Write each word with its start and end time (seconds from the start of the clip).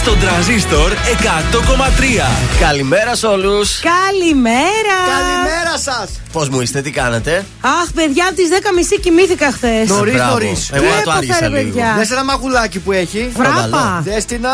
Στον 0.00 0.18
τραζίστορ 0.20 0.92
100,3. 0.92 2.26
Καλημέρα 2.60 3.14
σε 3.14 3.26
όλους. 3.26 3.80
Καλημέρα! 3.80 4.96
Καλημέρα 5.18 5.78
σας! 5.78 6.10
Πώς 6.32 6.48
μου 6.48 6.60
είστε, 6.60 6.80
τι 6.82 6.90
κάνετε; 6.90 7.44
Αχ, 7.60 7.92
παιδιά, 7.94 8.24
από 8.26 8.34
τις 8.34 8.48
10.30 8.48 8.98
κοιμήθηκα 9.00 9.52
χθες. 9.52 9.88
Νωρίς, 9.88 10.14
Μπράβο. 10.14 10.30
νωρίς. 10.32 10.70
Εγώ 10.72 10.82
Τι 10.84 10.88
να 10.88 10.94
το 10.94 11.00
έπαθα, 11.00 11.16
άργησα 11.16 11.38
ρε, 11.40 11.48
λίγο. 11.48 11.58
παιδιά; 11.70 11.94
Δες 11.98 12.10
ένα 12.10 12.24
μαγουλάκι 12.24 12.78
που 12.78 12.92
έχει. 12.92 13.30
Φράπα. 13.36 14.00
Δέστηνα. 14.04 14.50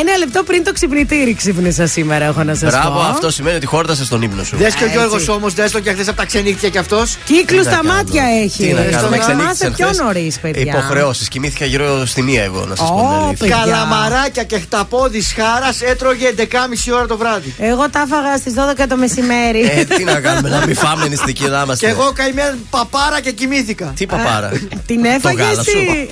Ένα 0.00 0.16
λεπτό 0.18 0.42
πριν 0.42 0.64
το 0.64 0.72
ξυπνητήρι 0.72 1.34
ξύπνησα 1.34 1.86
σήμερα, 1.86 2.24
έχω 2.24 2.42
να 2.42 2.54
σας 2.54 2.72
πω. 2.72 2.78
Μπράβο, 2.80 3.00
αυτό 3.00 3.30
σημαίνει 3.30 3.56
ότι 3.56 3.66
χόρτασες 3.66 4.08
τον 4.08 4.22
ύπνο 4.22 4.44
σου. 4.44 4.56
Δες 4.56 4.74
και 4.74 4.82
ο 4.82 4.86
Έτσι. 4.86 4.98
Γιώργος 4.98 5.28
όμως, 5.28 5.54
δες 5.54 5.70
το 5.70 5.80
και 5.80 5.92
χθες 5.92 6.08
από 6.08 6.16
τα 6.16 6.24
ξενύχτια 6.24 6.68
κι 6.68 6.78
αυτός. 6.78 7.16
Κύκλους 7.24 7.48
Τι 7.48 7.56
να 7.56 7.62
στα 7.62 7.80
κάνω. 7.82 7.92
μάτια 7.94 8.24
έχει. 8.42 8.62
Τι 8.66 8.72
να 8.72 8.82
κάνω, 8.82 9.08
με 9.08 9.16
Να 9.16 9.22
ξενύχτησαν 9.22 9.36
θυμάστε 9.38 9.70
πιο 9.70 9.86
χθες. 9.86 9.98
νωρίς, 9.98 10.38
παιδιά. 10.38 10.62
Υποχρεώσεις. 10.78 11.28
Κοιμήθηκα 11.28 11.64
γύρω 11.64 12.06
στη 12.06 12.22
μία 12.22 12.42
εγώ, 12.42 12.64
να 12.68 12.76
σας 12.76 12.88
πω 12.88 12.94
Ω, 12.94 12.98
την 12.98 13.16
αλήθεια. 13.26 13.36
παιδιά. 13.38 13.56
Καλαμαράκια 13.56 14.42
και 14.44 14.58
χταπόδι 14.84 15.22
χάρας 15.22 15.80
έτρωγε 15.82 16.34
11.30 16.36 16.44
ώρα 16.94 17.06
το 17.06 17.16
βράδυ. 17.16 17.54
Εγώ 17.58 17.90
τα 17.90 18.00
έφαγα 18.00 18.36
στις 18.36 18.52
12 18.82 18.84
το 18.88 18.96
μεσημέρι. 18.96 19.60
Ε, 19.74 19.84
τι 19.84 20.04
να 20.04 20.20
κάνουμε, 20.20 20.48
να 20.48 20.66
μην 20.66 20.76
φάμε 20.76 21.08
νηστική 21.08 21.44
να 21.48 21.62
είμαστε. 21.64 21.86
Και 21.86 21.92
εγώ 21.92 22.12
καημένη 22.14 22.56
παπάρα 22.70 23.20
και 23.20 23.30
κοιμήθηκα. 23.32 23.92
Τι 23.96 24.06
παπάρα; 24.06 24.48
Την 24.86 25.02
Το 25.02 25.08
έφαγε 25.08 25.42
γάλα 25.42 25.62
σου. 25.62 25.70
εσύ. 25.76 26.08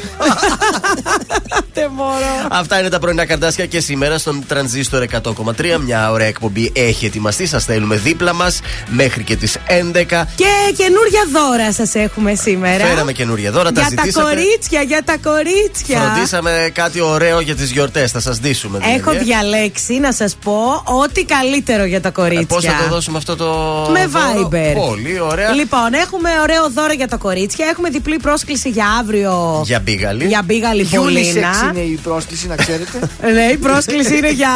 Δεν 1.75 1.91
μπορώ. 1.97 2.47
Αυτά 2.51 2.79
είναι 2.81 2.89
τα 2.89 2.99
πρωινά 2.99 3.25
καρτάσια 3.27 3.67
και 3.67 3.81
σήμερα 3.81 4.19
στον 4.19 4.45
Τρανζίστορ 4.49 5.05
100,3. 5.23 5.77
Μια 5.85 6.11
ωραία 6.11 6.27
εκπομπή 6.27 6.73
έχει 6.75 7.07
ετοιμαστεί. 7.07 7.47
Σας 7.47 7.65
θέλουμε 7.65 7.97
δίπλα 7.97 8.33
μας 8.33 8.61
μέχρι 8.89 9.23
και 9.23 9.37
τις 9.37 9.57
11. 9.69 10.05
Και 10.35 10.45
καινούρια 10.77 11.23
δώρα 11.33 11.73
σας 11.73 11.95
έχουμε 11.95 12.35
σήμερα. 12.35 12.85
Φέραμε 12.85 13.13
καινούρια 13.13 13.51
δώρα, 13.51 13.73
τα 13.73 13.81
Για 13.81 13.97
τα 13.97 14.03
ζητήσατε. 14.03 14.25
κορίτσια, 14.35 14.83
για 14.83 15.03
τα 15.05 15.17
κορίτσια. 15.23 16.01
Φροντίσαμε 16.01 16.71
κάτι 16.75 17.01
ωραίο 17.01 17.41
για 17.41 17.55
τις 17.55 17.71
γιορτές. 17.71 18.11
Θα 18.11 18.21
σας 18.21 18.39
δείσουμε. 18.39 18.57
Δηλαδή, 18.63 18.93
Έχω 18.99 19.11
ε. 19.11 19.19
διαλέξει 19.19 19.99
να 19.99 20.13
σας 20.13 20.37
πω 20.45 20.83
ό,τι 21.03 21.25
καλύτερο 21.25 21.85
για 21.85 22.01
τα 22.01 22.11
κορίτσια. 22.11 22.47
Ε, 22.51 22.55
Πώς 22.55 22.65
θα 22.65 22.77
το 22.83 22.95
δώσουμε 22.95 23.19
αυτό 23.19 23.37
το. 23.37 23.47
Με 23.93 24.07
δώρο; 24.07 24.49
Viber. 24.53 24.75
Πολύ 24.89 25.21
ωραία. 25.21 25.53
Λοιπόν, 25.53 25.95
έχουμε 25.95 26.31
ωραίο 26.43 26.71
δώρο 26.71 26.93
για 26.93 27.09
τα 27.09 27.17
κορίτσια. 27.17 27.67
Έχουμε 27.71 27.89
διπλή 27.91 28.17
πρόσκληση 28.19 28.69
για 28.69 28.87
αύριο. 29.01 29.63
Για 29.65 29.81
μπίγαλη. 29.81 30.25
Για 30.27 30.43
μπίγαλη 30.45 30.89
Unisex 30.93 30.97
Πολίνα. 30.99 31.71
είναι 31.75 31.81
η 31.85 31.99
πρόσκληση, 32.03 32.47
να 32.47 32.57
ξέρετε. 32.57 32.99
Ναι, 33.35 33.43
η 33.53 33.57
πρόσκληση 33.57 34.17
είναι 34.17 34.31
για 34.33 34.51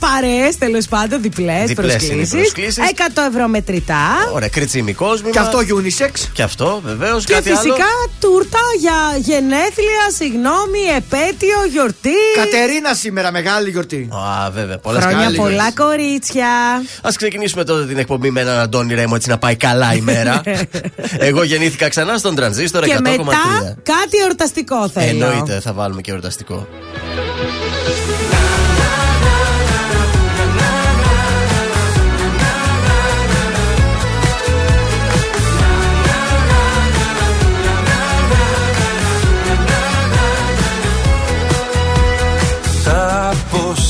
παρέες, 0.00 0.58
τέλος 0.58 0.86
πάντων, 0.86 1.22
διπλές 1.22 1.66
Διπλές 1.66 1.92
είναι 1.94 2.12
οι 2.12 2.16
προσκλήσεις. 2.16 2.30
προσκλήσεις. 2.30 2.76
100 3.14 3.22
ευρώ 3.30 3.48
μετρητά. 3.48 4.30
Ωραία, 4.34 4.48
κριτσίμι 4.48 4.92
κόσμημα. 4.92 5.30
και 5.30 5.38
αυτό 5.38 5.58
unisex. 5.58 6.10
Και 6.32 6.42
αυτό, 6.42 6.80
βεβαίως. 6.84 7.24
Και 7.24 7.32
κάτι 7.32 7.48
φυσικά 7.48 7.74
άλλο. 7.74 8.10
τούρτα 8.20 8.58
για 8.80 8.98
γενέθλια, 9.18 10.04
συγγνώμη, 10.16 10.80
επέτειο, 10.96 11.58
γιορτή. 11.72 12.18
Κατερίνα 12.36 12.94
σήμερα, 12.94 13.30
μεγάλη 13.42 13.70
γιορτή. 13.70 14.08
Α, 14.12 14.50
βέβαια. 14.50 14.78
Πολλές 14.78 15.04
Χρόνια 15.04 15.32
πολλά, 15.36 15.72
κορίτσια. 15.72 16.48
Α 17.02 17.10
ξεκινήσουμε 17.16 17.64
τότε 17.64 17.86
την 17.86 17.98
εκπομπή 17.98 18.30
με 18.30 18.40
έναν 18.40 18.58
Αντώνη 18.58 18.94
Ρέμο 18.94 19.12
έτσι 19.16 19.28
να 19.28 19.38
πάει 19.38 19.56
καλά 19.56 19.94
η 19.94 20.00
μέρα. 20.00 20.40
Εγώ 21.28 21.42
γεννήθηκα 21.42 21.88
ξανά 21.88 22.18
στον 22.18 22.34
τρανζίστορ 22.34 22.84
100,3. 22.84 22.86
Και 22.86 23.00
μετά 23.00 23.76
κάτι 23.82 24.18
εορταστικό 24.22 24.88
θέλω. 24.88 25.26
Εννοείται, 25.26 25.60
θα 25.60 25.72
βάλουμε 25.72 26.00
και 26.00 26.10
εορταστικό. 26.10 26.66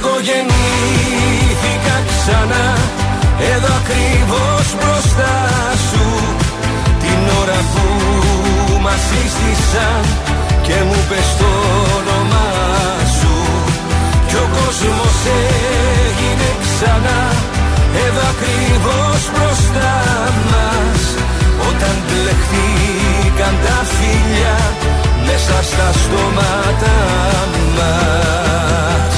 Εγώ 0.00 0.16
γεννήθηκα 0.28 1.96
ξανά. 2.10 2.66
Εδώ 3.52 3.70
ακριβώς 3.80 4.66
μπροστά 4.78 5.36
σου. 5.88 6.06
Την 7.02 7.20
ώρα 7.40 7.60
που 7.72 7.84
μας 8.84 9.00
σύστησαν 9.08 10.02
Και 10.66 10.76
μου 10.88 11.00
πες 11.08 11.28
το 11.40 11.50
όνομά 11.98 12.50
σου. 13.18 13.34
Κι 14.28 14.36
ο 14.44 14.46
κόσμος 14.56 15.18
έγινε 16.06 16.48
ξανά. 16.64 17.20
Εδώ 18.04 18.22
ακριβώς 18.34 19.20
μπροστά 19.32 19.96
μας. 20.52 21.00
Όταν 21.68 21.96
μπλεχτήκαν 22.04 23.54
τα 23.64 23.78
φίλια 23.94 24.56
Μέσα 25.26 25.56
στα 25.70 25.88
στόματα 26.02 26.96
μας 27.76 29.17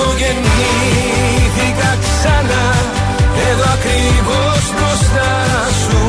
Εγώ 0.00 0.14
γεννήθηκα 0.22 1.90
ξανά. 2.04 2.66
Εδώ 3.48 3.66
ακριβώς 3.76 4.62
μπροστά 4.74 5.32
σου. 5.82 6.00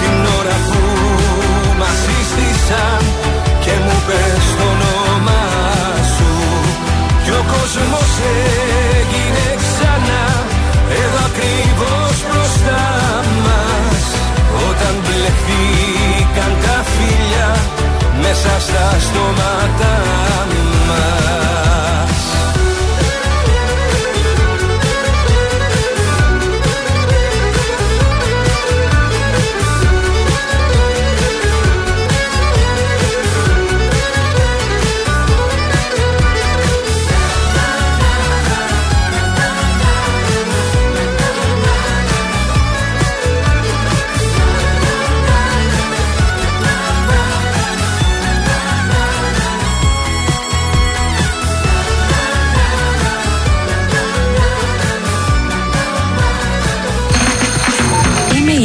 Την 0.00 0.16
ώρα 0.38 0.56
που 0.68 0.82
μας 1.80 1.96
σύστησαν 2.04 3.00
Και 3.64 3.74
μου 3.84 3.96
πες 4.06 4.44
το 4.58 4.66
όνομά 4.72 5.46
σου. 6.14 6.32
Κι 7.24 7.32
ο 7.40 7.42
κόσμος 7.54 8.12
έγινε 8.98 9.46
ξανά. 9.62 10.24
Εδώ 11.02 11.20
ακριβώς 11.30 12.16
μπροστά 12.26 12.84
μας. 13.44 14.04
Όταν 14.68 14.94
μπλεχτήκαν 15.02 16.52
τα 16.64 16.76
φίλια 16.92 17.50
Μέσα 18.22 18.52
στα 18.66 18.86
στόματα 19.06 19.92
μας 20.88 21.47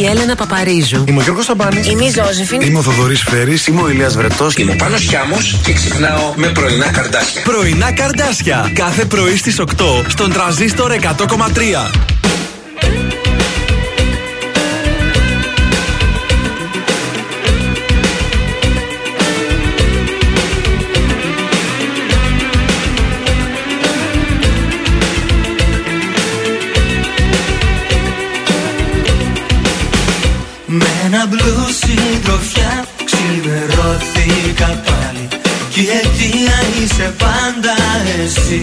η 0.04 0.06
Έλενα 0.06 0.36
Παπαρίζου. 0.36 1.04
Είμαι 1.08 1.20
ο 1.20 1.22
Γιώργος 1.22 1.46
Σαμπάνης. 1.46 1.88
Είμαι 1.88 2.06
η 2.06 2.10
Ζώζεφιν. 2.10 2.62
Είμαι 2.62 2.78
ο 2.78 2.82
Θοδωρής 2.82 3.22
Φέρης. 3.22 3.68
Είμαι 3.68 3.82
ο 3.82 3.90
Ηλίας 3.90 4.16
Βρετός. 4.16 4.56
Είμαι 4.56 4.72
ο 4.72 4.76
Πάνος 4.76 5.02
Χιάμος 5.02 5.60
και 5.64 5.74
ξυπνάω 5.74 6.34
με 6.36 6.48
πρωινά 6.48 6.92
καρδάσια. 6.92 7.42
Πρωινά 7.42 7.92
καρδάσια. 7.92 8.72
Κάθε 8.74 9.06
πρωί 9.06 9.38
στις 9.38 9.60
8 9.60 10.04
στον 10.08 10.32
τραζίστορ 10.32 10.92
100,3. 10.92 11.92
Συντροφιά 32.24 32.86
ξημερώθηκα 33.04 34.66
πάλι. 34.66 35.28
Κι 35.70 35.82
η 35.82 35.90
αιτία 35.90 36.58
είσαι 36.84 37.14
πάντα 37.18 37.76
εσύ 38.24 38.62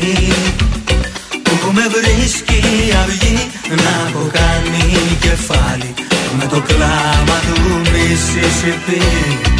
Που 1.42 1.72
με 1.72 1.82
βρίσκει 1.88 2.62
αυγή 3.02 3.50
να 3.68 4.08
έχω 4.08 4.30
κάνει 4.32 5.16
κεφάλι. 5.20 5.94
Με 6.38 6.46
το 6.46 6.60
κλάμα 6.60 7.38
του 7.46 7.82
Μississippi 7.84 9.59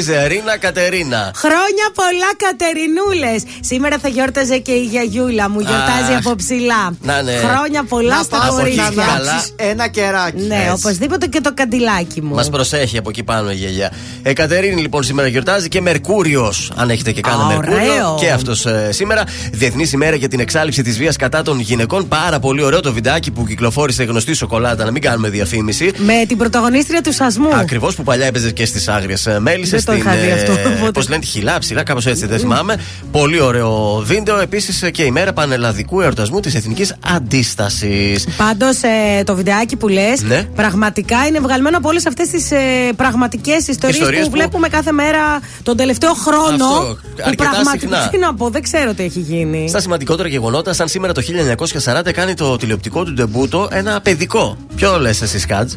Κώστα 0.00 0.12
Μπίγαλη, 0.12 0.34
Ερίνα, 0.34 0.56
Κατερίνα. 0.58 1.30
Χρόνια 1.34 1.86
πολλά, 1.94 2.30
Κατερινούλες. 2.46 3.42
Σήμερα 3.60 3.98
θα 3.98 4.08
γιόρταζε 4.08 4.58
και 4.58 4.72
η 4.72 4.84
γιαγιούλα 4.84 5.50
μου. 5.50 5.60
Γιορτάζει 5.60 6.12
Αχ. 6.12 6.18
από 6.26 6.34
ψηλά. 6.34 6.94
Να, 7.02 7.22
ναι. 7.22 7.32
Χρόνια 7.32 7.84
πολλά 7.84 8.16
Να 8.16 8.22
στα 8.22 8.36
πας 8.38 8.48
από 8.48 8.60
εκεί 8.66 8.76
να 8.76 8.82
κορίτσια. 8.82 9.04
καλά. 9.14 9.30
ανάψεις 9.30 9.52
ένα 9.56 9.88
κεράκι. 9.88 10.42
Ναι, 10.42 10.54
Έτσι. 10.54 10.70
οπωσδήποτε 10.70 11.26
και 11.26 11.40
το 11.40 11.54
καντιλάκι 11.54 12.22
μου. 12.22 12.34
Μας 12.34 12.50
προσέχει 12.50 12.98
από 12.98 13.08
εκεί 13.10 13.22
πάνω 13.22 13.50
η 13.50 13.54
γιαγιά. 13.54 13.92
Ε, 14.22 14.32
Κατερίνη 14.32 14.80
λοιπόν 14.80 15.02
σήμερα 15.02 15.28
γιορτάζει 15.28 15.68
και 15.68 15.80
Μερκούριο. 15.80 16.52
Αν 16.76 16.90
έχετε 16.90 17.12
και 17.12 17.20
κάνα 17.20 17.42
Α, 17.42 17.46
Μερκούριο. 17.46 17.82
ωραίο. 17.92 18.16
Και 18.20 18.30
αυτός 18.30 18.66
σήμερα. 18.90 19.24
Διεθνής 19.52 19.92
ημέρα 19.92 20.16
για 20.16 20.28
την 20.28 20.40
εξάλληψη 20.40 20.82
της 20.82 20.98
βίας 20.98 21.16
κατά 21.16 21.42
των 21.42 21.60
γυναικών. 21.60 22.08
Πάρα 22.08 22.38
πολύ 22.38 22.62
ωραίο 22.62 22.80
το 22.80 22.92
βιντεάκι 22.92 23.30
που 23.30 23.46
κυκλοφόρησε 23.46 24.04
γνωστή 24.04 24.34
σοκολάτα. 24.34 24.84
Να 24.84 24.90
μην 24.90 25.02
κάνουμε 25.02 25.28
διαφήμιση. 25.28 25.90
Με 25.96 26.24
την 26.28 26.36
πρωταγωνίστρια 26.36 27.00
του 27.00 27.12
Σασμού. 27.12 27.48
Ακριβώς 27.54 27.94
που 27.94 28.02
παλιά 28.02 28.26
έπαιζε 28.26 28.50
και 28.50 28.64
στις 28.66 28.88
άγριες 28.88 29.28
μέλισσες. 29.38 29.84
Δεν 29.90 30.02
το 30.04 30.10
είχα 30.10 30.20
δει 30.20 30.30
αυτό, 30.30 30.52
οπότε. 30.52 30.90
Πώς 30.90 31.08
λένε, 31.08 31.20
τη 31.20 31.26
χιλά, 31.26 31.58
ψηλά, 31.58 31.82
κάπως 31.82 32.06
έτσι 32.06 32.26
δεν 32.26 32.38
θυμάμαι. 32.38 32.76
Πολύ 33.12 33.40
ωραίο 33.40 34.02
βίντεο. 34.06 34.38
Επίσης 34.40 34.90
και 34.92 35.02
η 35.02 35.10
μέρα 35.10 35.32
πανελλαδικού 35.32 36.00
εορτασμού 36.00 36.40
της 36.40 36.54
Εθνικής 36.54 36.94
Αντίστασης. 37.16 38.26
Πάντως 38.36 38.76
το 39.24 39.34
βιντεάκι 39.34 39.76
που 39.76 39.88
λες, 39.88 40.22
Ναι. 40.22 40.42
πραγματικά 40.54 41.26
είναι 41.26 41.40
βγαλμένο 41.40 41.76
από 41.76 41.88
όλες 41.88 42.06
αυτές 42.06 42.28
τις 42.28 42.50
ε, 42.50 42.56
πραγματικές 42.96 43.66
ιστορίες 43.68 43.96
Ιστορίες 43.98 44.24
που, 44.24 44.30
που- 44.30 44.36
βλέπουμε 44.36 44.68
κάθε 44.68 44.92
μέρα 44.92 45.18
τον 45.62 45.76
τελευταίο 45.76 46.12
χρόνο. 46.14 46.64
Αυτό, 46.64 46.98
που 47.16 47.22
αρκετά 47.24 47.50
πραγματικά. 47.50 47.96
συχνά. 47.96 48.08
Τι 48.08 48.18
να 48.18 48.34
πω, 48.34 48.50
δεν 48.50 48.62
ξέρω 48.62 48.94
τι 48.94 49.02
έχει 49.02 49.20
γίνει. 49.20 49.68
Στα 49.68 49.80
σημαντικότερα 49.80 50.28
γεγονότα, 50.28 50.72
σαν 50.72 50.88
σήμερα 50.88 51.12
το 51.12 51.20
1940 51.20 52.12
κάνει 52.12 52.34
το 52.34 52.56
τηλεοπτικό 52.56 53.04
του 53.04 53.12
ντεμπούτο 53.12 53.68
ένα 53.72 54.00
παιδικό. 54.00 54.56
Ποιο 54.76 54.98
λες 55.00 55.22
εσύ, 55.22 55.38
Σκάτζ; 55.38 55.72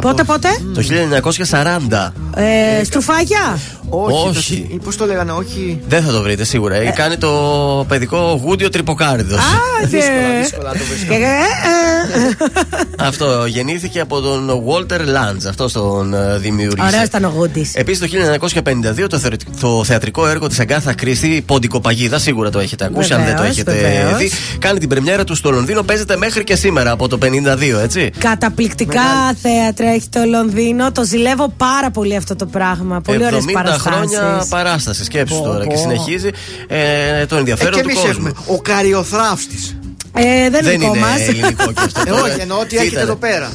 Πότε, 0.00 0.24
πότε; 0.24 0.48
Το 0.74 0.80
1940. 0.80 2.12
Ε, 2.34 2.84
στρουφάκια; 2.84 3.58
Όχι. 3.90 4.28
Όχι. 4.38 4.78
Πώς 4.84 4.96
το 4.96 5.06
λέγανε, 5.06 5.32
όχι. 5.32 5.80
Δεν 5.88 6.02
θα 6.02 6.12
το 6.12 6.22
βρείτε 6.22 6.44
σίγουρα. 6.44 6.74
Ε, 6.74 6.90
Κάνει 6.90 7.16
το 7.16 7.30
παιδικό 7.88 8.40
γούντιο 8.44 8.68
τρυποκάριδος. 8.68 9.38
Άντε. 9.38 9.86
Δύσκολα, 9.96 10.40
δύσκολα 10.42 10.72
το 10.72 10.78
βρίσκω. 10.88 11.12
Και- 11.14 11.18
ε, 11.18 11.26
ε. 12.18 12.36
Αυτό 12.98 13.44
γεννήθηκε 13.46 14.00
από 14.00 14.20
τον 14.20 14.50
Walter 14.66 15.00
Lange. 15.00 15.46
Αυτό 15.48 15.70
τον 15.72 16.14
ε, 16.14 16.38
δημιούργησε. 16.38 16.86
Ωραίο 16.86 17.02
ήταν 17.02 17.24
ο 17.24 17.32
Γούντι. 17.36 17.70
Επίσης 17.74 18.10
το 18.10 18.16
1952 19.02 19.06
το, 19.08 19.18
θεωρη- 19.18 19.42
το 19.60 19.84
θεατρικό 19.84 20.26
έργο 20.28 20.46
της 20.46 20.60
Αγκάθα 20.60 20.94
Κρίστη, 20.94 21.42
Ποντικοπαγίδα, 21.46 22.18
σίγουρα 22.18 22.50
το 22.50 22.58
έχετε 22.58 22.84
ακούσει, 22.84 23.12
αν 23.12 23.18
δεν 23.24 23.28
το 23.28 23.36
Βεβαίως, 23.36 23.50
έχετε 23.56 23.72
βεβαίως. 23.72 24.18
δει. 24.18 24.30
Κάνει 24.58 24.78
την 24.78 24.88
πρεμιέρα 24.88 25.24
του 25.24 25.34
στο 25.34 25.50
Λονδίνο, 25.50 25.82
παίζεται 25.82 26.16
μέχρι 26.16 26.44
και 26.44 26.56
σήμερα 26.56 26.90
από 26.90 27.08
το 27.08 27.18
52, 27.22 27.78
έτσι. 27.82 28.10
Καταπληκτικά 28.18 29.00
θέατρα 29.42 29.88
έχει 29.92 30.08
το 30.08 30.20
Λονδίνο. 30.24 30.92
Το 30.92 31.04
ζηλεύω 31.04 31.52
πάρα 31.56 31.90
πολύ 31.90 32.16
αυτό 32.16 32.36
το 32.36 32.46
πράγμα. 32.46 33.00
Πολύ 33.00 33.24
ωραίες 33.24 33.44
70 33.44 33.52
παραστάσεις. 33.52 33.77
Χρόνια 33.78 34.46
παράστασης, 34.48 35.06
σκέψου 35.06 35.36
Πω, 35.38 35.42
τώρα. 35.44 35.64
πω. 35.64 35.70
Και 35.70 35.76
συνεχίζει 35.76 36.30
ε, 36.68 37.26
το 37.26 37.36
Ε, 37.36 37.38
ενδιαφέρον 37.38 37.72
και 37.72 37.82
του 37.82 37.88
εμείς 37.88 38.00
κόσμου. 38.02 38.26
έχουμε. 38.26 38.32
Ο 38.46 38.60
καριοθράφτης. 38.60 39.76
Ε, 40.12 40.22
δεν 40.22 40.46
είναι 40.46 40.60
Δεν 40.60 40.78
δικό 40.78 40.94
είναι 40.94 40.98
μας. 41.06 41.20
ελληνικό 41.28 41.72
και 41.72 41.80
αυτό. 41.84 42.00
Ε, 42.00 42.10
τώρα. 42.10 42.22
όχι, 42.22 42.40
εννοώ 42.40 42.58
ότι 42.58 42.68
Τι 42.68 42.76
έχετε 42.76 42.90
ήτανε; 42.90 43.02
εδώ 43.02 43.16
πέρα. 43.16 43.50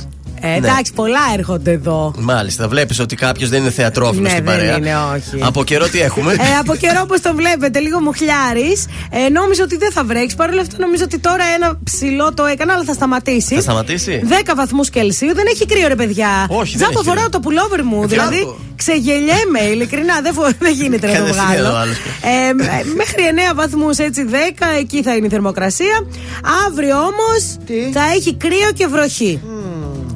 Ε, 0.45 0.55
εντάξει, 0.55 0.93
πολλά 0.93 1.19
έρχονται 1.37 1.71
εδώ. 1.71 2.13
Μάλιστα, 2.17 2.67
βλέπεις 2.67 2.99
ότι 2.99 3.15
κάποιος 3.15 3.49
δεν 3.49 3.61
είναι 3.61 3.69
θεατρόφιλος 3.71 4.21
Ναι, 4.23 4.29
στην 4.29 4.43
δεν 4.45 4.53
παρέα. 4.55 4.77
είναι, 4.77 4.95
όχι. 5.15 5.43
Από 5.43 5.63
καιρό 5.63 5.87
τι 5.89 6.01
έχουμε; 6.01 6.31
Ε, 6.33 6.37
από 6.59 6.75
καιρό 6.75 6.99
όπως 7.03 7.21
το 7.21 7.35
βλέπετε, 7.35 7.79
λίγο 7.79 7.99
μουχλιάρη. 8.01 8.77
Ε, 9.25 9.29
νόμιζα 9.29 9.63
ότι 9.63 9.77
δεν 9.77 9.91
θα 9.91 10.03
βρέξεις. 10.03 10.35
Παρ' 10.35 10.49
όλα 10.49 10.61
αυτά, 10.61 10.75
νομίζω 10.79 11.03
ότι 11.03 11.19
τώρα 11.19 11.43
ένα 11.55 11.79
ψηλό 11.83 12.33
το 12.33 12.45
έκανα, 12.45 12.73
αλλά 12.73 12.83
θα 12.83 12.93
σταματήσεις. 12.93 13.55
Θα 13.55 13.61
σταματήσει; 13.61 14.21
10 14.29 14.53
βαθμούς 14.55 14.89
Κελσίου. 14.89 15.33
Δεν 15.33 15.45
έχει 15.53 15.65
κρύο, 15.65 15.87
ρε 15.87 15.95
παιδιά. 15.95 16.45
Όχι, 16.49 16.77
δεν 16.77 16.77
Τζάμπα 16.77 16.93
έχει 16.99 17.03
φοράω 17.09 17.23
κρύο. 17.23 17.29
το 17.29 17.39
πουλόβερ 17.39 17.83
μου. 17.83 18.03
Ε, 18.03 18.05
δηλαδή, 18.05 18.35
μπράβο. 18.37 18.57
ξεγελιέμαι, 18.75 19.61
ειλικρινά. 19.73 20.21
Δεν, 20.21 20.33
φο- 20.33 20.49
δεν 20.59 20.73
γίνεται 20.73 21.07
να 21.07 21.13
το 21.13 21.19
Κατευθείαν 21.19 21.49
ο 21.49 21.53
βγάλω. 21.61 21.75
άλλος. 21.75 21.95
Ε, 22.21 22.53
μ- 22.53 22.95
μέχρι 22.95 23.21
9 23.51 23.55
βαθμούς, 23.55 23.97
έτσι 23.97 24.25
10, 24.29 24.65
εκεί 24.79 25.03
θα 25.03 25.15
είναι 25.15 25.25
η 25.25 25.29
θερμοκρασία. 25.29 25.95
Αύριο 26.67 26.95
όμως 26.97 27.39
Τι; 27.65 27.73
θα 27.93 28.01
έχει 28.15 28.33
κρύο 28.35 28.69
και 28.75 28.87
βροχή. 28.87 29.39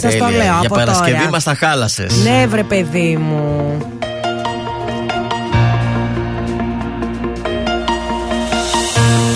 Σας 0.01 0.15
το 0.15 0.25
Τέλεια. 0.25 0.37
λέω 0.37 0.45
Για 0.45 0.59
από 0.65 0.75
Παρασκευή 0.75 1.17
τώρα. 1.17 1.29
μας 1.29 1.43
τα 1.43 1.53
χάλασες. 1.55 2.13
Ναι, 2.23 2.45
βρε 2.47 2.63
παιδί 2.63 3.17
μου. 3.17 3.77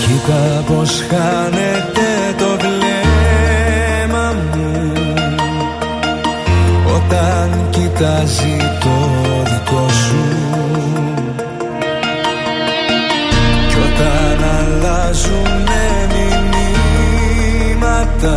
Κοίτα 0.06 0.62
πως 0.66 0.90
χάνεται 1.08 2.08
το 2.38 2.44
βλέμμα 2.60 4.34
μου 4.54 4.92
Όταν 6.94 7.50
κοιτάζει 7.70 8.56
το 8.80 8.94
δικό 9.44 9.88
σου 9.88 10.24
Κι 13.68 13.76
όταν 13.76 14.44
αλλάζουνε 14.58 15.84
μηνύματα 17.70 18.36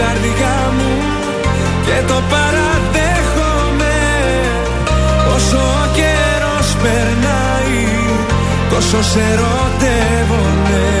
καρδιά 0.00 0.56
μου 0.76 0.92
Και 1.86 1.98
το 2.10 2.18
παραδέχομαι. 2.32 3.98
Όσο 5.34 5.56
ο 5.56 5.84
καιρός 5.98 6.68
περνάει 6.82 7.84
Τόσο 8.70 9.02
σε 9.02 9.20
ερωτεύομαι 9.32 10.99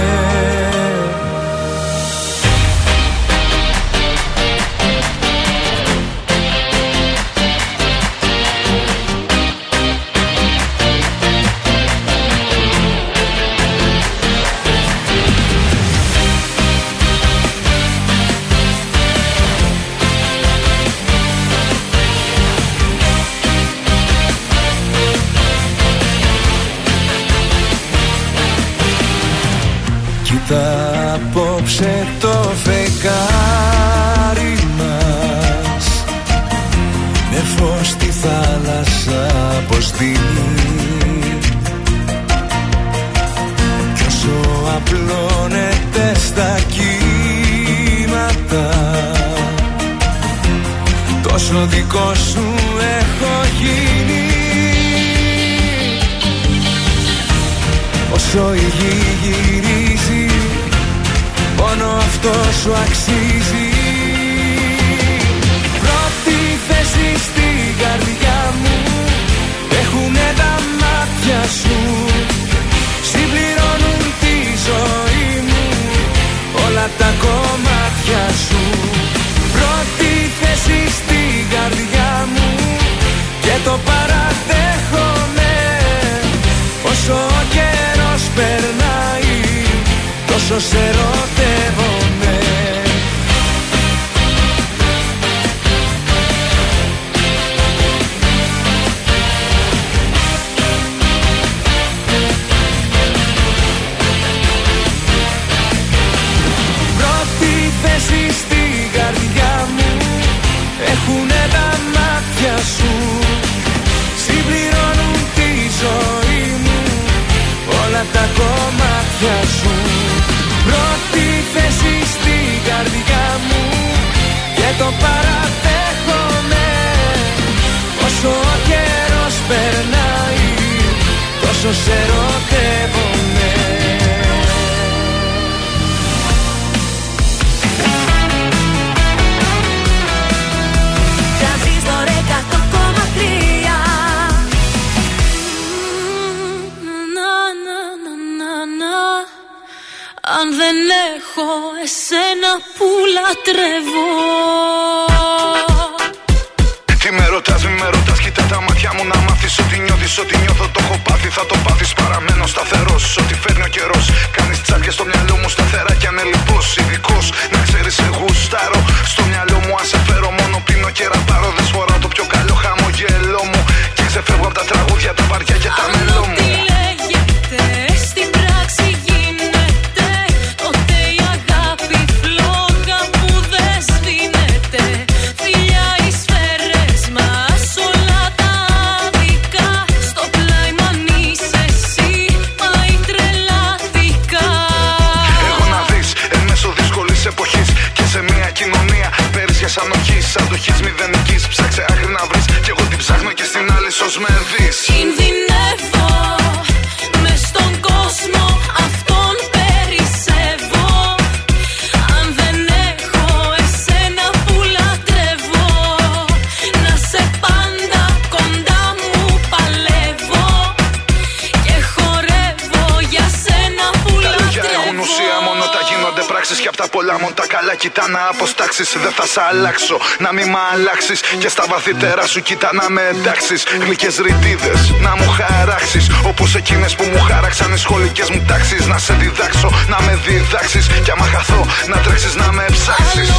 κοίτα 227.78 228.08
να 228.08 228.26
αποστάξει. 228.28 228.82
Δεν 229.02 229.12
θα 229.12 229.26
σ' 229.26 229.38
αλλάξω, 229.50 230.00
να 230.18 230.32
μην 230.32 230.48
μ' 230.48 230.56
αλλάξεις. 230.72 231.20
Και 231.38 231.48
στα 231.48 231.64
βαθύτερα 231.68 232.26
σου 232.26 232.40
κοίτα 232.42 232.70
να 232.72 232.90
με 232.90 233.02
εντάξεις. 233.02 233.64
Γλυκές 233.80 234.16
ρητίδες 234.18 234.94
να 235.00 235.16
μου 235.16 235.28
χαράξεις. 235.28 236.10
Όπως 236.26 236.54
εκείνες 236.54 236.94
που 236.94 237.04
μου 237.12 237.20
χάραξαν 237.20 237.72
οι 237.72 237.78
σχολικές 237.78 238.30
μου 238.30 238.44
τάξεις. 238.46 238.86
Να 238.86 238.98
σε 238.98 239.12
διδάξω, 239.12 239.70
να 239.88 240.00
με 240.00 240.20
διδάξεις. 240.26 240.86
Και 241.04 241.10
άμα 241.10 241.26
χαθώ, 241.26 241.66
να 241.86 241.96
τρέξεις 241.96 242.34
να 242.34 242.52
με 242.52 242.64
ψάξεις. 242.70 243.30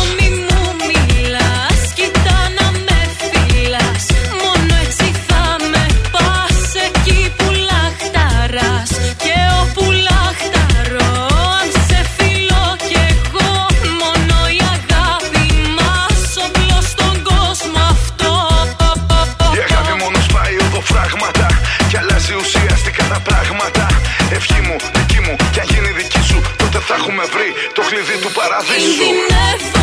Τότε 27.22 27.34
θα 27.34 27.40
έχουμε 27.40 27.44
βρει 27.44 27.54
το 27.74 27.82
κλειδί 27.82 28.18
του 28.22 28.32
παραδείσου 28.32 29.81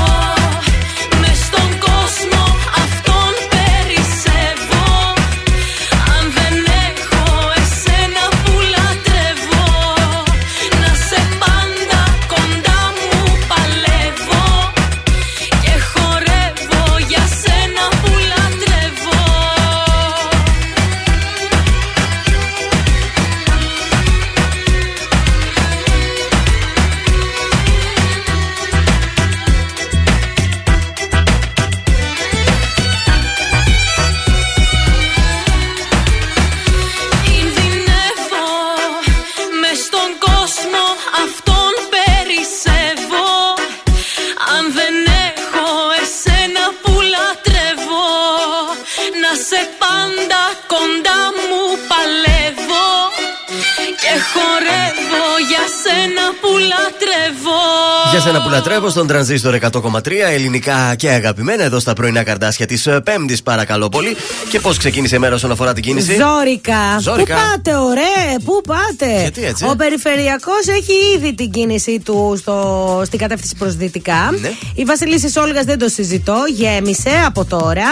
Για 58.18 58.26
σένα 58.26 58.42
που 58.42 58.48
λατρεύω 58.48 58.88
στον 58.88 59.06
τρανζίστορ 59.06 59.58
100,3 59.72 60.10
ελληνικά 60.32 60.94
και 60.94 61.10
αγαπημένα 61.10 61.64
εδώ 61.64 61.78
στα 61.78 61.92
πρωινά 61.92 62.22
καρτάσια 62.22 62.66
της 62.66 62.88
Πέμπτης, 63.04 63.42
παρακαλώ 63.42 63.88
πολύ. 63.88 64.16
Και 64.50 64.60
πώς 64.60 64.76
ξεκίνησε 64.76 65.16
η 65.16 65.18
μέρα 65.18 65.34
όσον 65.34 65.50
αφορά 65.50 65.72
την 65.72 65.82
κίνηση; 65.82 66.16
Ζόρικα. 66.16 66.98
Ζόρικα. 67.00 67.34
Πού 67.34 67.40
πάτε, 67.40 67.76
ωραία, 67.76 68.38
πού 68.44 68.60
πάτε; 68.66 69.20
Γιατί 69.20 69.44
έτσι; 69.44 69.64
Ο 69.64 69.76
περιφερειακός 69.76 70.66
έχει 70.66 70.92
ήδη 71.16 71.34
την 71.34 71.50
κίνησή 71.50 72.00
του 72.04 72.34
στο, 72.38 73.02
στην 73.06 73.18
κατεύθυνση 73.18 73.54
προς 73.58 73.74
δυτικά. 73.76 74.34
Ναι. 74.40 74.52
Η 74.74 74.84
Βασιλίση 74.84 75.38
Όλγας 75.38 75.64
δεν 75.64 75.78
το 75.78 75.88
συζητώ, 75.88 76.36
γέμισε 76.56 77.10
από 77.26 77.44
τώρα. 77.44 77.88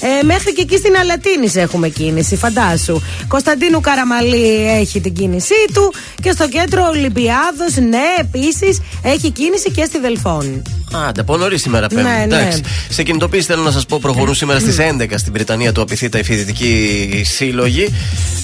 Ε, 0.00 0.24
μέχρι 0.24 0.52
και 0.52 0.60
εκεί 0.60 0.76
στην 0.76 0.96
Αλατίνης 0.96 1.56
έχουμε 1.56 1.88
κίνηση, 1.88 2.36
φαντάσου. 2.36 3.00
Κωνσταντίνου 3.28 3.80
Καραμαλή 3.80 4.78
έχει 4.80 5.00
την 5.00 5.14
κίνησή 5.14 5.64
του. 5.74 5.92
Και 6.22 6.30
στο 6.30 6.48
κέντρο 6.48 6.86
Ολυμπιάδος, 6.88 7.76
ναι, 7.76 8.04
επίσης 8.18 8.80
έχει 9.02 9.30
κίνηση 9.30 9.69
και 9.70 9.84
στη 9.84 9.98
Δελφών. 9.98 10.62
Άντε, 11.08 11.20
από 11.20 11.36
νωρίς 11.36 11.60
σήμερα 11.60 11.86
πέμπτη. 11.86 12.04
Ναι, 12.04 12.10
ναι. 12.10 12.22
Εντάξει. 12.24 12.60
Σε 12.88 13.02
κινητοποίηση 13.02 13.46
θέλω 13.46 13.62
να 13.62 13.70
σας 13.70 13.86
πω, 13.86 13.98
προχωρούν 14.00 14.34
σήμερα 14.34 14.58
στις 14.58 14.76
11 14.78 15.12
στην 15.14 15.32
Βρετανία 15.32 15.72
του 15.72 15.80
Απειθήτα 15.80 16.18
οι 16.18 16.22
φοιτητικοί 16.22 17.22
σύλλογοι 17.24 17.94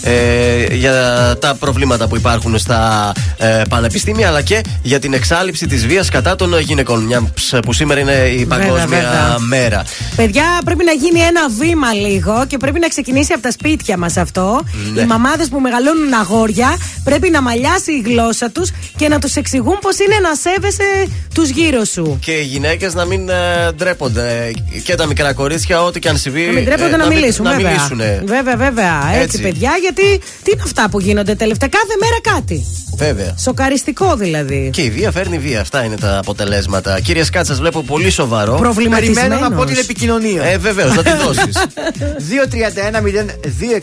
ε, 0.02 0.74
για 0.74 1.36
τα 1.40 1.54
προβλήματα 1.54 2.08
που 2.08 2.16
υπάρχουν 2.16 2.58
στα 2.58 3.12
ε, 3.36 3.62
πανεπιστήμια 3.68 4.28
αλλά 4.28 4.42
και 4.42 4.60
για 4.82 4.98
την 4.98 5.12
εξάλληψη 5.12 5.66
της 5.66 5.86
βίας 5.86 6.08
κατά 6.08 6.36
των 6.36 6.60
γυναικών. 6.60 7.02
Μια 7.04 7.32
που 7.62 7.72
σήμερα 7.72 8.00
είναι 8.00 8.12
η 8.12 8.44
Βέβαια, 8.44 8.58
Παγκόσμια 8.58 8.86
βέβαια. 8.86 9.38
Μέρα. 9.38 9.84
Παιδιά, 10.16 10.44
πρέπει 10.64 10.84
να 10.84 10.92
γίνει 10.92 11.20
ένα 11.20 11.48
βήμα 11.58 11.92
λίγο 11.92 12.44
και 12.46 12.56
πρέπει 12.56 12.78
να 12.78 12.88
ξεκινήσει 12.88 13.32
από 13.32 13.42
τα 13.42 13.50
σπίτια 13.50 13.96
μας 13.96 14.16
αυτό. 14.16 14.62
Ναι. 14.94 15.00
Οι 15.00 15.04
μαμάδες 15.06 15.48
που 15.48 15.60
μεγαλώνουν 15.60 16.12
αγόρια 16.12 16.76
πρέπει 17.04 17.30
να 17.30 17.42
μαλλιάσει 17.42 17.92
η 17.92 18.02
γλώσσα 18.06 18.50
τους 18.50 18.70
και 18.96 19.08
να 19.08 19.18
τους 19.18 19.34
εξηγούν 19.34 19.78
πώς 19.80 19.98
είναι 19.98 20.18
να 20.22 20.34
σέβεσαι 20.34 21.08
τους 21.34 21.48
γύρω 21.48 21.84
σου. 21.84 22.18
Και 22.24 22.32
οι 22.32 22.42
γυναίκες 22.44 22.94
να 22.94 23.04
μην 23.04 23.28
ε, 23.28 23.72
ντρέπονται. 23.76 24.50
Και 24.84 24.94
τα 24.94 25.06
μικρά 25.06 25.32
κορίτσια, 25.32 25.82
ό,τι 25.82 25.98
και 25.98 26.08
αν 26.08 26.16
συμβεί. 26.18 26.46
Να 26.46 26.52
μην 26.52 26.64
τρέπονται 26.64 26.94
ε, 26.94 26.96
να, 26.96 27.06
μην- 27.06 27.18
μιλήσουν, 27.18 27.44
να 27.44 27.50
βέβαια. 27.50 27.70
μιλήσουνε. 27.70 28.22
Βέβαια, 28.26 28.56
βέβαια. 28.56 29.08
Έτσι, 29.10 29.22
Έτσι. 29.22 29.40
παιδιά, 29.40 29.70
γιατί 29.80 30.18
τι 30.42 30.50
είναι 30.52 30.62
αυτά 30.64 30.88
που 30.90 31.00
γίνονται 31.00 31.34
τελευταία. 31.34 31.68
Κάθε 31.68 31.94
μέρα 32.00 32.36
κάτι. 32.36 32.64
Βέβαια. 32.96 33.34
Σοκαριστικό 33.38 34.16
δηλαδή. 34.16 34.70
Και 34.72 34.82
η 34.82 34.90
βία 34.90 35.10
φέρνει 35.10 35.38
βία. 35.38 35.60
Αυτά 35.60 35.84
είναι 35.84 35.96
τα 35.96 36.18
αποτελέσματα. 36.18 37.00
Κύριε 37.00 37.24
Σκάτσα, 37.24 37.54
βλέπω 37.54 37.82
πολύ 37.82 38.10
σοβαρό. 38.10 38.54
Προβληματισμένος. 38.56 39.20
Περιμένω 39.28 39.48
να 39.48 39.56
πω 39.56 39.64
την 39.64 39.76
επικοινωνία. 39.76 40.42
Ε, 40.42 40.58
βεβαίως, 40.58 40.94
να 40.94 41.02
τη 41.02 41.10
δώσεις. 41.24 41.56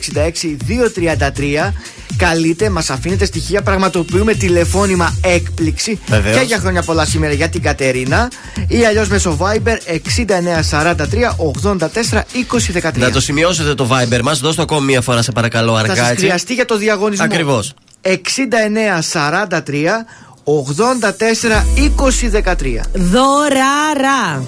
231-0266-233 0.04 1.72
Καλείτε, 2.18 2.70
μας 2.70 2.90
αφήνετε 2.90 3.26
στοιχεία. 3.26 3.62
Πραγματοποιούμε 3.62 4.34
τηλεφώνημα 4.34 5.16
έκπληξη. 5.24 6.00
Βεβαίως. 6.08 6.38
Και 6.38 6.44
για 6.44 6.58
χρόνια 6.58 6.82
πολλά 6.82 7.06
σήμερα 7.06 7.34
για 7.34 7.50
την 7.50 7.62
Κατερίνα. 7.62 8.32
Ή 8.68 8.86
αλλιώς 8.86 9.08
μέσω 9.08 9.38
Viber 9.40 9.78
6943 9.92 11.36
84 11.38 11.78
20 11.78 12.72
13. 12.72 12.98
να 12.98 13.12
το 13.12 13.22
σημειώσετε 13.22 13.74
το 13.76 13.88
Viber 13.92 14.20
μας. 14.24 14.40
Δώστε 14.40 14.56
το 14.56 14.62
ακόμη 14.62 14.86
μία 14.86 15.02
φορά, 15.02 15.22
σε 15.22 15.32
παρακαλώ, 15.32 15.74
Θα 15.74 15.80
αργά 15.80 15.96
σα 15.96 16.10
έτσι. 16.10 16.26
χρειαστεί 16.26 16.54
για 16.54 16.66
το 16.66 16.78
διαγωνισμό. 16.78 17.26
Ακριβώς. 17.26 17.74
6943 18.02 20.06
84 20.44 21.66
20 21.76 22.30
13. 22.30 22.82
Δωράρα. 22.94 24.44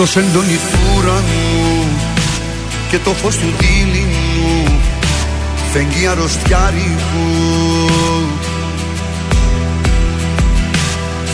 Στο 0.00 0.08
σεντόνι 0.08 0.54
του 0.54 0.78
ουρανού 0.96 1.88
και 2.90 2.98
το 2.98 3.10
φως 3.10 3.36
του 3.36 3.52
δίληνου 3.58 4.80
φεγγεί 5.72 6.06
αρρωστιάρικου 6.06 7.28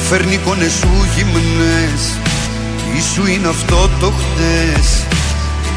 Φέρνει 0.08 0.34
εικόνες 0.34 0.72
σου 0.72 0.88
γυμνές 1.16 2.18
ή 2.96 3.02
σου 3.14 3.26
είναι 3.26 3.48
αυτό 3.48 3.90
το 4.00 4.12
χτες 4.12 5.06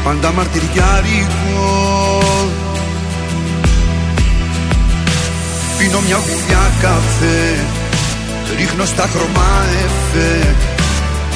πάντα 0.04 0.32
μαρτυριάρικο 0.32 2.22
Πίνω 5.78 6.00
μια 6.00 6.16
γουλιά 6.16 6.72
καφέ 6.80 7.64
ρίχνω 8.56 8.84
στα 8.84 9.08
χρώμα 9.12 9.64
εφέ 9.84 10.54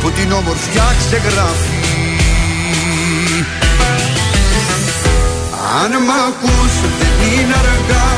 που 0.00 0.10
την 0.10 0.32
όμορφιά 0.32 0.86
ξεγράφει. 0.98 1.76
Αν 5.80 5.92
μ' 6.06 6.14
ακούς 6.28 6.72
δεν 6.98 7.14
είναι 7.30 7.56
αργά 7.62 8.08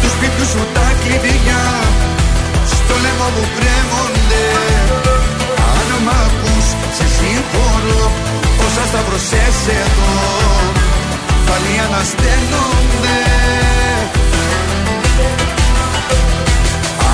τους 0.00 0.12
σπιτιού 0.16 0.46
σου 0.52 0.62
τα 0.74 0.88
κλειδιά 1.02 1.64
στο 2.72 2.94
λαιμό 3.02 3.28
μου 3.34 3.44
κρέμονται. 3.56 4.44
Αν 5.76 5.88
μ' 6.04 6.12
ακούς 6.24 6.66
σε 6.96 7.06
σύγχρονο 7.16 8.02
όσα 8.66 8.84
στα 8.90 9.00
προσέσαι 9.08 9.74
εδώ 9.86 10.14
πάλι 11.46 11.72
ανασταίνονται. 11.86 13.18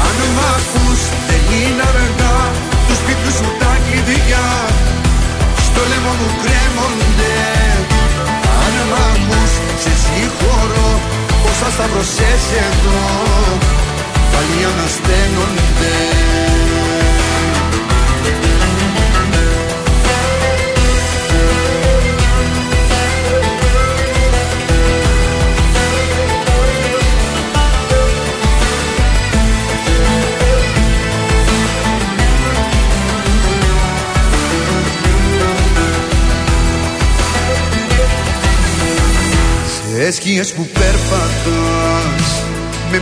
Αν 0.03 0.19
μ' 0.37 0.45
ακούς 0.57 1.01
δεν 1.29 1.43
είναι 1.59 1.85
αργά 1.93 2.37
τους 2.87 2.99
σπιτιού 3.03 3.33
σου 3.39 3.45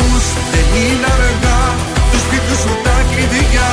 ακούς 0.00 0.24
δεν 0.52 0.66
είναι 0.82 1.08
αργά. 1.16 1.60
Του 2.10 2.18
σπίτου 2.24 2.54
σου 2.62 2.72
τα 2.84 2.96
κλειδιά 3.10 3.70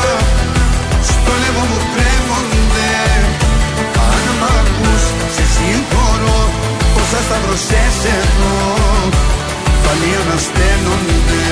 Στο 1.10 1.32
λαιμό 1.42 1.64
μου 1.70 1.80
κρέμονται 1.94 2.92
Αν 4.12 4.26
μ' 4.40 4.46
ακούς 4.60 5.04
σε 5.36 5.46
συγχωρώ 5.54 6.40
Πόσα 6.94 7.20
σταυρωσές 7.28 7.98
εδώ 8.18 8.56
Πάλι 9.84 10.10
ανασταίνονται 10.22 11.46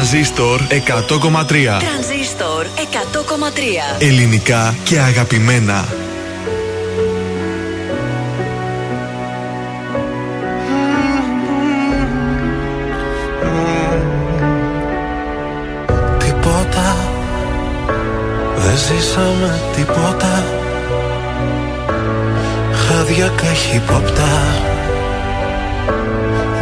Τρανζίστορ 0.00 0.60
100,3 0.60 0.68
Τρανζίστορ 1.78 2.66
100,3 2.66 3.98
Ελληνικά 3.98 4.74
και 4.84 4.98
αγαπημένα. 4.98 5.88
Τίποτα. 16.18 16.96
Δεν 18.56 18.76
ζήσαμε 18.76 19.60
τίποτα. 19.76 20.44
Χάδια 22.72 23.32
καχύποπτα 23.36 24.28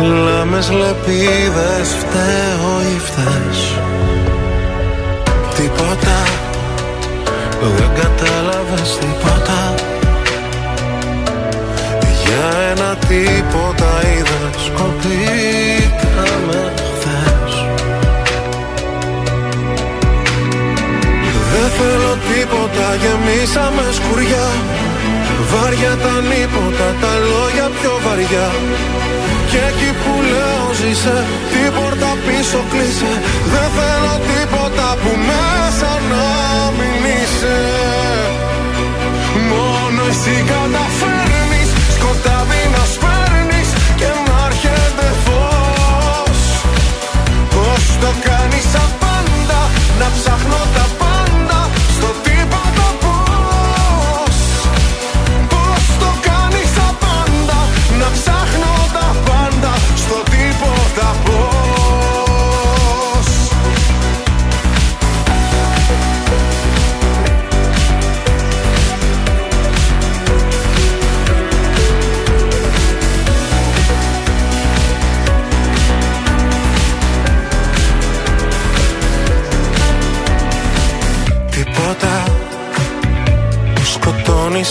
Λάμες 0.01 0.71
λεπίδες 0.71 1.89
φταίω 1.99 2.81
ή 2.95 2.99
φταίς. 2.99 3.75
Τίποτα. 5.57 6.19
Δεν 7.77 7.91
κατάλαβες 8.01 8.99
τίποτα. 8.99 9.75
Για 12.25 12.49
ένα 12.71 12.97
τίποτα 13.09 13.91
είδες 14.09 14.71
Κοπήκαμε 14.77 16.73
χθες. 16.77 17.53
Δεν 21.53 21.71
θέλω 21.79 22.19
τίποτα, 22.29 22.95
γεμίσαμε 22.95 23.83
σκουριά. 23.93 24.49
Βάρια 25.51 25.97
τα 25.97 26.21
νύποτα, 26.21 26.95
τα 27.01 27.13
λόγια 27.31 27.71
πιο 27.81 27.99
βαριά 28.05 28.49
Και 29.51 29.61
εκεί 29.71 29.91
που 30.01 30.13
λέω 30.33 30.67
ζήσε, 30.81 31.17
την 31.53 31.69
πόρτα 31.77 32.11
πίσω 32.27 32.61
κλείσε. 32.71 33.13
Δεν 33.53 33.69
θέλω 33.77 34.15
τίποτα 34.31 34.89
που 35.03 35.11
μέσα 35.29 35.91
να 36.13 36.27
μην 36.77 37.01
είσαι. 37.17 37.59
Μόνο 39.51 40.03
εσύ 40.13 40.37
καταφέρνεις 40.53 41.69
σκοτάδι 41.97 42.63
να 42.75 42.85
σπέρνεις 42.95 43.69
Και 43.99 44.11
να 44.27 44.37
έρχεται 44.49 45.07
φως. 45.25 46.41
Πώς 47.55 47.83
το 48.03 48.11
κάνεις 48.27 48.69
απάντα 48.85 49.61
Να 50.01 50.07
ψάχνω 50.17 50.61
τα 50.75 50.85
πάντα 50.99 51.08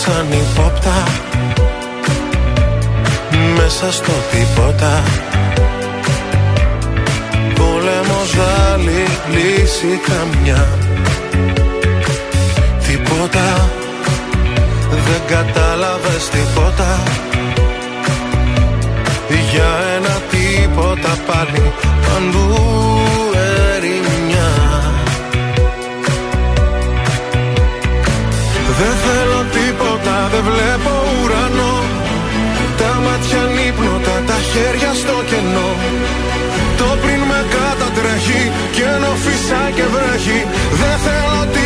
σαν 0.08 0.26
υπόπτα 0.32 1.02
Μέσα 3.56 3.92
στο 3.92 4.12
τίποτα. 4.30 5.02
Πόλεμος 7.54 8.34
άλλη 8.72 9.06
λύση 9.32 10.00
καμιά. 10.08 10.66
Τίποτα. 12.86 13.70
Δεν 14.90 15.20
κατάλαβες 15.26 16.28
τίποτα. 16.28 17.02
Για 19.52 19.70
ένα 19.96 20.20
τίποτα 20.30 21.16
πάλι 21.26 21.72
Παντού 22.06 22.60
ερημιά. 23.76 24.50
Δεν 28.78 28.94
θέλω 29.04 29.27
τίποτα, 29.27 29.27
δεν 30.38 30.52
βλέπω 30.52 30.92
ουρανό. 31.22 31.74
Τα 32.80 32.92
μάτια 33.04 33.42
νύπνοτα, 33.56 34.14
τα 34.28 34.38
χέρια 34.50 34.92
στο 35.02 35.16
κενό. 35.30 35.70
Το 36.78 36.88
πριν 37.02 37.20
με 37.30 37.40
κατατρέχει 37.54 38.42
και 38.74 38.84
ενώ 38.94 39.12
φυσά 39.24 39.62
και 39.76 39.86
βρέχει 39.94 40.40
Δεν 40.80 40.96
θέλω 41.04 41.57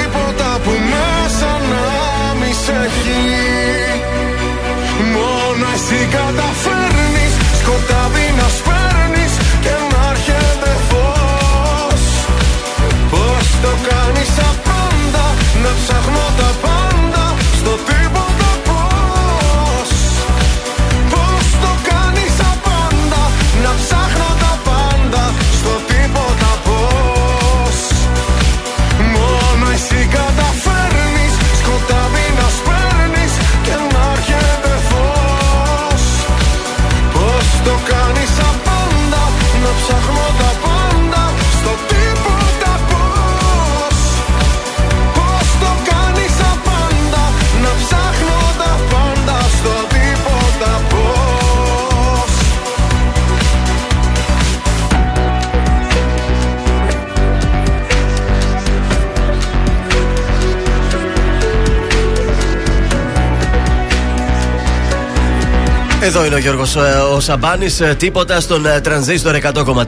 είναι 66.32 66.40
ο 66.40 66.44
Γιώργος 66.44 66.76
ο 67.14 67.20
Σαμπάνης. 67.20 67.82
Τίποτα 67.96 68.40
στον 68.40 68.66
ε, 68.66 68.80
τρανζίστορ 68.80 69.36
100,3. 69.42 69.84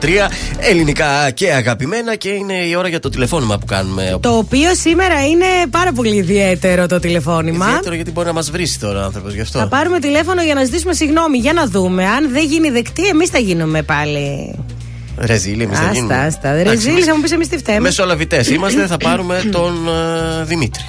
Ελληνικά 0.57 1.31
και 1.33 1.51
αγαπημένα 1.53 2.15
και 2.15 2.29
είναι 2.29 2.53
η 2.53 2.75
ώρα 2.75 2.87
για 2.87 2.99
το 2.99 3.09
τηλεφώνημα 3.09 3.57
που 3.57 3.65
κάνουμε. 3.65 4.17
Το 4.19 4.29
οποίο 4.37 4.75
σήμερα 4.75 5.25
είναι 5.25 5.45
πάρα 5.69 5.91
πολύ 5.91 6.15
ιδιαίτερο 6.15 6.85
το 6.85 6.99
τηλεφώνημα. 6.99 7.67
Ιδιαίτερο 7.67 7.95
γιατί 7.95 8.11
μπορεί 8.11 8.27
να 8.27 8.33
μας 8.33 8.51
βρει 8.51 8.69
τώρα 8.79 9.01
ο 9.01 9.03
άνθρωπος 9.03 9.33
γι' 9.33 9.41
αυτό. 9.41 9.59
Θα 9.59 9.67
πάρουμε 9.67 9.99
τηλέφωνο 9.99 10.43
για 10.43 10.53
να 10.53 10.63
ζητήσουμε 10.63 10.93
συγγνώμη. 10.93 11.37
Για 11.37 11.53
να 11.53 11.67
δούμε. 11.67 12.05
Αν 12.05 12.31
δεν 12.31 12.45
γίνει 12.45 12.69
δεκτή, 12.69 13.07
εμείς 13.07 13.29
θα 13.29 13.39
γίνουμε 13.39 13.81
πάλι. 13.81 14.55
Ρεζίλ, 15.17 15.59
εμείς 15.59 15.77
δεν 15.79 15.87
Άστα, 15.87 15.93
γίνουμε. 15.93 16.15
άστα. 16.15 16.63
Ρεζίλ, 16.63 17.03
θα 17.05 17.15
μου 17.15 17.21
πεις 17.21 17.31
εμείς 17.31 17.47
τι 17.47 17.57
φταίμε. 17.57 17.79
Μεσολαβητές 17.79 18.49
είμαστε, 18.49 18.87
θα 18.87 18.97
πάρουμε 18.97 19.41
τον 19.51 19.87
ε, 20.41 20.43
Δημήτρη. 20.43 20.83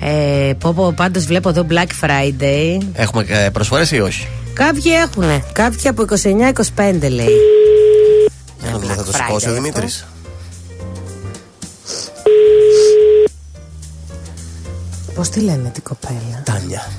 Ε, 0.00 0.52
πω, 0.58 0.72
πω, 0.72 0.92
πάντως 0.96 1.24
βλέπω 1.24 1.48
εδώ 1.48 1.66
Black 1.70 2.06
Friday. 2.06 2.78
Έχουμε 2.92 3.24
ε, 3.28 3.48
προσφορές 3.48 3.90
ή 3.90 4.00
όχι; 4.00 4.26
Κάποιοι 4.66 4.92
έχουν. 5.08 5.42
Κάποιοι 5.52 5.88
από 5.88 6.04
29-25 6.08 7.10
λέει. 7.10 7.36
Για 8.60 8.70
να 8.70 8.78
δούμε, 8.78 8.94
θα 8.94 9.04
το 9.04 9.10
Friday 9.10 9.14
σηκώσει 9.14 9.46
ο 9.46 9.50
αυτό. 9.50 9.52
Δημήτρης. 9.52 10.06
Πώς 15.14 15.28
τη 15.28 15.40
λένε 15.40 15.70
την 15.74 15.82
κοπέλα; 15.82 16.42
Τάνια. 16.44 16.90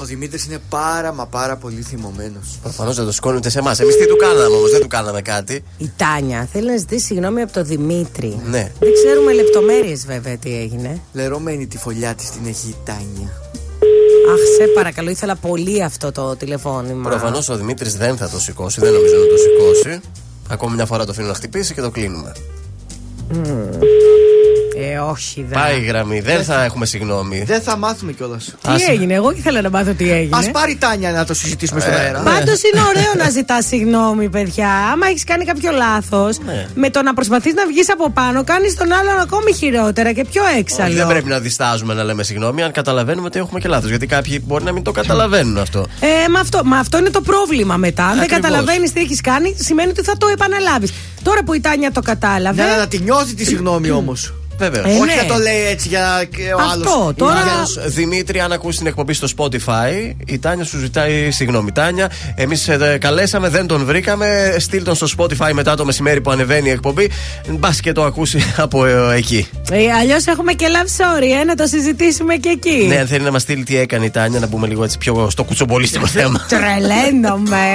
Ο 0.00 0.04
Δημήτρης 0.04 0.44
είναι 0.44 0.58
πάρα 0.68 1.12
μα 1.12 1.26
πάρα 1.26 1.56
πολύ 1.56 1.82
θυμωμένος. 1.82 2.58
Προφανώς 2.62 2.96
δεν 2.96 3.04
το 3.04 3.12
σηκώνει 3.12 3.36
ούτε 3.36 3.48
σε 3.48 3.58
εμάς. 3.58 3.80
Εμείς 3.80 3.96
τι 3.96 4.06
του 4.06 4.16
κάναμε 4.16 4.56
όμως, 4.56 4.70
δεν 4.70 4.80
του 4.80 4.88
κάναμε 4.88 5.22
κάτι. 5.22 5.64
Η 5.78 5.90
Τάνια 5.96 6.48
θέλει 6.52 6.66
να 6.66 6.76
ζητήσει 6.76 7.04
συγγνώμη 7.04 7.42
από 7.42 7.52
τον 7.52 7.64
Δημήτρη. 7.64 8.40
Ναι. 8.44 8.72
Δεν 8.78 8.90
ξέρουμε 8.92 9.32
λεπτομέρειες 9.32 10.06
βέβαια 10.06 10.36
τι 10.36 10.56
έγινε. 10.56 11.00
Λερώμενη 11.12 11.66
τη 11.66 11.78
φωλιά 11.78 12.14
της 12.14 12.30
την 12.30 12.46
έχει 12.46 12.68
η 12.68 12.76
Τάνια. 12.84 13.45
Αχ, 14.32 14.38
σε 14.56 14.66
παρακαλώ, 14.74 15.10
ήθελα 15.10 15.36
πολύ 15.36 15.82
αυτό 15.82 16.12
το 16.12 16.36
τηλεφώνημα. 16.36 17.08
Προφανώς 17.08 17.48
ο 17.48 17.56
Δημήτρης 17.56 17.96
δεν 17.96 18.16
θα 18.16 18.28
το 18.28 18.40
σηκώσει, 18.40 18.80
δεν 18.80 18.92
νομίζω 18.92 19.14
να 19.14 19.26
το 19.26 19.36
σηκώσει. 19.36 20.00
Ακόμη 20.48 20.74
μια 20.74 20.86
φορά 20.86 21.04
το 21.04 21.10
αφήνω 21.10 21.26
να 21.26 21.34
χτυπήσει 21.34 21.74
και 21.74 21.80
το 21.80 21.90
κλείνουμε. 21.90 22.32
Μμμ. 23.32 23.68
Ε, 24.78 24.98
όχι, 24.98 25.46
δεν. 25.48 25.58
Πάει 25.60 25.76
η 25.80 25.84
γραμμή, 25.84 26.20
δεν 26.20 26.44
θα 26.44 26.64
έχουμε 26.64 26.86
συγγνώμη. 26.86 27.42
Δεν 27.46 27.60
θα 27.62 27.76
μάθουμε 27.76 28.12
κιόλας. 28.12 28.54
Τι 28.62 28.92
έγινε, 28.92 29.14
εγώ 29.14 29.30
ήθελα 29.30 29.60
να 29.60 29.70
μάθω 29.70 29.92
τι 29.92 30.10
έγινε. 30.12 30.36
Α 30.36 30.50
πάρει 30.50 30.72
η 30.72 30.76
Τάνια 30.76 31.12
να 31.12 31.24
το 31.24 31.34
συζητήσουμε 31.34 31.80
στον 31.80 31.92
Ε, 31.92 31.96
αέρα. 31.96 32.18
Πάντως 32.20 32.60
είναι 32.62 32.82
ωραίο 32.88 33.12
να 33.24 33.30
ζητάς 33.30 33.66
συγγνώμη, 33.66 34.28
παιδιά. 34.28 34.68
Άμα 34.92 35.06
έχεις 35.06 35.24
κάνει 35.24 35.44
κάποιο 35.44 35.70
λάθος, 35.72 36.38
Ναι. 36.38 36.66
με 36.74 36.90
το 36.90 37.02
να 37.02 37.14
προσπαθείς 37.14 37.54
να 37.54 37.66
βγεις 37.66 37.90
από 37.92 38.10
πάνω, 38.10 38.44
κάνεις 38.44 38.74
τον 38.76 38.92
άλλον 38.92 39.18
ακόμη 39.20 39.52
χειρότερα 39.54 40.12
και 40.12 40.24
πιο 40.32 40.42
Όχι, 40.42 40.58
έξαλλο. 40.58 40.94
δεν 40.94 41.06
πρέπει 41.06 41.28
να 41.28 41.38
διστάζουμε 41.38 41.94
να 41.94 42.02
λέμε 42.04 42.22
συγγνώμη 42.22 42.62
αν 42.62 42.72
καταλαβαίνουμε 42.72 43.26
ότι 43.26 43.38
έχουμε 43.38 43.60
και 43.60 43.68
λάθος. 43.68 43.88
Γιατί 43.88 44.06
κάποιοι 44.06 44.42
μπορεί 44.46 44.64
να 44.64 44.72
μην 44.72 44.82
το 44.82 44.90
καταλαβαίνουν 44.92 45.58
αυτό. 45.58 45.86
Ε, 46.00 46.28
μα 46.30 46.40
αυτό, 46.40 46.60
μα 46.64 46.78
αυτό 46.78 46.98
είναι 46.98 47.10
το 47.10 47.20
πρόβλημα 47.20 47.76
μετά. 47.76 48.04
Αν 48.04 48.14
δεν 48.14 48.22
Ακριβώς. 48.22 48.40
καταλαβαίνεις 48.50 48.92
τι 48.92 49.00
έχεις 49.00 49.20
κάνει, 49.20 49.54
σημαίνει 49.58 49.90
ότι 49.90 50.02
θα 50.02 50.16
το 50.16 50.26
επαναλάβεις. 50.26 50.92
Τώρα 51.22 51.42
που 51.44 51.54
η 51.54 51.60
Τάνια 51.60 51.92
το 51.92 52.00
κατάλαβε. 52.00 52.62
Ναι, 52.64 52.76
να 52.76 52.86
τη 52.88 52.98
νιώθει 52.98 53.34
τη 53.34 53.44
συγγνώμη 53.44 53.90
όμως. 54.00 54.32
Βέβαια. 54.58 54.82
Ε, 54.86 54.90
Όχι 54.90 55.04
ναι. 55.04 55.14
να 55.22 55.34
το 55.34 55.38
λέει 55.42 55.66
έτσι 55.70 55.88
για 55.88 56.24
και 56.36 56.42
ο 56.52 56.58
Αυτό, 56.60 56.72
άλλος. 56.72 57.14
τώρα- 57.16 57.34
Άλλος, 57.56 57.78
Δημήτρη, 57.94 58.40
αν 58.40 58.52
ακούσεις 58.52 58.78
την 58.78 58.86
εκπομπή 58.86 59.12
στο 59.12 59.26
Spotify, 59.36 60.14
η 60.26 60.38
Τάνια 60.38 60.64
σου 60.64 60.78
ζητάει 60.78 61.30
συγγνώμη. 61.30 61.72
Τάνια, 61.72 62.10
εμείς 62.34 62.68
καλέσαμε, 63.00 63.48
δεν 63.48 63.66
τον 63.66 63.84
βρήκαμε. 63.84 64.56
Στείλ 64.58 64.82
τον 64.84 64.94
στο 64.94 65.06
Spotify 65.18 65.50
μετά 65.52 65.76
το 65.76 65.84
μεσημέρι 65.84 66.20
που 66.20 66.30
ανεβαίνει 66.30 66.68
η 66.68 66.72
εκπομπή. 66.72 67.10
Μπας 67.48 67.80
και 67.80 67.92
το 67.92 68.04
ακούσει 68.04 68.38
από 68.56 68.84
ε, 68.86 69.14
εκεί. 69.16 69.46
Ε, 69.70 69.92
Αλλιώς 69.92 70.26
έχουμε 70.26 70.52
και 70.52 70.66
love 70.68 71.00
story, 71.00 71.40
ε, 71.40 71.44
να 71.44 71.54
το 71.54 71.66
συζητήσουμε 71.66 72.34
και 72.34 72.48
εκεί. 72.48 72.86
Ναι, 72.88 72.96
αν 72.98 73.06
θέλει 73.06 73.24
να 73.24 73.30
μας 73.30 73.42
στείλει 73.42 73.64
τι 73.64 73.76
έκανε 73.78 74.04
η 74.04 74.10
Τάνια, 74.10 74.40
να 74.40 74.46
μπούμε 74.46 74.66
λίγο 74.66 74.84
έτσι 74.84 74.98
πιο 74.98 75.30
στο 75.30 75.44
κουτσομπολίστικο 75.44 76.06
θέμα. 76.16 76.46
Τρελαίνομαι. 76.48 77.66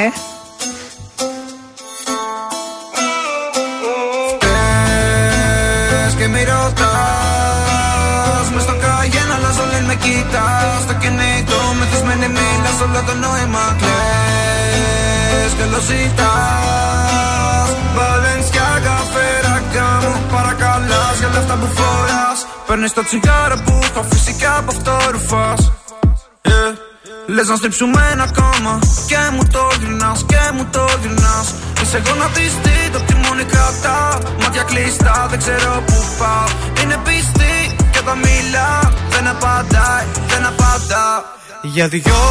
Μίλας 12.81 12.97
όλο 12.97 13.03
το 13.05 13.13
νόημα 13.13 13.75
κλαις 13.77 15.51
Και 15.57 15.65
lo 15.73 15.79
ζητάς 15.87 17.69
Balenciaga, 17.97 18.95
Ferragamo 19.13 20.13
Παρακαλάς 20.31 21.15
για 21.19 21.29
λεφτά 21.33 21.55
που 21.55 21.67
φοράς 21.75 22.39
Παίρνεις 22.67 22.93
το 22.93 23.03
τσιγάρο 23.03 23.55
που 23.65 23.79
έχω 23.83 24.05
φυσικά 24.11 24.57
από 24.57 24.71
αυτό 24.75 24.97
ρουφάς 25.11 25.71
Yeah. 26.49 26.73
Λες 27.27 27.47
να 27.47 27.55
στριψουμε 27.55 28.01
ένα 28.11 28.27
κόμμα 28.39 28.79
Και 29.07 29.17
μου 29.33 29.43
το 29.51 29.67
γυρνάς 29.79 30.25
και 30.25 30.43
μου 30.55 30.67
το 30.71 30.85
γυρνάς 31.01 31.47
Είσαι 31.81 32.01
γονατιστή 32.05 32.77
το 32.93 32.99
τιμόνι 32.99 33.43
κρατά 33.43 34.17
Μάτια 34.41 34.63
κλειστά 34.63 35.27
δεν 35.29 35.39
ξέρω 35.39 35.83
που 35.87 35.97
πάω 36.19 36.47
Είναι 36.81 36.97
πιστή 37.03 37.75
και 37.91 37.99
όταν 38.03 38.17
μιλά 38.17 38.91
Δεν 39.09 39.27
απαντάει, 39.27 40.05
δεν 40.27 40.45
απαντά 40.45 41.05
Για 41.63 41.87
δυο 41.87 42.23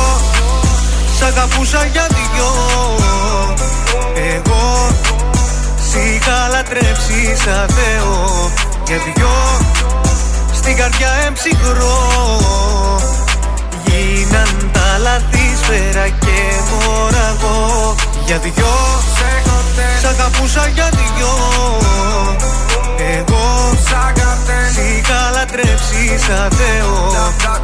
Σ' 1.19 1.23
αγαπούσα 1.23 1.85
για 1.85 2.07
δυο. 2.09 2.51
Εγώ 4.35 4.89
Σ' 5.91 5.95
είχα 5.95 6.49
λατρέψει 6.49 7.37
σαν 7.45 7.69
Θεό. 7.69 8.51
Για 8.87 8.97
δυο 8.97 9.29
Στην 10.55 10.77
καρδιά 10.77 11.09
εμψυχρό. 11.27 11.99
Γίναν 13.85 14.71
τα 14.73 14.99
λάθη 14.99 15.57
σφαίρα 15.63 16.09
και 16.09 16.39
μοραγό 16.71 17.95
Για 18.27 18.39
δυο 18.39 18.75
Σ' 20.01 20.05
αγαπούσα 20.05 20.67
για 20.67 20.89
δυο. 20.91 21.35
Εγώ 23.19 23.73
Σ' 24.75 24.79
είχα 24.79 25.31
λατρέψει 25.35 26.19
σαν 26.27 26.51
Θεό. 26.51 27.11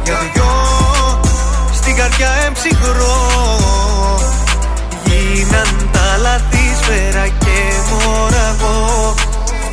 Για 0.03 0.17
δυο 0.33 1.06
Στην 1.87 1.99
καρδιά 1.99 2.31
εμψυχρό. 2.45 3.17
Γίναν 5.03 5.89
τα 5.91 6.17
λάθη 6.21 6.65
σφαίρα 6.81 7.27
και 7.27 7.59
μοραγό 7.89 9.13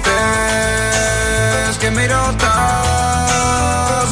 Πες 0.05 1.77
και 1.77 1.91
μη 1.91 2.07
ρωτάς. 2.07 2.49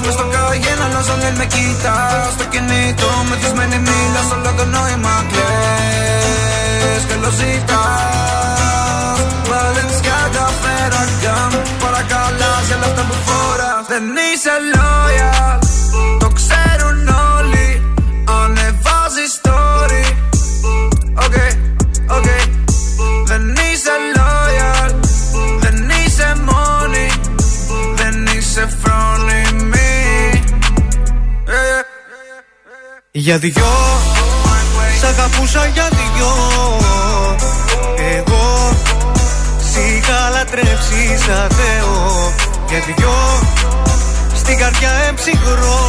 Μες 0.04 0.12
στο 0.12 0.24
καγέν 0.32 0.82
αλλάζω 0.84 1.16
λένε 1.22 1.36
με 1.36 1.46
κοιτάς. 1.46 2.32
Στο 2.34 2.44
κινητό 2.44 3.10
μεθυσμένη 3.28 3.78
μίλας 3.78 4.28
όλο 4.34 4.52
το 4.56 4.64
νόημα 4.64 5.14
κλαις. 5.30 7.02
Και 7.08 7.16
lo 7.22 7.30
ζητάς. 7.38 9.18
Balenciaga, 9.48 10.46
Ferragamo 10.62 11.60
Παρακαλάς 11.82 12.64
για 12.66 12.76
λεφτά 12.82 13.02
που 13.08 13.16
φοράς. 13.26 13.84
Δεν 13.88 14.04
είσαι 14.26 14.54
loyal 14.74 15.61
Για 33.14 33.38
δυο 33.38 33.72
Σ' 35.00 35.04
αγαπούσα 35.04 35.66
για 35.66 35.88
δυο. 35.90 36.32
Εγώ 38.16 38.70
Σ' 39.70 39.76
είχα 39.76 40.28
λατρέψει 40.30 41.18
σαν 41.26 41.50
Θεό 41.50 42.32
Για 42.68 42.78
δυο 42.86 43.14
Στην 44.34 44.58
καρδιά 44.58 44.90
εμψυχρό. 45.08 45.80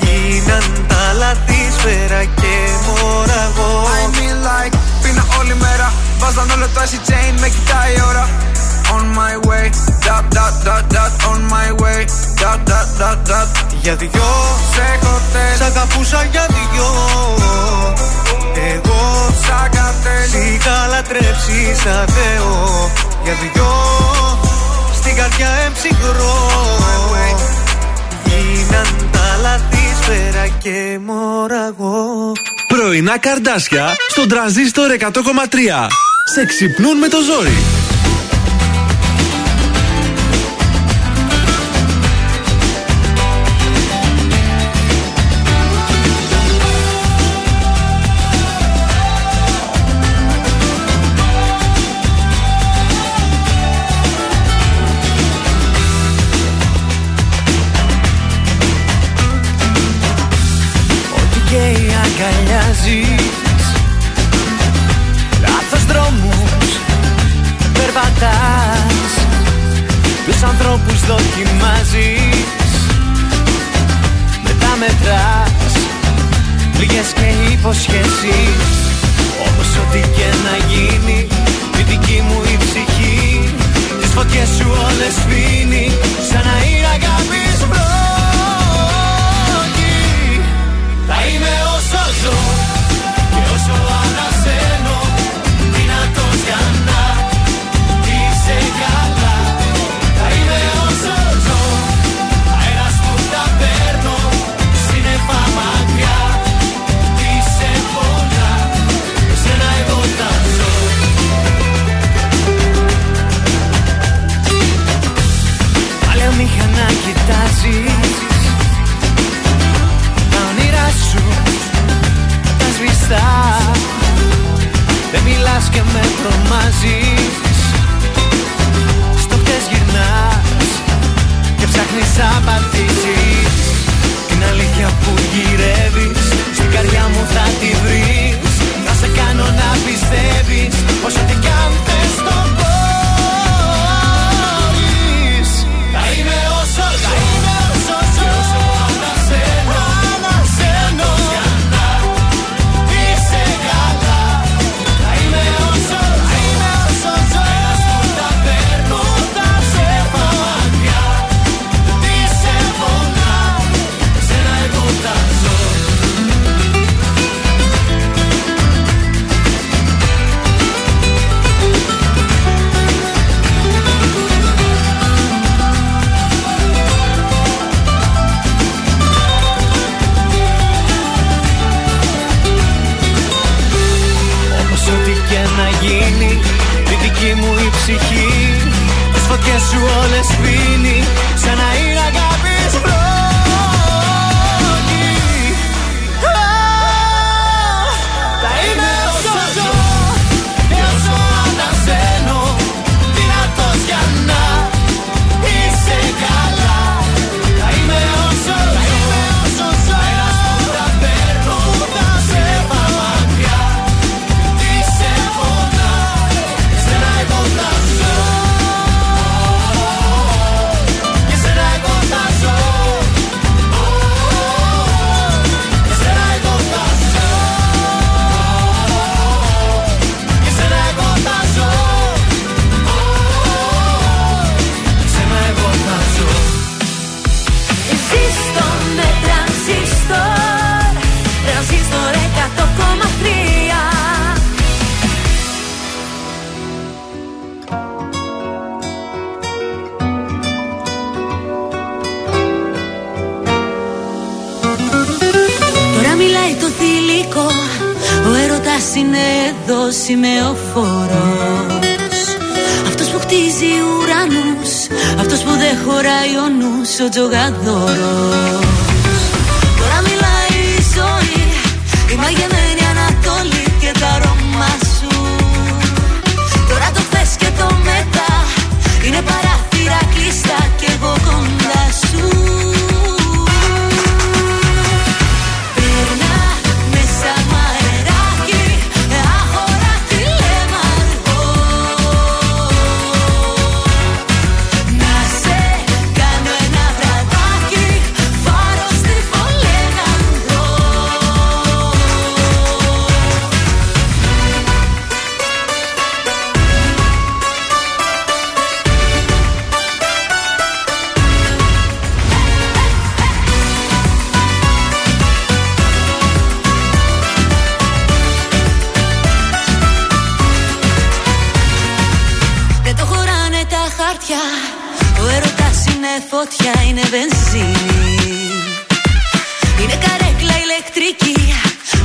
Γίναν 0.00 0.86
τα 0.88 1.12
λάθη 1.18 1.70
σφαίρα 1.78 2.24
και 2.24 2.54
μοραγό 2.86 3.84
I 4.00 4.16
mean 4.16 4.36
like 4.46 4.78
Πίνα 5.02 5.26
όλη 5.38 5.54
μέρα. 5.54 5.92
Βάζαν 6.18 6.50
όλο 6.50 6.66
το 6.74 6.80
acid 6.80 7.10
chain 7.10 7.40
Με 7.40 7.48
κοιτάει 7.48 7.92
η 7.92 8.02
ώρα 8.08 8.28
On 8.94 9.06
my 9.20 9.34
way. 9.48 9.66
Dot 10.06 10.24
dot 10.36 10.54
dot 10.66 10.84
dot 10.94 11.12
On 11.30 11.40
my 11.54 11.68
way. 11.82 12.00
Dot 12.42 12.60
dot 12.70 12.88
dot 13.00 13.18
dot. 13.30 13.48
Για 13.82 13.94
δυο 13.96 14.32
Σε 14.74 14.86
χωτέλ 15.02 15.56
Σ' 15.58 15.60
αγαπούσα 15.60 16.28
για 16.32 16.46
δυο. 16.54 16.90
Εγώ 18.72 19.02
Σαν 19.46 19.70
καρτέλ 19.76 20.28
Σ' 20.30 20.34
είχα 20.34 20.86
λατρέψει 20.86 21.58
σαν 21.82 22.06
Θεό. 22.16 22.90
Για 23.24 23.34
δυο 23.42 23.72
Στην 24.94 25.14
καρδιά 25.16 25.48
εμψυχρό. 25.66 26.34
Γίναν 28.24 29.10
τα 29.12 29.38
λάθη 29.42 29.94
σφαίρα 30.02 30.46
και 30.62 30.98
μοραγό 31.06 32.32
Πρωινά 32.66 33.18
καρδάσια 33.18 33.96
στον 34.08 34.28
τραζίστορ 34.28 34.90
100,3. 34.98 35.06
Σε 36.34 36.46
ξυπνούν 36.46 36.96
με 36.98 37.08
το 37.08 37.16
ζόρι. 37.20 37.56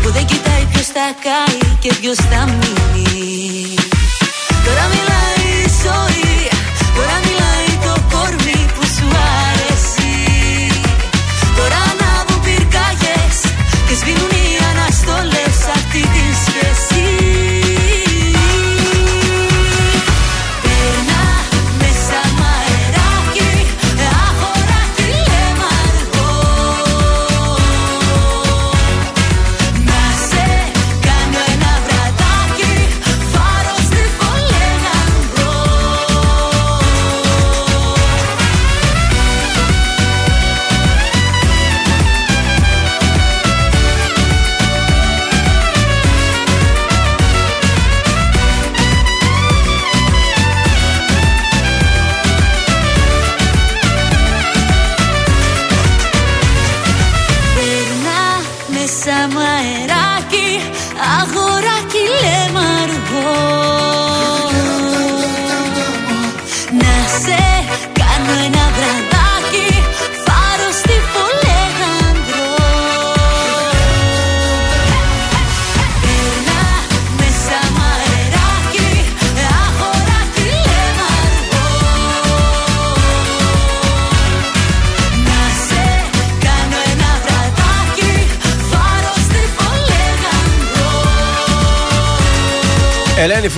που 0.03 0.11
δεν 0.11 0.25
κοιτάει 0.25 0.65
ποιος 0.71 0.85
θα 0.85 1.15
καεί 1.23 1.75
και 1.79 1.93
ποιος 1.99 2.15
θα 2.17 2.45
μείνει. 2.45 3.90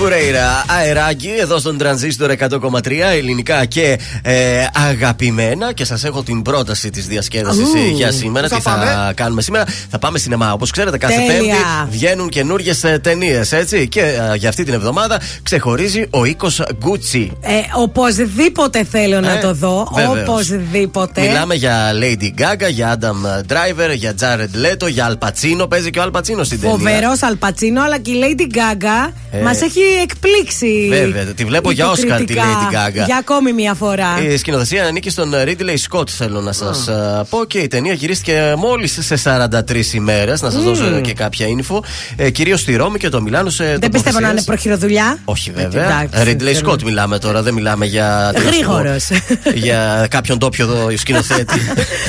Φουρέιρα, 0.04 0.64
αεράκι 0.78 1.28
εδώ 1.40 1.58
στον 1.58 1.78
τρανζίστορ 1.78 2.30
100,3 2.38 2.90
ελληνικά 3.12 3.64
και 3.64 3.98
ε, 4.22 4.32
αγαπημένα. 4.90 5.72
Και 5.72 5.84
σας 5.84 6.04
έχω 6.04 6.22
την 6.22 6.42
πρόταση 6.42 6.90
της 6.90 7.06
διασκέδασης 7.06 7.62
Ου, 7.68 7.76
για 7.94 8.12
σήμερα. 8.12 8.48
πού 8.48 8.54
Τι 8.54 8.60
θα 8.60 8.70
θα 8.70 8.76
πάμε; 8.78 9.12
κάνουμε 9.14 9.42
σήμερα; 9.42 9.64
Θα 9.90 9.98
πάμε 9.98 10.18
σινεμά. 10.18 10.52
Όπως 10.52 10.70
ξέρετε, 10.70 10.98
κάθε 10.98 11.14
Τέλεια. 11.14 11.36
Πέμπτη 11.36 11.56
βγαίνουν 11.90 12.28
καινούριε 12.28 12.72
ταινίες, 13.02 13.52
έτσι. 13.52 13.88
Και 13.88 14.00
ε, 14.00 14.36
για 14.36 14.48
αυτή 14.48 14.64
την 14.64 14.74
εβδομάδα 14.74 15.20
ξεχωρίζει 15.42 16.06
ο 16.10 16.24
οίκος 16.24 16.60
Gucci. 16.82 17.28
Ε, 17.40 17.50
οπωσδήποτε 17.76 18.84
θέλω 18.90 19.20
να 19.20 19.32
Ε, 19.32 19.40
το 19.40 19.54
δω. 19.54 19.88
βεβαίως. 19.94 20.28
Οπωσδήποτε. 20.28 21.20
Μιλάμε 21.20 21.54
για 21.54 21.90
Lady 22.00 22.40
Gaga, 22.40 22.70
για 22.70 22.98
Adam 23.00 23.52
Driver, 23.52 23.94
για 23.96 24.14
Jared 24.20 24.82
Leto, 24.84 24.88
για 24.90 25.10
Al 25.20 25.26
Pacino. 25.28 25.68
Παίζει 25.70 25.90
και 25.90 25.98
ο 25.98 26.02
Al 26.12 26.16
Pacino 26.18 26.40
στην 26.44 26.60
ταινία. 26.60 26.76
Φοβερός 26.76 27.22
Αλπατσίνο, 27.22 27.82
αλλά 27.82 27.98
και 27.98 28.10
η 28.10 28.20
Lady 28.22 28.54
Gaga 28.56 29.12
Ε, 29.30 29.40
μας 29.42 29.60
έχει 29.60 29.80
εκπλήξει. 30.02 30.86
Βέβαια, 30.90 31.24
τη 31.24 31.44
βλέπω 31.44 31.70
για 31.70 31.90
Oscar 31.90 31.94
τη 31.96 32.02
υποκριτικά. 32.06 32.42
Lady 32.42 32.74
Gaga. 32.74 33.04
Για 33.06 33.16
ακόμη 33.16 33.52
μια 33.52 33.74
φορά. 33.74 34.06
Η 34.32 34.36
σκηνοθεσία 34.36 34.84
ανήκει 34.84 35.10
στον 35.10 35.32
Ridley 35.44 35.76
Scott, 35.98 36.08
θέλω 36.10 36.40
να 36.40 36.52
σας 36.52 36.88
πω. 37.28 37.44
Και 37.44 37.58
η 37.58 37.66
ταινία 37.66 37.92
γυρίστηκε 37.92 38.54
μόλις 38.58 38.98
σε 39.00 39.16
43 39.16 39.92
ημέρες. 39.94 40.42
Να 40.42 40.50
σας 40.50 40.60
Μμμ. 40.62 40.68
δώσω 40.68 41.00
και 41.00 41.12
κάποια 41.12 41.46
info. 41.46 41.78
Ε, 42.16 42.30
Κυρίως 42.30 42.60
στη 42.60 42.76
Ρώμη 42.76 42.98
και 42.98 43.08
το 43.08 43.20
Μιλάνο 43.22 43.50
σε 43.50 43.76
Δεν 43.78 43.90
πιστεύω 43.90 44.20
να 44.20 44.28
είναι 44.28 44.42
προχειροδουλειά. 44.42 45.18
Όχι 45.24 45.50
βέβαια. 45.50 45.84
Εντάξει, 46.02 46.36
Ridley 46.38 46.52
ξέρω. 46.52 46.72
Scott 46.72 46.82
μιλάμε 46.82 47.18
τώρα, 47.18 47.42
δεν 47.42 47.54
μιλάμε 47.54 47.86
για. 47.86 48.32
τι 48.34 48.44
να 48.44 48.52
σου 48.52 48.58
πω, 48.60 48.72
Γρήγορος. 48.72 49.08
Για 49.54 50.06
κάποιον 50.10 50.38
τόπιο 50.38 50.64
εδώ 50.64 50.96
σκηνοθέτη. 50.96 51.60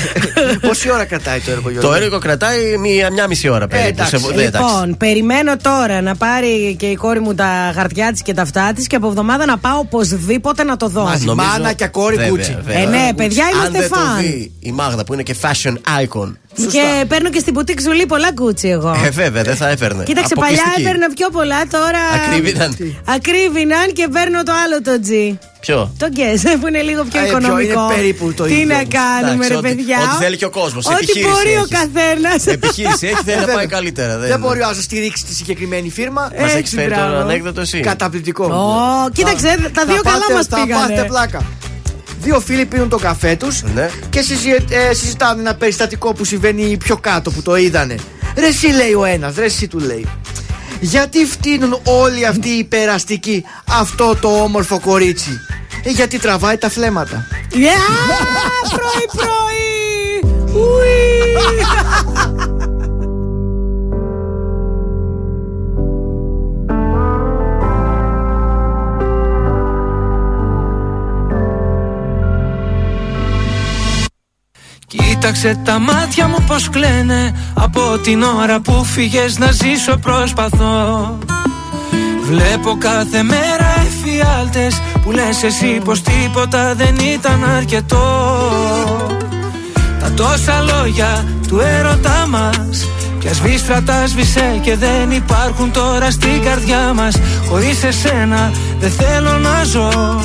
Πόση 0.66 0.90
ώρα 0.90 1.04
κρατάει 1.04 1.40
το 1.40 1.50
έργο, 1.50 1.70
Γιώργο; 1.70 1.88
το 1.88 1.94
έργο 1.94 2.18
κρατάει 2.18 2.76
μία, 2.76 3.10
μία 3.12 3.26
μισή 3.26 3.48
ώρα 3.48 3.66
περίπου. 3.66 3.88
εντάξει. 3.88 4.18
Σε- 4.18 4.34
ναι, 4.34 4.42
εντάξει. 4.42 4.68
Λοιπόν, 4.74 4.96
περιμένω 4.96 5.56
τώρα 5.56 6.00
να 6.02 6.14
πάρει 6.16 6.76
και 6.78 6.86
η 6.86 6.94
κόρη 6.94 7.20
μου 7.20 7.34
τα 7.34 7.72
χαρτιά 7.76 8.12
της 8.12 8.22
και 8.22 8.34
τα 8.34 8.42
αυτά 8.42 8.72
της 8.72 8.86
και 8.86 8.96
από 8.96 9.06
εβδομάδα 9.06 9.46
να 9.46 9.58
πάω 9.58 9.78
οπωσδήποτε 9.78 10.62
να 10.64 10.76
το 10.76 10.88
δω. 10.88 11.02
Μαζί. 11.04 11.26
Μάνα 11.26 11.72
και 11.72 11.86
κόρη 11.86 12.16
Βέβαια, 12.16 12.32
Gucci. 12.32 12.54
βέβαια. 12.64 12.78
Ε, 12.78 12.86
ναι, 12.86 13.10
παιδιά, 13.16 13.44
Αν 13.44 13.50
είμαστε 13.52 13.78
δεν 13.80 13.88
το 13.88 13.94
φαν. 13.96 14.16
δει 14.20 14.52
η 14.60 14.72
Μάγδα 14.72 15.04
που 15.04 15.12
είναι 15.12 15.22
και 15.22 15.36
fashion 15.42 15.74
icon. 16.02 16.32
Και 16.72 17.04
παίρνω 17.08 17.30
και 17.30 17.38
στην 17.38 17.54
πουτίκ 17.54 17.80
Ζουλή 17.80 18.06
πολλά 18.06 18.32
κούτσι 18.34 18.68
εγώ. 18.68 19.00
Ε, 19.04 19.10
βέβαια, 19.10 19.42
δεν 19.42 19.56
θα 19.56 19.68
έπαιρνε. 19.68 20.02
Κοίταξε, 20.04 20.34
παλιά 20.34 20.54
Αποκλειστική. 20.60 20.88
έπαιρνα 20.88 21.14
πιο 21.14 21.28
πολλά, 21.30 21.60
τώρα. 21.70 21.98
Ακρίβηναν. 22.14 22.76
Ακρίβηναν 23.04 23.92
και 23.92 24.08
παίρνω 24.12 24.42
το 24.42 24.52
άλλο 24.64 24.82
το 24.82 24.90
G. 25.08 25.36
Ποιο; 25.60 25.92
Το 25.98 26.06
γκέζε 26.08 26.56
που 26.60 26.66
είναι 26.68 26.82
λίγο 26.82 27.02
πιο 27.04 27.20
Ε, 27.20 27.22
ποιο, 27.24 27.30
οικονομικό. 27.38 27.80
είναι 27.84 27.94
περίπου 27.94 28.32
το 28.36 28.44
Τι 28.44 28.52
ίδιο. 28.52 28.66
να 28.74 28.82
κάνουμε, 28.98 29.32
Εντάξει, 29.32 29.48
ρε 29.48 29.56
ό,τι- 29.56 29.68
παιδιά. 29.68 29.98
ό,τι 29.98 30.24
θέλει 30.24 30.36
και 30.36 30.44
ο 30.44 30.50
κόσμος, 30.50 30.86
Ό,τι 30.86 30.94
επιχείρηση 30.94 31.30
μπορεί 31.30 31.48
ο 31.56 31.66
έχεις. 31.66 31.68
καθένας. 31.78 32.46
Επιχείρηση 32.56 33.06
έχει, 33.06 33.22
θέλει 33.24 33.40
να 33.46 33.52
πάει 33.52 33.66
καλύτερα. 33.66 34.18
Δεν 34.18 34.38
μπορεί 34.38 34.58
να 34.58 34.72
στηρίξει 34.72 35.24
τη 35.24 35.34
συγκεκριμένη 35.34 35.90
φίρμα. 35.90 36.22
Μας 36.40 36.40
έχεις 36.50 36.54
Έτσι, 36.54 36.74
φέρει 36.76 36.88
το 36.90 36.94
μπράβο. 36.96 37.16
ανέκδοτο 37.16 37.60
εσύ. 37.60 37.80
Καταπληκτικό. 37.80 38.44
Ω, 38.44 39.10
κοίταξε, 39.12 39.48
τα 39.74 39.80
Θα 39.80 39.84
δύο 39.92 40.02
καλά 40.02 40.18
πάτε- 40.18 40.34
μας 40.36 40.46
Θα 40.46 40.56
πήγανε. 40.62 40.88
πάτε 40.94 41.04
πλάκα. 41.08 41.42
Δύο 42.26 42.40
φίλοι 42.40 42.66
πίνουν 42.66 42.88
το 42.88 42.96
καφέ 42.96 43.36
τους 43.36 43.62
Ναι. 43.74 43.90
και 44.10 44.20
συζη- 44.20 44.70
ε, 44.70 44.94
συζητάνε 44.94 45.40
ένα 45.40 45.54
περιστατικό 45.54 46.12
που 46.14 46.24
συμβαίνει 46.24 46.76
πιο 46.76 46.96
κάτω 46.96 47.30
που 47.30 47.42
το 47.42 47.56
είδανε. 47.56 47.94
Ρε 48.36 48.46
εσύ 48.46 48.66
λέει 48.66 48.92
ο 48.92 49.04
ένας, 49.04 49.34
ρε 49.36 49.44
εσύ 49.44 49.68
του 49.68 49.78
λέει. 49.78 50.08
Γιατί 50.80 51.24
φτύνουν 51.26 51.80
όλοι 51.84 52.26
αυτοί 52.26 52.48
οι 52.48 52.64
περαστικοί 52.64 53.44
αυτό 53.70 54.16
το 54.20 54.28
όμορφο 54.28 54.80
κορίτσι; 54.80 55.40
Ε, 55.84 55.90
γιατί 55.90 56.18
τραβάει 56.18 56.56
τα 56.56 56.70
φλέματα. 56.70 57.26
Yeah, 57.52 57.56
πρωί 58.70 59.06
πρωί. 59.16 60.20
Κοίταξε 75.26 75.60
τα 75.64 75.78
μάτια 75.78 76.28
μου 76.28 76.44
πως 76.46 76.68
κλαίνε. 76.68 77.34
Από 77.54 77.98
την 78.02 78.22
ώρα 78.22 78.60
που 78.60 78.84
φύγες 78.84 79.38
να 79.38 79.50
ζήσω 79.50 79.96
προσπαθώ. 79.96 81.18
Βλέπω 82.22 82.76
κάθε 82.78 83.22
μέρα 83.22 83.74
εφιάλτες 83.86 84.82
Που 85.02 85.10
λες 85.10 85.42
εσύ 85.42 85.80
πως 85.84 86.02
τίποτα 86.02 86.74
δεν 86.74 86.96
ήταν 87.14 87.44
αρκετό. 87.56 88.04
Τα 90.00 90.12
τόσα 90.12 90.60
λόγια 90.60 91.24
του 91.48 91.60
έρωτά 91.60 92.26
μας 92.28 92.88
Πια 93.18 93.34
σβήστρα 93.34 93.82
τα 93.82 94.06
σβήσε 94.06 94.60
και 94.62 94.76
δεν 94.76 95.10
υπάρχουν 95.10 95.72
τώρα 95.72 96.10
στην 96.10 96.42
καρδιά 96.42 96.92
μας. 96.94 97.16
Χωρίς 97.48 97.84
εσένα 97.84 98.52
δεν 98.80 98.90
θέλω 98.90 99.38
να 99.38 99.64
ζω. 99.64 100.20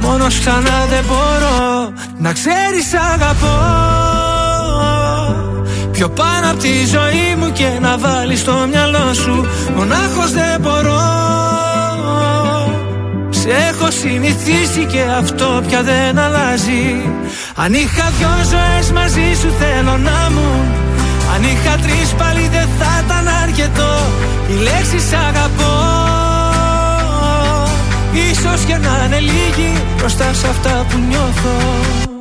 Μόνος 0.00 0.38
ξανά 0.38 0.86
δεν 0.90 1.04
μπορώ 1.06 1.92
Να 2.18 2.32
ξέρεις 2.32 2.94
αγαπώ 3.12 3.95
Πιο 5.96 6.08
πάνω 6.08 6.50
από 6.50 6.58
τη 6.58 6.86
ζωή 6.86 7.36
μου 7.38 7.52
και 7.52 7.68
να 7.80 7.98
βάλεις 7.98 8.40
στο 8.40 8.66
μυαλό 8.70 9.14
σου 9.14 9.46
Μονάχος 9.76 10.30
δεν 10.32 10.60
μπορώ. 10.60 11.00
Σε 13.30 13.48
έχω 13.48 13.90
συνηθίσει 13.90 14.84
και 14.92 15.02
αυτό 15.18 15.62
πια 15.66 15.82
δεν 15.82 16.18
αλλάζει. 16.18 17.10
Αν 17.54 17.72
είχα 17.74 18.12
δυο 18.18 18.28
ζωές 18.50 18.92
μαζί 18.92 19.34
σου 19.40 19.50
θέλω 19.58 19.96
να 19.96 20.30
μου. 20.30 20.50
Αν 21.34 21.42
είχα 21.42 21.76
τρεις 21.82 22.08
πάλι 22.18 22.48
δεν 22.52 22.68
θα 22.78 23.02
ήταν 23.04 23.28
αρκετό. 23.42 23.94
Η 24.50 24.62
λέξη 24.62 24.98
σ' 24.98 25.12
αγαπώ. 25.28 25.74
Ίσως 28.30 28.64
και 28.64 28.76
να 28.76 29.04
είναι 29.04 29.20
λίγοι 29.20 29.72
μπροστά 29.96 30.32
σε 30.32 30.48
αυτά 30.48 30.86
που 30.88 30.98
νιώθω 31.08 32.15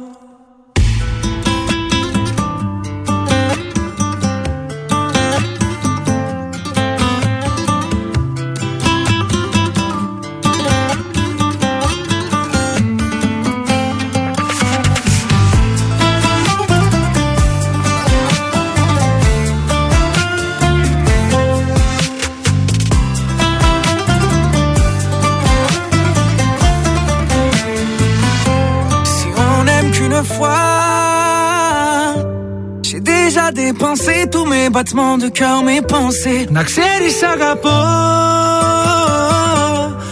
déjà 33.54 33.54
dépensé 33.54 34.14
tous 34.32 34.44
mes 34.44 34.70
battements 34.70 35.16
de 35.16 35.28
cœur, 35.28 35.62
mes 35.62 35.82
pensées. 35.82 36.46
Να 36.50 36.62
ξέρεις 36.62 37.22
αγαπώ 37.32 37.80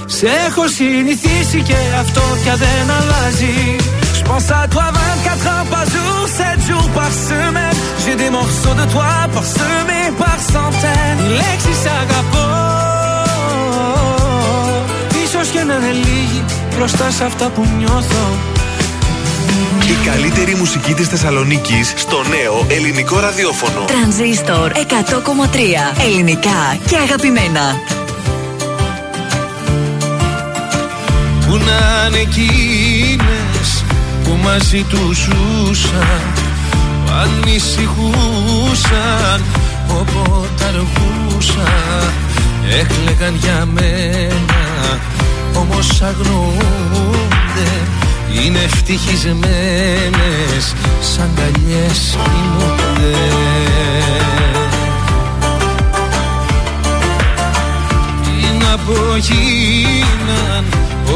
Σε 0.07 0.27
έχω 0.47 0.69
συνηθίσει 0.69 1.61
και 1.69 1.79
αυτό 2.01 2.23
πια 2.43 2.55
δεν 2.65 2.85
αλλάζει 2.99 3.59
Je 4.19 4.23
pense 4.29 4.49
à 4.61 4.63
toi 4.75 4.87
24 4.93 5.47
heures 5.51 5.69
par 5.75 5.87
jour, 5.95 6.19
7 6.29 6.61
jours 6.69 6.89
par 6.99 7.13
semaine 7.29 7.77
J'ai 8.03 8.17
des 8.23 8.31
morceaux 8.39 8.77
de 8.81 8.87
toi 8.95 9.11
parsemés 9.35 10.09
par 10.23 10.39
centaines 10.55 11.21
Οι 11.23 11.29
λέξεις 11.41 11.83
αγαπώ 12.01 12.49
Ίσως 15.25 15.49
και 15.49 15.63
να 15.69 15.75
είναι 15.75 15.93
λίγοι 16.05 16.45
μπροστά 16.75 17.11
σε 17.11 17.25
αυτά 17.25 17.47
που 17.55 17.63
νιώθω 17.79 18.25
Η 19.88 20.06
καλύτερη 20.06 20.56
μουσική 20.56 20.94
της 20.94 21.08
Θεσσαλονίκης 21.08 21.94
στο 21.96 22.24
νέο 22.30 22.66
ελληνικό 22.68 23.20
ραδιόφωνο. 23.20 23.86
Τρανζίστορ 23.86 24.72
100,3 24.72 24.80
ελληνικά 26.04 26.78
και 26.88 26.98
αγαπημένα. 26.98 27.82
Που 31.48 31.58
να 31.58 32.08
είναι 32.08 32.18
εκείνες 32.20 33.84
που 34.24 34.38
μαζί 34.44 34.84
τους 34.84 35.18
ζούσαν 35.18 36.34
Που 37.06 37.12
ανησυχούσαν 37.22 37.84
όποτε 39.90 40.66
αργούσαν 40.66 42.14
Έκλεγαν 42.80 43.36
για 43.36 43.68
μένα 43.74 44.54
όμως 45.56 46.02
αγνοούνται 46.02 47.72
Είναι 48.42 48.60
ευτυχισμένες 48.60 50.74
σαν 51.02 51.30
καλιές 51.36 52.18
κοιμούνται 52.24 53.18
Τι 58.24 58.66
να 58.66 58.78
πω 58.78 59.16
γίναν 59.16 60.66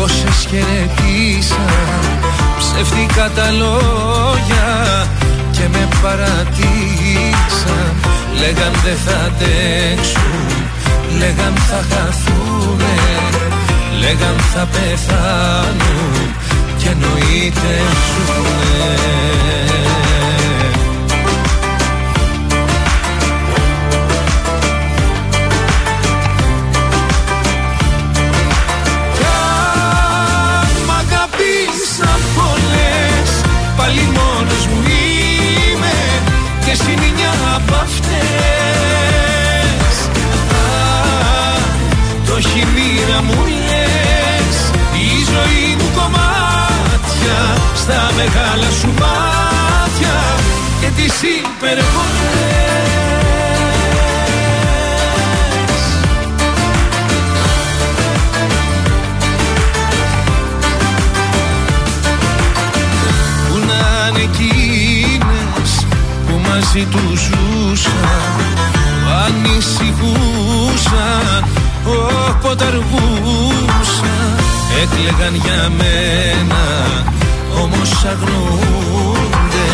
όσες 0.03 0.47
χαιρετήσαν 0.49 2.05
Ψεύτικα 2.59 3.29
τα 3.35 3.51
λόγια 3.51 5.07
και 5.51 5.67
με 5.71 5.87
παρατήσαν. 6.01 7.93
Λέγαν 8.39 8.73
δεν 8.83 8.97
θα 9.05 9.17
αντέξουν 9.25 10.45
Λέγαν 11.17 11.53
θα 11.55 11.83
χαθούνε 11.89 12.95
Λέγαν 13.99 14.35
θα 14.53 14.67
πεθάνουν 14.71 16.35
Και 16.87 16.93
εννοείται 16.93 17.73
ζουνε 18.25 18.95
Κι 29.13 29.23
αν 29.23 30.71
μ' 30.85 30.91
αγαπήσαν 30.91 32.19
πολλές 32.35 33.29
Πάλι 33.77 34.01
μόνος 34.01 34.65
μου 34.67 34.81
είμαι. 34.87 35.97
Και 36.65 36.71
εσύ 36.71 36.91
είναι 36.91 37.11
μια 37.15 37.33
απ' 37.55 37.73
αυτές. 37.73 38.17
Α, 40.51 40.67
Το 42.25 42.35
έχει 42.35 42.67
μοίρα 42.75 43.21
μου 43.21 43.56
κομμάτια 47.27 47.41
Στα 47.75 48.11
μεγάλα 48.15 48.69
σου 48.79 48.87
μάτια 48.87 50.15
Και 50.81 50.89
τις 50.95 51.21
υπερβολές. 51.21 51.85
Πού 63.49 63.55
να 63.67 63.83
είναι 64.07 64.21
εκείνες 64.21 65.71
που 66.27 66.33
μαζί 66.49 66.83
τους 66.85 67.19
ζούσαν 67.19 68.35
που 69.03 69.09
ανησυχούσαν 69.25 70.77
όποτε 71.85 72.65
αργούσαν 72.65 74.37
έκλεγαν 74.81 75.35
για 75.35 75.71
μένα 75.77 76.65
όμως 77.71 78.05
αγνοούνται 78.05 79.69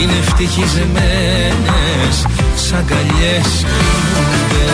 είναι 0.00 0.16
ευτυχισμένες 0.20 2.14
σαν 2.54 2.84
καλιές 2.86 3.64
κοιμούνται 3.66 4.70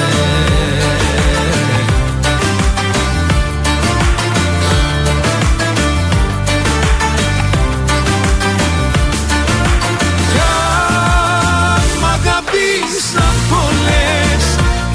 Κι 10.32 10.38
αν 10.38 11.84
μ' 12.00 12.04
αγαπήσαν 12.04 13.34
πολλές 13.50 14.44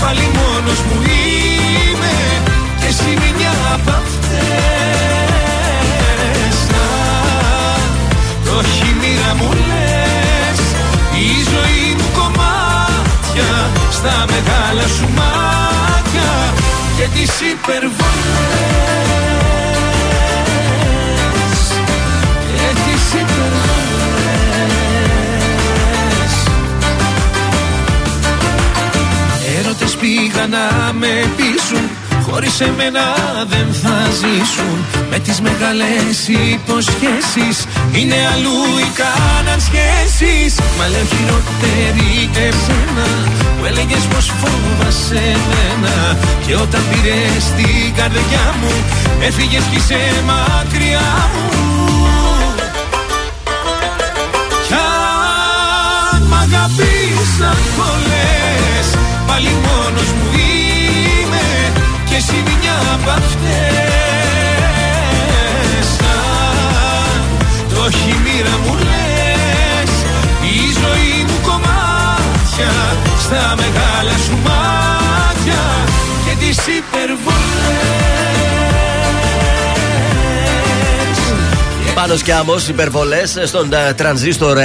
Πάλι 0.02 0.30
μόνος 0.36 0.80
μου 0.80 1.11
Στα 14.04 14.26
μεγάλα 14.30 14.88
σου 14.98 15.08
μάτια 15.16 16.54
Και 16.98 17.08
τις 17.14 17.32
υπερβολές. 17.52 17.92
Και 22.58 22.70
τις 22.84 23.14
υπερβολές. 23.22 23.72
Έρωτες 29.60 29.96
πήγαν 29.96 30.50
να 30.50 30.94
με 30.94 31.30
πείσουν 31.38 31.51
Χωρίς 32.32 32.60
εμένα 32.60 33.04
δεν 33.48 33.68
θα 33.82 33.96
ζήσουν. 34.20 34.78
Με 35.10 35.20
τις 35.20 35.42
μεγάλες 35.42 36.28
υποσχέσεις. 36.54 37.58
Είναι 37.92 38.16
αλλού 38.34 38.60
ή 38.86 38.90
κάναν 39.02 39.60
σχέσεις. 39.68 40.60
Μα 40.78 40.88
λέω 40.88 41.06
χειρότερη 41.14 42.30
εσένα. 42.48 43.08
Που 43.58 43.66
έλεγες 43.66 44.04
πως 44.12 44.32
φόβασαι 44.42 45.22
εμένα. 45.36 46.18
Και 46.46 46.56
όταν 46.56 46.82
πήρες 46.90 47.44
την 47.58 47.96
καρδιά 47.96 48.46
μου 48.62 48.74
Έφυγες 49.22 49.64
κι 49.72 49.76
είσαι 49.76 50.00
μακριά 50.26 51.10
μου. 51.34 51.52
Κι 54.68 54.74
αν 54.74 56.22
μ' 56.22 56.34
αγαπήσαν 56.34 57.58
πολλές 57.78 58.86
Πάλι 59.28 59.50
μόνος 59.66 60.08
μου 60.08 60.26
είμαι 60.26 60.31
Και 60.31 60.31
εσύ 62.22 62.36
είναι 62.40 62.56
μια 62.62 62.78
απ' 62.96 63.10
αυτές. 63.20 63.88
Αν 66.14 67.22
Το 67.74 67.82
έχει 67.88 68.14
μοίρα 68.24 68.56
μου 68.64 68.74
λες 68.88 69.92
Η 70.56 70.60
ζωή 70.82 71.16
μου 71.28 71.38
κομμάτια 71.50 72.74
Στα 73.20 73.56
μεγάλα 73.62 74.16
σου 74.26 74.38
μάτια 74.46 75.64
Και 76.26 76.34
τις 76.46 76.58
υπερβολές. 76.58 77.92
Πάνω 81.94 82.16
και 82.16 82.34
άμμος, 82.34 82.68
υπερβολές 82.68 83.38
στον 83.46 83.74
ε, 83.74 83.94
τρανζίστορ 83.94 84.58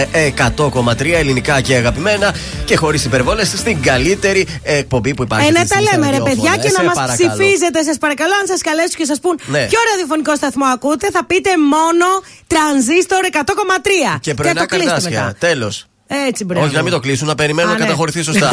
100,3 0.57 1.07
ελληνικά 1.19 1.61
και 1.61 1.75
αγαπημένα 1.75 2.35
και 2.67 2.77
χωρίς 2.77 3.05
υπερβολέ 3.05 3.45
στην 3.45 3.83
καλύτερη 3.83 4.47
εκπομπή 4.63 5.15
που 5.15 5.23
υπάρχει. 5.23 5.49
Ε, 5.49 5.51
να 5.51 5.61
αυτή 5.61 5.73
τα 5.75 5.79
τη 5.79 5.85
στιγμή 5.85 6.01
λέμε, 6.05 6.11
ρε 6.17 6.17
στα 6.23 6.25
παιδιά, 6.29 6.51
και 6.51 6.57
να 6.57 6.83
ραδιόφωνα. 6.83 6.85
μας 6.85 6.97
Σε 6.97 7.23
παρακαλώ. 7.23 7.33
ψηφίζετε. 7.43 7.79
Σας 7.83 7.99
παρακαλώ, 7.99 8.35
αν 8.41 8.47
σας 8.47 8.61
καλέσουν 8.69 8.97
και 9.01 9.05
σας 9.05 9.19
πούν 9.21 9.35
Ναι. 9.47 9.63
ποιο 9.71 9.81
ραδιοφωνικό 9.91 10.37
σταθμό 10.37 10.65
ακούτε, 10.77 11.07
θα 11.17 11.23
πείτε 11.25 11.51
μόνο 11.75 12.07
τρανζίστορ 12.47 13.23
100,3. 13.25 14.19
Και 14.21 14.35
πρωινά 14.35 14.61
το 14.61 14.67
κλείστε 14.67 14.87
καρδάσια. 14.87 15.11
μετά. 15.25 15.35
Τέλος. 15.39 15.75
Έτσι, 16.29 16.45
μπράβο. 16.45 16.67
Όχι, 16.67 16.75
να 16.75 16.83
μην 16.83 16.93
το 16.93 17.01
κλείσουν, 17.01 17.27
να 17.27 17.35
περιμένουν 17.35 17.71
Α, 17.71 17.73
να 17.73 17.79
ναι. 17.79 17.85
καταχωρηθεί 17.85 18.23
σωστά. 18.23 18.49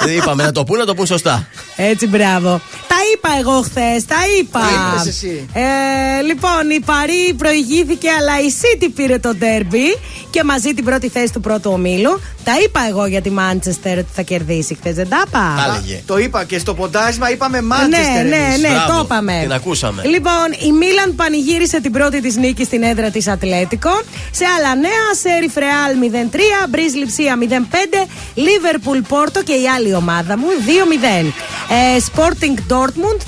Δεν 0.00 0.16
είπαμε 0.16 0.42
να 0.44 0.52
το 0.52 0.64
πούν, 0.64 0.78
να 0.78 0.84
το 0.84 0.94
πούν 0.94 1.06
σωστά. 1.06 1.46
Έτσι, 1.76 2.06
μπράβο. 2.06 2.60
Τα 2.88 2.96
είπα 3.14 3.28
εγώ 3.40 3.60
χθες, 3.62 4.04
τα 4.06 4.16
είπα. 4.40 4.60
Τα 4.60 4.66
είπες 4.94 5.06
εσύ; 5.06 5.48
Ε, 5.52 6.22
λοιπόν, 6.22 6.70
η 6.70 6.80
Παρή 6.80 7.34
προηγήθηκε, 7.38 8.08
αλλά 8.18 8.32
η 8.40 8.52
City 8.60 8.88
πήρε 8.94 9.18
το 9.18 9.34
ντέρμπι 9.34 9.98
και 10.30 10.44
μαζί 10.44 10.74
την 10.74 10.84
πρώτη 10.84 11.08
θέση 11.08 11.32
του 11.32 11.40
πρώτου 11.40 11.70
ομίλου. 11.72 12.20
Τα 12.44 12.52
είπα 12.64 12.80
εγώ 12.88 13.06
για 13.06 13.20
τη 13.22 13.30
Μάντσεστερ 13.30 13.98
ότι 13.98 14.08
θα 14.14 14.22
κερδίσει 14.22 14.74
χθες, 14.80 14.94
δεν 14.94 15.08
τα 15.08 15.22
είπα. 15.26 15.54
Τα 15.56 15.64
έλεγε. 15.76 16.02
Το 16.06 16.18
είπα 16.18 16.44
και 16.44 16.58
στο 16.58 16.74
ποντάρισμα 16.74 17.30
είπαμε 17.30 17.60
Ναι, 17.60 17.66
Μάντσεστερ. 17.66 18.24
ναι, 18.24 18.36
εμείς. 18.36 18.60
ναι, 18.60 18.68
Μπράβο, 18.68 18.92
το 18.92 19.00
είπαμε. 19.04 19.38
την 19.42 19.52
ακούσαμε. 19.52 20.02
Λοιπόν, 20.04 20.46
η 20.68 20.72
Μίλαν 20.72 21.14
πανηγύρισε 21.14 21.80
την 21.80 21.92
πρώτη 21.92 22.20
της 22.20 22.36
νίκη 22.36 22.64
στην 22.64 22.82
έδρα 22.82 23.10
της 23.10 23.28
Ατλέτικο. 23.28 23.90
Σε 24.30 24.44
άλλα 24.58 24.74
νέα, 24.74 25.04
Σέρι 25.22 25.48
Φρεάλ 25.48 25.96
0-3, 26.32 26.38
Μπριζ 26.68 26.94
Λιψία 26.94 27.38
0-5, 27.40 27.44
Λίβερπουλ 28.34 28.98
Πόρτο 28.98 29.42
και 29.42 29.52
η 29.52 29.68
άλλη 29.76 29.94
ομάδα 29.94 30.38
μου 30.38 30.46
2-0. 31.22 31.32
Ε, 31.70 32.00
Sporting 32.12 32.72
Dortmund 32.72 33.20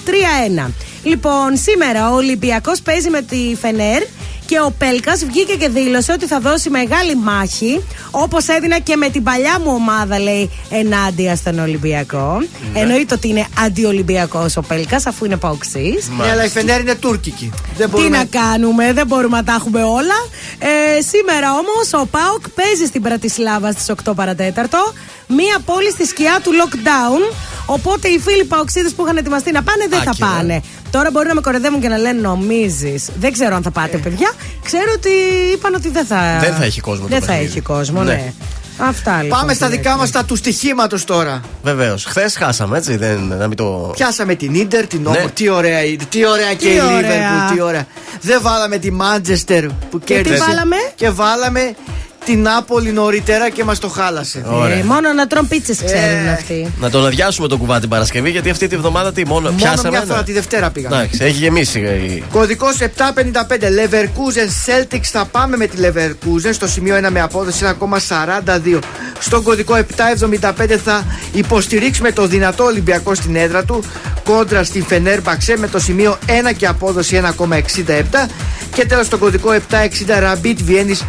3-1. 0.66 0.70
Λοιπόν, 1.02 1.56
σήμερα 1.56 2.10
ο 2.10 2.14
Ολυμπιακός 2.14 2.80
παίζει 2.80 3.10
με 3.10 3.22
τη 3.22 3.56
Φενέρ 3.60 4.02
και 4.48 4.60
ο 4.60 4.70
Πέλκας 4.78 5.24
βγήκε 5.24 5.54
και 5.54 5.68
δήλωσε 5.68 6.12
ότι 6.12 6.26
θα 6.26 6.40
δώσει 6.40 6.70
μεγάλη 6.70 7.16
μάχη, 7.16 7.82
όπως 8.10 8.48
έδινα 8.48 8.78
και 8.78 8.96
με 8.96 9.08
την 9.08 9.22
παλιά 9.22 9.58
μου 9.64 9.72
ομάδα, 9.74 10.18
λέει, 10.18 10.50
ενάντια 10.70 11.36
στον 11.36 11.58
Ολυμπιακό. 11.58 12.38
Ναι. 12.72 12.80
Εννοείται 12.80 13.14
ότι 13.14 13.28
είναι 13.28 13.46
αντιολυμπιακός 13.64 14.56
ο 14.56 14.60
Πέλκας, 14.60 15.06
αφού 15.06 15.24
είναι 15.24 15.36
παοξής. 15.36 16.08
Ναι, 16.18 16.30
αλλά 16.30 16.44
η 16.44 16.48
Φενέρ 16.48 16.80
είναι 16.80 16.94
τουρκική. 16.94 17.52
Δεν 17.76 17.86
Τι 17.86 17.92
μπορούμε 17.92 18.16
να 18.16 18.24
κάνουμε, 18.24 18.92
δεν 18.92 19.06
μπορούμε 19.06 19.36
να 19.36 19.44
τα 19.44 19.52
έχουμε 19.52 19.82
όλα. 19.82 20.18
Ε, 20.58 21.00
σήμερα 21.00 21.50
όμως 21.52 22.02
ο 22.02 22.06
Πάοκ 22.06 22.48
παίζει 22.54 22.84
στην 22.86 23.02
Πρατισλάβα 23.02 23.72
στις 23.72 23.90
8 24.04 24.12
παρατέταρτο. 24.14 24.92
Μία 25.26 25.58
πόλη 25.64 25.90
στη 25.90 26.06
σκιά 26.06 26.40
του 26.42 26.50
lockdown. 26.60 27.34
Οπότε 27.66 28.08
οι 28.08 28.18
φίλοι 28.18 28.44
Παοξίδες 28.44 28.92
που 28.92 29.02
είχαν 29.04 29.16
ετοιμαστεί 29.16 29.52
να 29.52 29.62
πάνε 29.62 29.86
δεν 29.88 30.02
θα 30.02 30.10
Άκυρα. 30.10 30.26
πάνε. 30.26 30.62
Τώρα 30.90 31.10
μπορεί 31.10 31.28
να 31.28 31.34
με 31.34 31.40
κορεδεύουν 31.40 31.80
και 31.80 31.88
να 31.88 31.96
λένε 31.98 32.20
νομίζεις. 32.20 33.08
Δεν 33.18 33.32
ξέρω 33.32 33.54
αν 33.54 33.62
θα 33.62 33.70
πάτε, 33.70 33.96
παιδιά. 33.96 34.32
Ξέρω 34.64 34.92
ότι 34.96 35.08
είπαν 35.54 35.74
ότι 35.74 35.88
δεν 35.90 36.06
θα. 36.06 36.38
Δεν 36.40 36.54
θα 36.54 36.64
έχει 36.64 36.80
κόσμο 36.80 37.02
το 37.02 37.08
Δεν 37.08 37.20
θα 37.20 37.26
παιχνίδι. 37.26 37.50
έχει 37.50 37.60
κόσμο, 37.60 38.02
ναι. 38.02 38.12
Ναι. 38.12 38.32
Αυτά 38.80 39.22
λοιπόν. 39.22 39.38
Πάμε 39.38 39.54
στα 39.54 39.66
τι 39.66 39.76
δικά 39.76 39.88
λέτε. 39.88 40.00
μας 40.00 40.10
τα 40.10 40.24
του 40.24 40.36
στοιχήματος 40.36 41.04
τώρα. 41.04 41.40
Βεβαίως. 41.62 42.04
Χθες 42.04 42.36
χάσαμε, 42.36 42.76
έτσι. 42.78 42.96
Δεν, 42.96 43.18
να 43.38 43.46
μην 43.46 43.56
το. 43.56 43.90
Πιάσαμε 43.96 44.34
την 44.34 44.54
Ιντερ, 44.54 44.86
την 44.86 45.02
Ναι. 45.02 45.08
Όμο. 45.08 45.28
Τι 45.34 45.48
ωραία 45.48 45.84
είναι. 45.84 46.04
Τι 46.08 46.26
ωραία 46.26 46.54
και 46.54 46.68
Τι 46.68 46.74
η 46.74 46.80
ωραία. 46.80 46.96
Λίβερπουλ. 47.00 47.54
Τι 47.54 47.60
ωραία. 47.60 47.86
Δεν 48.20 48.38
βάλαμε 48.42 48.78
τη 48.78 48.90
Μάντζεστερ 48.92 49.66
που 49.66 49.98
Και 49.98 50.14
τι 50.14 50.22
κέρδισε. 50.22 50.44
βάλαμε; 50.46 50.76
Και 50.94 51.10
βάλαμε 51.10 51.74
την 52.28 52.42
Νάπολη 52.42 52.92
νωρίτερα 52.92 53.50
και 53.50 53.64
μας 53.64 53.78
το 53.78 53.88
χάλασε. 53.88 54.42
Ωραία. 54.46 54.76
Ε, 54.76 54.82
μόνο 54.82 55.12
να 55.12 55.26
τρώνε 55.26 55.46
πίτσες 55.48 55.76
ξέρουν 55.84 56.26
Ε. 56.26 56.30
αυτοί. 56.32 56.72
Να 56.80 56.90
τον 56.90 57.06
αδειάσουμε 57.06 57.48
το 57.48 57.56
κουβά 57.56 57.80
την 57.80 57.88
Παρασκευή, 57.88 58.30
γιατί 58.30 58.50
αυτή 58.50 58.66
τη 58.66 58.76
βδομάδα 58.76 59.12
τι 59.12 59.26
μόνο, 59.26 59.40
Μόνο 59.40 59.56
πιάσαμε. 59.56 59.88
μια 59.90 59.98
ναι. 60.00 60.04
φορά 60.06 60.22
τη 60.22 60.32
Δευτέρα 60.32 60.70
πήγαμε. 60.70 60.96
Εντάξει, 60.96 61.24
έχει 61.24 61.36
γεμίσει. 61.38 61.78
η- 61.80 62.22
Κωδικός 62.32 62.80
755 62.80 63.68
Leverkusen 63.68 64.48
Celtics 64.66 65.04
θα 65.12 65.24
πάμε 65.24 65.56
με 65.56 65.66
τη 65.66 65.76
Leverkusen 65.82 66.50
στο 66.52 66.66
σημείο 66.68 66.94
1 66.96 67.10
με 67.10 67.20
απόδοση 67.20 67.64
1,42. 67.64 68.78
Στον 69.20 69.42
κωδικό 69.42 69.74
775 69.74 70.76
θα 70.84 71.04
υποστηρίξουμε 71.32 72.12
το 72.12 72.26
δυνατό 72.26 72.64
Ολυμπιακό 72.64 73.14
στην 73.14 73.36
έδρα 73.36 73.64
του 73.64 73.84
κόντρα 74.24 74.64
στη 74.64 74.84
Φενέρ 74.88 75.20
Μπαξέ 75.20 75.56
με 75.58 75.68
το 75.68 75.78
σημείο 75.78 76.18
1 76.26 76.52
και 76.56 76.66
απόδοση 76.66 77.16
1,67 77.16 78.28
και 78.74 78.86
τέλος 78.86 79.06
στον 79.06 79.18
κωδικό 79.18 79.52
760 79.52 79.58
Rabbit 80.22 80.56
Βιέννης 80.64 81.04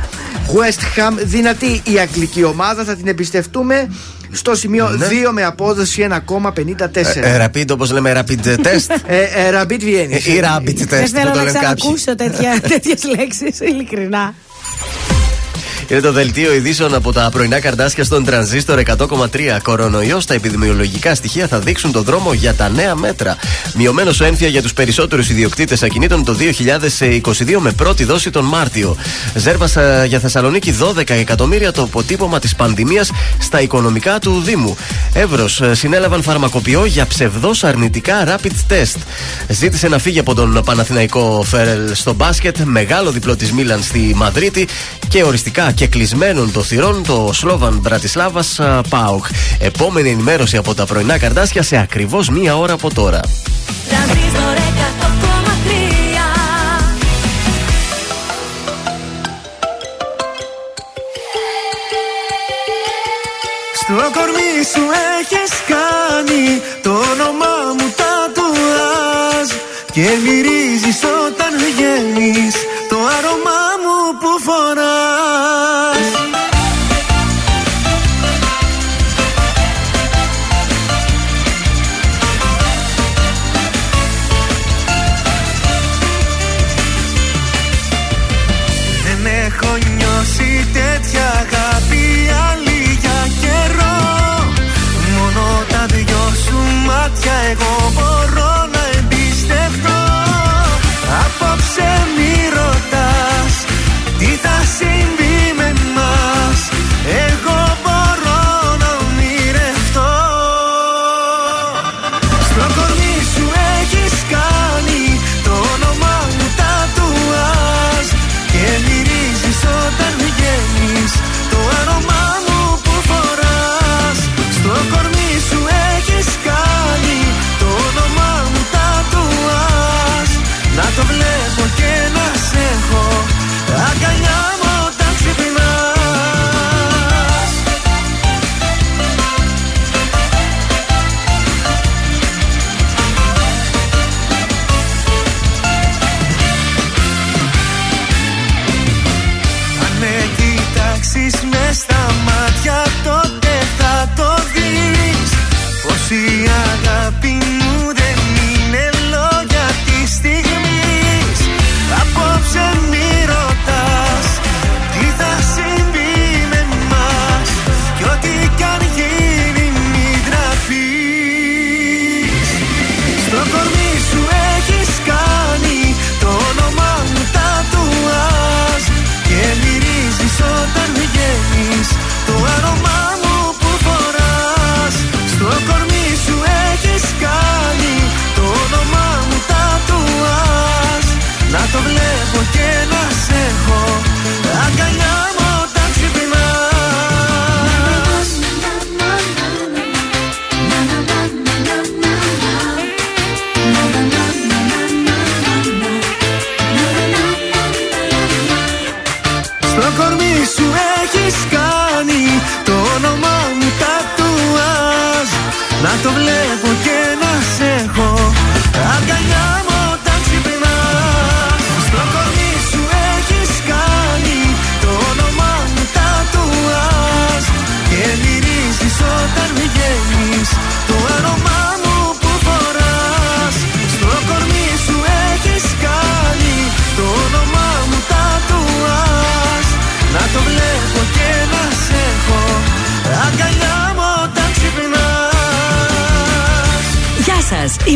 West 0.47 0.99
Ham 0.99 1.08
δυνατή 1.17 1.81
η 1.83 1.99
αγγλική 1.99 2.43
ομάδα 2.43 2.83
θα 2.83 2.95
την 2.95 3.07
εμπιστευτούμε 3.07 3.89
στο 4.31 4.55
σημείο 4.55 4.89
Ναι. 4.89 5.05
2 5.07 5.31
με 5.31 5.43
απόδοση 5.43 6.07
1,54 6.09 7.15
Ε, 7.15 7.45
Rapid, 7.45 7.69
όπως 7.71 7.91
λέμε, 7.91 8.11
rapid 8.25 8.47
test. 8.47 8.95
ε, 9.07 9.17
ε, 9.21 9.61
Rabbit 9.61 9.79
Βιέννη. 9.79 10.13
Ε, 10.25 10.31
Ή 10.33 10.41
rapid 10.43 10.69
test, 10.81 10.87
Δεν 10.87 11.01
που 11.03 11.07
θέλω 11.07 11.31
το 11.31 11.37
να 11.37 11.43
λένε 11.43 11.59
κάποιοι. 11.59 11.75
ξανακούσω 11.75 12.15
τέτοιες 12.61 13.03
λέξεις, 13.17 13.59
ειλικρινά. 13.59 14.33
Είναι 15.89 15.99
το 15.99 16.11
δελτίο 16.11 16.53
ειδήσεων 16.53 16.93
από 16.93 17.13
τα 17.13 17.29
πρωινά 17.31 17.59
καρδάσια 17.59 18.03
στον 18.03 18.25
τρανζίστορ 18.25 18.81
100,3. 18.85 19.59
Κορονοϊός. 19.63 20.25
Τα 20.25 20.33
επιδημιολογικά 20.33 21.15
στοιχεία 21.15 21.47
θα 21.47 21.59
δείξουν 21.59 21.91
το 21.91 22.01
δρόμο 22.01 22.33
για 22.33 22.53
τα 22.53 22.69
νέα 22.69 22.95
μέτρα. 22.95 23.37
Μειωμένο 23.75 24.11
ο 24.21 24.23
ένφια 24.23 24.47
για 24.47 24.61
τους 24.61 24.73
περισσότερους 24.73 25.29
ιδιοκτήτες 25.29 25.83
ακινήτων 25.83 26.23
το 26.23 26.35
2022 26.35 27.57
με 27.59 27.71
πρώτη 27.71 28.03
δόση 28.03 28.29
τον 28.29 28.45
Μάρτιο. 28.45 28.97
Ζέρβα 29.35 29.81
ε, 29.81 30.05
για 30.05 30.19
Θεσσαλονίκη 30.19 30.75
12 30.81 31.09
εκατομμύρια 31.09 31.71
το 31.71 31.81
αποτύπωμα 31.81 32.39
της 32.39 32.55
πανδημίας 32.55 33.11
στα 33.39 33.61
οικονομικά 33.61 34.19
του 34.19 34.41
Δήμου. 34.45 34.77
Εύρος 35.13 35.61
συνέλαβαν 35.71 36.21
φαρμακοποιό 36.21 36.85
για 36.85 37.05
ψευδό 37.05 37.51
αρνητικά 37.61 38.23
rapid 38.27 38.73
test. 38.73 38.97
Ζήτησε 39.47 39.87
να 39.87 39.99
φύγει 39.99 40.19
από 40.19 40.33
τον 40.33 40.61
Παναθηναϊκό 40.65 41.43
Φέρελ 41.47 41.95
στο 41.95 42.13
μπάσκετ. 42.13 42.57
Μεγάλο 42.57 43.11
διπλό 43.11 43.35
της 43.35 43.51
Μίλαν 43.51 43.83
στη 43.83 44.13
Μαδρίτη 44.15 44.67
και 45.07 45.23
οριστικά 45.23 45.71
και 45.79 45.87
κλεισμένων 45.87 46.51
των 46.51 46.63
θυρών 46.63 47.03
το 47.03 47.29
Σλόβαν 47.33 47.79
Μπρατισλάβα 47.81 48.43
Πάουκ. 48.89 49.25
Επόμενη 49.59 50.09
ενημέρωση 50.09 50.57
από 50.57 50.73
τα 50.73 50.85
πρωινά 50.85 51.17
καρδάσια 51.17 51.63
σε 51.63 51.77
ακριβώς 51.77 52.29
μία 52.29 52.57
ώρα 52.57 52.73
από 52.73 52.93
τώρα. 52.93 53.19
Τρανζίστορ 53.89 54.55
100,3 54.55 54.59
Στο 63.73 63.93
κορμί 63.93 64.63
σου 64.73 64.83
έχεις 65.19 65.51
κάνει 65.67 66.61
το 66.83 66.89
όνομά 66.89 67.73
μου 67.77 67.93
τατουάζ 67.99 69.49
Και 69.91 70.07
μυρίζεις 70.23 70.99
όταν 71.27 71.51
βγαίνεις 71.57 72.55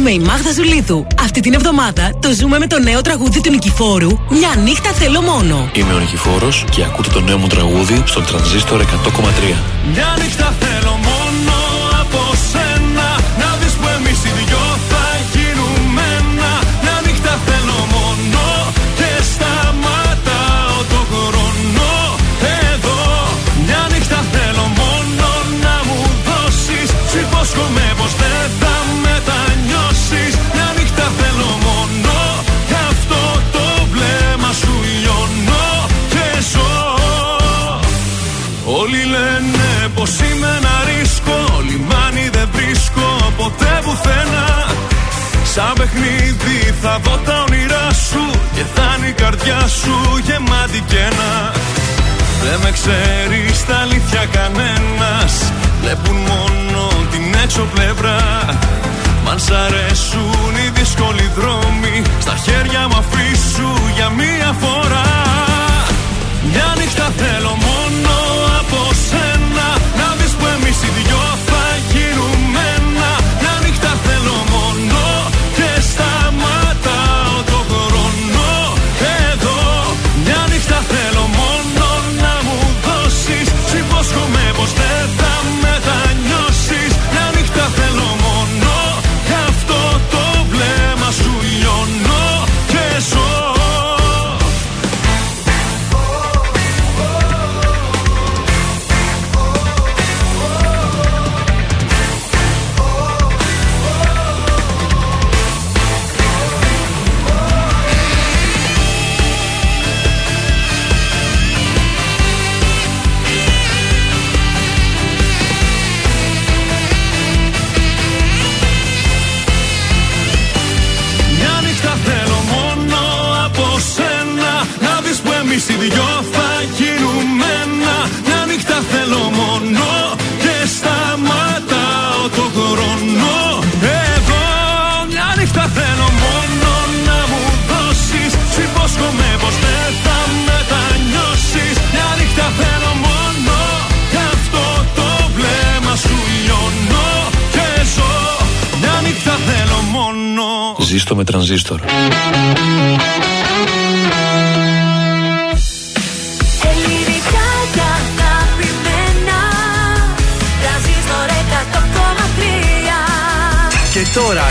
είμαι 0.04 0.12
η 0.12 0.20
Μάγδα 0.20 0.52
Ζουλίδου. 0.52 1.08
Αυτή 1.20 1.40
την 1.40 1.54
εβδομάδα 1.54 2.18
το 2.22 2.32
ζούμε 2.32 2.60
με 2.60 2.68
το 2.68 2.80
νέο 2.80 3.02
τραγούδι 3.02 3.42
του 3.42 3.50
Νικηφόρου 3.50 4.10
Μια 4.30 4.56
νύχτα 4.64 4.90
θέλω 4.90 5.22
μόνο. 5.22 5.70
Είμαι 5.74 5.94
ο 5.94 6.00
Νικηφόρος 6.00 6.66
και 6.72 6.84
ακούτε 6.84 7.10
το 7.10 7.22
νέο 7.22 7.38
μου 7.38 7.48
τραγούδι 7.48 8.04
στον 8.06 8.26
τρανζίστορ 8.26 8.82
100,3. 8.82 8.86
Μια 9.94 10.18
νύχτα 10.22 10.54
θέλω 10.60 10.92
μόνο 10.92 11.03
έξω 57.56 57.68
πλευρά. 57.74 58.20
Μ' 59.24 59.30
αν 59.30 59.40
σ' 59.40 59.52
αρέσουν 59.52 60.54
οι 60.66 60.70
δύσκολοι 60.80 61.32
δρόμοι 61.38 62.02
Στα 62.20 62.36
χέρια 62.36 62.73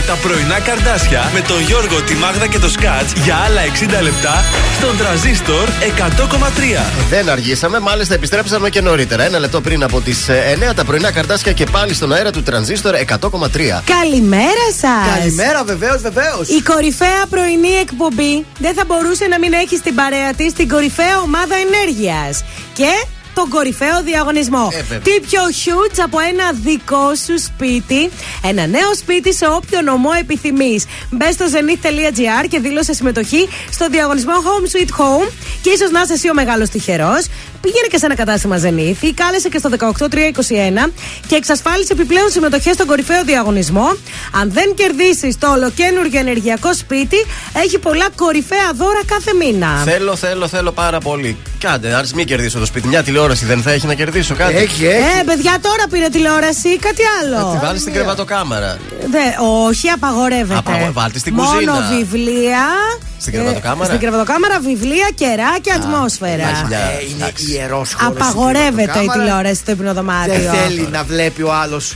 τα 0.06 0.14
πρωινά 0.14 0.60
καρδάσια 0.60 1.30
με 1.34 1.40
τον 1.40 1.60
Γιώργο, 1.60 2.02
τη 2.02 2.14
Μάγδα 2.14 2.46
και 2.46 2.58
το 2.58 2.68
Σκάτς 2.68 3.12
για 3.12 3.36
άλλα 3.36 3.60
60 3.98 4.02
λεπτά 4.02 4.44
στον 4.78 4.96
τραζίστορ 4.96 5.68
100,3. 5.68 6.92
Δεν 7.10 7.28
αργήσαμε, 7.28 7.78
μάλιστα 7.78 8.14
επιστρέψαμε 8.14 8.68
και 8.68 8.80
νωρίτερα. 8.80 9.22
Ένα 9.22 9.38
λεπτό 9.38 9.60
πριν 9.60 9.82
από 9.82 10.00
τις 10.00 10.28
9 10.70 10.74
τα 10.74 10.84
πρωινά 10.84 11.10
καρτάσια 11.12 11.52
και 11.52 11.66
πάλι 11.66 11.94
στον 11.94 12.12
αέρα 12.12 12.30
του 12.30 12.42
τρανζίστορ 12.42 12.94
100,3. 12.94 13.82
Καλημέρα 13.84 14.66
σας! 14.80 15.18
Καλημέρα, 15.18 15.64
βεβαίως, 15.64 16.00
βεβαίως. 16.02 16.48
Η 16.48 16.62
κορυφαία 16.62 17.26
πρωινή 17.30 17.72
εκπομπή 17.80 18.46
δεν 18.58 18.74
θα 18.74 18.84
μπορούσε 18.86 19.26
να 19.26 19.38
μην 19.38 19.52
έχει 19.52 19.76
στην 19.76 19.94
παρέα 19.94 20.34
της 20.34 20.52
την 20.52 20.68
κορυφαία 20.68 21.20
ομάδα 21.20 21.54
ενέργειας. 21.54 22.44
Και 22.72 22.90
τον 23.34 23.48
κορυφαίο 23.48 24.02
διαγωνισμό. 24.02 24.68
Ε, 24.72 24.76
βέβαια. 24.76 24.98
Τι 24.98 25.20
πιο 25.20 25.40
huge 25.64 25.98
από 26.04 26.18
ένα 26.20 26.52
δικό 26.52 27.14
σου 27.14 27.40
σπίτι. 27.40 28.10
Ένα 28.44 28.66
νέο 28.66 28.94
σπίτι 28.94 29.34
σε 29.34 29.46
όποιο 29.46 29.82
νομό 29.82 30.10
επιθυμείς. 30.20 30.84
Μπες 31.10 31.34
στο 31.34 31.44
zenith.gr 31.52 32.46
και 32.48 32.58
δήλωσε 32.58 32.92
συμμετοχή 32.92 33.48
στο 33.70 33.88
διαγωνισμό 33.88 34.32
Home 34.32 34.76
Sweet 34.76 34.88
Home. 34.88 35.30
Και 35.62 35.70
ίσως 35.70 35.90
να 35.90 36.00
είσαι 36.00 36.12
εσύ 36.12 36.30
ο 36.30 36.34
μεγάλος 36.34 36.68
τυχερός. 36.68 37.26
Πήγαινε 37.60 37.86
και 37.90 37.98
σε 37.98 38.06
ένα 38.06 38.14
κατάστημα 38.14 38.56
Zenith 38.56 39.02
ή 39.02 39.12
κάλεσε 39.12 39.48
και 39.48 39.58
στο 39.58 39.70
18321 39.78 40.90
και 41.26 41.34
εξασφάλισε 41.34 41.92
επιπλέον 41.92 42.30
συμμετοχές 42.30 42.74
στον 42.74 42.86
κορυφαίο 42.86 43.24
διαγωνισμό. 43.24 43.96
Αν 44.40 44.52
δεν 44.52 44.74
κερδίσεις 44.74 45.38
το 45.38 45.50
ολοκένουργιο 45.50 46.20
ενεργειακό 46.20 46.74
σπίτι, 46.74 47.16
έχει 47.52 47.78
πολλά 47.78 48.06
κορυφαία 48.16 48.72
δώρα 48.74 49.00
κάθε 49.06 49.34
μήνα. 49.34 49.82
Θέλω, 49.84 50.16
θέλω, 50.16 50.48
θέλω 50.48 50.72
πάρα 50.72 51.00
πολύ. 51.00 51.36
Κάντε, 51.62 51.94
α 51.94 52.04
μην 52.14 52.26
κερδίσω 52.26 52.58
το 52.58 52.66
σπίτι. 52.66 52.88
Μια 52.88 53.02
τηλεόραση 53.02 53.44
δεν 53.44 53.62
θα 53.62 53.70
έχει 53.72 53.86
να 53.86 53.94
κερδίσω 53.94 54.34
κάτι. 54.34 54.54
Έχει, 54.54 54.86
έχει. 54.86 55.18
Ε, 55.20 55.22
παιδιά, 55.26 55.58
τώρα 55.62 55.84
πήρε 55.90 56.08
τηλεόραση, 56.08 56.78
κάτι 56.78 57.02
άλλο. 57.20 57.52
Τη 57.52 57.66
βάλεις 57.66 57.80
στην 57.80 57.92
κρεβατοκάμαρα. 57.92 58.76
Δε, 59.10 59.18
όχι, 59.68 59.88
απαγορεύεται. 59.88 60.58
Απαγο- 60.58 60.92
βάλτε 60.92 61.18
στην 61.18 61.34
Μόνο 61.34 61.50
κουζίνα. 61.50 61.88
βιβλία. 61.96 62.64
Στην 63.18 63.32
κρεβατοκάμαρα; 63.32 63.84
στην 63.84 63.98
κρεβατοκάμαρα, 64.00 64.60
βιβλία, 64.60 65.08
κεράκια, 65.14 65.74
ατμόσφαιρα. 65.74 66.36
να 66.44 66.48
έχει 66.50 66.64
μια- 66.68 66.78
Ε, 66.78 67.04
είναι 67.10 67.14
εντάξει. 67.24 67.52
ιερός 67.52 67.96
Απαγορεύεται 68.00 68.98
η 69.02 69.08
τηλεόραση 69.18 69.54
στο 69.54 69.70
υπνοδωμάτιο. 69.70 70.34
Δεν 70.34 70.50
θέλει 70.52 70.88
να 70.92 71.02
βλέπει 71.02 71.42
ο 71.42 71.52
άλλος. 71.54 71.94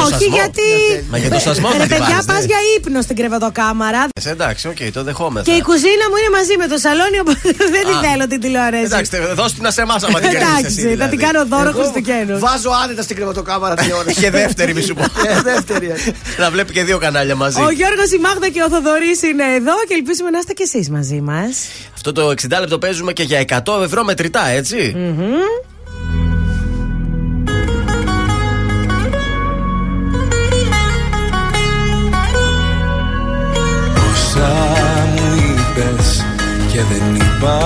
Όχι, 0.00 0.10
σασμό. 0.12 0.34
γιατί. 0.38 0.68
Μα 1.10 1.18
για 1.18 1.30
το 1.30 1.38
σασμό 1.46 1.68
Ρε 1.72 1.76
θα 1.76 1.82
τη 1.82 1.88
παιδιά, 1.88 2.06
βάλεις, 2.08 2.24
πας 2.30 2.38
ναι. 2.38 2.44
για 2.50 2.58
ύπνο 2.76 3.00
στην 3.06 3.16
κρεβατοκάμαρα. 3.16 4.02
Ε, 4.24 4.30
εντάξει, 4.30 4.68
οκ, 4.72 4.80
το 4.92 5.02
δεχόμεθα. 5.08 5.44
Και 5.50 5.56
η 5.60 5.62
κουζίνα 5.68 6.04
μου 6.10 6.16
είναι 6.20 6.30
μαζί 6.38 6.54
με 6.62 6.66
το 6.72 6.76
σαλόνι, 6.84 7.18
οπότε 7.24 7.40
δεν 7.74 7.84
τη 7.88 7.94
Α. 7.98 8.00
θέλω 8.06 8.24
την 8.32 8.40
τηλεόραση. 8.44 8.84
Εντάξει, 8.90 9.10
τε- 9.10 9.32
δώσ' 9.40 9.52
την 9.54 9.62
να 9.62 9.70
σε 9.70 9.80
εμάς 9.86 10.02
άμα 10.06 10.18
την 10.20 10.30
κερδίσεις 10.30 10.64
εσύ, 10.64 10.64
Εντάξει, 10.64 10.80
θα 10.82 10.88
δηλαδή. 10.94 11.10
την 11.16 11.20
κάνω 11.26 11.40
δώρο 11.52 11.68
Εγώ 11.68 11.78
Χριστουγέννου. 11.80 12.38
Βάζω 12.46 12.70
άνετα 12.82 13.02
στην 13.02 13.16
κρεβατοκάμαρα 13.16 13.74
τηλεόραση. 13.74 14.20
Και 14.20 14.30
δεύτερη, 14.30 14.74
μη 14.74 14.82
σου 14.88 14.94
πω. 14.94 15.04
Ε, 15.30 15.40
δεύτερη. 15.50 15.86
Να 16.42 16.50
βλέπει 16.50 16.72
και 16.72 16.82
δύο 16.88 16.98
κανάλια 17.04 17.34
μαζί. 17.42 17.60
Ο 17.62 17.70
Γιώργος, 17.70 18.10
η 18.16 18.18
Μάγδα 18.26 18.48
και 18.54 18.62
ο 18.62 18.68
Θοδωρής 18.74 19.22
είναι 19.22 19.44
εδώ 19.60 19.74
και 19.88 19.94
ελπίζουμε 19.98 20.30
να 20.30 20.38
είστε 20.38 20.52
κι 20.52 20.62
εσείς 20.62 20.90
μαζί 20.90 21.20
μας. 21.20 21.54
Αυτό 21.94 22.12
το 22.12 22.28
60 22.28 22.34
λεπτό 22.60 22.78
παίζουμε 22.78 23.12
και 23.12 23.22
για 23.22 23.44
100 23.64 23.82
ευρώ 23.82 24.04
μετρητά, 24.04 24.46
έτσι. 24.48 24.80
Όσα 24.96 25.71
και 36.82 36.94
δεν 36.94 37.14
είπα. 37.14 37.58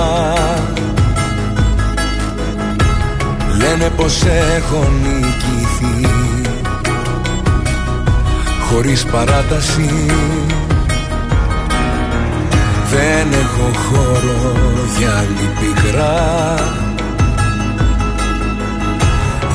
Λένε 3.57 3.89
πως 3.95 4.23
έχω 4.57 4.87
νικηθεί. 5.01 6.09
Χωρίς 8.69 9.05
παράταση. 9.05 10.05
Δεν 12.89 13.27
έχω 13.31 13.71
χώρο 13.89 14.55
για 14.97 15.09
άλλη 15.17 15.49
πικρά. 15.59 16.55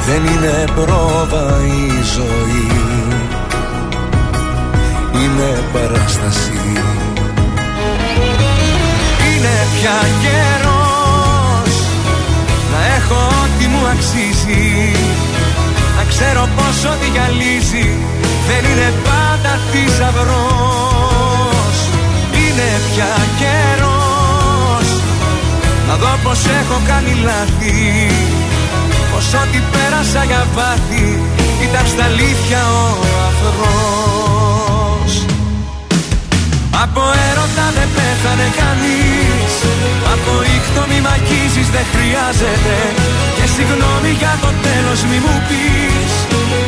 Δεν 0.06 0.22
είναι 0.26 0.64
πρόβα 0.74 1.56
η 1.64 2.02
ζωή. 2.16 2.66
Είναι 5.14 5.62
παράσταση. 5.72 6.52
Είναι 6.68 6.91
πια 9.82 10.00
καιρός. 10.24 11.74
Να 12.72 12.80
έχω 12.96 13.18
ό,τι 13.42 13.64
μου 13.66 13.82
αξίζει. 13.92 14.66
Να 15.96 16.04
ξέρω 16.12 16.48
πως 16.56 16.76
ό,τι 16.92 17.06
γυαλίζει 17.14 17.86
δεν 18.48 18.62
είναι 18.70 18.92
πάντα 19.08 19.52
θησαυρός. 19.70 21.76
Είναι 22.40 22.68
πια 22.88 23.12
καιρός. 23.40 24.88
Να 25.88 25.94
δω 25.96 26.12
πως 26.24 26.40
έχω 26.60 26.80
κάνει 26.86 27.12
λάθη. 27.24 27.76
Πως 29.12 29.26
ό,τι 29.42 29.58
πέρασα 29.72 30.24
για 30.24 30.46
βάθη 30.54 31.06
ήταν 31.66 31.86
στα 31.86 32.04
αλήθεια 32.04 32.60
ο 32.80 32.82
αφρός 33.28 35.12
χρειάζεται 42.32 42.76
Και 43.36 43.46
συγγνώμη 43.54 44.10
για 44.20 44.34
το 44.44 44.50
τέλος 44.66 45.00
μη 45.08 45.18
μου 45.24 45.36
πεις. 45.48 46.12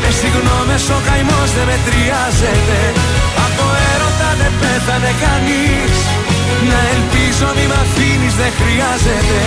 Με 0.02 0.10
συγγνώμες 0.20 0.84
ο 0.96 0.98
καημός 1.06 1.50
δεν 1.56 1.66
μετριάζεται. 1.70 2.80
Από 3.46 3.64
έρωτα 3.92 4.30
δεν 4.40 4.52
πέθανε 4.60 5.12
κανείς. 5.24 5.94
Να 6.70 6.78
ελπίζω 6.94 7.48
μη 7.56 7.64
μ' 7.70 7.78
αφήνεις 7.82 8.34
δεν 8.40 8.52
χρειάζεται. 8.58 9.40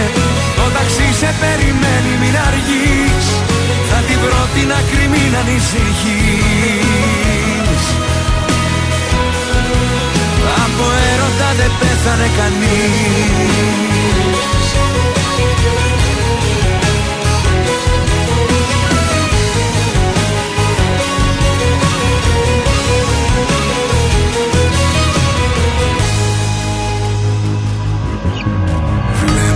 Το 0.57 0.65
ταξί 0.75 1.09
σε 1.19 1.29
περιμένει 1.41 2.13
μην 2.21 2.35
αργείς. 2.47 3.25
Θα 3.89 3.99
την 4.07 4.17
βρω 4.23 4.43
την 4.55 4.69
άκρη 4.79 5.05
μην 5.13 5.31
ανησυχείς. 5.41 6.77
Από 10.65 10.85
έρωτα 11.11 11.49
δεν 11.59 11.71
πέθανε 11.79 12.27
κανείς 12.39 13.87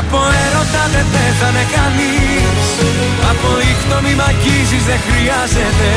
Από 0.00 0.18
έρωτα 0.44 0.82
δεν 0.94 1.06
πέθανε 1.14 1.64
κανείς. 1.76 2.66
Από 3.30 3.48
ήχτο 3.70 3.96
μη 4.04 4.12
μ' 4.18 4.26
αγγίζεις 4.30 4.84
δεν 4.90 5.00
χρειάζεται. 5.06 5.90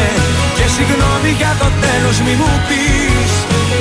Και 0.58 0.66
συγγνώμη 0.76 1.32
για 1.40 1.54
το 1.62 1.68
τέλος 1.84 2.18
μη 2.26 2.34
μου 2.40 2.54
πεις. 2.68 3.32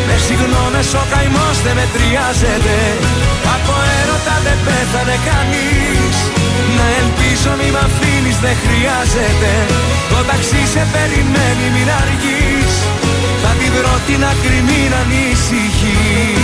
Με 0.07 0.17
συγγνώμες 0.27 0.89
ο 1.01 1.03
καημός 1.13 1.57
δεν 1.65 1.75
μετριάζεται. 1.79 2.77
Από 3.55 3.75
έρωτα 4.01 4.37
δεν 4.47 4.59
πέθανε 4.67 5.17
κανείς. 5.29 6.17
Να 6.77 6.87
ελπίζω 7.01 7.51
μη 7.61 7.69
μ' 7.75 7.83
αφήνεις 7.87 8.39
δεν 8.45 8.57
χρειάζεται. 8.65 9.53
Το 10.11 10.19
ταξί 10.29 10.63
σε 10.73 10.83
περιμένει 10.95 11.67
μην 11.75 11.89
αργείς. 12.03 12.73
Θα 13.43 13.51
την 13.59 13.71
βρω 13.75 13.95
την 14.07 14.21
άκρη 14.31 14.61
μην 14.69 14.91
ανησυχείς 15.01 16.44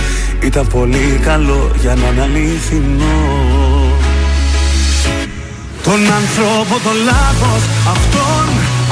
Ήταν 0.43 0.67
πολύ 0.67 1.19
καλό 1.23 1.71
για 1.81 1.95
να 1.95 2.07
είναι 2.07 2.21
αληθινό. 2.21 3.19
Τον 5.83 6.01
άνθρωπο 6.19 6.75
τον 6.85 6.97
λάθος 7.09 7.61
Αυτόν 7.93 8.45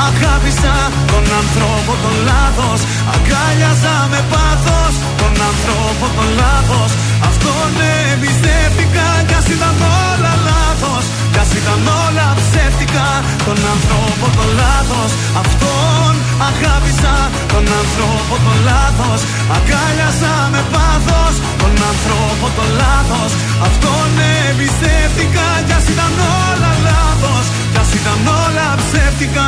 αγάπησα. 0.08 0.76
Τον 1.12 1.26
άνθρωπο 1.42 1.92
τον 2.04 2.16
λάθος 2.30 2.80
Αγκάλιαζα 3.14 3.96
με 4.12 4.22
πάθος. 4.32 4.94
Τον 5.22 5.34
άνθρωπο 5.50 6.06
τον 6.18 6.30
λάθος 6.42 6.92
Αυτόν 7.30 7.72
εμπιστεύτηκα 8.12 9.08
Κι 9.28 9.36
ας 9.40 9.48
ήταν 9.56 9.76
όλα 10.08 10.34
λάθος 10.50 11.04
Κι 11.40 11.46
ας 11.46 11.54
ήταν 11.62 11.82
όλα 12.06 12.28
ψεύτικα. 12.40 13.08
Τον 13.48 13.60
άνθρωπο 13.74 14.26
τον 14.38 14.50
λάθος 14.62 15.12
Αυτόν 15.42 16.14
αγάπησα. 16.50 17.16
Τον 17.54 17.66
άνθρωπο 17.82 18.34
τον 18.46 18.58
λάθος 18.70 19.20
Αγκάλιαζα 19.56 20.36
με 20.54 20.62
πάθος. 20.74 21.36
Τον 21.62 21.74
άνθρωπο 21.92 22.46
τον 22.58 22.70
λάθος 22.82 23.32
Αυτόν 23.68 24.10
εμπιστεύτηκα. 24.48 25.48
Κι 25.68 25.76
ας 25.80 25.86
ήταν 25.94 26.14
όλα 26.48 26.72
λάθος 26.88 27.46
Κι 27.72 27.80
ας 27.84 27.92
ήταν 28.00 28.20
όλα 28.44 28.68
ψεύτικα 28.82 29.48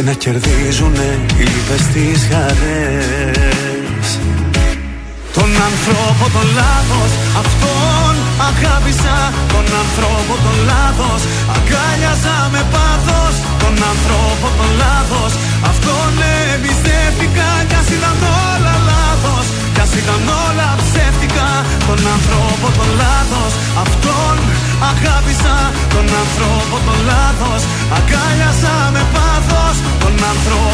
Και 0.00 0.06
να 0.06 0.12
κερδίζουνε 0.24 1.08
οι 1.38 1.44
λύπες 1.52 1.82
τις 1.92 2.20
χαρές. 2.30 4.06
Τον 5.36 5.50
άνθρωπο 5.68 6.24
το 6.36 6.42
λάθος 6.58 7.10
Αυτόν 7.42 8.14
αγάπησα. 8.48 9.16
Τον 9.54 9.66
άνθρωπο 9.82 10.32
το 10.46 10.52
λάθος 10.70 11.20
Αγκάλιαζα 11.56 12.38
με 12.54 12.62
πάθος. 12.74 13.34
Τον 13.62 13.74
άνθρωπο 13.92 14.46
το 14.58 14.66
λάθος 14.82 15.32
Αυτόν 15.70 16.12
εμπιστεύτηκα 16.52 17.48
Κι 17.68 17.76
ας 17.80 17.88
ήταν 17.96 18.18
όλα 18.50 18.74
λάθος 18.90 19.46
Κι 19.80 19.86
ας 19.86 19.94
ήταν 20.02 20.22
όλα 20.46 20.68
ψεύτικα. 20.82 21.48
Τον 21.88 22.00
άνθρωπο 22.14 22.66
το 22.78 22.86
λάθος 23.02 23.52
Αυτόν 23.84 24.36
αγάπησα. 24.90 25.56
Τον 25.94 26.06
άνθρωπο 26.22 26.76
το 26.86 26.94
λάθος 27.10 27.62
Αγκάλιαζα 27.96 28.76
με 28.94 29.02
πάθος. 29.14 29.76
Τον 30.02 30.14
άνθρωπο 30.30 30.69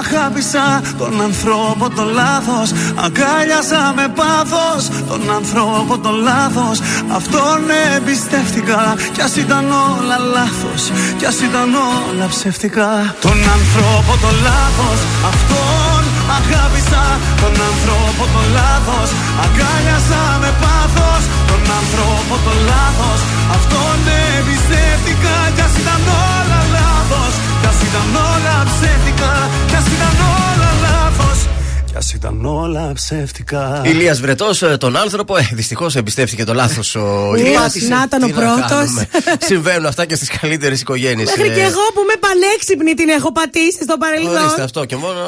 αγάπησα 0.00 0.66
Τον 0.98 1.14
ανθρώπο 1.28 1.84
το 1.96 2.04
λάθος 2.20 2.68
Αγκάλιασα 3.04 3.82
με 3.98 4.06
πάθος 4.18 4.82
Τον 5.10 5.22
ανθρώπο 5.38 5.92
το 6.04 6.10
λάθος. 6.28 6.76
Αυτόν 7.18 7.58
εμπιστεύτηκα 7.94 8.82
Κι 9.14 9.22
ας 9.26 9.34
ήταν 9.44 9.64
όλα 9.88 10.16
λάθος 10.36 10.82
Κι 11.18 11.26
ας 11.30 11.38
ήταν 11.48 11.68
όλα 11.96 12.26
ψεύτικα. 12.32 12.90
Τον 13.26 13.38
ανθρώπο 13.56 14.12
το 14.24 14.30
λάθος 14.46 14.98
Αυτόν 15.30 16.02
αγάπησα. 16.38 17.04
Τον 17.42 17.54
ανθρώπο 17.70 18.22
το 18.34 18.42
λάθος 18.58 19.08
Αγκάλιασα 19.44 20.22
με 20.42 20.50
πάθος 20.62 21.22
Τον 21.50 21.62
ανθρώπο 21.80 22.34
το 22.46 22.52
λάθος. 22.70 23.20
Αυτόν 23.56 23.98
εμπιστεύτηκα 24.36 25.36
Κι 25.54 25.62
ας 25.66 25.74
ήταν 25.82 26.02
όλα 26.32 26.60
λάθος 26.76 27.32
Κι 27.60 27.68
ας 27.72 27.78
ήταν 27.88 28.08
όλα 28.32 28.56
ψεύτικα 28.70 29.32
Κι 31.94 32.00
ας 32.00 32.12
ήταν 32.12 32.44
όλα 32.44 32.92
ψεύτικα 32.94 33.82
Ηλίας 33.84 34.20
Βρετός, 34.20 34.62
τον 34.78 34.96
άνθρωπο, 34.96 35.36
ε, 35.36 35.48
δυστυχώς 35.52 35.96
εμπιστεύτηκε 35.96 36.44
το 36.44 36.54
λάθος 36.54 36.94
ο 36.94 37.34
Ηλίας. 37.36 37.74
Να 37.74 38.02
ήταν 38.06 38.22
ο 38.22 38.26
Τι 38.26 38.32
να 38.32 38.38
πρώτος. 38.40 38.68
κάνουμε. 38.68 39.08
Συμβαίνουν 39.38 39.86
αυτά 39.86 40.04
και 40.04 40.14
στις 40.14 40.28
καλύτερες 40.40 40.80
οικογένειες. 40.80 41.28
Μέχρι 41.36 41.52
και 41.54 41.60
εγώ 41.60 41.80
που 41.94 42.00
είμαι 42.02 42.14
πανέξυπνη 42.20 42.94
την 42.94 43.08
έχω 43.08 43.32
πατήσει 43.32 43.82
στο 43.82 43.96
Ορίστε 44.02 44.30
παρελθόν. 44.30 44.60
αυτό 44.64 44.84
και 44.84 44.96
μόνο 44.96 45.20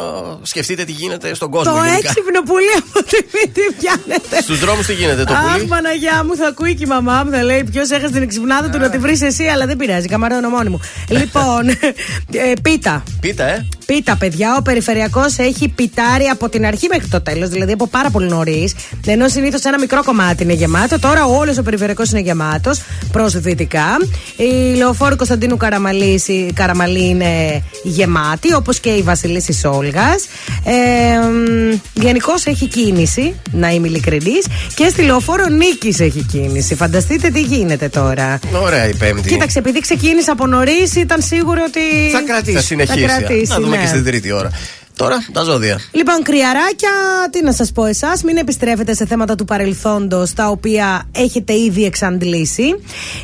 σκεφτείτε 0.43 0.85
τι 0.85 0.93
γίνεται 0.93 1.35
στον 1.35 1.51
κόσμο. 1.51 1.73
Το 1.73 1.79
γενικά. 1.79 1.97
έξυπνο 1.97 2.43
πουλί 2.43 2.75
από 2.79 3.03
τη 3.11 3.17
μύτη 3.35 3.61
πιάνετε. 3.79 4.41
Στους 4.41 4.59
δρόμους 4.61 4.87
τι 4.87 4.93
γίνεται 4.95 5.25
το 5.25 5.35
Αχ, 5.35 5.53
πουλί. 5.53 5.65
Παναγιά 5.67 6.25
μου, 6.25 6.37
θα 6.37 6.47
ακούει 6.47 6.75
και 6.75 6.85
η 6.85 6.87
μαμά 6.87 7.23
μου, 7.25 7.31
θα 7.31 7.43
λέει 7.43 7.65
ποιος 7.73 7.91
έχασε 7.91 8.13
την 8.13 8.23
εξυπνάδα 8.23 8.69
του 8.71 8.79
να 8.79 8.91
τη 8.91 8.99
βρεις 8.99 9.23
εσύ, 9.23 9.45
αλλά 9.45 9.67
δεν 9.67 9.77
πειράζει, 9.77 10.07
καμαρώνω 10.09 10.49
μόνη 10.49 10.69
μου. 10.69 10.81
λοιπόν, 11.19 11.69
ε, 11.69 12.53
πίτα. 12.63 13.03
Πίτα, 13.21 13.45
ε. 13.45 13.67
Πίτα, 13.87 14.17
παιδιά, 14.17 14.57
ο 14.59 14.63
περιφερειακός 14.63 15.39
έχει 15.39 15.69
πιτάρει 15.69 16.25
από 16.25 16.49
την 16.49 16.66
αρχή 16.67 16.89
μέχρι 16.91 17.09
το 17.09 17.21
τέλος, 17.21 17.49
δηλαδή 17.49 17.73
από 17.73 17.87
πάρα 17.87 18.11
πολύ 18.11 18.29
νωρίς. 18.29 18.75
Ενώ 19.07 19.29
συνήθως 19.29 19.63
ένα 19.63 19.79
μικρό 19.79 20.05
κομμάτι 20.05 20.43
είναι 20.43 20.53
γεμάτο, 20.53 20.99
τώρα 20.99 21.25
όλος 21.25 21.59
ο 21.59 21.63
περιφερειακός 21.63 22.11
είναι 22.11 22.21
γεμάτος 22.21 22.81
προ 23.13 23.29
δυτικά. 23.29 23.97
Η 24.37 24.77
λεωφόρη 24.77 25.17
Κωνσταντίνου 25.17 25.57
Καραμαλή, 25.57 26.23
η 26.27 26.53
Καραμαλή 26.53 27.09
είναι 27.09 27.63
γεμάτη, 27.83 28.55
όπως 28.55 28.81
και 28.81 28.91
η 28.91 29.03
Βασιλίση 29.03 29.67
Όλγα. 29.67 30.15
Ε, 30.65 30.75
Γενικώς 31.93 32.45
έχει 32.45 32.67
κίνηση, 32.67 33.35
να 33.53 33.71
είμαι 33.71 33.87
ειλικρινής. 33.89 34.47
Και 34.75 34.89
στη 34.89 35.03
λεωφόρο 35.03 35.47
Νίκης 35.49 36.01
έχει 36.01 36.23
κίνηση. 36.23 36.75
Φανταστείτε 36.75 37.31
τι 37.31 37.41
γίνεται 37.41 37.89
τώρα. 37.89 38.39
Ωραία 38.63 38.89
η 38.89 38.95
Πέμπτη. 38.95 39.29
Κοίταξε, 39.29 39.59
επειδή 39.59 39.81
ξεκίνησε 39.81 40.31
από 40.31 40.47
νωρίς, 40.47 40.95
ήταν 40.95 41.23
σίγουρο 41.23 41.63
ότι. 41.67 42.11
Θα 42.13 42.23
κρατήσει. 42.27 42.57
Θα 42.57 42.63
συνεχίσει. 42.63 43.07
Θα 43.07 43.21
κρατήσει, 43.21 43.53
να 43.53 43.61
δούμε 43.61 43.77
ναι. 43.77 43.83
και 43.83 43.89
στην 43.89 44.05
τρίτη 44.05 44.33
ώρα. 44.33 44.51
Τώρα 44.97 45.17
τα 45.33 45.43
ζώδια. 45.43 45.81
Λοιπόν, 45.91 46.23
κρυαράκια, 46.23 46.91
τι 47.31 47.43
να 47.43 47.53
σας 47.53 47.73
πω 47.73 47.85
εσάς, 47.85 48.23
μην 48.23 48.37
επιστρέφετε 48.37 48.95
σε 48.95 49.07
θέματα 49.07 49.35
του 49.35 49.45
παρελθόντος 49.45 50.33
τα 50.33 50.49
οποία 50.49 51.03
έχετε 51.13 51.53
ήδη 51.53 51.85
εξαντλήσει. 51.85 52.75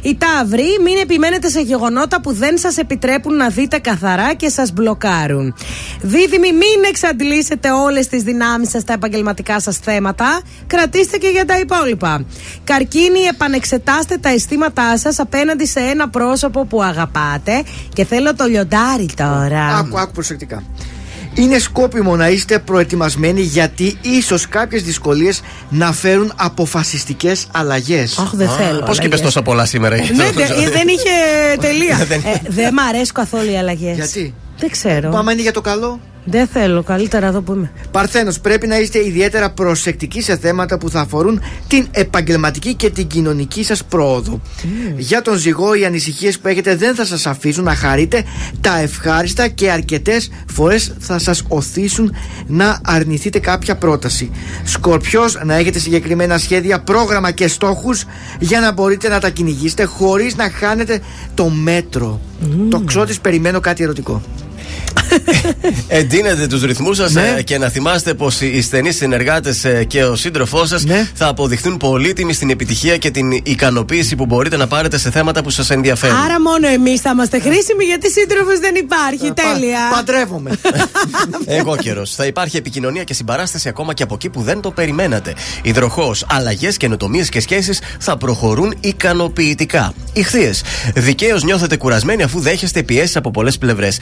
Οι 0.02 0.16
ταύροι, 0.16 0.64
μην 0.84 0.96
επιμένετε 1.02 1.48
σε 1.48 1.60
γεγονότα 1.60 2.20
που 2.20 2.32
δεν 2.32 2.58
σας 2.58 2.76
επιτρέπουν 2.76 3.36
να 3.36 3.48
δείτε 3.48 3.78
καθαρά 3.78 4.34
και 4.34 4.48
σας 4.48 4.72
μπλοκάρουν. 4.72 5.54
Δίδυμοι, 6.00 6.52
μην 6.52 6.84
εξαντλήσετε 6.88 7.70
όλες 7.70 8.06
τις 8.06 8.22
δυνάμεις 8.22 8.70
σας 8.70 8.82
στα 8.82 8.92
επαγγελματικά 8.92 9.60
σας 9.60 9.76
θέματα. 9.76 10.40
Κρατήστε 10.66 11.16
και 11.16 11.28
για 11.28 11.44
τα 11.44 11.58
υπόλοιπα. 11.58 12.24
Καρκίνοι, 12.64 13.20
επανεξετάστε 13.20 14.16
τα 14.16 14.28
αισθήματά 14.28 14.98
σας 14.98 15.18
απέναντι 15.18 15.66
σε 15.66 15.80
ένα 15.80 16.08
πρόσωπο 16.08 16.64
που 16.64 16.82
αγαπάτε. 16.82 17.62
Και 17.92 18.04
θέλω 18.04 18.34
το 18.34 18.44
λιοντάρι 18.44 19.08
τώρα. 19.16 19.76
Άκου, 19.76 19.98
άκου 19.98 20.12
προσεκτικά. 20.12 20.62
Είναι 21.34 21.58
σκόπιμο 21.58 22.16
να 22.16 22.28
είστε 22.28 22.58
προετοιμασμένοι 22.58 23.40
γιατί 23.40 23.96
ίσως 24.00 24.48
κάποιες 24.48 24.82
δυσκολίες 24.82 25.42
να 25.70 25.92
φέρουν 25.92 26.32
αποφασιστικές 26.36 27.46
αλλαγές. 27.52 28.18
Αχ, 28.18 28.30
δεν 28.34 28.48
θέλω. 28.48 28.82
Πώς 28.82 28.98
και 28.98 29.06
είπε 29.06 29.16
τόσα 29.18 29.42
πολλά 29.42 29.64
σήμερα. 29.64 29.96
για 29.96 30.14
Ναι, 30.16 30.24
το 30.24 30.32
δε- 30.32 30.46
ζώδιο. 30.46 30.70
δεν 30.70 30.88
είχε 30.88 31.10
τελεία. 31.66 31.96
Δεν- 32.08 32.22
Ε, 32.24 32.40
Δεν 32.48 32.72
μ' 32.74 32.78
αρέσουν 32.78 33.14
καθόλου 33.14 33.50
οι 33.50 33.56
αλλαγές. 33.58 33.94
Γιατί; 33.96 34.34
Δεν 34.58 34.70
ξέρω. 34.70 35.10
Που 35.10 35.16
άμα 35.16 35.32
είναι 35.32 35.42
για 35.42 35.52
το 35.52 35.60
καλό; 35.60 36.00
Δεν 36.24 36.46
θέλω. 36.46 36.82
Καλύτερα 36.82 37.26
εδώ 37.26 37.40
που 37.40 37.52
είμαι. 37.52 37.70
Παρθένος, 37.90 38.40
πρέπει 38.40 38.66
να 38.66 38.78
είστε 38.78 39.06
ιδιαίτερα 39.06 39.50
προσεκτικοί 39.50 40.22
σε 40.22 40.36
θέματα 40.36 40.78
που 40.78 40.90
θα 40.90 41.00
αφορούν 41.00 41.40
την 41.66 41.86
επαγγελματική 41.90 42.74
και 42.74 42.90
την 42.90 43.06
κοινωνική 43.06 43.64
σας 43.64 43.84
πρόοδο. 43.84 44.40
Για 44.96 45.22
τον 45.22 45.36
ζυγό, 45.36 45.74
οι 45.74 45.84
ανησυχίες 45.84 46.38
που 46.38 46.48
έχετε 46.48 46.76
δεν 46.76 46.94
θα 46.94 47.04
σας 47.04 47.26
αφήσουν 47.26 47.64
να 47.64 47.74
χαρείτε 47.74 48.24
τα 48.60 48.78
ευχάριστα 48.78 49.48
και 49.48 49.70
αρκετές 49.70 50.30
φορές 50.52 50.94
θα 50.98 51.18
σας 51.18 51.44
οθήσουν 51.48 52.14
να 52.46 52.80
αρνηθείτε 52.84 53.38
κάποια 53.38 53.76
πρόταση. 53.76 54.30
Σκορπιός, 54.64 55.40
να 55.44 55.54
έχετε 55.54 55.78
συγκεκριμένα 55.78 56.38
σχέδια, 56.38 56.80
πρόγραμμα 56.80 57.30
και 57.30 57.48
στόχους 57.48 58.04
για 58.38 58.60
να 58.60 58.72
μπορείτε 58.72 59.08
να 59.08 59.20
τα 59.20 59.30
κυνηγήσετε 59.30 59.84
χωρίς 59.84 60.36
να 60.36 60.50
χάνετε 60.50 61.00
το 61.34 61.48
μέτρο. 61.48 62.20
Το 62.68 62.80
ξώτης 62.80 63.20
περιμένω 63.20 63.60
κάτι 63.60 63.82
ερωτικό. 63.82 64.22
Εντείνετε 65.88 66.46
τους 66.46 66.62
ρυθμούς 66.62 66.96
σας 66.96 67.12
Ναι. 67.12 67.42
και 67.44 67.58
να 67.58 67.68
θυμάστε 67.68 68.14
πως 68.14 68.40
οι 68.40 68.62
στενοί 68.62 68.92
συνεργάτες 68.92 69.66
και 69.86 70.04
ο 70.04 70.16
σύντροφός 70.16 70.68
σας 70.68 70.84
Ναι. 70.84 71.08
θα 71.14 71.26
αποδειχθούν 71.26 71.76
πολύτιμοι 71.76 72.32
στην 72.32 72.50
επιτυχία 72.50 72.96
και 72.96 73.10
την 73.10 73.30
ικανοποίηση 73.42 74.16
που 74.16 74.26
μπορείτε 74.26 74.56
να 74.56 74.66
πάρετε 74.66 74.98
σε 74.98 75.10
θέματα 75.10 75.42
που 75.42 75.50
σας 75.50 75.70
ενδιαφέρουν. 75.70 76.16
Άρα 76.16 76.40
μόνο 76.40 76.68
εμείς 76.68 77.00
θα 77.00 77.10
είμαστε 77.10 77.38
χρήσιμοι 77.40 77.84
γιατί 77.84 78.10
σύντροφος 78.10 78.58
δεν 78.58 78.74
υπάρχει. 78.74 79.32
Τέλεια. 79.32 79.78
Πα- 79.90 79.96
παντρεύομαι. 79.96 80.50
Εγώ 81.58 81.76
καιρός. 81.76 82.14
Θα 82.14 82.26
υπάρχει 82.26 82.56
επικοινωνία 82.56 83.04
και 83.04 83.14
συμπαράσταση 83.14 83.68
ακόμα 83.68 83.94
και 83.94 84.02
από 84.02 84.14
εκεί 84.14 84.28
που 84.28 84.42
δεν 84.42 84.60
το 84.60 84.70
περιμένατε. 84.70 85.34
Υδροχός, 85.62 86.24
αλλαγές, 86.30 86.76
καινοτομίες 86.76 87.28
και 87.28 87.40
σχέσεις 87.40 87.80
θα 87.98 88.16
προχωρούν 88.16 88.74
ικανοποιητικά. 88.80 89.94
Ηχθείες. 90.12 90.62
Δικαίως 90.94 91.44
νιώθετε 91.44 91.76
κουρασμένοι 91.76 92.22
αφού 92.22 92.40
δέχεστε 92.40 92.82
πιέσεις 92.82 93.16
από 93.16 93.30
πολλές 93.30 93.58
πλευρές. 93.58 93.98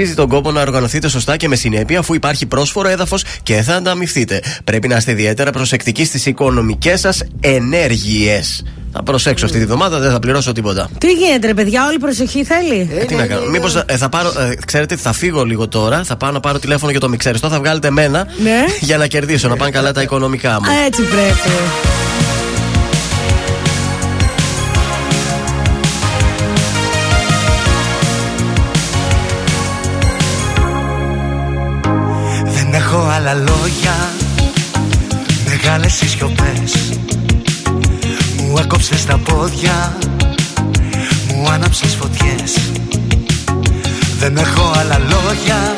Αξίζει 0.00 0.18
τον 0.18 0.28
κόπο 0.28 0.52
να 0.52 0.60
οργανωθείτε 0.60 1.08
σωστά 1.08 1.36
και 1.36 1.48
με 1.48 1.56
συνέπεια 1.56 1.98
αφού 1.98 2.14
υπάρχει 2.14 2.46
πρόσφορο 2.46 2.88
έδαφος 2.88 3.24
και 3.42 3.62
θα 3.62 3.74
ανταμυφθείτε. 3.74 4.42
Πρέπει 4.64 4.88
να 4.88 4.96
είστε 4.96 5.10
ιδιαίτερα 5.10 5.50
προσεκτικοί 5.50 6.04
στις 6.04 6.26
οικονομικές 6.26 7.00
σας 7.00 7.22
ενέργειες. 7.40 8.64
Θα 8.92 9.02
προσέξω 9.02 9.44
αυτή 9.44 9.58
τη 9.58 9.64
βδομάδα, 9.64 9.98
δεν 9.98 10.10
θα 10.10 10.18
πληρώσω 10.18 10.52
τίποτα. 10.52 10.88
Τι 10.98 11.12
γίνεται, 11.12 11.46
ρε 11.46 11.54
παιδιά, 11.54 11.86
όλη 11.86 11.98
προσοχή 11.98 12.44
θέλει; 12.44 12.90
Ε, 13.00 13.04
τι 13.04 13.14
να 13.14 13.26
κάνω. 13.26 13.46
Μήπως 13.46 13.82
θα 13.98 14.08
πάρω. 14.08 14.28
ε, 14.28 14.54
ξέρετε, 14.66 14.96
θα 14.96 15.12
φύγω 15.12 15.44
λίγο 15.44 15.68
τώρα. 15.68 16.04
Θα 16.04 16.16
πάω 16.16 16.30
να 16.30 16.40
πάρω 16.40 16.58
τηλέφωνο 16.58 16.90
για 16.90 17.00
το 17.00 17.08
μιξέριστο. 17.08 17.48
Θα 17.48 17.58
βγάλετε 17.58 17.86
εμένα 17.88 18.26
Ναι. 18.42 18.64
για 18.80 18.96
να 18.96 19.06
κερδίσω, 19.06 19.48
να 19.48 19.56
πάνε 19.56 19.70
καλά 19.70 19.92
τα 19.92 20.02
οικονομικά 20.02 20.52
μου. 20.52 20.66
Έτσι 20.86 21.02
πρέπει. 21.02 21.50
οι 36.02 36.08
Μου 38.42 38.58
έκοψες 38.58 39.04
τα 39.04 39.18
πόδια 39.18 39.96
Μου 41.34 41.50
άναψες 41.50 41.94
φωτιές. 41.94 42.58
Δεν 44.18 44.36
έχω 44.36 44.72
άλλα 44.78 44.98
λόγια 44.98 45.76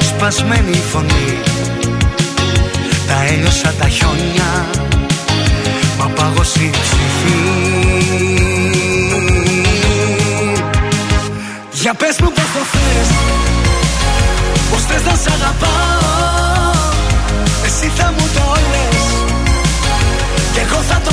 Σπασμένη 0.00 0.80
φωνή. 0.92 1.38
Τα 3.06 3.24
έλειωσα 3.24 3.74
τα 3.78 3.88
χιόνια 3.88 4.66
Μα 5.98 6.06
πάγωσε 6.06 6.62
η 6.62 6.70
ψυχή. 6.70 7.88
Για 11.72 11.94
πες 11.94 12.16
μου 12.20 12.32
πως 12.32 12.44
το 12.44 12.64
θες 12.72 13.08
Πως 14.70 14.84
θες 14.84 15.02
να 15.02 15.14
σ' 15.14 15.26
αγαπάω. 15.26 15.98
Εσύ 17.64 17.92
θα 17.96 18.12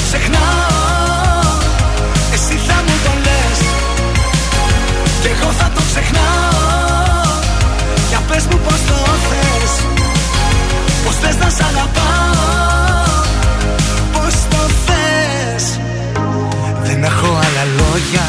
ξεχνάω. 0.07 1.49
Εσύ 2.34 2.56
θα 2.68 2.77
μου 2.86 2.95
το 3.06 3.14
λες. 3.26 3.60
Κι 5.22 5.30
εγώ 5.34 5.52
θα 5.60 5.68
το 5.76 5.82
ξεχνάω. 5.90 7.23
Για 8.10 8.22
πες 8.27 8.44
μου 8.49 8.57
πως 8.65 8.80
το 8.88 8.98
θες. 9.27 9.72
Πως 11.03 11.15
θες 11.22 11.36
να 11.44 11.49
σ' 11.56 11.64
αγαπάω. 11.69 13.23
Πως 14.14 14.36
το 14.52 14.61
θες. 14.86 15.65
Δεν 16.84 17.03
έχω 17.03 17.27
άλλα 17.45 17.65
λόγια. 17.80 18.27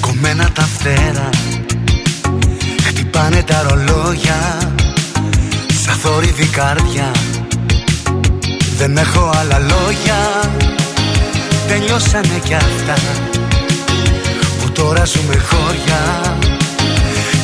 Κομμένα 0.00 0.50
τα 0.52 0.62
φτερά. 0.74 1.28
Χτυπάνε 2.86 3.42
τα 3.42 3.66
ρολόγια. 3.68 4.38
Σαν 5.84 5.94
θόρυβη 6.02 6.46
καρδιά 6.46 7.10
Δεν 8.76 8.96
έχω 8.96 9.30
άλλα 9.40 9.58
λόγια. 9.58 10.50
Τελειώσανε 11.68 12.40
κι 12.44 12.54
αυτά 12.54 12.94
Που 14.60 14.70
τώρα 14.72 15.04
ζούμε 15.04 15.36
χώρια. 15.36 16.20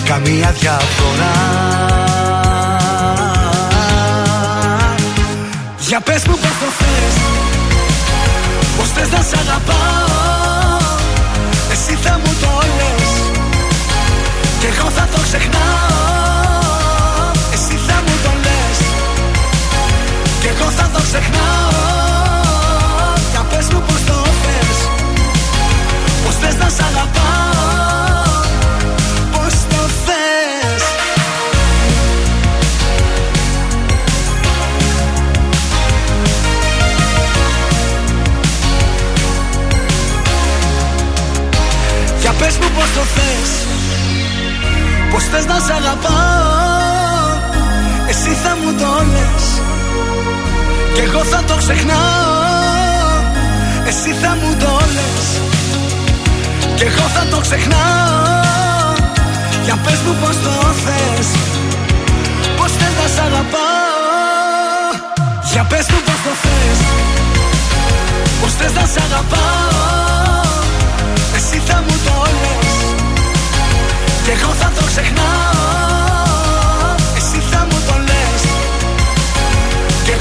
Καμία 0.05 0.55
διαφορά. 0.59 1.32
Για 5.78 6.00
πες 6.00 6.26
μου 6.26 6.34
πως 6.34 6.50
το 6.60 6.66
θες 6.78 7.16
Πως 8.76 8.88
θες 8.88 9.10
να 9.10 9.22
σ' 9.22 9.40
αγαπάω. 9.40 10.09
Εσύ 11.72 11.98
θα 12.02 12.20
μου 12.24 12.32
το 12.40 12.66
λες 12.76 13.10
Κι 14.60 14.66
εγώ 14.66 14.90
θα 14.90 15.09
το 15.12 15.20
ξεχνάω 15.22 16.07
Κι 20.68 20.74
εγώ 20.74 20.82
θα 20.82 20.98
το 20.98 21.02
ξεχνάω. 21.02 21.70
Για 23.30 23.42
πες 23.50 23.66
μου 23.72 23.82
πως 23.86 24.04
το 24.06 24.12
θες. 24.42 24.78
Πως 26.24 26.34
θες 26.34 26.56
να 26.56 26.68
σ' 26.68 26.80
αγαπάω. 26.88 28.32
Πως 29.32 29.54
το 29.70 29.82
θες. 30.04 30.82
Για 42.20 42.32
πες 42.32 42.56
μου 42.56 42.68
πως 42.76 42.90
το 42.94 43.00
θες. 43.14 43.50
Πως 45.10 45.24
θες 45.24 45.44
να 45.46 45.58
σ' 45.66 45.70
αγαπάω. 45.70 46.48
Εσύ 48.08 48.30
θα 48.42 48.56
μου 48.62 48.72
το 48.78 49.04
λες 49.12 49.57
Κι 50.98 51.04
εγώ 51.04 51.24
θα 51.24 51.42
το 51.46 51.54
ξεχνάω. 51.56 53.22
Εσύ 53.86 54.10
θα 54.22 54.36
μου 54.40 54.56
το 54.58 54.70
λες. 54.94 55.26
Κι 56.74 56.82
εγώ 56.82 57.06
θα 57.14 57.26
το 57.30 57.38
ξεχνάω. 57.40 58.92
Για 59.64 59.76
πες 59.84 59.98
μου 60.06 60.14
πως 60.20 60.36
το 60.44 60.54
θες. 60.84 61.28
Πως 62.56 62.70
θες 62.78 62.94
να 63.00 63.06
σ' 63.14 63.20
αγαπάω. 63.26 64.88
Για 65.52 65.64
πες 65.70 65.86
μου 65.90 66.00
πως 66.06 66.18
το 66.24 66.32
θες. 66.42 66.80
Πως 68.40 68.52
θες 68.58 68.72
να 68.72 68.86
σ' 68.92 69.00
αγαπάω. 69.06 70.52
Εσύ 71.36 71.62
θα 71.66 71.82
μου 71.86 71.96
το 72.06 72.14
λες. 72.40 72.76
Κι 74.24 74.30
εγώ 74.30 74.52
θα 74.60 74.72
το 74.76 74.82
ξεχνάω 74.90 75.88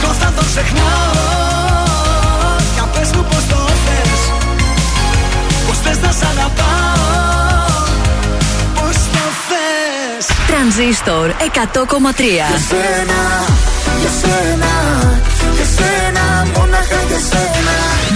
Κι 0.07 0.13
εγώ 0.13 0.21
θα 0.23 0.33
το 0.37 0.43
ξεχνάω 0.51 1.11
Για 2.73 2.83
πες 2.93 3.09
μου 3.15 3.23
πως 3.29 3.43
το 3.51 3.59
θες 3.85 4.21
Πως 5.67 5.77
θες 5.83 5.99
να 6.05 6.11
σ' 6.11 6.25
αγαπάω 6.31 7.73
Πως 8.75 8.97
το 9.13 9.25
θες. 9.47 10.25
Τρανζίστορ 10.49 11.27
100,3 11.29 12.47
Για 12.51 12.61
σένα, 12.71 13.21
για 14.01 14.11
σένα, 14.21 14.73
για 15.55 15.67
σένα, 15.77 16.25
μόναχα 16.55 16.99
για 17.09 17.21
σένα. 17.31 17.75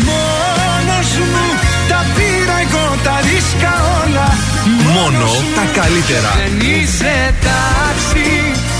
Μόνος 0.09 1.09
μου 1.31 1.45
τα 1.89 1.99
πήρα 2.15 2.55
εγώ 2.65 2.85
τα 3.05 3.15
ρίσκα 3.27 3.73
όλα. 4.01 4.27
Μόνο 4.95 5.27
τα 5.57 5.65
καλύτερα. 5.79 6.31
Δεν 6.41 6.55
είσαι 6.69 7.15
τάξη 7.45 7.90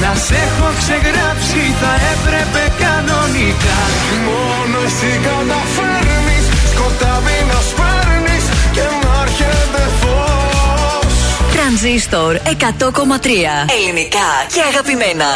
να 0.02 0.12
σε 0.26 0.36
έχω 0.48 0.68
ξεγράψει 0.80 1.64
θα 1.82 1.94
έπρεπε 2.14 2.64
κανονικά. 2.84 3.80
Μόνο 4.28 4.78
εσύ 4.88 5.12
καταφέρνεις 5.28 6.46
σκοτάδι 6.72 7.38
να 7.52 7.60
σπέρνεις 7.70 8.46
και 8.76 8.86
να 9.02 9.12
έρχεται 9.24 9.84
φως. 10.02 11.14
Τρανζίστορ 11.54 12.34
100,3 12.36 13.30
Ελληνικά 13.78 14.30
και 14.54 14.62
αγαπημένα. 14.72 15.30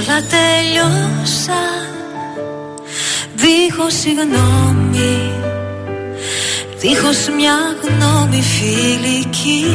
Όλα 0.00 0.20
τελειώσαν. 0.22 1.88
Δίχως 3.34 3.94
συγγνώμη 3.94 5.32
Δίχως 6.78 7.28
μια 7.36 7.58
γνώμη 7.82 8.42
φιλική 8.42 9.66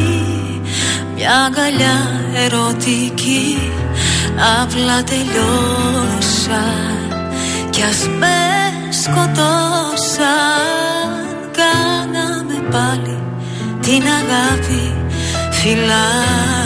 Μια 1.14 1.30
αγκαλιά 1.44 1.98
ερωτική 2.44 3.58
Απλά 4.62 5.02
τελειώσαν. 5.02 6.54
Κι 7.70 7.82
ας 7.82 8.08
με 8.18 8.38
σκοτώσαν. 8.90 10.26
Κάναμε 11.52 12.68
πάλι 12.70 13.22
την 13.80 14.02
αγάπη 14.02 14.94
φυλάκι 15.50 16.65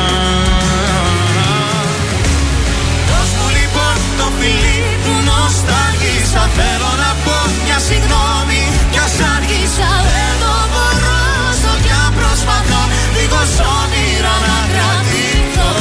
Θέλω 6.57 6.91
να 7.03 7.11
πω 7.25 7.37
μια 7.65 7.79
συγγνώμη 7.87 8.61
Κι 8.93 8.99
ας 9.05 9.15
άργησα 9.33 9.89
δεν 10.13 10.33
το 10.41 10.53
μπορώ 10.71 11.19
Στο 11.59 11.73
πια 11.83 12.01
προσπαθώ 12.17 12.81
δίχως 13.15 13.53
όνειρα 13.79 14.35
να 14.45 14.57
κρατηθώ. 14.73 15.71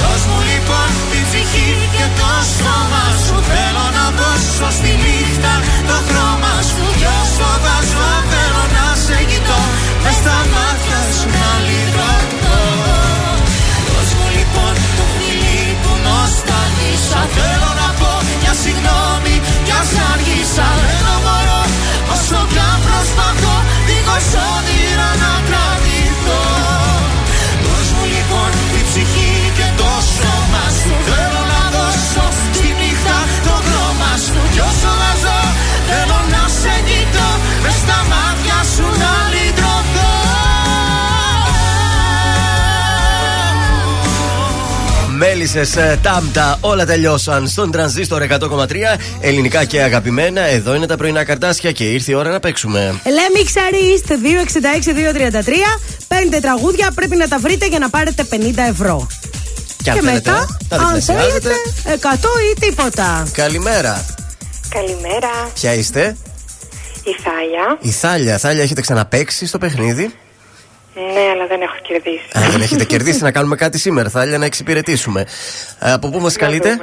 Δώσ' 0.00 0.26
μου 0.28 0.38
λοιπόν 0.50 0.88
την 1.10 1.22
ψυχή 1.28 1.70
και 1.94 2.06
το 2.18 2.30
σώμα 2.56 3.04
σου. 3.24 3.36
Θέλω 3.50 3.86
να 3.98 4.06
δώσω 4.18 4.68
στη 4.78 4.92
νύχτα 5.04 5.54
το 5.88 5.96
χρώμα 6.06 6.54
σου. 6.68 6.84
Κι 7.00 7.08
όσο 7.20 7.50
θα 7.64 7.76
αργήσα 20.12 20.68
Δεν 20.82 21.18
μπορώ 21.24 21.62
όσο 22.14 22.40
καν 22.56 22.76
προσπαθώ 22.86 23.54
δίχως 23.86 24.28
όνειρο. 24.54 24.75
Πάτησε 45.46 45.98
τάμπτα, 46.02 46.58
όλα 46.60 46.86
τελειώσαν 46.86 47.48
στον 47.48 47.70
τρανζίστορ 47.70 48.22
100,3. 48.22 48.66
Ελληνικά 49.20 49.64
και 49.64 49.82
αγαπημένα. 49.82 50.40
Εδώ 50.40 50.74
είναι 50.74 50.86
τα 50.86 50.96
πρωινά 50.96 51.24
καρτάσια 51.24 51.72
και 51.72 51.84
ήρθε 51.84 52.12
η 52.12 52.14
ώρα 52.14 52.30
να 52.30 52.40
παίξουμε. 52.40 53.00
Λέμε 53.04 53.44
Ξαριστ 53.44 54.06
266-233. 54.08 55.80
Παίρνετε 56.08 56.40
τραγούδια, 56.40 56.90
πρέπει 56.94 57.16
να 57.16 57.28
τα 57.28 57.38
βρείτε 57.38 57.66
για 57.66 57.78
να 57.78 57.90
πάρετε 57.90 58.26
50 58.30 58.36
ευρώ. 58.68 59.06
Και, 59.82 59.90
αν 59.90 59.96
και 59.96 60.02
θέλετε, 60.02 60.30
μετά, 60.30 60.58
τα 60.68 60.76
αν 60.76 60.84
διπλασιάζετε. 60.84 61.50
θέλετε, 61.84 62.08
100 62.12 62.28
ή 62.56 62.60
τίποτα. 62.60 63.28
Καλημέρα. 63.32 64.04
Καλημέρα. 64.68 65.50
Ποια 65.54 65.74
είστε, 65.74 66.16
Η 67.02 67.16
Θάλια. 67.22 67.78
η 67.80 67.90
Θάλια. 67.90 68.38
Θάλια, 68.38 68.62
έχετε 68.62 68.80
ξαναπέξει 68.80 69.46
στο 69.46 69.58
παιχνίδι; 69.58 70.14
Ναι, 71.14 71.30
αλλά 71.32 71.46
δεν 71.46 71.60
έχω 71.60 71.76
κερδίσει. 71.82 72.24
Α, 72.38 72.50
δεν 72.50 72.60
έχετε 72.60 72.84
κερδίσει 72.84 73.22
να 73.22 73.30
κάνουμε 73.30 73.56
κάτι 73.56 73.78
σήμερα. 73.78 74.08
Θάλια, 74.08 74.38
να 74.38 74.44
εξυπηρετήσουμε. 74.44 75.26
Ε, 75.78 75.92
από 75.92 76.08
πού 76.08 76.20
μας 76.20 76.36
καλείτε, 76.36 76.78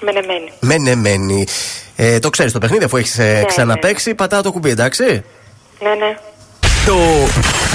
Μενεμένη. 0.00 0.52
Μενεμένη. 0.60 1.46
Ε, 1.96 2.18
το 2.18 2.30
ξέρεις 2.30 2.52
το 2.52 2.58
παιχνίδι, 2.58 2.84
αφού 2.84 2.96
έχεις 2.96 3.18
ναι. 3.18 3.44
ξαναπέξει, 3.44 4.14
πατάω 4.14 4.42
το 4.42 4.52
κουμπί, 4.52 4.70
εντάξει; 4.70 5.24
Ναι, 5.80 5.94
ναι. 5.94 6.16
Το 6.86 6.96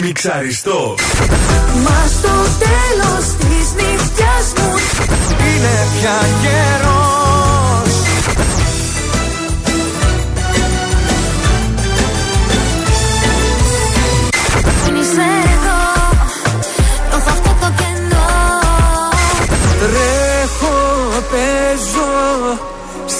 μιξαριστό. 0.01 0.95
Μας 1.83 2.11
στο 2.11 2.29
τέλος 2.59 3.25
της 3.37 3.73
νύχτιας 3.73 4.53
μου 4.57 4.77
Είναι 5.39 5.87
πια 5.99 6.19
καιρός 6.41 7.12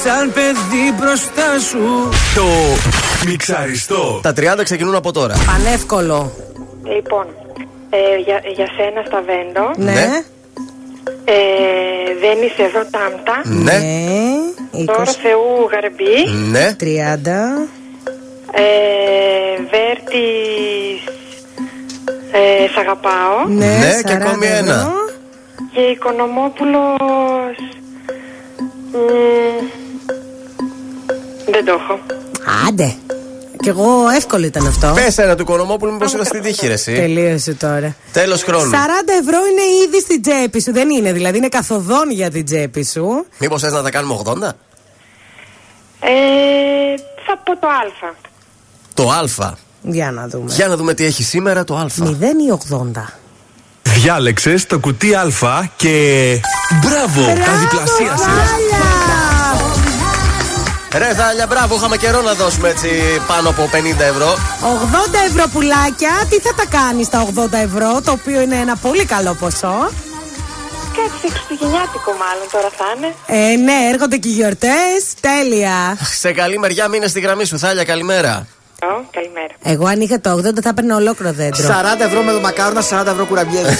Σαν 0.04 0.34
παιδί 0.34 0.94
μπροστά 0.98 1.60
σου 1.70 2.10
Το 2.36 2.44
μιξαριστό. 3.30 4.20
Τα 4.24 4.34
30 4.38 4.64
ξεκινούν 4.64 4.96
από 4.96 5.12
τώρα. 5.12 5.36
Πανεύκολο. 5.46 6.32
Λοιπόν, 6.96 7.26
ε, 7.90 7.98
για, 8.26 8.42
για 8.56 8.68
σένα 8.78 9.04
στα 9.06 9.22
βέντο. 9.26 9.72
Ναι. 9.76 10.24
Ε, 11.26 11.34
δεν 12.20 12.38
είσαι 12.46 12.62
εδώ 12.64 12.80
τάμπτα. 12.92 13.42
Ναι. 13.44 13.80
Τώρα 14.86 15.12
Θεού 15.12 15.70
γαρμπή. 15.72 16.48
Ναι. 16.50 16.76
30. 16.80 16.86
Ε, 18.56 18.62
Βέρτης 19.72 21.04
ε, 22.32 22.68
Σ' 22.74 22.78
αγαπάω. 22.78 23.48
Ναι, 23.48 23.66
Ναι, 23.66 24.00
και 24.04 24.18
40 24.18 24.22
ακόμη 24.22 24.46
ευρώ. 24.46 24.58
ένα. 24.58 24.92
Και 25.74 25.80
Οικονομόπουλος 25.82 27.56
μ, 28.92 29.82
Δεν 31.46 31.66
το 31.66 31.72
έχω. 31.72 32.00
Άντε. 32.68 32.96
Κι 33.64 33.70
εγώ 33.70 34.10
εύκολο 34.16 34.46
ήταν 34.46 34.68
αυτό. 34.68 34.92
Πες 34.96 35.18
ένα 35.18 35.36
του 35.36 35.42
Οικονομόπουλου, 35.42 35.92
μήπως 35.92 36.14
ήταν 36.14 36.26
στην 36.26 36.42
τύχη, 36.42 36.68
ρε, 36.68 36.74
εσύ. 36.74 36.94
Τελείωσε 36.94 37.54
τώρα. 37.54 37.96
Τέλος 38.12 38.42
40 38.42 38.44
χρόνου. 38.48 38.72
ευρώ 39.20 39.38
είναι 39.52 39.86
ήδη 39.86 40.02
στην 40.02 40.22
τσέπη 40.22 40.62
σου. 40.62 40.72
Δεν 40.74 40.90
είναι, 40.90 41.12
δηλαδή 41.14 41.38
είναι 41.38 41.48
καθοδόν 41.48 42.12
για 42.12 42.32
την 42.32 42.46
τσέπη 42.46 42.84
σου. 42.86 43.26
Μήπως 43.38 43.62
θες 43.62 43.72
να 43.72 43.82
τα 43.84 43.90
κάνουμε 43.90 44.22
80. 44.24 44.32
Ε, 46.00 46.10
θα 47.26 47.38
πω 47.44 47.58
το 47.60 47.68
Α. 47.68 48.14
Το 48.94 49.10
Α. 49.44 49.54
Για 49.82 50.12
να 50.12 50.28
δούμε. 50.28 50.54
Για 50.54 50.68
να 50.68 50.76
δούμε 50.76 50.94
τι 50.94 51.06
έχει 51.06 51.24
σήμερα 51.24 51.64
το 51.64 51.76
Α. 51.76 51.86
0 52.00 52.04
ή 52.48 52.52
80. 52.70 53.20
Διάλεξες 53.82 54.66
το 54.66 54.80
κουτί 54.80 55.14
Α 55.16 55.26
και. 55.76 56.40
Μπράβο! 56.82 57.26
Τα 57.26 57.54
διπλασίασες. 57.60 59.33
Ρε 60.98 61.14
Θάλια, 61.14 61.48
μπράβο, 61.48 61.76
είχαμε 61.76 61.98
καιρό 61.98 62.22
να 62.22 62.34
δώσουμε 62.34 62.70
έτσι 62.70 62.90
πάνω 63.28 63.50
από 63.50 63.70
50 63.72 64.00
ευρώ. 64.00 64.30
80 64.34 64.36
ευρώ 65.30 65.48
πουλάκια, 65.54 66.12
τι 66.30 66.40
θα 66.40 66.54
τα 66.54 66.66
κάνεις 66.78 67.06
στα 67.06 67.28
80 67.36 67.54
ευρώ, 67.54 68.02
το 68.02 68.12
οποίο 68.12 68.42
είναι 68.42 68.56
ένα 68.56 68.76
πολύ 68.76 69.06
καλό 69.06 69.34
ποσό; 69.34 69.90
Κάτι 70.98 71.34
χριστουγεννιάτικο 71.34 72.12
μάλλον 72.12 72.48
τώρα 72.52 72.70
θα 72.78 72.86
είναι. 72.96 73.16
Ε, 73.26 73.56
ναι, 73.56 73.90
έρχονται 73.94 74.18
και 74.18 74.28
οι 74.28 74.32
γιορτές. 74.32 75.00
Τέλεια. 75.20 75.98
Σε 76.02 76.32
καλή 76.32 76.58
μεριά 76.60 76.88
μείνε 76.88 77.08
στη 77.08 77.20
γραμμή 77.20 77.46
σου, 77.46 77.60
Θάλια, 77.60 77.84
καλημέρα. 77.84 78.48
Ω, 78.84 79.06
καλημέρα. 79.12 79.54
Εγώ 79.64 79.86
αν 79.88 80.02
είχα 80.02 80.20
το 80.20 80.32
80 80.32 80.62
θα 80.62 80.70
έπαιρνα 80.70 80.96
ολόκληρο 80.96 81.34
δέντρο. 81.34 81.68
40 81.68 82.00
ευρώ 82.00 82.22
με 82.22 82.32
το 82.32 82.40
μακάρονα, 82.40 82.82
40 82.82 83.06
ευρώ 83.06 83.26
κουραμπιέδες. 83.26 83.80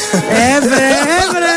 Έβρε, 0.56 0.88
έβρε. 1.22 1.54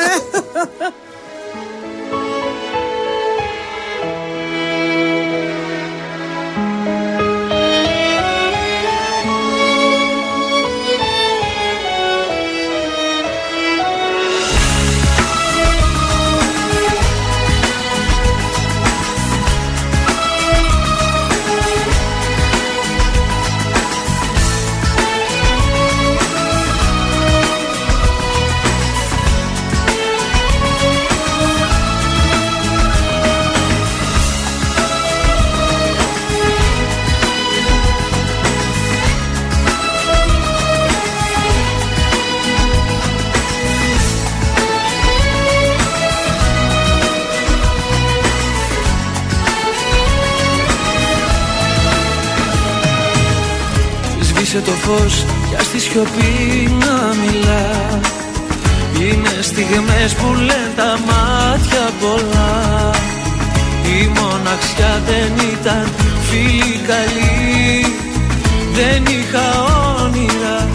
Σβήσε 54.86 54.98
το 54.98 55.02
φως 55.02 55.24
για 55.48 55.60
στη 55.60 55.78
σιωπή 55.80 56.70
να 56.78 57.14
μιλά. 57.20 58.00
Είναι 59.00 59.42
στιγμές 59.42 60.14
που 60.14 60.34
λένε 60.34 60.72
τα 60.76 60.98
μάτια 61.06 61.90
πολλά. 62.00 62.90
Η 63.82 64.08
μοναξιά 64.18 65.02
δεν 65.06 65.48
ήταν 65.52 65.88
φίλη 66.28 66.80
καλή. 66.86 67.94
Δεν 68.72 69.02
είχα 69.04 69.64
όνειρα 70.02 70.68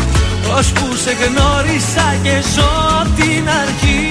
Ώσπου 0.58 0.96
σε 0.96 1.12
γνώρισα 1.12 2.16
και 2.24 2.36
ζω 2.56 2.72
απ' 3.02 3.16
την 3.16 3.50
αρχή. 3.62 4.10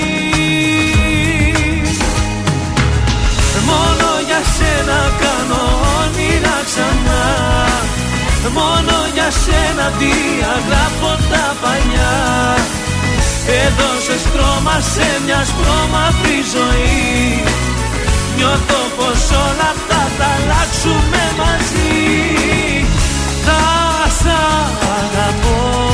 Μόνο 3.66 4.09
για 4.27 4.40
σένα 4.56 5.01
κάνω 5.20 5.62
όνειρα 6.02 6.56
ξανά 6.64 7.60
Μόνο 8.48 8.94
για 9.14 9.30
σένα 9.30 9.92
διαγράφω 9.98 11.12
τα 11.30 11.56
παλιά. 11.60 12.16
Έδωσες 13.64 14.20
στρώμα 14.20 14.80
σε 14.80 15.08
μια 15.24 15.44
σπρώμαυρη 15.44 16.38
ζωή. 16.54 17.42
Νιώθω 18.36 18.80
πως 18.96 19.20
όλα 19.46 19.68
αυτά 19.74 20.00
θα 20.18 20.26
αλλάξουμε 20.36 21.22
μαζί. 21.40 22.86
Θα 23.44 23.60
σ' 24.18 24.26
αγαπώ 25.00 25.89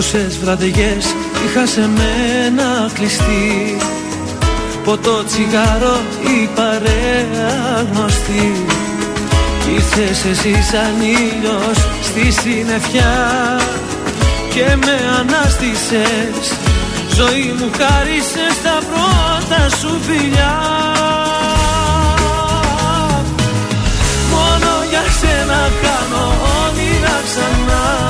Πόσες 0.00 0.38
βραδιές 0.38 1.14
είχα 1.44 1.66
σε 1.66 1.80
μένα 1.80 2.90
κλειστεί 2.92 3.76
Ποτό 4.84 5.24
τσιγάρο 5.24 6.00
η 6.20 6.48
παρέα 6.54 7.86
γνωστή. 7.92 8.64
Κι 9.64 9.70
ήρθες 9.74 10.24
εσύ 10.24 10.62
σαν 10.70 11.00
ήλιος 11.00 11.78
στη 12.02 12.30
συννεφιά 12.40 13.14
Και 14.54 14.76
με 14.84 14.96
ανάστησες. 15.18 16.58
Ζωή 17.14 17.54
μου 17.58 17.70
χάρισες 17.78 18.54
τα 18.62 18.78
πρώτα 18.88 19.76
σου 19.76 20.00
φιλιά. 20.06 20.58
Μόνο 24.30 24.70
για 24.90 25.04
σένα 25.20 25.70
κάνω 25.82 26.24
όνειρα 26.64 27.20
ξανά 27.24 28.00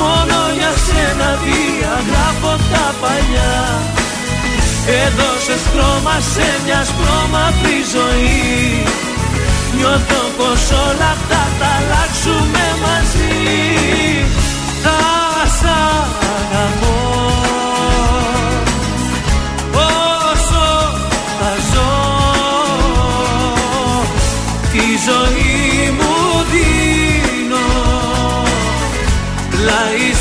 Μόνο 0.00 0.38
για 0.58 0.72
σένα 0.86 1.28
διαγράφω 1.42 2.52
τα 2.72 2.86
παλιά. 3.00 3.56
Έδωσες 5.04 5.62
χρώμα 5.72 6.16
σε 6.32 6.46
μια 6.64 6.80
σπρώμαυρη 6.90 7.78
ζωή. 7.94 8.84
Νιώθω 9.76 10.22
πως 10.36 10.62
όλα 10.86 11.08
αυτά 11.16 11.42
θα 11.58 11.68
αλλάξουμε 11.78 12.64
μαζί. 12.84 13.36
Θα 14.82 14.98
σ' 15.58 15.64
αγαπώ 16.38 17.37
Πλάι 29.58 30.12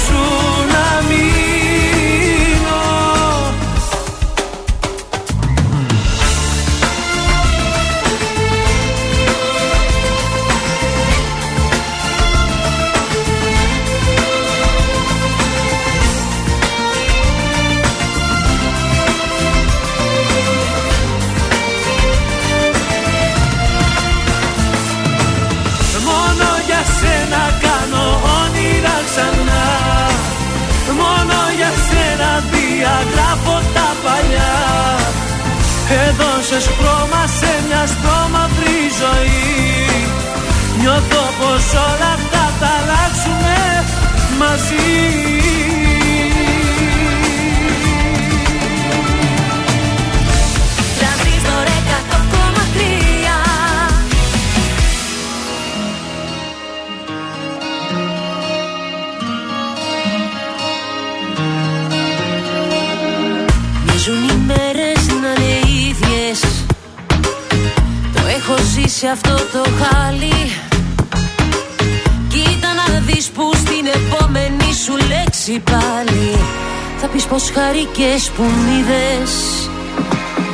πως 77.38 77.52
χαρικές 77.52 78.32
που 78.36 78.44
μ' 78.44 78.80
είδες. 78.80 79.32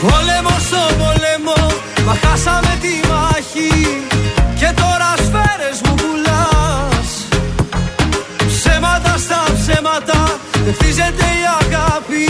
Πόλεμο 0.02 0.56
στο 0.68 0.82
πόλεμο, 1.00 1.62
μα 2.06 2.16
χάσαμε 2.24 2.78
τη 2.82 2.94
μάχη. 3.12 3.72
Και 4.60 4.70
τώρα 4.82 5.10
σφαίρες 5.26 5.78
μου 5.84 5.94
πουλάς. 6.02 7.10
Ψέματα 8.48 9.18
στα 9.18 9.44
ψέματα, 9.60 10.40
δεν 10.64 10.74
χτίζεται 10.74 11.26
η 11.42 11.46
αγάπη. 11.62 12.30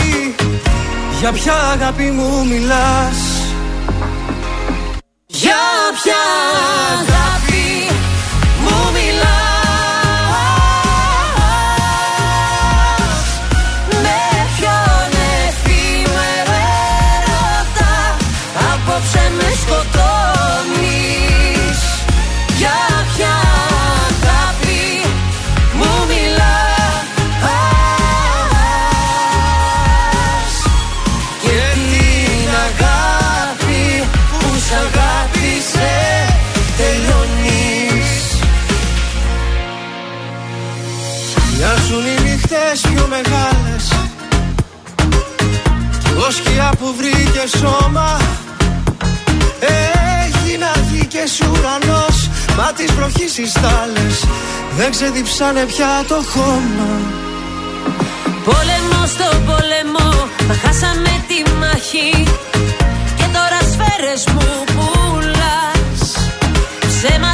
Για 1.20 1.32
ποια 1.32 1.54
αγάπη 1.72 2.10
μου 2.16 2.46
μιλάς; 2.46 3.18
Για 5.26 5.64
ποια 6.02 6.22
αγάπη 6.92 7.43
οι 42.74 42.76
νύχτες 42.76 42.92
πιο 42.92 43.06
μεγάλες. 43.08 43.84
Κι 46.02 46.08
εγώ 46.10 46.30
σκιά 46.30 46.70
που 46.78 46.94
βρήκε 46.98 47.44
σώμα. 47.58 48.20
Έγινα 49.60 50.70
γη 50.90 51.06
και 51.06 51.24
ουρανός. 51.50 52.28
Μα 52.56 52.72
τις 52.76 52.92
βροχής 52.92 53.38
οι 53.38 53.46
στάλες 53.46 54.24
Δεν 54.76 54.90
ξεδιψάνε 54.90 55.64
πια 55.64 56.04
το 56.08 56.14
χώμα. 56.14 56.90
Πόλεμο 58.44 59.06
στο 59.06 59.28
πόλεμο, 59.46 60.08
μα 60.48 60.54
χάσαμε 60.54 61.24
τη 61.28 61.50
μάχη. 61.60 62.24
Και 63.16 63.26
τώρα 63.36 63.58
σφαίρες 63.70 64.24
μου 64.32 64.64
πουλάς. 64.74 66.02
Ψέματα 66.80 67.33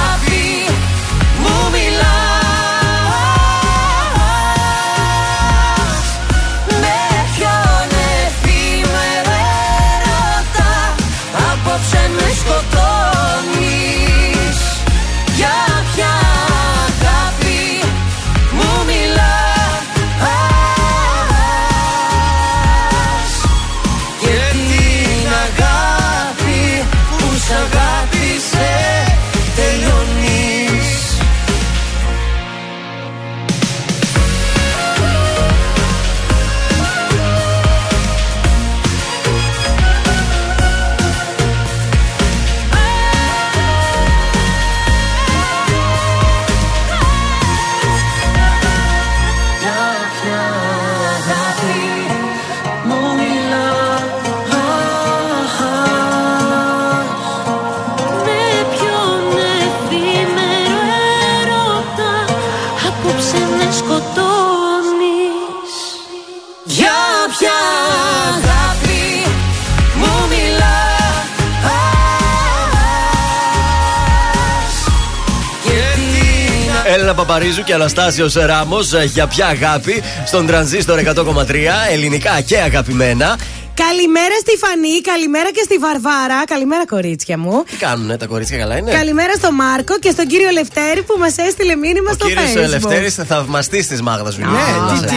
την 77.11 77.19
Έλληνα 77.19 77.33
Παπαρίζου 77.33 77.63
και 77.63 77.73
Αναστάσιος 77.73 78.33
Ράμος 78.33 78.93
για 79.03 79.27
ποια 79.27 79.47
αγάπη 79.47 80.03
στον 80.25 80.45
τρανζίστορ 80.45 80.99
100,3 80.99 81.55
ελληνικά 81.91 82.41
και 82.41 82.57
αγαπημένα. 82.57 83.37
Καλημέρα 83.73 84.35
στη 84.41 84.57
Φανή, 84.57 85.01
καλημέρα 85.01 85.51
και 85.51 85.61
στη 85.63 85.77
Βαρβάρα. 85.77 86.45
Καλημέρα, 86.45 86.85
κορίτσια 86.85 87.37
μου. 87.37 87.63
Τι 87.63 87.75
κάνουνε 87.75 88.17
τα 88.17 88.25
κορίτσια, 88.25 88.57
καλά 88.57 88.77
είναι; 88.77 88.91
Καλημέρα 88.91 89.33
στον 89.33 89.53
Μάρκο 89.53 89.99
και 89.99 90.09
στον 90.09 90.27
κύριο 90.27 90.49
Λευτέρη 90.51 91.01
που 91.01 91.15
μας 91.19 91.37
έστειλε 91.37 91.75
μήνυμα 91.75 92.09
Ο 92.11 92.13
στο 92.13 92.25
κύριος 92.25 92.51
Facebook. 92.53 92.63
Ελευθέρη 92.63 93.09
θα 93.09 93.23
θαυμαστή 93.23 93.85
τη 93.85 94.03
Μάγδας 94.03 94.35
Βιλιού. 94.35 94.51
Ναι, 94.51 94.99
τι, 94.99 95.05
τι, 95.05 95.15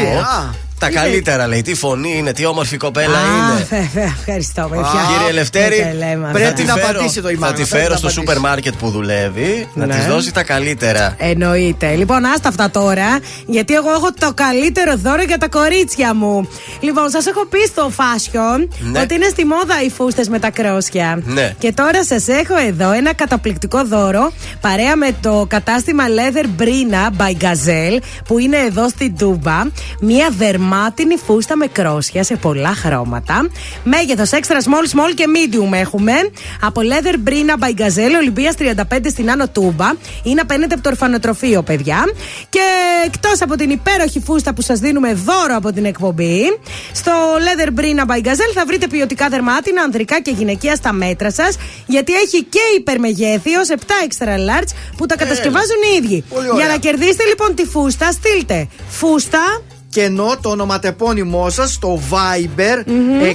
α. 0.75 0.79
Τα 0.79 0.91
καλύτερα 0.91 1.47
λέει. 1.47 1.63
Τι 1.63 1.75
φωνή 1.75 2.15
είναι, 2.19 2.33
τι 2.33 2.45
όμορφη 2.47 2.77
κοπέλα 2.77 3.19
Α, 3.19 3.21
είναι. 3.55 3.65
φε- 3.65 3.91
φε- 3.93 4.13
Ευχαριστώ, 4.19 4.67
παιδιά. 4.71 4.87
Κύριε 5.13 5.29
Ελευθέρη, 5.29 5.77
Δεν 5.77 5.85
τα 6.01 6.07
λέμε 6.07 6.33
θα 6.33 6.39
αυτά. 6.39 6.53
τη 6.53 6.65
φέρω- 6.65 7.37
Θα 7.41 7.53
τη 7.53 7.65
φέρω 7.65 7.97
στο 7.97 8.11
σούπερ 8.11 8.39
μάρκετ 8.39 8.75
που 8.79 8.91
δουλεύει 8.91 9.69
να 9.75 9.87
Ναι. 9.87 9.95
της 9.95 10.07
δώσει 10.07 10.33
τα 10.33 10.43
καλύτερα. 10.43 11.15
Εννοείται. 11.19 11.95
Λοιπόν, 11.95 12.25
άστα 12.25 12.49
αυτά 12.49 12.71
τώρα, 12.71 13.19
γιατί 13.47 13.75
εγώ 13.75 13.91
έχω 13.91 14.13
το 14.19 14.33
καλύτερο 14.35 14.97
δώρο 14.97 15.23
για 15.23 15.39
τα 15.39 15.49
κορίτσια 15.49 16.15
μου. 16.15 16.49
Λοιπόν, 16.81 17.11
σας 17.11 17.27
έχω 17.27 17.47
πει 17.47 17.59
στο 17.67 17.91
fashion 17.97 18.67
Ναι. 18.79 19.01
ότι 19.01 19.15
είναι 19.15 19.29
στη 19.29 19.45
μόδα 19.45 19.83
οι 19.87 19.91
φούστες 19.91 20.29
με 20.29 20.39
τα 20.39 20.51
κρόσια. 20.51 21.19
Ναι. 21.25 21.55
Και 21.59 21.73
τώρα 21.73 22.05
σας 22.05 22.29
έχω 22.29 22.57
εδώ 22.69 22.93
ένα 22.93 23.15
καταπληκτικό 23.15 23.85
δώρο 23.85 24.33
παρέα 24.61 24.97
με 24.97 25.09
το 25.21 25.47
κατάστημα 25.49 26.05
Leather 26.09 26.63
Brina 26.63 27.21
by 27.23 27.45
Gazelle 27.45 27.99
που 28.27 28.39
είναι 28.39 28.57
εδώ 28.57 28.89
στην 28.89 29.17
Τούμπα. 29.19 29.63
Μία 30.01 30.29
δερμάτινη 30.69 31.17
φούστα 31.17 31.57
με 31.57 31.67
κρόσια 31.67 32.23
σε 32.23 32.37
πολλά 32.37 32.75
χρώματα. 32.75 33.49
Μέγεθος 33.85 34.31
extra 34.33 34.57
small, 34.57 34.97
small 34.97 35.15
και 35.15 35.25
medium 35.35 35.73
έχουμε. 35.73 36.13
Από 36.61 36.81
Leather 36.81 37.29
Brina 37.29 37.65
by 37.65 37.81
Gazelle, 37.81 38.17
Ολυμπία 38.17 38.55
35 38.59 39.11
στην 39.11 39.31
Άνω 39.31 39.49
Τούμπα. 39.49 39.93
Είναι 40.23 40.41
απέναντι 40.41 40.75
από 40.75 40.83
το 40.83 40.89
ορφανοτροφείο, 40.89 41.63
παιδιά. 41.63 42.05
Και 42.49 42.61
εκτός 43.05 43.43
από 43.43 43.57
την 43.57 43.71
υπέροχη 43.71 44.21
φούστα 44.21 44.55
που 44.55 44.63
σας 44.63 44.79
δίνουμε 44.79 45.15
δώρο 45.15 45.57
από 45.57 45.73
την 45.73 45.85
εκπομπή, 45.85 46.59
στο 46.93 47.13
Leather 47.13 47.81
Brina 47.81 48.11
by 48.11 48.27
Gazelle 48.27 48.55
θα 48.55 48.65
βρείτε 48.67 48.87
ποιοτικά 48.87 49.29
δερμάτινα, 49.29 49.83
ανδρικά 49.83 50.21
και 50.21 50.31
γυναικεία 50.31 50.75
στα 50.75 50.93
μέτρα 50.93 51.31
σας. 51.31 51.57
Γιατί 51.87 52.13
έχει 52.13 52.45
και 52.45 52.61
υπερμεγέθιο 52.79 53.61
7 53.69 53.73
extra 53.75 54.35
large 54.35 54.73
που 54.97 55.07
τα 55.07 55.17
κατασκευάζουν 55.17 55.81
οι 55.93 56.05
ίδιοι. 56.05 56.25
Πολύ 56.29 56.49
ωραία. 56.51 56.59
Για 56.59 56.69
να 56.69 56.77
κερδίσετε 56.77 57.25
λοιπόν 57.25 57.55
τη 57.55 57.65
φούστα, 57.65 58.13
στείλτε 58.13 58.69
φούστα 58.89 59.63
κενό 59.95 60.37
το 60.41 60.49
ονοματεπώνυμό 60.49 61.51
σας 61.51 61.73
στο 61.73 62.01
Viber 62.11 62.89
6943 62.89 63.33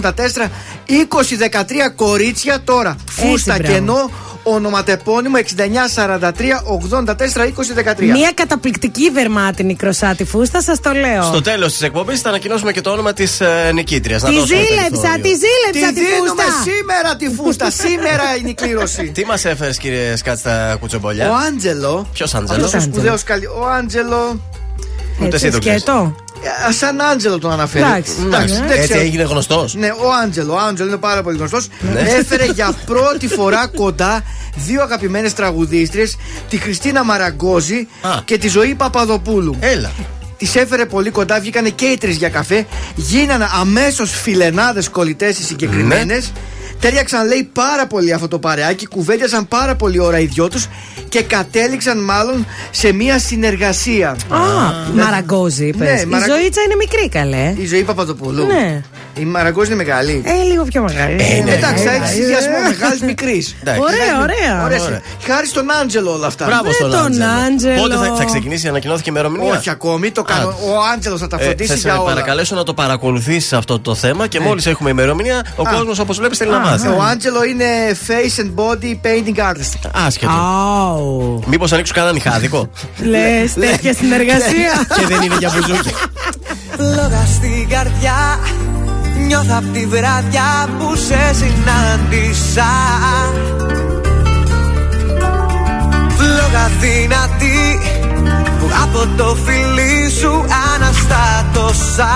84 0.00 0.08
2013 0.08 0.10
κορίτσια 1.96 2.60
τώρα. 2.64 2.96
Φούστα 3.10 3.54
μπράβο. 3.58 3.72
κενό 3.72 4.10
ονοματεπώνυμο 4.42 5.36
6943 5.38 6.30
84 7.00 7.04
2013. 7.96 8.00
Μια 8.12 8.30
καταπληκτική 8.34 9.10
δερμάτινη 9.10 9.74
κροσάτη 9.74 10.24
φούστα, 10.24 10.62
σας 10.62 10.80
το 10.80 10.92
λέω. 10.92 11.22
Στο 11.22 11.40
τέλος 11.42 11.72
της 11.72 11.82
εκπομπής 11.82 12.20
θα 12.20 12.28
ανακοινώσουμε 12.28 12.72
και 12.72 12.80
το 12.80 12.90
όνομα 12.90 13.12
της 13.12 13.40
ε, 13.40 13.70
νικήτριας. 13.74 14.22
Τη 14.22 14.30
ζήλεψα, 14.32 15.18
τη 15.22 15.28
ζήλεψα 15.28 15.88
Τη 15.88 15.94
τη 15.94 16.00
δίνουμε 16.00 16.42
φούστα. 16.42 16.62
σήμερα 16.62 17.16
τη 17.16 17.28
φούστα. 17.30 17.70
σήμερα 17.84 18.36
είναι 18.38 18.48
η 18.48 18.54
κλήρωση. 18.54 19.10
Τι 19.14 19.24
μας 19.24 19.44
έφερες, 19.44 19.76
κύριε 19.78 20.16
Σκάτ, 20.16 20.38
στα 20.38 20.76
κουτσομπολιά; 20.80 21.30
Ο 21.30 21.34
Άντζελο. 21.48 22.06
Ποιος 22.12 22.34
Άντζελος; 22.34 22.64
Αυτό 22.64 22.78
ο 22.78 22.80
σπουδαίο 22.80 23.14
καλή. 23.24 23.46
Ο 23.46 23.66
Άντζελος. 23.78 24.34
Ούτε 25.22 25.36
εσύ 25.36 25.50
το 25.50 25.58
ξέρεις. 25.58 25.80
σκέτο. 25.80 26.14
Ε, 26.16 26.31
Σαν 26.78 27.00
Άντζελο 27.00 27.38
τον 27.38 27.52
αναφέρει. 27.52 27.84
Εντάξει. 27.84 28.12
Εντάξει, 28.24 28.54
δεν 28.54 28.70
έτσι 28.70 28.82
ξέρω. 28.82 29.00
έγινε 29.00 29.22
γνωστός. 29.22 29.74
Ναι, 29.74 29.86
ο 29.86 30.12
Άντζελο. 30.24 30.52
Ο 30.52 30.58
Άντζελο 30.58 30.88
είναι 30.88 30.98
πάρα 30.98 31.22
πολύ 31.22 31.36
γνωστός. 31.36 31.68
Ναι. 31.92 32.00
Έφερε 32.00 32.44
για 32.44 32.72
πρώτη 32.86 33.28
φορά 33.28 33.66
κοντά 33.66 34.24
δύο 34.54 34.82
αγαπημένες 34.82 35.34
τραγουδίστριε, 35.34 36.06
τη 36.48 36.56
Χριστίνα 36.56 37.04
Μαραγκόζη 37.04 37.86
και 38.24 38.38
τη 38.38 38.48
Ζωή 38.48 38.74
Παπαδοπούλου. 38.74 39.56
Έλα. 39.60 39.90
Τις 40.36 40.56
έφερε 40.56 40.86
πολύ 40.86 41.10
κοντά, 41.10 41.40
βγήκανε 41.40 41.68
και 41.68 41.84
οι 41.84 41.98
τρει 41.98 42.12
για 42.12 42.28
καφέ. 42.28 42.66
Γίνανε 42.94 43.46
αμέσως 43.60 44.10
φιλενάδες 44.10 44.88
κολλητές 44.88 45.38
οι 45.38 45.42
συγκεκριμένες. 45.42 46.32
Ναι. 46.34 46.40
Τέριαξαν, 46.82 47.26
λέει, 47.26 47.48
πάρα 47.52 47.86
πολύ 47.86 48.12
αυτό 48.12 48.28
το 48.28 48.38
παρεάκι, 48.38 48.86
κουβέντιασαν 48.86 49.48
πάρα 49.48 49.74
πολύ 49.74 49.98
ώρα 49.98 50.18
οι 50.18 50.24
δυο 50.26 50.48
τους 50.48 50.66
και 51.08 51.22
κατέληξαν 51.22 51.98
μάλλον 52.04 52.46
σε 52.70 52.92
μία 52.92 53.18
συνεργασία. 53.18 54.08
Α, 54.10 54.38
Μαραγκόζη, 54.94 55.66
είπες. 55.66 55.88
Ναι, 55.94 56.00
Η 56.00 56.04
Μαρα- 56.04 56.26
ζωήτσα 56.26 56.60
είναι 56.62 56.74
μικρή, 56.78 57.08
καλέ. 57.08 57.54
Η 57.56 57.66
ζωή 57.66 57.82
Παπαδοπούλου. 57.82 58.46
Ναι. 58.46 58.82
Η 59.18 59.24
Μαραγκόζη 59.24 59.72
είναι 59.72 59.82
μεγάλη. 59.84 60.22
Ε, 60.24 60.42
λίγο 60.42 60.64
πιο 60.64 60.82
μεγάλη. 60.82 61.16
Ε, 61.20 61.42
ναι, 61.42 61.50
εντάξει, 61.52 61.84
θα 61.84 61.90
Ε, 61.92 61.96
έχεις 61.96 62.10
ε, 62.10 62.12
συνδυασμό 62.14 62.54
ε, 62.64 62.68
μεγάλης 62.68 63.00
μικρής. 63.00 63.54
Ωραία, 63.66 64.22
ωραία. 64.22 64.64
Ωραία. 64.64 65.00
Χάρη 65.26 65.46
στον 65.46 65.66
Άντζελο 65.82 66.12
όλα 66.12 66.26
αυτά. 66.26 66.44
Μπράβο 66.46 66.68
Ε, 66.68 66.72
στον 66.72 66.90
τον 66.90 67.00
Άντζελο. 67.04 67.24
Άντζελο. 67.46 67.80
Πότε 67.80 67.94
θα, 67.94 68.14
θα 68.16 68.24
ξεκινήσει, 68.24 68.68
ανακοινώθηκε 68.68 69.10
η 69.10 69.12
ημερομηνία; 69.16 69.58
Όχι 69.58 69.70
ακόμη, 69.70 70.10
το 70.10 70.22
κάνω. 70.22 70.48
Α. 70.48 70.52
Ο 70.52 70.72
Άντζελος 70.94 71.20
θα 71.20 71.26
τα 71.26 71.36
Ε, 71.40 71.44
φροντίσει 71.44 71.68
θα 71.70 71.76
σε 71.76 71.80
για 71.88 71.98
όλα. 72.00 72.08
παρακαλέσω 72.08 72.54
να 72.54 72.62
το 72.62 72.74
παρακολουθήσει 72.74 73.54
αυτό 73.54 73.80
το 73.80 73.94
θέμα 73.94 74.26
και 74.26 74.38
Ναι. 74.38 74.44
μόλις 74.44 74.66
έχουμε 74.66 74.90
ημερομηνία, 74.90 75.44
ο 75.56 75.62
Α. 75.68 75.72
κόσμος 75.72 75.98
όπως 75.98 76.18
βλέπεις 76.18 76.38
θέλει 76.38 76.50
να 76.50 76.58
μάθει. 76.58 76.86
Ο 76.88 77.02
Άντζελο 77.02 77.44
είναι 77.44 77.64
face 78.06 78.40
and 78.42 78.50
body 78.64 78.96
painting 79.06 79.50
artist. 79.50 79.90
Άσχετο. 80.06 80.32
Αου. 80.32 81.42
Μήπως 81.46 81.72
ανοίξω 81.72 81.92
κανέναν 81.94 82.16
ηχάδικο. 82.16 82.70
Λες, 83.12 83.52
τέτοια 83.54 83.94
συνεργασία. 83.94 84.86
και 84.96 85.06
δεν 85.06 85.22
είναι 85.22 85.36
για 85.38 85.52
μπουζούκι. 85.54 85.94
Φλόγα 86.76 87.26
στην 87.34 87.68
καρδιά 87.68 88.38
Νιώθω 89.32 89.54
απ' 89.56 89.72
τη 89.72 89.86
βράδια 89.86 90.68
που 90.78 90.96
σε 90.96 91.34
συνάντησα. 91.34 92.70
Φλόγα 96.16 96.70
δυνατή 96.80 97.80
που 98.58 98.66
από 98.82 99.08
το 99.16 99.36
φιλί 99.44 100.10
σου 100.10 100.44
αναστάτωσα. 100.74 102.14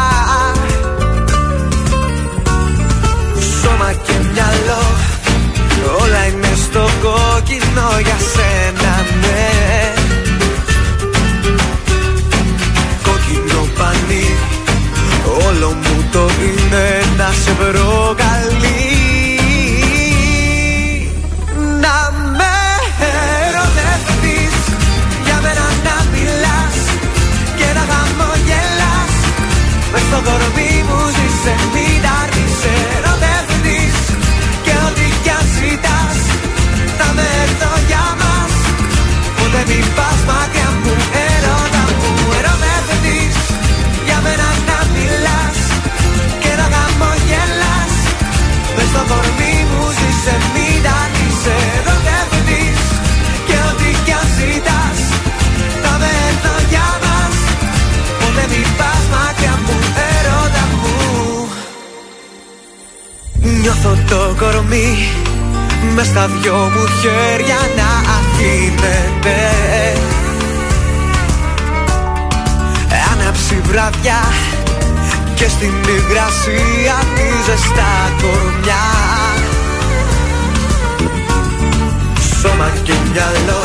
Σώμα 3.61 3.93
και 3.93 4.13
μυαλό 4.33 4.85
όλα 6.01 6.27
είναι 6.27 6.55
στο 6.65 6.89
κόκκινο 7.03 7.89
για 8.03 8.19
σένα 8.33 8.95
ναι. 9.21 9.93
Κόκκινο 13.03 13.67
πανί 13.79 14.37
Όλο 15.47 15.69
μου 15.69 15.86
το 16.17 16.29
είναι 16.43 17.01
να 17.17 17.33
σε 17.33 17.51
προκαλεί 17.51 17.77
Να 18.73 18.86
στο 48.97 49.15
κορμί 49.15 49.57
μου 49.71 49.85
ζήσε 49.99 50.37
Μην 50.55 50.85
αρνείς 51.01 51.41
ερωτευτείς 51.59 52.81
Και 53.47 53.57
ό,τι 53.69 53.89
κι 54.05 54.13
αν 54.21 54.27
ζητάς 54.37 55.01
Θα 55.83 55.93
με 56.01 56.11
έρθω 56.29 56.55
για 56.73 56.89
μας. 57.03 57.37
Ποτέ 58.21 58.45
μην 58.53 58.69
πας 58.79 59.05
μακριά 59.15 59.55
μου 59.65 59.77
Ερώτα 60.15 60.65
μου. 60.81 60.95
Νιώθω 63.61 63.93
το 64.11 64.21
κορμί 64.41 64.91
μες 65.95 66.07
στα 66.07 66.27
δυο 66.27 66.71
μου 66.75 66.85
χέρια 67.01 67.61
να 67.79 67.91
αφήνεται 68.19 69.39
Άναψη 73.13 73.61
βραδιά 73.65 74.21
και 75.37 75.49
στην 75.49 75.73
υγρασία 75.97 76.97
τη 77.15 77.29
ζεστά 77.47 77.95
κορμιά. 78.21 78.85
Σώμα 82.41 82.73
και 82.83 82.93
μυαλό 83.13 83.65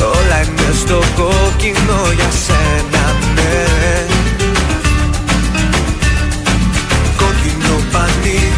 όλα 0.00 0.40
είναι 0.42 0.72
στο 0.80 0.98
κόκκινο 1.16 2.00
για 2.14 2.30
σένα 2.44 3.04
ναι. 3.34 4.06
Κόκκινο 7.16 7.76
πανί 7.92 8.52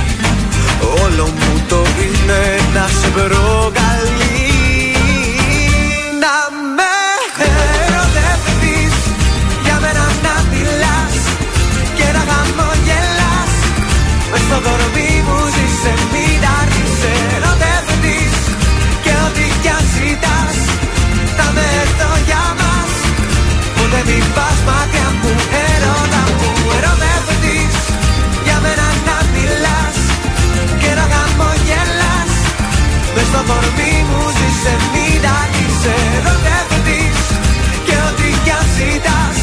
Όλο 1.03 1.25
μου 1.25 1.63
το 1.69 1.83
είναι 1.99 2.59
να 2.75 2.87
σε 3.01 3.09
προκαλεί 3.09 4.00
Είσαι 35.83 35.95
ερωτεύτης 36.19 37.19
και 37.87 37.97
ό,τι 38.09 38.29
κι 38.45 38.51
αν 38.59 38.67
ζητάς 38.77 39.39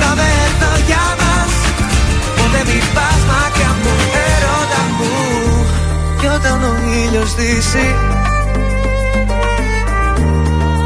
Θα 0.00 0.10
με 0.18 0.28
για 0.88 1.04
μας. 1.20 1.52
Ποτέ 2.36 2.60
μη 2.68 2.78
πας 2.94 3.20
μακριά 3.30 3.72
μου 3.82 3.94
Ερώτα 4.26 4.82
μου. 4.96 5.12
Κι 6.18 6.26
όταν 6.36 6.62
ο 6.70 6.72
ήλιος 7.00 7.34
δύσει 7.34 7.86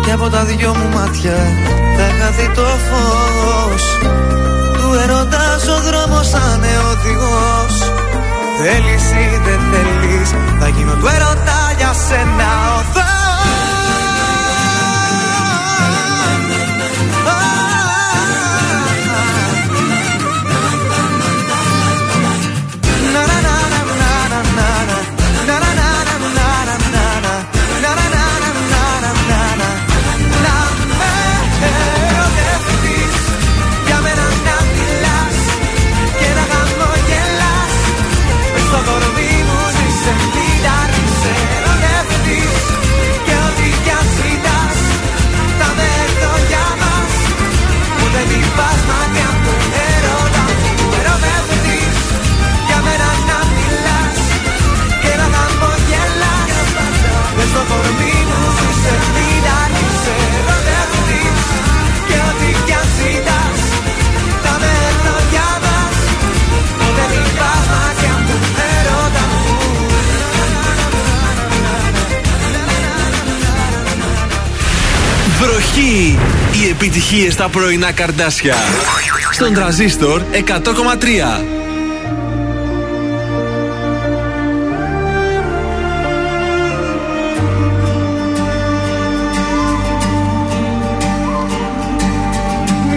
Και 0.04 0.12
από 0.12 0.28
τα 0.28 0.44
δυο 0.44 0.74
μου 0.78 0.88
μάτια 0.94 1.38
Θα 1.96 2.06
χαθεί 2.18 2.48
το 2.54 2.66
φως 2.86 3.84
Του 4.76 4.88
ερωτάς 5.02 5.62
ο 5.74 5.76
δρόμος 5.86 6.28
σαν 6.28 6.62
είναι 6.62 6.94
Θέλει 7.02 7.78
Θέλεις 8.62 9.04
ή 9.10 9.26
δεν 9.44 9.60
θέλεις 9.70 10.30
Θα 10.60 10.68
γίνω 10.68 10.94
του 11.00 11.06
ερωτά 11.16 11.60
για 11.78 11.92
σένα 12.06 12.50
ο 12.78 13.01
επιτυχίες 76.84 77.32
στα 77.32 77.48
πρωινά 77.48 77.92
καρδάσια. 77.92 78.54
Στον 79.32 79.54
τραζίστορ 79.54 80.22
100,3. 80.32 81.44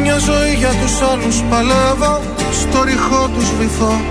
Μια 0.01 0.17
ζωή 0.17 0.53
για 0.57 0.69
τους 0.69 1.01
άλλους 1.01 1.41
παλεύω 1.49 2.21
Στο 2.51 2.83
ρηχό 2.83 3.29
τους 3.37 3.51
βυθώ 3.59 4.01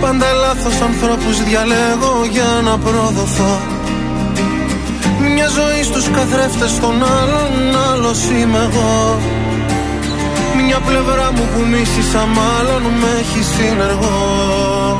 Πάντα 0.00 0.32
λάθος 0.32 0.80
ανθρώπους 0.80 1.42
διαλέγω 1.44 2.26
για 2.30 2.60
να 2.64 2.78
προδοθώ 2.78 3.77
Μια 5.40 5.48
ζωή 5.48 5.82
στους 5.82 6.08
καθρέφτες 6.10 6.80
των 6.80 6.94
άλλων 7.18 7.50
Άλλος 7.92 8.24
είμαι 8.24 8.58
εγώ. 8.58 9.18
Μια 10.64 10.80
πλευρά 10.80 11.32
μου 11.32 11.48
που 11.52 11.60
μίσησα 11.70 12.22
μάλλον 12.38 12.82
Με 12.82 13.10
έχει 13.20 13.42
συνεργό. 13.54 14.98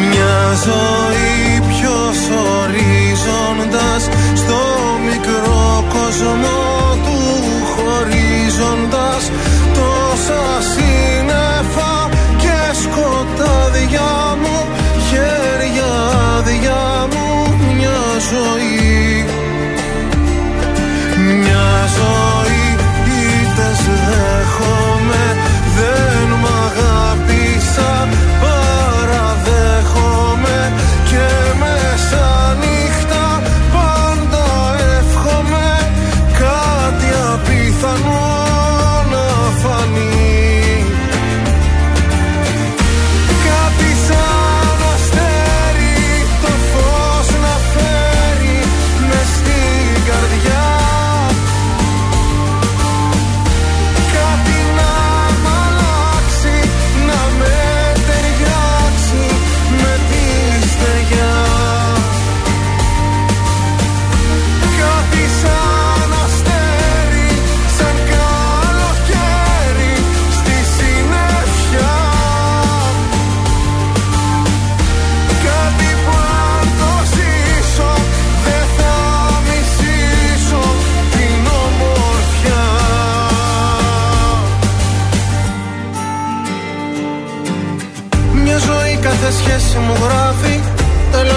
Μια 0.00 0.38
ζωή 0.66 1.60
ποιος 1.68 2.18
ορίζοντας 2.58 4.02
Στο 4.34 4.60
μικρό 5.08 5.84
κόσμο 5.94 6.58
του 7.04 7.18
χωρίζοντας 7.72 9.30
Τόσα 9.74 10.44
σύννεφα 10.72 12.08
και 12.36 12.56
σκοτάδια 12.82 14.23
ζωή. 18.30 19.24
Μια 21.40 21.70
ζωή 21.98 22.64
ήτες 23.42 23.80
δέχομαι 24.08 25.26
Δεν 25.76 26.28
μ' 26.40 26.46
αγάπησα 26.66 28.08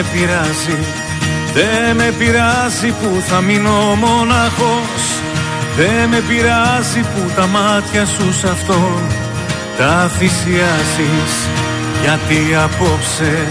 με 0.00 0.06
πειράζει. 0.12 0.78
Δεν 1.54 1.96
με 1.96 2.14
πειράζει 2.18 2.90
που 3.00 3.22
θα 3.28 3.40
μείνω 3.40 3.78
μοναχός. 4.04 5.02
Δεν 5.76 6.08
με 6.08 6.20
πειράζει 6.28 7.00
που 7.00 7.30
τα 7.36 7.46
μάτια 7.46 8.04
σου 8.06 8.32
σ' 8.32 8.44
αυτόν 8.44 9.00
Τα 9.78 10.10
θυσιάζεις. 10.16 11.34
Γιατί 12.02 12.40
απόψε 12.64 13.46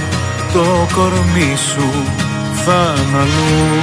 το 0.53 0.87
κορμί 0.95 1.53
σου 1.71 1.89
θα 2.63 2.93
είναι 2.97 3.17
αλλού. 3.21 3.79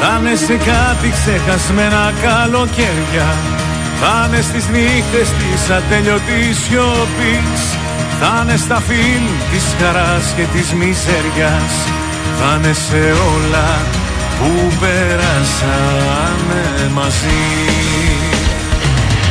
Θα 0.00 0.20
είναι 0.20 0.36
σε 0.36 0.56
κάτι 0.70 1.08
ξεχασμένα 1.16 2.12
καλοκαίρια. 2.22 3.28
Θα 4.00 4.14
είναι 4.26 4.40
στις 4.42 4.68
νύχτες 4.68 5.28
της 5.38 5.70
ατέλειωτης 5.76 6.56
σιωπής 6.64 7.77
Θα 8.20 8.40
είναι 8.42 8.56
στα 8.56 8.80
φιλ 8.80 9.24
της 9.50 9.64
χαράς 9.80 10.32
και 10.36 10.42
της 10.52 10.72
μιζέριας 10.72 11.74
Θα 12.38 12.56
είναι 12.56 12.72
σε 12.72 13.02
όλα 13.34 13.68
που 14.38 14.72
περάσαμε 14.80 16.62
μαζί. 16.94 17.44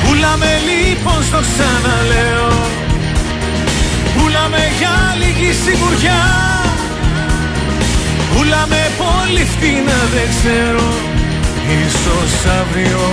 Πουλάμε 0.04 0.52
λοιπόν 0.70 1.24
στο 1.24 1.40
ξαναλέω. 1.48 2.54
Πουλάμε 4.16 4.64
για 4.80 4.96
λίγη 5.20 5.52
σιγουριά. 5.64 6.24
Πουλάμε 8.34 8.82
πολύ 8.98 9.46
φτηνά 9.46 10.00
δεν 10.14 10.28
ξέρω. 10.36 10.88
Ίσως 11.86 12.52
αύριο 12.60 13.06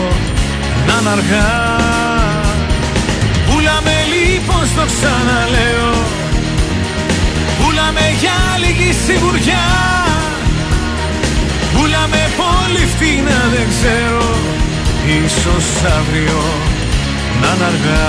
να 0.87 0.95
είναι 1.01 1.11
αργά. 1.11 1.53
Πουλάμε 2.17 2.54
λοιπόν 4.35 4.67
στο 4.67 4.85
ξαναλέω. 4.93 5.93
Πουλάμε 7.59 8.07
για 8.21 8.39
λίγη 8.63 8.93
σιγουριά. 9.05 9.67
Πουλάμε 11.73 12.23
πολύ 12.43 12.85
φτηνά 12.93 13.41
δεν 13.55 13.67
ξέρω. 13.73 14.27
Ίσως 15.25 15.67
αύριο 15.99 16.43
να 17.41 17.49
είναι 17.55 17.65
αργά 17.65 18.07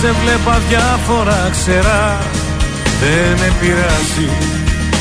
σε 0.00 0.12
βλέπα 0.22 0.60
διάφορα 0.68 1.48
ξερά 1.50 2.18
Δεν 3.00 3.30
με 3.40 3.52
πειράζει 3.60 4.28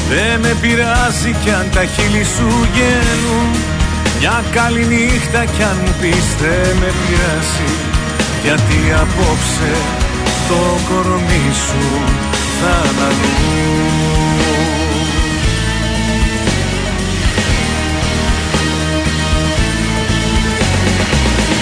Δεν 0.10 0.40
με 0.40 0.56
πειράζει 0.62 1.32
κι 1.44 1.52
αν 1.52 1.68
τα 1.74 1.86
χείλη 1.86 2.24
σου 2.24 2.50
γέλουν 2.76 3.50
Μια 4.20 4.44
καλή 4.52 4.86
νύχτα 4.86 5.46
κι 5.46 5.64
αν 5.64 5.78
μου 5.82 5.94
πεις 6.02 6.28
δεν 6.42 6.76
με 6.82 6.90
πειράζει 7.02 7.72
Γιατί 8.44 8.80
απόψε 9.04 9.74
το 10.48 10.62
κορμί 10.90 11.48
σου 11.66 11.86
θα 12.60 12.76
είναι 12.90 13.04
αλλού 13.08 13.36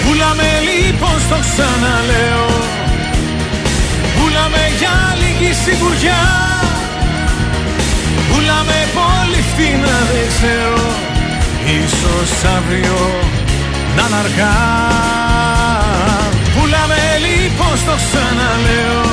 Πουλάμε 0.04 0.50
λοιπόν 0.68 1.20
στο 1.26 1.38
ξαναλέω 1.46 2.65
Πουλάμε 4.76 4.88
για 4.88 5.16
λίγη 5.22 5.52
σιγουριά. 5.52 6.22
Πουλάμε 8.28 8.78
πολύ 8.98 9.40
φτηνά 9.48 9.98
δεν 10.10 10.26
ξέρω. 10.32 10.86
Ίσως 11.80 12.30
αύριο 12.56 12.98
να 13.96 14.04
είναι 14.06 14.16
αργά. 14.22 14.56
Πουλάμε 16.54 17.00
λοιπόν 17.26 17.76
στο 17.82 17.94
ξαναλέω. 18.04 19.04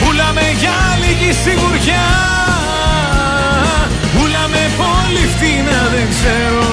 Πουλάμε 0.00 0.46
για 0.60 0.78
λίγη 1.02 1.32
σιγουριά. 1.42 2.08
Πουλάμε 4.14 4.62
πολύ 4.82 5.24
φτηνά 5.34 5.80
δεν 5.94 6.06
ξέρω. 6.14 6.68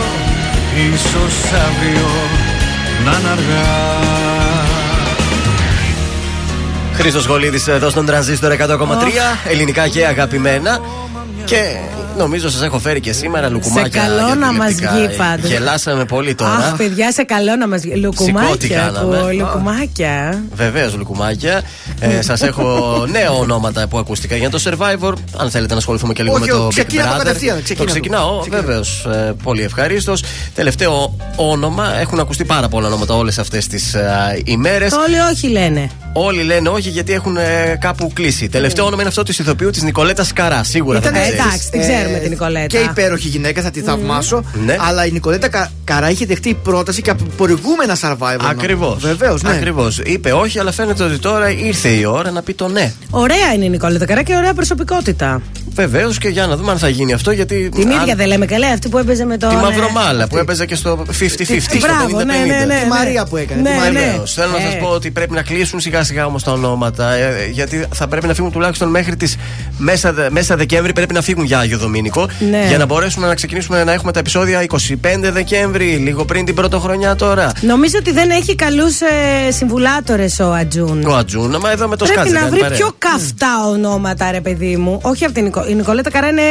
Ίσως 0.93 1.35
αύριο 1.65 2.11
να 3.05 3.11
είναι 3.11 3.29
αργά 3.35 4.52
Χρήστος 6.93 7.25
Γολίδης 7.25 7.67
εδώ 7.67 7.89
στον 7.89 8.05
τρανζίστορ 8.05 8.51
100,3. 8.51 8.55
Ελληνικά 9.49 9.87
και 9.87 10.05
αγαπημένα. 10.05 10.79
Και 11.45 11.57
νομίζω 12.17 12.49
σας 12.49 12.61
έχω 12.61 12.79
φέρει 12.79 12.99
και 12.99 13.11
σήμερα 13.13 13.49
λουκουμάκια. 13.49 14.01
Σε 14.01 14.07
καλό 14.07 14.25
για 14.25 14.35
να 14.35 14.53
μας 14.53 14.73
τηλεοπτικά. 14.75 14.91
βγει 15.07 15.17
πάντως. 15.17 15.49
Γελάσαμε 15.49 16.05
πολύ 16.05 16.35
τώρα. 16.35 16.51
Αχ, 16.55 16.75
παιδιά, 16.75 17.11
σε 17.11 17.23
καλό 17.23 17.55
να 17.55 17.67
μας 17.67 17.81
βγει. 17.81 17.91
Σηκώτη 17.91 18.05
Λουκουμάκια. 18.05 18.77
κάναμε. 18.79 19.17
ακούω, 19.17 19.31
Λουκουμάκια. 19.31 20.43
Βεβαίως, 20.55 20.95
λουκουμάκια. 20.95 21.61
Ε, 21.99 22.21
Σας 22.29 22.41
έχω 22.41 23.05
νέα 23.11 23.31
ονόματα 23.31 23.87
που 23.87 23.97
ακούστηκαν 23.97 24.37
για 24.37 24.49
το 24.49 24.59
survivor. 24.63 25.13
Αν 25.37 25.49
θέλετε 25.49 25.73
να 25.73 25.79
ασχοληθούμε 25.79 26.13
και 26.13 26.23
λίγο 26.23 26.35
Όχι, 26.35 26.43
με 26.45 26.51
το 26.57 26.65
Big 26.65 26.69
ξεκίνα 26.69 27.03
το 27.03 27.09
Brother. 27.13 27.17
κατευθείαν, 27.17 27.55
Το 27.57 27.63
ξεκίνα 27.63 27.85
το. 27.85 27.91
ξεκινάω, 27.91 28.41
βεβαίως. 28.49 29.07
Πολύ 29.43 29.63
ευχαρίστως. 29.63 30.23
Τελευταίο 30.55 31.17
όνομα. 31.35 31.97
Έχουν 31.99 32.19
ακουστεί 32.19 32.45
πάρα 32.45 32.67
πολλά 32.67 32.87
ονόματα 32.87 33.13
όλες 33.13 33.37
αυτές 33.39 33.67
τις 33.67 33.95
ημέρες. 34.45 34.93
Όλοι 34.93 35.19
όχι 35.31 35.47
λένε. 35.47 35.89
Όλοι 36.15 36.43
λένε 36.43 36.69
όχι 36.69 36.89
γιατί 36.89 37.13
έχουν 37.13 37.37
ε, 37.37 37.77
κάπου 37.79 38.11
κλείσει. 38.13 38.49
Τελευταίο 38.49 38.85
όνομα 38.85 39.01
είναι 39.01 39.09
αυτό 39.09 39.23
της 39.23 39.39
ηθοποιού 39.39 39.69
της 39.69 39.83
Νικολέτας 39.83 40.33
Καρά. 40.33 40.63
Σίγουρα 40.63 40.97
Ήταν- 40.97 41.13
θα 41.13 41.19
την 41.19 41.27
Ε, 41.27 41.31
ξέρεις. 41.33 41.45
εντάξει, 41.45 41.69
την 41.71 41.79
ξέρουμε 41.81 42.17
την 42.17 42.29
Νικολέτα. 42.29 42.65
Και 42.65 42.77
υπέροχη 42.77 43.27
γυναίκα, 43.27 43.61
θα 43.61 43.71
τη 43.71 43.81
θαυμάσω. 43.81 44.43
Ναι. 44.65 44.75
Αλλά 44.79 45.05
η 45.05 45.11
Νικολέτα 45.11 45.47
Κα- 45.49 45.71
Καρά 45.83 46.09
είχε 46.09 46.25
δεχτεί 46.25 46.53
πρόταση 46.53 47.01
και 47.01 47.09
από 47.09 47.23
προηγούμενα 47.37 47.97
survivor. 48.01 48.45
Ακριβώς. 48.49 48.97
Βεβαίως, 49.01 49.41
ναι. 49.43 49.49
Ακριβώς. 49.51 49.99
Είπε 50.05 50.31
όχι, 50.31 50.59
αλλά 50.59 50.71
φαίνεται 50.71 51.03
ότι 51.03 51.17
τώρα 51.17 51.49
ήρθε 51.49 51.89
η 51.89 52.05
ώρα 52.05 52.31
να 52.31 52.41
πει 52.41 52.53
το 52.53 52.67
ναι. 52.67 52.93
Ωραία 53.09 53.53
είναι 53.55 53.65
η 53.65 53.69
Νικόλα 53.69 54.05
Καρά 54.05 54.23
και 54.23 54.35
ωραία 54.35 54.53
προσωπικότητα. 54.53 55.41
Βεβαίως 55.75 56.17
και 56.17 56.27
για 56.27 56.45
να 56.47 56.55
δούμε 56.57 56.71
αν 56.71 56.77
θα 56.77 56.89
γίνει 56.89 57.13
αυτό. 57.13 57.31
Γιατί 57.31 57.69
Την 57.75 57.91
αν- 57.93 58.01
ίδια 58.01 58.15
δεν 58.15 58.27
λέμε 58.27 58.45
καλέ, 58.45 58.65
αυτή 58.65 58.89
που 58.89 58.97
έπαιζε 58.97 59.25
με 59.25 59.37
τον. 59.37 59.49
Τη 59.49 59.55
ε, 59.55 59.59
Μαυρομάλα 59.59 60.27
που 60.27 60.37
έπαιζε 60.37 60.65
και 60.65 60.75
στο 60.75 61.03
50-50. 61.07 61.11
στο 61.61 61.77
Μπράβο, 61.79 62.17
50-50. 62.17 62.25
ναι, 62.25 62.33
ναι, 62.55 62.65
ναι. 62.65 62.79
Τη 62.83 62.87
Μαρία 62.87 63.25
που 63.25 63.37
έκανε. 63.37 63.61
Ναι, 63.61 63.69
τη 63.69 63.75
Μαρία. 63.77 63.91
ναι. 63.91 64.05
Βεβαίως. 64.05 64.33
Θέλω 64.33 64.51
να 64.51 64.57
Ε. 64.57 64.61
σας 64.61 64.77
πω 64.79 64.87
ότι 64.87 65.11
πρέπει 65.11 65.33
να 65.33 65.41
κλείσουν 65.41 65.79
σιγά 65.79 66.02
σιγά 66.03 66.25
όμως 66.25 66.43
τα 66.43 66.51
ονόματα. 66.51 67.11
ε, 67.13 67.47
γιατί 67.51 67.85
θα 67.93 68.07
πρέπει 68.07 68.27
να 68.27 68.33
φύγουν 68.33 68.51
τουλάχιστον 68.51 68.89
μέχρι 68.89 69.15
τις 69.15 69.35
μέσα, 69.77 70.13
δε- 70.13 70.29
μέσα 70.29 70.55
Δεκέμβρη. 70.55 70.93
Πρέπει 70.93 71.13
να 71.13 71.21
φύγουν 71.21 71.45
για 71.45 71.59
Άγιο 71.59 71.77
Δομήνικο. 71.77 72.27
Ναι. 72.51 72.65
Για 72.67 72.77
να 72.77 72.85
μπορέσουμε 72.85 73.27
να 73.27 73.35
ξεκινήσουμε 73.35 73.83
να 73.83 73.91
έχουμε 73.91 74.11
τα 74.11 74.19
επεισόδια 74.19 74.61
25 74.61 75.31
Δεκέμβρη, 75.31 75.85
λίγο 75.85 76.25
πριν 76.25 76.45
την 76.45 76.55
πρωτοχρονιά 76.55 77.15
τώρα. 77.15 77.51
Νομίζω 77.61 77.95
ότι 77.99 78.11
δεν 78.11 78.29
έχει 78.29 78.55
καλούς 78.55 79.01
ε, 79.01 79.51
συμβουλάτορες 79.51 80.39
ο 80.39 80.51
Ατζούν. 80.53 81.03
Ο 81.07 81.15
Ατζούνα, 81.15 81.59
μα 81.59 81.71
εδώ 81.71 81.87
με 81.87 81.95
το 81.95 82.05
Πρέπει 82.05 82.19
σκάτζε. 82.19 82.33
να 82.33 82.39
κάνει 82.39 82.51
βρει 82.51 82.59
παρέα. 82.61 82.77
πιο 82.77 82.91
καυτά 82.97 83.67
ονόματα, 83.67 84.31
ρε 84.31 84.41
παιδί 84.41 84.77
μου. 84.77 84.99
Όχι 85.03 85.23
από 85.25 85.33
την 85.33 85.43
Νικο... 85.43 85.65
Η 85.67 85.73
Νικολέτα 85.73 86.09
Καρά 86.09 86.27
είναι. 86.27 86.41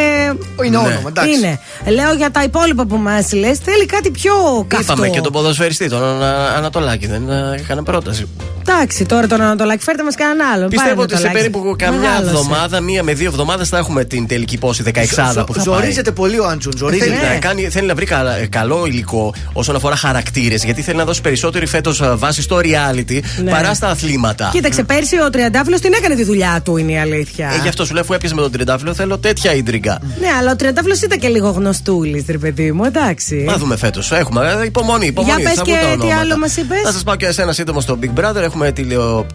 Είναι 0.64 0.76
Ναι. 0.76 0.76
όνομα, 0.76 1.02
εντάξει. 1.08 1.30
Είναι. 1.30 1.58
Λέω 1.86 2.12
για 2.12 2.30
τα 2.30 2.42
υπόλοιπα 2.42 2.84
που 2.86 2.96
μας 2.96 3.32
λες, 3.32 3.58
θέλει 3.58 3.86
κάτι 3.86 4.10
πιο 4.10 4.32
καυτό. 4.68 4.92
Είπαμε 4.92 5.08
και 5.08 5.20
τον 5.20 5.32
ποδοσφαιριστή, 5.32 5.88
τον 5.88 6.04
Ανα- 6.04 6.46
Ανατολάκη. 6.56 7.06
Δεν 7.06 7.30
ε, 7.30 7.54
έκανα 7.58 7.82
πρόταση. 7.82 8.26
Εντάξει, 8.68 9.04
τώρα 9.04 9.26
τον 9.26 9.40
Ανατολάκη, 9.42 9.82
φέρτε 9.84 10.02
μας 10.02 10.14
κανέναν 10.14 10.46
άλλον. 10.54 10.68
Πιστεύω 10.68 10.94
Πάρε 10.94 11.02
ότι 11.02 11.16
σε 11.16 11.26
Ανατολάκη. 11.26 11.50
περίπου 11.50 11.76
καμιά 11.78 11.98
Μεγάλωσε. 12.00 12.24
εβδομάδα, 12.36 12.80
μία 12.80 13.02
με 13.02 13.12
δύο 13.14 13.26
εβδομάδες 13.28 13.68
θα 13.68 13.78
έχουμε 13.78 14.04
την 14.04 14.26
τελική 14.26 14.58
πόση 14.58 14.82
16 14.82 15.32
Ζο- 15.34 15.44
που 15.44 15.54
θα 15.54 15.62
Ζορίζεται 15.62 16.10
πολύ 16.10 16.38
ο 16.38 16.46
Άντζουν. 16.46 16.72
πάει. 16.80 16.90
Θέλει 16.90 17.02
Ζορίζεται. 17.02 17.32
να, 17.32 17.38
κάνει, 17.38 17.62
θέλει 17.68 17.86
να 17.86 17.94
βρει 17.94 18.04
καλα- 18.06 18.36
ε, 18.36 18.46
καλό 18.46 18.86
υλικό 18.86 19.34
όσον 19.52 19.76
αφορά 19.76 19.96
χαρακτήρες, 19.96 20.64
γιατί 20.64 20.82
θέλει 20.82 20.96
να 20.96 21.04
δώσει 21.04 21.20
περισσότερη 21.20 21.66
φέτος 21.66 22.02
βάση 22.14 22.42
στο 22.42 22.56
reality 22.62 23.20
Ναι. 23.44 23.50
παρά 23.50 23.74
στα 23.74 23.88
αθλήματα. 23.88 24.48
Κοίταξε, 24.52 24.82
πέρσι 24.82 25.20
ο 25.20 25.30
Τριαντάφυλλος 25.30 25.80
την 25.80 25.92
έκανε 25.92 26.14
τη 26.14 26.24
δουλειά 26.24 26.60
του, 26.64 26.76
είναι 26.76 26.92
η 26.92 26.98
αλήθεια. 26.98 27.50
Ε, 27.54 27.58
γι' 27.62 27.68
αυτό 27.68 27.84
σου 27.84 27.92
λέω, 27.92 28.02
αφού 28.02 28.12
έπιασε 28.14 28.34
με 28.34 28.40
τον 28.40 28.50
Τριαντάφυλλο, 28.52 28.94
θέλω 28.94 29.18
τέτοια 29.18 29.54
ίντριγκα. 29.54 29.98
Ναι, 30.20 30.28
αλλά 30.38 30.50
ο 30.52 30.56
Τριαντάφυλλος 30.56 31.00
ήταν 31.00 31.18
και 31.18 31.28
λίγο 31.28 31.50
γνωστούλης, 31.50 32.24
ρε 32.28 32.38
παιδί 32.38 32.72
μου, 32.72 32.84
εντάξει. 32.84 33.44
Θα 33.48 33.56
δούμε 33.58 33.76
φέτος. 33.76 34.12
Έχουμε 34.12 34.56
ε, 34.62 34.64
υπομονή, 34.64 35.06
υπομονή. 35.06 35.40
Για 35.40 35.48
πες 35.48 35.58
θα 35.58 35.64
βγουν 35.64 35.74
και 35.76 35.80
τα 35.82 35.88
τι 35.88 35.92
ονόματα. 36.00 36.20
άλλο 36.20 36.36
μας 36.38 36.56
είπες; 36.56 36.80
Θα 36.84 36.92
σας 36.92 37.02
πάω 37.02 37.14
και 37.16 37.32
σε 37.32 37.42
ένα 37.42 37.52
σύντομο 37.52 37.80
στο 37.80 37.98
Big 38.02 38.20
Brother. 38.20 38.42
έχουμε 38.42 38.72
τηλεοπτικ- 38.72 39.30
ε, 39.30 39.31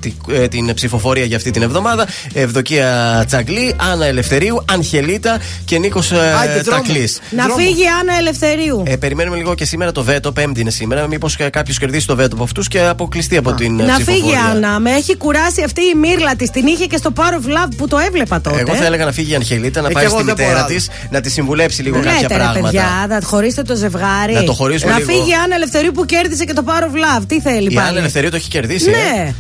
την 0.50 0.74
ψηφοφορία 0.74 1.26
για 1.26 1.38
αυτή 1.38 1.52
την 1.52 1.62
εβδομάδα. 1.62 2.08
Ευδοκία 2.34 3.24
Τσαγκλή, 3.28 3.76
Άννα 3.92 4.06
Ελευθερίου, 4.06 4.66
Ανχελίτα 4.72 5.40
και 5.66 5.78
Νίκος 5.78 6.12
Άιντε, 6.12 6.62
δρόμο. 6.62 6.82
Τακλή. 6.84 7.10
Να 7.30 7.44
φύγει 7.44 7.82
η 7.82 7.88
Άννα 8.00 8.14
Ελευθερίου. 8.18 8.84
Ε, 8.88 8.96
περιμένουμε 8.96 9.38
λίγο 9.38 9.56
και 9.56 9.66
σήμερα 9.66 9.92
το 9.92 10.04
βέτο, 10.04 10.32
Πέμπτη 10.32 10.62
είναι 10.62 10.70
σήμερα. 10.70 11.08
Μήπως 11.08 11.36
κάποιος 11.52 11.78
κερδίσει 11.80 12.08
το 12.08 12.16
βέτο 12.16 12.36
από 12.36 12.44
αυτούς 12.44 12.68
και 12.68 12.80
αποκλειστεί 12.80 13.38
από 13.38 13.54
την 13.54 13.80
ε, 13.80 13.84
Να 13.84 13.94
φύγει 13.96 14.10
η 14.10 14.14
ψηφοφορία. 14.14 14.44
Άννα. 14.52 14.80
Με 14.80 14.92
έχει 14.92 15.18
κουράσει 15.18 15.64
αυτή 15.64 15.82
η 15.82 15.96
μύρλα 15.96 16.36
της. 16.36 16.50
Την 16.50 16.68
είχε 16.68 16.86
και 16.86 16.98
στο 16.98 17.12
Power 17.16 17.22
of 17.34 17.48
Love 17.48 17.72
που 17.78 17.88
το 17.88 17.98
έβλεπα 17.98 18.42
τότε. 18.42 18.60
Εγώ 18.60 18.74
θα 18.76 18.86
έλεγα 18.86 19.06
να 19.06 19.12
φύγει 19.12 19.32
η 19.32 19.36
Ανχελίτα, 19.36 19.82
να 19.82 19.88
Ε, 19.88 19.92
πάει 19.92 20.04
κι 20.04 20.10
εγώ 20.10 20.20
στη 20.20 20.26
δεν 20.28 20.36
μητέρα 20.38 20.62
μπορώ 20.62 20.74
της, 20.74 20.90
να 21.10 21.22
τη 21.22 21.30
συμβουλέψει 21.30 21.82
λίγο 21.82 21.98
Λέτε, 21.98 22.10
κάποια 22.10 22.28
ρε, 22.28 22.36
πράγματα. 22.36 22.62
παιδιά, 22.64 23.06
να 23.10 23.20
χωρίσετε 23.24 23.62
το 23.62 23.76
ζευγάρι. 23.76 24.34
Να 24.34 24.44
το 24.44 24.54
χωρίσουμε 24.54 24.92
Να 24.92 24.98
λίγο. 24.98 25.10
φύγει 25.12 25.30
η 25.30 25.34
Άννα 25.44 25.56
Ελευθερίου 25.56 25.92
που 25.92 26.06
κέρδισε 26.06 26.44
και 26.46 26.54
το 26.54 26.64
Power 26.68 26.84
of 26.84 27.20
Love. 27.20 27.24
Τι 27.28 27.42
θέλει 27.42 27.72
Η 27.72 27.74
πάλι; 27.74 27.88
Άννα 27.88 28.00
Ελευθερίου 28.00 28.30
το 28.30 28.36
έχει 28.36 28.50
κερδίσει. 28.50 28.90
Ναι. 28.90 29.22
ε. 29.28 29.34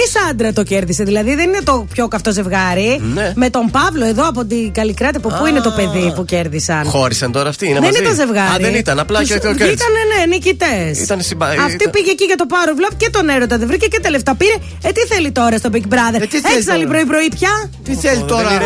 Χωρίς 0.00 0.30
άντρα 0.30 0.52
το 0.52 0.62
κέρδισε. 0.62 1.04
Δηλαδή 1.04 1.34
δεν 1.34 1.48
είναι 1.48 1.60
το 1.64 1.86
πιο 1.92 2.08
καυτό 2.08 2.32
ζευγάρι. 2.32 3.00
Ναι. 3.14 3.32
Με 3.36 3.50
τον 3.50 3.70
Παύλο 3.70 4.04
εδώ 4.04 4.28
από 4.28 4.44
την 4.44 4.72
Καλλικράτη. 4.72 5.16
Από 5.16 5.28
πού 5.28 5.46
είναι 5.46 5.60
το 5.60 5.70
παιδί 5.70 6.12
που 6.14 6.24
κέρδισαν; 6.24 6.84
Χώρισαν 6.84 7.32
τώρα 7.32 7.48
αυτοί, 7.48 7.64
είναι 7.66 7.74
δεν 7.80 7.88
μαζί. 7.88 8.02
ήταν 8.02 8.14
ζευγάρι. 8.14 8.64
Α, 8.64 8.66
δεν 8.70 8.74
ήταν, 8.74 8.98
απλά 8.98 9.18
Τους 9.20 9.28
και 9.28 9.34
το 9.38 9.40
κέρδισε. 9.40 9.64
Βγήκανε, 9.66 9.98
ναι, 10.18 10.26
νικητές. 10.26 10.98
Ήταν 11.04 11.20
συμπα... 11.20 11.46
Αυτή 11.46 11.72
ήταν- 11.72 11.90
πήγε 11.90 12.10
εκεί 12.10 12.24
για 12.24 12.36
το 12.36 12.44
Power 12.50 12.68
of 12.68 12.92
Love 12.92 12.94
και 12.96 13.10
τον 13.10 13.28
έρωτα 13.28 13.58
δεν 13.58 13.66
βρήκε 13.66 13.86
και 13.86 14.00
τα 14.00 14.10
λεφτά 14.10 14.34
πήρε. 14.34 14.54
Ε, 14.82 14.90
τι 14.92 15.00
θέλει 15.00 15.30
τώρα 15.30 15.56
στο 15.58 15.68
Big 15.72 15.76
Brother; 15.94 16.22
τι 16.30 16.40
θέλει 16.40 16.56
Έξαλλη 16.58 16.84
τώρα; 16.84 16.88
πρωί-πρωί 16.88 17.28
πια; 17.38 17.70
Τι 17.84 17.94
θέλει 17.94 18.16
Δεν 18.16 18.26
τώρα; 18.26 18.52
είναι- 18.54 18.64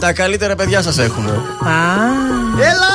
Τα 0.00 0.12
καλύτερα 0.12 0.54
παιδιά 0.56 0.82
σας 0.82 0.98
έχουμε. 0.98 1.30
Έλα! 2.60 2.94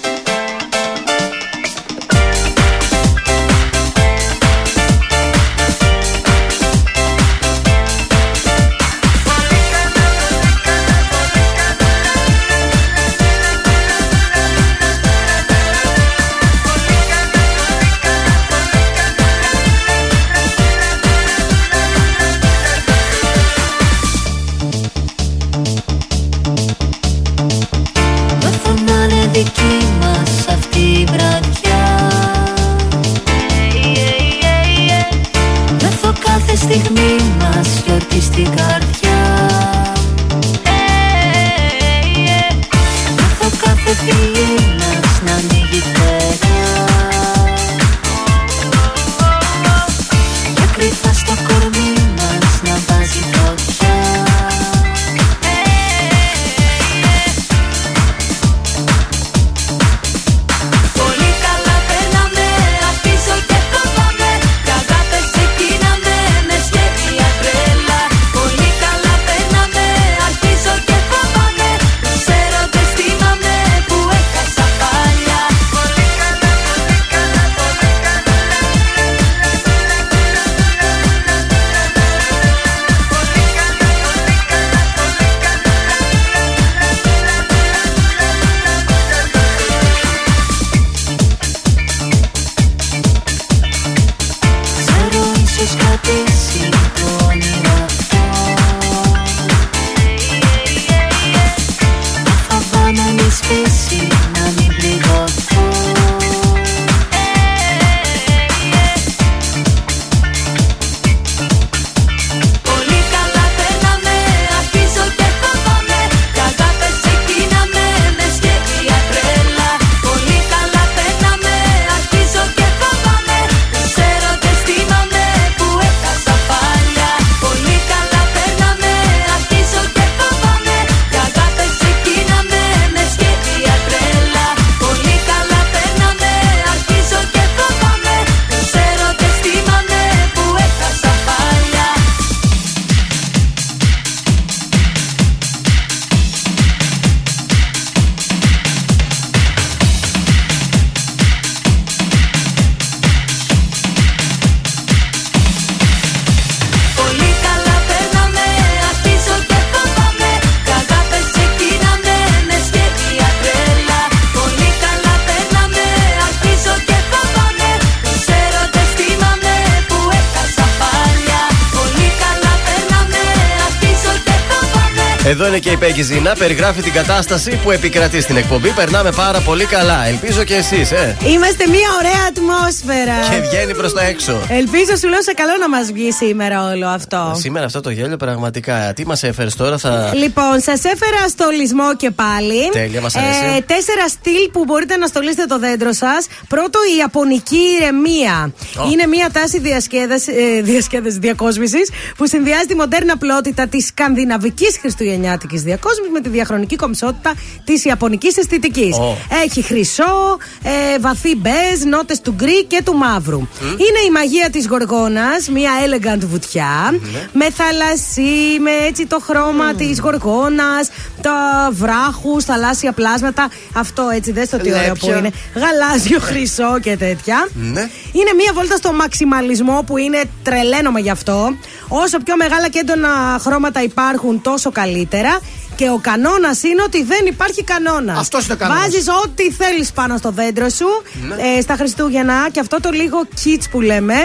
Εδώ 175.91 175.99
είναι 175.99 176.03
και 176.03 176.11
η 176.11 176.13
Πέγγι 176.13 176.21
Ζήνα. 176.21 176.35
Περιγράφει 176.35 176.81
την 176.81 176.93
κατάσταση 176.93 177.59
που 177.63 177.71
επικρατεί 177.71 178.21
στην 178.21 178.37
εκπομπή. 178.37 178.69
Περνάμε 178.69 179.11
πάρα 179.11 179.39
πολύ 179.39 179.65
καλά. 179.65 180.05
Ελπίζω 180.05 180.43
και 180.43 180.55
εσείς, 180.55 180.91
ε. 180.91 181.17
Είμαστε 181.25 181.67
μια 181.67 181.89
ωραία 181.99 182.21
ατμόσφαιρα. 182.27 183.19
Και 183.29 183.47
βγαίνει 183.49 183.75
προς 183.75 183.93
τα 183.93 184.03
έξω. 184.03 184.41
Ελπίζω 184.49 184.95
σου 184.99 185.07
λέω 185.07 185.21
σε 185.21 185.33
καλό 185.33 185.51
να 185.59 185.69
μας 185.69 185.91
βγει 185.91 186.11
σήμερα 186.11 186.71
όλο 186.71 186.87
αυτό. 186.87 187.33
Σήμερα 187.35 187.65
αυτό 187.65 187.81
το 187.81 187.89
γέλιο 187.89 188.17
πραγματικά. 188.17 188.93
Τι 188.95 189.05
μας 189.05 189.23
έφερες 189.23 189.55
τώρα, 189.55 189.77
θα. 189.77 190.11
Λοιπόν, 190.15 190.59
σας 190.59 190.83
έφερα 190.83 191.27
στολισμό 191.29 191.95
και 191.95 192.11
πάλι. 192.11 192.69
Τέλεια, 192.71 193.01
μας 193.01 193.15
αρέσει. 193.15 193.39
Ε, 193.57 193.61
τέσσερα 193.61 194.07
στυλ 194.07 194.49
που 194.51 194.63
μπορείτε 194.63 194.97
να 194.97 195.07
στολίσετε 195.07 195.45
το 195.45 195.59
δέντρο 195.59 195.93
σας. 195.93 196.27
Πρώτο, 196.47 196.79
η 196.93 196.97
Ιαπωνική 196.97 197.61
ηρεμία. 197.79 198.53
Ω. 198.77 198.89
Είναι 198.91 199.07
μια 199.07 199.29
τάση 199.33 199.59
διασκέδαση, 199.59 200.31
ε, 200.57 200.61
διασκέδασης 200.61 201.17
διακόσμησης 201.17 201.89
που 202.17 202.27
συνδυάζει 202.27 202.65
τη 202.65 202.75
μοντέρνα 202.75 203.17
πλότητα 203.17 203.67
της 203.67 203.85
σκανδιναβικής 203.85 204.77
χριστουγεννιάτικης 204.79 205.61
διακόσμηση 205.61 205.79
με 206.11 206.21
τη 206.21 206.29
διαχρονική 206.29 206.75
κομψότητα 206.75 207.33
της 207.63 207.85
Ιαπωνικής 207.85 208.37
αισθητικής. 208.37 208.97
Ω. 208.97 209.17
Έχει 209.43 209.61
χρυσό, 209.61 210.37
ε, 210.63 210.99
βαθύ 210.99 211.35
μπέζ, 211.35 211.83
νότες 211.85 212.21
του 212.21 212.31
γκρι 212.31 212.63
και 212.65 212.81
του 212.85 212.93
μαύρου. 212.93 213.47
Είναι 213.61 213.99
η 214.07 214.11
μαγεία 214.11 214.49
της 214.49 214.67
Γοργόνας, 214.67 215.49
μια 215.49 215.71
elegant 215.85 216.19
βουτιά, 216.25 216.99
με 217.33 217.49
θαλασσί, 217.49 218.59
με 218.59 218.71
έτσι 218.87 219.05
το 219.05 219.19
χρώμα 219.19 219.73
της 219.73 219.99
Γοργόνας, 219.99 220.89
τα 221.21 221.69
βράχους, 221.71 222.43
θαλάσσια 222.43 222.91
πλάσματα. 222.91 223.49
Αυτό 223.73 224.09
έτσι, 224.13 224.31
δες 224.31 224.49
το 224.49 224.57
τι 224.57 224.73
ωραίο 224.73 224.93
που 224.93 225.05
Λέπια. 225.05 225.17
είναι. 225.19 225.31
Γαλάζιο, 225.55 226.19
χρυσό 226.19 226.79
και 226.81 226.97
τέτοια. 226.97 227.47
Ναι. 227.53 227.89
Είναι 228.11 228.33
μία 228.37 228.51
βόλτα 228.53 228.75
στο 228.75 228.93
μαξιμαλισμό 228.93 229.83
που 229.85 229.97
είναι 229.97 230.21
τρελαίνομαι 230.43 230.99
γι' 230.99 231.09
αυτό. 231.09 231.55
Όσο 231.87 232.17
πιο 232.19 232.35
μεγάλα 232.35 232.69
και 232.69 232.79
έντονα 232.79 233.09
χρώματα 233.41 233.83
υπάρχουν, 233.83 234.41
τόσο 234.41 234.71
καλύτερα. 234.71 235.39
Και 235.75 235.89
ο 235.89 235.99
κανόνας 236.01 236.63
είναι 236.63 236.81
ότι 236.81 237.03
δεν 237.03 237.25
υπάρχει 237.25 237.63
κανόνας. 237.63 238.19
Αυτός 238.19 238.43
είναι 238.45 238.53
ο 238.53 238.57
κανόνας. 238.57 238.81
Βάζεις 238.83 239.07
ό,τι 239.25 239.51
θέλεις 239.51 239.91
πάνω 239.91 240.17
στο 240.17 240.31
δέντρο 240.31 240.69
σου 240.69 240.85
Ναι. 241.27 241.35
ε, 241.57 241.61
στα 241.61 241.75
Χριστούγεννα 241.75 242.49
και 242.51 242.59
αυτό 242.59 242.79
το 242.79 242.89
λίγο 242.89 243.21
kits 243.43 243.63
που 243.71 243.81
λέμε. 243.81 244.15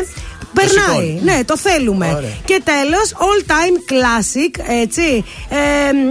Περνάει. 0.54 0.84
σηκώνει. 0.86 1.20
Ναι, 1.22 1.40
το 1.44 1.56
θέλουμε. 1.56 2.06
Ωραία. 2.16 2.30
Και 2.44 2.62
τέλος, 2.64 3.12
all 3.14 3.50
time 3.50 3.76
classic, 3.92 4.64
έτσι. 4.80 5.24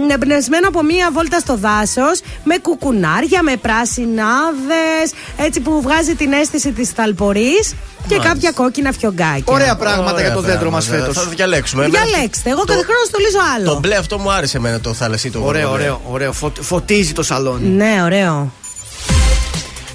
Ε, 0.08 0.12
εμπνευσμένο 0.12 0.68
από 0.68 0.82
μία 0.82 1.10
βόλτα 1.12 1.38
στο 1.38 1.56
δάσος, 1.56 2.20
με 2.44 2.58
κουκουνάρια, 2.58 3.42
με 3.42 3.56
πράσινάδες, 3.56 5.06
έτσι 5.36 5.60
που 5.60 5.82
βγάζει 5.82 6.14
την 6.14 6.32
αίσθηση 6.32 6.72
της 6.72 6.94
ταλπορής 6.94 7.74
και 8.08 8.14
Μάλιστα. 8.16 8.32
κάποια 8.32 8.50
κόκκινα 8.52 8.92
φιωγκάκια. 8.92 9.42
Ωραία 9.44 9.76
πράγματα 9.76 10.12
Ωραία 10.12 10.24
για 10.26 10.34
το 10.34 10.40
δέντρο 10.40 10.70
μας 10.70 10.84
πράγματα. 10.86 11.12
φέτος. 11.12 11.24
Θα 11.28 11.30
διαλέξουμε. 11.34 11.84
Εμένα 11.84 12.04
Διαλέξτε. 12.04 12.50
Εγώ 12.50 12.64
κάθε 12.64 12.82
χρόνο 12.82 13.04
στολίζω 13.06 13.38
άλλο. 13.56 13.72
Το 13.72 13.78
μπλε 13.78 13.96
αυτό 13.96 14.18
μου 14.18 14.30
άρεσε 14.32 14.56
εμένα 14.56 14.80
το 14.80 14.92
θαλασσί 14.94 15.30
το 15.30 15.40
Ωραίο, 15.44 15.68
μπλε. 15.68 15.72
ωραίο, 15.82 16.00
ωραίο. 16.10 16.32
Φω- 16.32 16.60
Φωτίζει 16.62 17.12
το 17.12 17.22
σαλόνι. 17.22 17.68
Ναι, 17.68 18.00
ωραίο. 18.04 18.52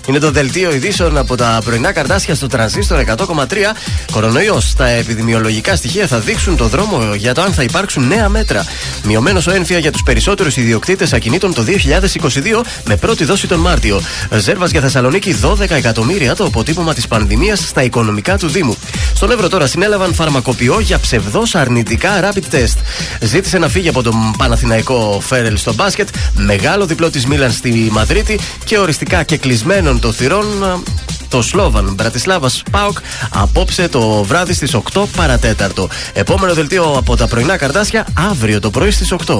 Είναι 0.08 0.20
το 0.20 0.32
δελτίο 0.32 0.74
ειδήσεων 0.74 1.18
από 1.18 1.36
τα 1.36 1.62
πρωινά 1.66 1.92
καρτάσια 1.92 2.36
στο 2.36 2.48
τρανζίστορ 2.48 3.00
100,3. 3.00 3.46
Κορονοϊός. 4.12 4.74
Τα 4.78 4.88
επιδημιολογικά 4.88 5.76
στοιχεία 5.76 6.08
θα 6.08 6.20
δείξουν 6.20 6.58
το 6.58 6.68
δρόμο 6.68 7.14
για 7.16 7.34
το 7.34 7.42
αν 7.42 7.54
θα 7.54 7.64
υπάρξουν 7.64 8.08
νέα 8.08 8.30
μέτρα. 8.30 8.66
Μειωμένος 9.04 9.48
ο 9.48 9.52
ένφια 9.52 9.78
για 9.78 9.92
τους 9.92 10.04
περισσότερους 10.04 10.58
ιδιοκτήτες 10.58 11.14
ακινήτων 11.14 11.54
το 11.54 11.64
2022 11.64 12.64
με 12.86 12.96
πρώτη 12.96 13.26
δόση 13.26 13.48
τον 13.48 13.60
Μάρτιο. 13.60 14.02
Ζέρβα 14.38 14.66
για 14.68 14.82
Θεσσαλονίκη 14.82 15.36
12 15.44 15.70
εκατομμύρια 15.70 16.36
το 16.36 16.44
αποτύπωμα 16.44 16.94
της 16.94 17.08
πανδημίας 17.08 17.60
στα 17.60 17.84
οικονομικά 17.84 18.38
του 18.38 18.48
Δήμου. 18.48 18.76
Στον 19.16 19.32
Εύρο 19.32 19.48
τώρα 19.48 19.68
συνέλαβαν 19.68 20.14
φαρμακοποιό 20.14 20.80
για 20.80 21.00
ψευδό 21.00 21.44
αρνητικά 21.54 22.32
rapid 22.32 22.56
test. 22.56 22.78
Ζήτησε 23.22 23.58
να 23.58 23.68
φύγει 23.68 23.88
από 23.88 24.02
τον 24.04 24.36
Παναθηναϊκό 24.38 25.22
Φέρελ 25.26 25.58
στο 25.58 25.74
μπάσκετ. 25.74 26.08
Μεγάλο 26.36 26.86
διπλό 26.86 27.10
της 27.10 27.26
Μίλαν 27.26 27.52
στη 27.52 27.90
Μαδρίτη 27.92 28.40
και 28.66 28.78
οριστικά 28.78 29.24
και 29.24 29.38
κλεισμένων 29.92 30.00
των 30.00 30.14
θυρών 30.14 30.64
α, 30.64 30.80
το 31.30 31.42
Σλόβαν 31.42 31.94
Μπρατισλάβας 31.94 32.64
Πάοκ 32.72 32.98
απόψε 33.30 33.88
το 33.88 34.24
βράδυ 34.24 34.54
στις 34.54 34.76
8 34.94 35.04
παρατέταρτο. 35.16 35.90
Επόμενο 36.14 36.54
δελτίο 36.54 36.84
από 36.98 37.16
τα 37.16 37.28
πρωινά 37.28 37.58
καρτάσια 37.58 38.08
αύριο 38.30 38.60
το 38.60 38.70
πρωί 38.70 38.92
στις 38.92 39.14
8. 39.26 39.40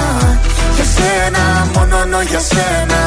σένα 1.01 1.43
Μόνο 1.75 2.21
για 2.29 2.41
σένα. 2.51 2.99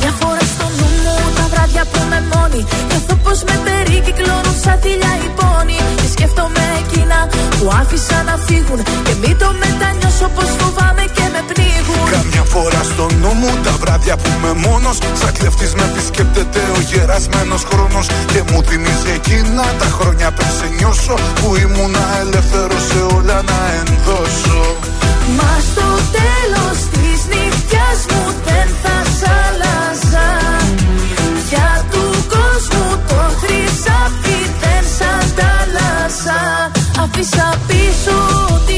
Μια 0.00 0.12
φορά 0.20 0.44
στο 0.54 0.66
νου 0.76 0.88
μου 1.04 1.14
τα 1.36 1.44
βράδια 1.52 1.84
που 1.92 2.00
με 2.10 2.18
μόνη 2.32 2.60
Νιώθω 2.88 3.14
πως 3.24 3.38
με 3.48 3.56
περικυκλώνουν 3.64 4.56
σαν 4.62 4.78
θηλιά 4.82 5.12
οι 5.22 5.28
πόνοι 5.38 5.78
Και 6.00 6.08
σκέφτομαι 6.14 6.64
εκείνα 6.82 7.18
που 7.58 7.64
άφησα 7.80 8.18
να 8.28 8.34
φύγουν 8.46 8.80
Και 9.06 9.14
μην 9.22 9.34
το 9.42 9.48
μετανιώσω 9.62 10.28
πως 10.36 10.50
φοβάμαι 10.58 11.04
και 11.16 11.26
με 11.34 11.40
πνίγουν 11.48 11.67
Καμιά 12.10 12.44
φορά 12.52 12.82
στο 12.82 13.06
νου 13.20 13.32
μου 13.40 13.50
τα 13.64 13.74
βράδια 13.80 14.16
που 14.16 14.28
είμαι 14.34 14.52
μόνος. 14.66 14.98
Σαν 15.20 15.32
κλεφτής 15.38 15.72
με 15.74 15.84
επισκέπτεται 15.90 16.60
ο 16.76 16.80
γερασμένος 16.90 17.62
χρόνος. 17.70 18.06
Και 18.32 18.40
μου 18.50 18.62
θυμίζει 18.68 19.10
εκείνα 19.18 19.64
τα 19.80 19.88
χρόνια 19.98 20.28
πριν 20.36 20.50
σε 20.58 20.68
νιώσω 20.78 21.14
Που 21.40 21.56
ήμουνα 21.64 22.04
ελεύθερος 22.20 22.82
σε 22.90 23.00
όλα 23.16 23.42
να 23.50 23.58
ενδώσω. 23.80 24.60
Μα 25.36 25.52
στο 25.68 25.88
τέλος 26.18 26.76
της 26.94 27.18
νύχτιας 27.32 27.98
μου 28.10 28.24
δεν 28.46 28.68
θα 28.82 28.96
σ' 29.18 29.28
άλλαζα. 29.44 30.28
Για 31.48 31.70
του 31.90 32.04
κόσμου 32.34 32.86
το 33.08 33.20
χρυσάφι 33.40 34.38
δεν 34.60 34.82
σ' 34.96 35.04
αντάλλαζα. 35.18 36.40
Άφησα 37.02 37.48
πίσω 37.66 38.16
ό,τι 38.54 38.77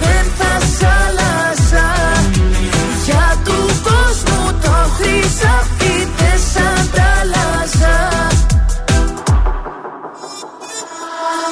το 5.01 5.07
χρυσάφι 5.07 6.07
δεν 6.17 6.39
σ' 6.51 6.57
αντάλλαζα 6.79 7.97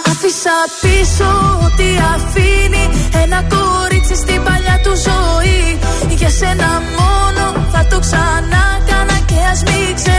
Άφησα 0.05 0.57
πίσω 0.81 1.29
ό,τι 1.65 1.89
αφήνει 2.13 2.89
Ένα 3.23 3.43
κορίτσι 3.49 4.15
στην 4.15 4.43
παλιά 4.43 4.79
του 4.83 4.93
ζωή. 5.07 5.79
Για 6.17 6.29
σένα 6.29 6.81
μόνο 6.97 7.67
θα 7.71 7.85
το 7.89 7.99
ξανά 7.99 8.79
κάνα 8.87 9.19
Και 9.25 9.35
ας 9.51 9.63
μην 9.63 9.95
ξέρω 9.95 10.18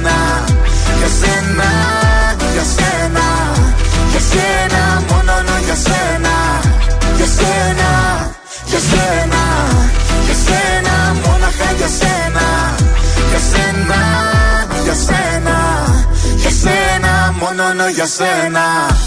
για 17.93 18.05
σένα. 18.05 18.97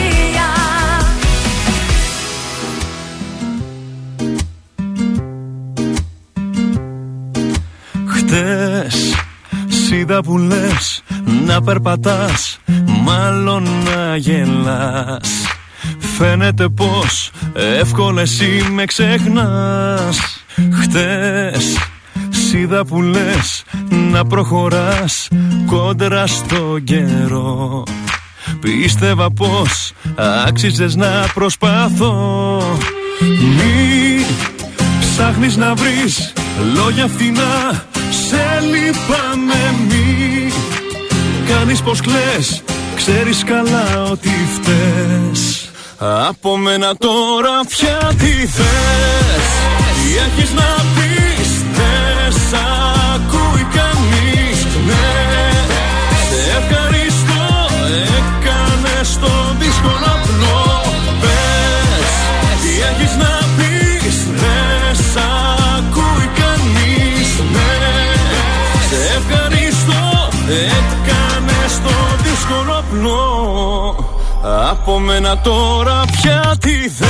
Χτες 8.07 9.15
Σίδα 9.69 10.23
που 10.23 10.39
λες 10.39 11.03
να 11.47 11.63
περπατάς 11.63 12.59
Μάλλον 13.05 13.69
να 13.85 14.17
γελάς. 14.17 15.31
Φαίνεται 16.17 16.69
πως 16.69 17.31
εύκολα 17.55 18.21
εσύ 18.21 18.67
με 18.73 18.85
ξεχνάς. 18.85 20.19
Χτες 20.81 21.92
Σίδα 22.53 22.85
που 22.85 23.03
λες 23.03 23.65
να 23.89 24.25
προχωράς 24.25 25.29
κόντρα 25.67 26.27
στο 26.27 26.79
καιρό. 26.85 27.83
Πίστευα 28.61 29.31
πως 29.31 29.93
άξιζες 30.47 30.95
να 30.95 31.27
προσπαθώ. 31.35 32.63
Μη 33.57 34.25
ψάχνεις 35.01 35.57
να 35.57 35.75
βρεις 35.75 36.33
λόγια 36.75 37.07
φθηνά 37.07 37.85
Σε 38.11 38.61
λυπάμαι 38.61 39.75
μη. 39.89 40.53
Κάνεις 41.49 41.83
πως 41.83 42.01
κλαις 42.01 42.63
Ξέρεις 42.97 43.45
καλά 43.45 44.03
ότι 44.11 44.31
φταίς. 44.55 45.71
Από 46.29 46.57
μένα 46.57 46.97
τώρα 46.97 47.61
πια 47.69 48.13
τι 48.19 48.47
θες. 48.47 49.45
Τι 49.95 50.17
έχεις 50.17 50.53
να 50.53 50.85
πεις; 50.95 51.12
Από 74.73 74.99
μένα 74.99 75.39
τώρα 75.39 76.05
πια 76.13 76.57
τι 76.61 76.71
θες 76.71 77.09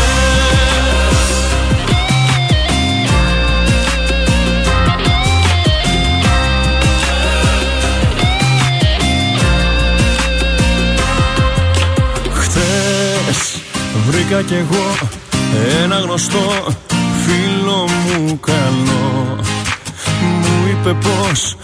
Χθες 12.32 13.56
βρήκα 14.08 14.42
κι 14.42 14.54
εγώ 14.54 15.08
ένα 15.82 15.96
γνωστό 15.96 16.66
φίλο 17.24 17.88
μου 18.06 18.40
καλό. 18.40 19.38
Μου 20.20 20.68
είπε 20.70 20.92
πως 20.92 21.56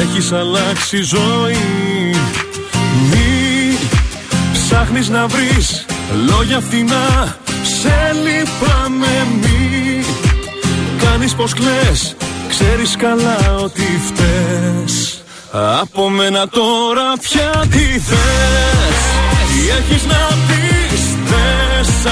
έχεις 0.00 0.32
αλλάξει 0.32 1.02
ζωή. 1.02 2.14
Μη 3.10 3.25
ψάχνεις 4.76 5.08
να 5.08 5.26
βρεις 5.26 5.84
λόγια 6.26 6.60
φθηνά 6.60 7.36
Σε 7.62 7.94
λυπάμαι 8.24 9.26
μη. 9.40 10.04
Κάνεις 11.04 11.34
πως 11.34 11.54
κλαις 11.54 12.16
Ξέρεις 12.48 12.96
καλά 12.96 13.56
ότι 13.62 14.00
φταίς. 14.06 15.22
Από 15.80 16.08
μένα 16.08 16.48
τώρα 16.48 17.12
πια 17.20 17.64
τι 17.70 17.98
θες. 18.08 18.98
Τι 19.48 19.60
έχεις 19.78 20.04
να 20.04 20.28
πεις 20.46 21.02
Δεν 21.30 21.84
σ' 21.84 22.06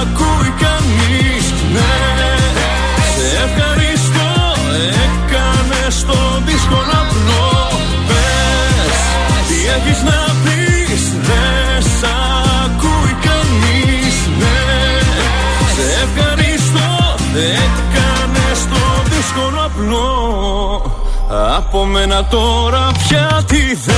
ακούει 0.00 0.54
κανείς. 0.64 1.44
Ναι. 1.72 1.90
Σε 3.16 3.36
ευχαριστώ 3.46 4.30
Έκανες 5.04 6.04
το 6.04 6.42
δύσκολο 6.46 6.92
απλό. 7.02 7.68
Πες 8.06 8.96
Τι 9.48 9.54
έχεις 9.76 10.02
να 10.02 10.19
Από 21.72 21.84
μένα 21.84 22.24
τώρα 22.24 22.90
πια 22.98 23.44
τι 23.46 23.56
θες. 23.56 23.94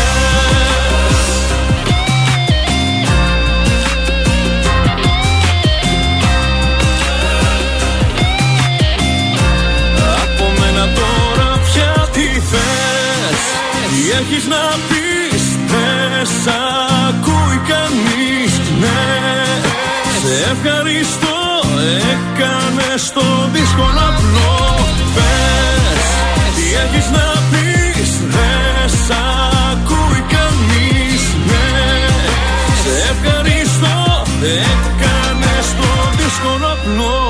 Από 10.23 10.53
μένα 10.61 10.89
τώρα 10.95 11.61
πια 11.65 12.09
τι 12.13 12.21
θες. 12.21 13.41
Τι 13.89 14.11
έχεις 14.11 14.47
να 14.47 14.65
πεις 14.89 15.43
Δεν 15.67 16.27
σ' 16.27 16.49
ακούει 17.09 17.61
κανείς 17.73 18.53
Ναι. 18.81 19.01
Σε 20.21 20.51
ευχαριστώ 20.53 21.37
Έκανες 22.13 23.13
το 23.13 23.49
δύσκολο 23.53 24.01
απλό 24.09 24.62
δύσκολο 36.85 37.22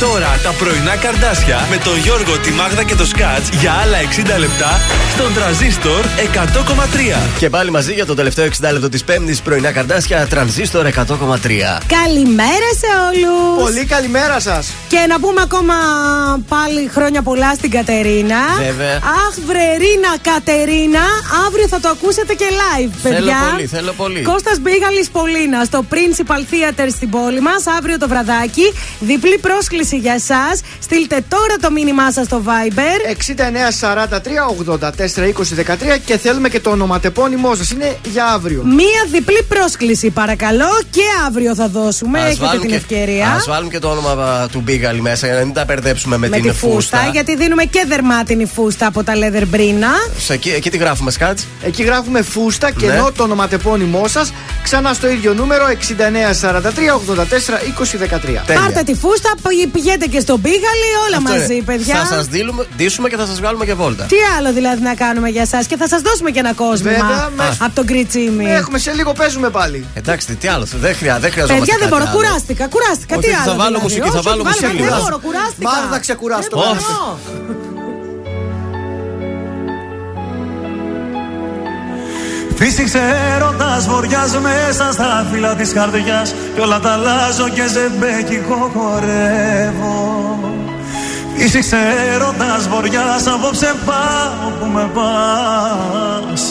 τώρα 0.00 0.40
τα 0.42 0.52
πρωινά 0.52 0.96
καρδάσια 0.96 1.66
με 1.70 1.76
τον 1.76 1.98
Γιώργο, 1.98 2.38
τη 2.38 2.50
Μάγδα 2.50 2.82
και 2.82 2.94
το 2.94 3.06
Σκάτς 3.06 3.48
για 3.60 3.72
άλλα 3.72 3.98
60 4.36 4.38
λεπτά 4.38 4.80
στον 5.14 5.34
τραζίστορ 5.34 6.04
100,3. 6.04 7.38
Και 7.38 7.50
πάλι 7.50 7.70
μαζί 7.70 7.92
για 7.92 8.06
το 8.06 8.14
τελευταίο 8.14 8.46
60 8.46 8.72
λεπτό 8.72 8.88
της 8.88 9.04
Πέμπτης 9.04 9.40
πρωινά 9.40 9.72
καρδάσια 9.72 10.26
τρανζίστορ 10.26 10.86
100,3. 10.86 11.80
Καλημέρα 11.86 12.68
σε 12.80 12.90
όλους! 13.08 13.62
Πολύ 13.62 13.84
καλημέρα 13.84 14.40
σας. 14.40 14.72
Και 14.88 15.06
να 15.08 15.20
πούμε 15.20 15.40
ακόμα 15.42 15.74
πάλι 16.48 16.90
χρόνια 16.94 17.22
πολλά 17.22 17.54
στην 17.54 17.70
Κατερίνα. 17.70 18.40
Βέβαια. 18.58 18.94
Αχ, 18.94 19.34
βρερίνα 19.46 20.12
Κατερίνα, 20.22 21.04
αύριο 21.46 21.68
θα 21.68 21.80
το 21.80 21.88
ακούσετε 21.88 22.34
και 22.34 22.46
live, 22.62 22.90
παιδιά. 23.02 23.18
Θέλω 23.20 23.32
πολύ, 23.50 23.66
θέλω 23.66 23.92
πολύ. 23.92 24.22
Κώστας 24.22 24.58
Μπίγαλης 24.58 25.08
Πολίνα 25.10 25.64
στο 25.64 25.84
Principal 25.90 26.42
Theater 26.50 26.88
στην 26.90 27.10
πόλη 27.10 27.40
μας 27.40 27.66
αύριο 27.78 27.98
το 27.98 28.08
βραδάκι. 28.08 28.72
Διπλή 29.00 29.38
πρόσκληση 29.38 29.89
για 29.96 30.12
εσάς 30.12 30.60
Στείλτε 30.82 31.24
τώρα 31.28 31.56
το 31.60 31.70
μήνυμά 31.70 32.12
σας 32.12 32.26
στο 32.26 32.42
Viber. 32.46 33.14
6943 33.80 34.78
84 34.78 34.78
20 34.78 35.96
13 35.96 35.98
και 36.04 36.18
θέλουμε 36.18 36.48
και 36.48 36.60
το 36.60 36.70
ονοματεπώνυμό 36.70 37.54
σας. 37.54 37.70
Είναι 37.70 37.96
για 38.12 38.24
αύριο. 38.26 38.62
Μία 38.64 39.06
διπλή 39.12 39.42
πρόσκληση, 39.48 40.10
παρακαλώ. 40.10 40.68
Και 40.90 41.02
αύριο 41.26 41.54
θα 41.54 41.68
δώσουμε. 41.68 42.18
Ας 42.20 42.26
Έχετε 42.26 42.44
βάλουμε 42.44 42.60
την 42.60 42.70
και- 42.70 42.76
ευκαιρία. 42.76 43.28
Ας 43.28 43.44
βάλουμε 43.48 43.70
και 43.70 43.78
το 43.78 43.88
όνομα 43.90 44.10
α, 44.10 44.48
του 44.48 44.60
Μπίγαλη 44.60 45.00
μέσα 45.00 45.26
για 45.26 45.36
να 45.36 45.44
μην 45.44 45.54
τα 45.54 45.64
μπερδέψουμε 45.64 46.16
με, 46.16 46.28
με 46.28 46.36
την 46.36 46.50
τη 46.50 46.56
φούστα, 46.56 47.08
γιατί 47.12 47.36
δίνουμε 47.36 47.64
και 47.64 47.84
δερμάτινη 47.88 48.44
φούστα 48.46 48.86
από 48.86 49.04
τα 49.04 49.12
leather 49.16 49.42
μπρίνα. 49.46 49.88
Σε 50.18 50.32
εκεί, 50.32 50.50
εκεί 50.50 50.70
τι 50.70 50.76
γράφουμε, 50.76 51.10
Σκάτς. 51.10 51.46
Εκεί 51.62 51.82
γράφουμε 51.82 52.22
φούστα 52.22 52.70
και 52.70 52.86
Ναι. 52.86 52.92
ενώ 52.92 53.12
το 53.16 53.22
ονοματεπώνυμό 53.22 54.08
σας 54.08 54.32
ξανά 54.62 54.92
στο 54.92 55.08
ίδιο 55.08 55.34
νούμερο 55.34 55.64
6943 55.68 56.94
84 56.94 57.58
20 57.60 57.98
13. 57.98 58.54
Πάρτε 58.54 58.82
τη 58.82 58.94
φούστα, 58.94 59.30
πη- 59.48 59.68
πηγαίνετε 59.80 60.06
και 60.06 60.20
στον 60.20 60.40
πίγαλι, 60.40 60.90
όλα 61.06 61.20
μαζί, 61.20 61.62
παιδιά. 61.62 61.94
Θα 61.94 62.04
σας 62.14 62.26
δείσουμε 62.76 63.08
και 63.08 63.16
θα 63.16 63.26
σας 63.26 63.38
βγάλουμε 63.40 63.64
και 63.64 63.74
βόλτα. 63.74 64.04
Τι 64.04 64.16
άλλο 64.38 64.52
δηλαδή 64.52 64.82
να 64.82 64.94
κάνουμε 64.94 65.28
για 65.28 65.42
εσά 65.42 65.62
και 65.64 65.76
θα 65.76 65.88
σας 65.88 66.00
δώσουμε 66.00 66.30
και 66.30 66.38
ένα 66.38 66.52
κόσμο 66.52 66.90
Βέβαια, 66.90 67.30
με- 67.36 67.56
από 67.60 67.74
τον 67.74 67.86
Κριτσίμι. 67.86 68.44
Έχουμε 68.44 68.78
σε 68.78 68.92
λίγο 68.92 69.12
παίζουμε 69.12 69.50
πάλι. 69.50 69.86
Εντάξει, 69.94 70.36
τι 70.36 70.48
άλλο. 70.48 70.66
Δεν, 70.84 70.94
χρειά, 70.94 71.18
δεν 71.18 71.30
χρειαζόμαστε. 71.30 71.64
Παιδιά 71.64 71.76
δεν 71.78 71.88
κάτι 71.88 71.90
μπορώ, 71.90 72.10
άλλο. 72.10 72.16
κουράστηκα, 72.16 72.68
κουράστηκα. 72.68 73.16
Όχι, 73.16 73.26
Τι 73.26 73.32
θα 73.34 73.40
άλλο. 73.42 73.50
βάλω 73.62 73.78
δηλαδή; 73.78 73.82
μουσική, 73.84 74.08
θα 74.08 74.18
Όχι, 74.18 74.28
βάλω 74.28 74.42
βάλτε, 74.42 74.66
μουσική. 74.66 74.82
Δεν 74.82 74.98
μπορώ, 75.02 75.18
κουράστηκα. 75.26 75.70
Μάλλον 75.70 75.88
θα 75.94 75.98
ξεκουράσω. 75.98 76.48
Φύσηξε 82.62 83.00
έρωτας 83.34 83.86
βοριάς 83.86 84.38
μέσα 84.38 84.92
στα 84.92 85.26
φύλλα 85.32 85.54
της 85.54 85.72
καρδιάς. 85.72 86.34
Κι 86.54 86.60
όλα 86.60 86.80
τα 86.80 86.92
αλλάζω 86.92 87.48
και 87.48 87.62
ζεμπέκικο 87.66 88.70
χορεύω. 88.74 90.38
Φύσηξε 91.36 91.76
έρωτας 92.14 92.68
βοριάς 92.68 93.26
απόψε 93.26 93.74
πάω 93.86 94.50
που 94.60 94.66
με 94.66 94.90
πας. 94.94 96.42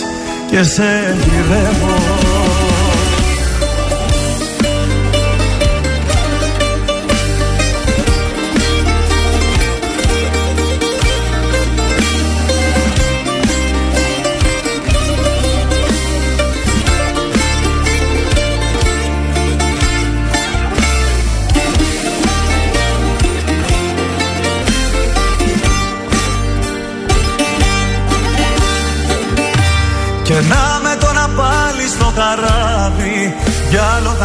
Και 0.50 0.64
σε 0.64 1.16
γυρεύω 1.24 2.69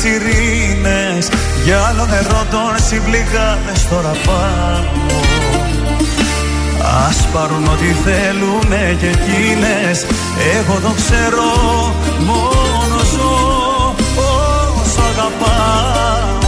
ψυχή 0.00 0.18
μου 0.18 0.28
οι 0.28 0.32
σιρήνες. 0.32 1.28
Για 1.64 1.78
άλλο 1.88 2.06
νερό 2.06 2.44
των 2.50 2.72
συμπληγάδες 2.86 3.88
τώρα 3.90 4.14
πάνω. 4.26 5.18
Ας 7.08 7.26
πάρουν 7.32 7.64
ό,τι 7.64 7.90
θέλουνε 8.04 8.96
και 9.00 9.06
εκείνες. 9.06 10.06
Εγώ 10.56 10.80
το 10.80 10.92
ξέρω 11.00 11.50
μόνο 12.26 12.98
ζω 13.12 13.94
όσο 14.16 15.02
αγαπάω. 15.10 16.38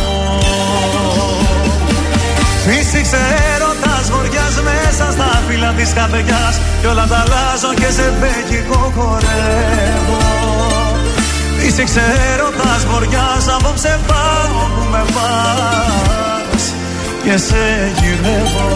Φύσηξε 2.65 3.21
έρωτας 3.55 4.11
βοριάς 4.11 4.55
μέσα 4.65 5.13
στα 5.13 5.43
φύλλα 5.49 5.73
της 5.73 5.93
καρδιάς 5.93 6.61
Κι 6.81 6.87
όλα 6.87 7.07
τα 7.07 7.25
αλλάζω 7.25 7.75
και 7.75 7.91
σε 7.93 8.13
μπέκικο 8.19 8.93
χορεύω 8.97 10.33
Φύσηξε 11.65 12.03
έρωτας 12.33 12.87
βοριάς 12.91 13.49
απόψε 13.57 14.01
πάω 14.07 14.67
που 14.75 14.85
με 14.91 15.03
πας. 15.15 16.63
Και 17.25 17.37
σε 17.47 17.93
γυρεύω. 17.99 18.69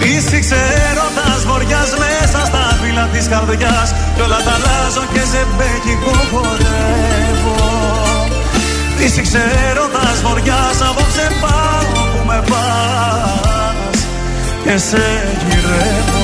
Φύσηξε 0.00 0.60
έρωτας 0.88 1.44
βοριάς 1.46 1.90
μέσα 2.02 2.40
στα 2.46 2.78
φύλλα 2.80 3.08
της 3.12 3.28
καρδιάς. 3.28 3.88
Κι 4.14 4.20
όλα 4.20 4.40
τα 4.46 4.52
αλλάζω 4.56 5.04
και 5.12 5.24
σε 5.32 5.46
μπέκικο 5.56 6.14
χορεύω. 6.30 7.56
Φύσηξε 8.96 9.42
έρωτας 9.68 10.18
βοριάς 10.22 10.78
απόψε 10.88 11.26
πάω 11.40 12.02
που 12.12 12.20
με 12.26 12.38
πας. 12.50 13.98
Και 14.64 14.76
σε 14.88 15.04
γυρεύω 15.48 16.23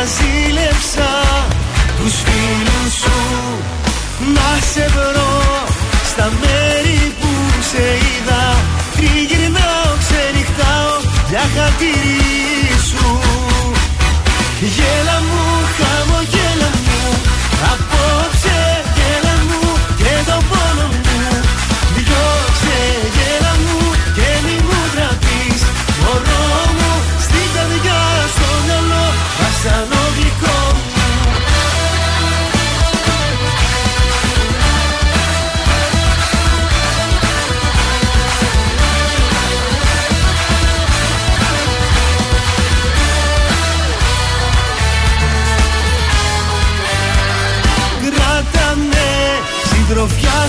είδα 0.00 0.08
ζήλεψα 0.16 1.10
Τους 1.98 2.14
φίλους 2.24 2.92
σου. 3.02 3.18
Να 4.34 4.50
σε 4.72 4.86
βρω 4.94 5.66
Στα 6.10 6.32
μέρη 6.40 7.14
που 7.20 7.28
σε 7.70 7.82
είδα. 7.82 8.56
Τριγυρνάω, 8.94 9.90
ξενυχτάω 10.02 10.94
για 11.28 11.44
χατήρι 11.54 12.78
σου. 12.88 13.20
Γέλα 14.60 15.18
μου, 15.28 15.44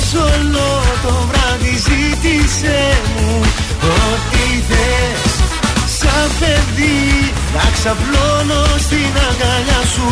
Σολο 0.10 0.72
το 1.04 1.14
βράδυ 1.30 1.76
ζήτησε 1.88 2.80
μου 3.16 3.42
Ό,τι 3.82 4.46
θες. 4.70 5.34
Σαν 6.00 6.30
παιδί 6.40 7.34
να 7.56 7.66
ξαπλώνω 7.76 8.64
στην 8.86 9.12
αγκαλιά 9.28 9.82
σου 9.94 10.10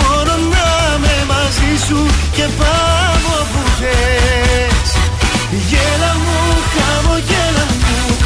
Μόνο 0.00 0.32
να 0.52 0.98
με 0.98 1.16
μαζί 1.32 1.72
σου 1.86 2.06
και 2.32 2.46
πάω 2.58 3.36
που 3.52 3.62
θες. 3.78 4.90
Γέλα 5.68 6.12
μου, 6.24 6.38
χαμογέλα 6.74 7.66
μου 7.80 8.17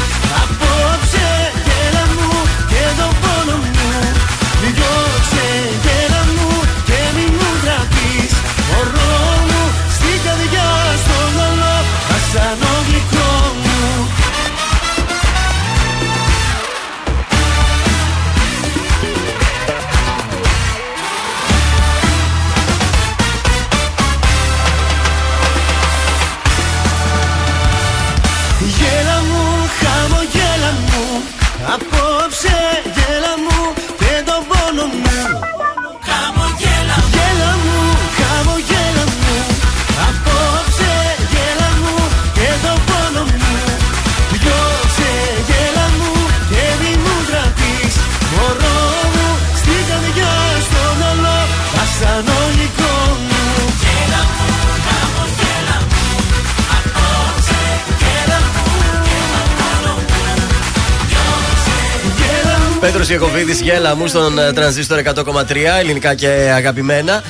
γέλα 63.03 63.19
μου 63.19 63.27
Πέτρο 63.27 63.27
Ιακοβίδη, 63.27 63.63
γέλα 63.63 63.95
μου 63.95 64.07
στον 64.07 64.39
ε, 64.39 64.53
τρανζίστορ 64.53 65.01
100,3 65.15 65.55
ελληνικά 65.79 66.13
και 66.15 66.27
αγαπημένα. 66.27 67.23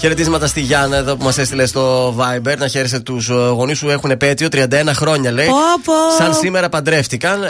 Χαιρετίσματα 0.00 0.46
στη 0.46 0.60
Γιάννα 0.60 0.96
εδώ 0.96 1.16
που 1.16 1.24
μας 1.24 1.38
έστειλε 1.38 1.66
στο 1.66 2.14
Viber 2.18 2.56
να 2.58 2.66
χαίρεσαι 2.68 3.00
τους 3.00 3.28
γονείς 3.28 3.78
σου 3.78 3.90
έχουν 3.90 4.10
επέτειο 4.10 4.48
31 4.52 4.66
χρόνια 4.94 5.32
λέει. 5.32 5.46
Πω, 5.46 5.54
πω. 5.84 5.92
Σαν 6.18 6.34
σήμερα 6.34 6.68
παντρεύτηκαν. 6.68 7.42
Ε, 7.42 7.48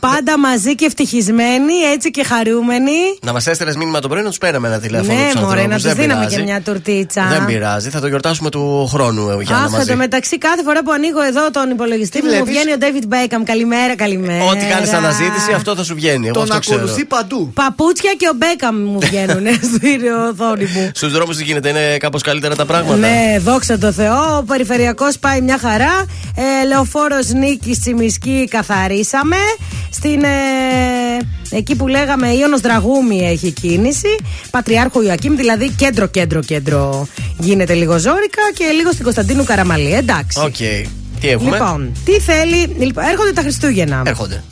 Πάντα 0.00 0.38
μαζί 0.38 0.74
και 0.74 0.84
ευτυχισμένοι, 0.84 1.72
έτσι 1.94 2.10
και 2.10 2.24
χαρούμενοι. 2.24 2.92
να 3.22 3.32
μας 3.32 3.46
έστειλες 3.46 3.76
μήνυμα 3.76 4.00
το 4.00 4.08
πρωί 4.08 4.22
να 4.22 4.28
τους 4.28 4.38
παίρναμε 4.38 4.68
ένα 4.68 4.78
τηλέφωνο. 4.78 5.12
ναι, 5.18 5.30
τους 5.32 5.40
μωρέ, 5.40 5.54
να 5.66 5.74
ανθρώπους. 5.74 5.82
τους 5.82 5.92
Δεν 5.92 5.94
δίναμε 6.02 6.20
πειράζει. 6.26 6.36
και 6.36 6.42
μια 6.42 6.60
τουρτίτσα. 6.60 7.26
Δεν 7.30 7.44
πειράζει, 7.44 7.90
θα 7.90 8.00
το 8.00 8.06
γιορτάσουμε 8.06 8.50
του 8.50 8.86
χρόνου, 8.92 9.28
ε, 9.30 9.42
Γιάννα. 9.42 9.64
Αχ, 9.64 9.70
μαζί. 9.70 9.82
εν 9.82 9.86
τω 9.86 9.96
μεταξύ, 9.96 10.38
κάθε 10.38 10.62
φορά 10.62 10.82
που 10.82 10.92
ανοίγω 10.92 11.22
εδώ 11.22 11.50
τον 11.50 11.70
υπολογιστή 11.70 12.18
μου, 12.22 12.24
μου 12.28 12.30
βλέπεις; 12.44 12.50
βγαίνει 12.52 12.72
ο 12.72 12.76
David 12.80 13.14
Beckham. 13.14 13.42
Καλημέρα, 13.44 13.96
καλημέρα. 13.96 14.44
Ό,τι 14.44 14.64
κάνεις 14.64 14.92
αναζήτηση, 14.92 15.52
αυτό 15.54 15.74
θα 15.76 15.84
σου 15.84 15.94
βγαίνει. 15.94 16.24
Εγώ 16.26 16.34
Τον 16.34 16.42
αυτό 16.42 16.58
ξέρω. 16.58 16.76
ακολουθεί 16.76 17.04
παντού. 17.04 17.50
Παπούτσια 17.54 18.12
και 18.18 18.28
ο 18.32 18.34
Μπέκαμ 18.36 18.76
μου 18.76 18.98
βγαίνουν 19.00 19.46
στην 19.74 20.00
οθόνη 20.30 20.64
μου. 20.74 20.90
Στους 20.94 21.12
δρόμους 21.12 21.36
τι 21.36 21.44
γίνεται, 21.44 21.68
είναι 21.68 21.89
κάπως 21.98 22.22
καλύτερα 22.22 22.54
τα 22.54 22.66
πράγματα. 22.66 22.96
Ναι, 22.96 23.38
δόξα 23.38 23.78
τω 23.78 23.92
Θεώ. 23.92 24.36
Ο 24.38 24.42
περιφερειακός 24.42 25.18
πάει 25.18 25.40
μια 25.40 25.58
χαρά. 25.58 26.04
Ε, 26.36 26.66
Λεωφόρος 26.66 27.28
Νίκης 27.28 27.80
Τσιμισκή 27.80 28.48
καθαρίσαμε. 28.50 29.36
Στην, 29.90 30.24
ε, 30.24 31.56
εκεί 31.56 31.76
που 31.76 31.88
λέγαμε 31.88 32.28
Ίωνος 32.28 32.60
Δραγούμη 32.60 33.20
έχει 33.20 33.50
κίνηση. 33.50 34.16
Πατριάρχου 34.50 35.02
Ιωακήμ, 35.02 35.36
δηλαδή 35.36 35.70
κέντρο, 35.70 36.06
κέντρο, 36.06 36.40
κέντρο 36.40 37.06
γίνεται 37.38 37.74
λίγο 37.74 37.98
ζόρικα 37.98 38.42
και 38.54 38.64
λίγο 38.64 38.92
στην 38.92 39.04
Κωνσταντίνου 39.04 39.44
Καραμανλή. 39.44 39.94
Εντάξει. 39.94 40.40
Οκ. 40.40 40.56
Τι 41.20 41.28
έχουμε; 41.28 41.50
Λοιπόν, 41.50 41.92
τι 42.04 42.12
θέλει. 42.12 42.76
Λοιπόν, 42.78 43.04
έρχονται 43.04 43.32
τα 43.32 43.40
Χριστούγεννα. 43.40 44.02
Έρχονται. 44.06 44.42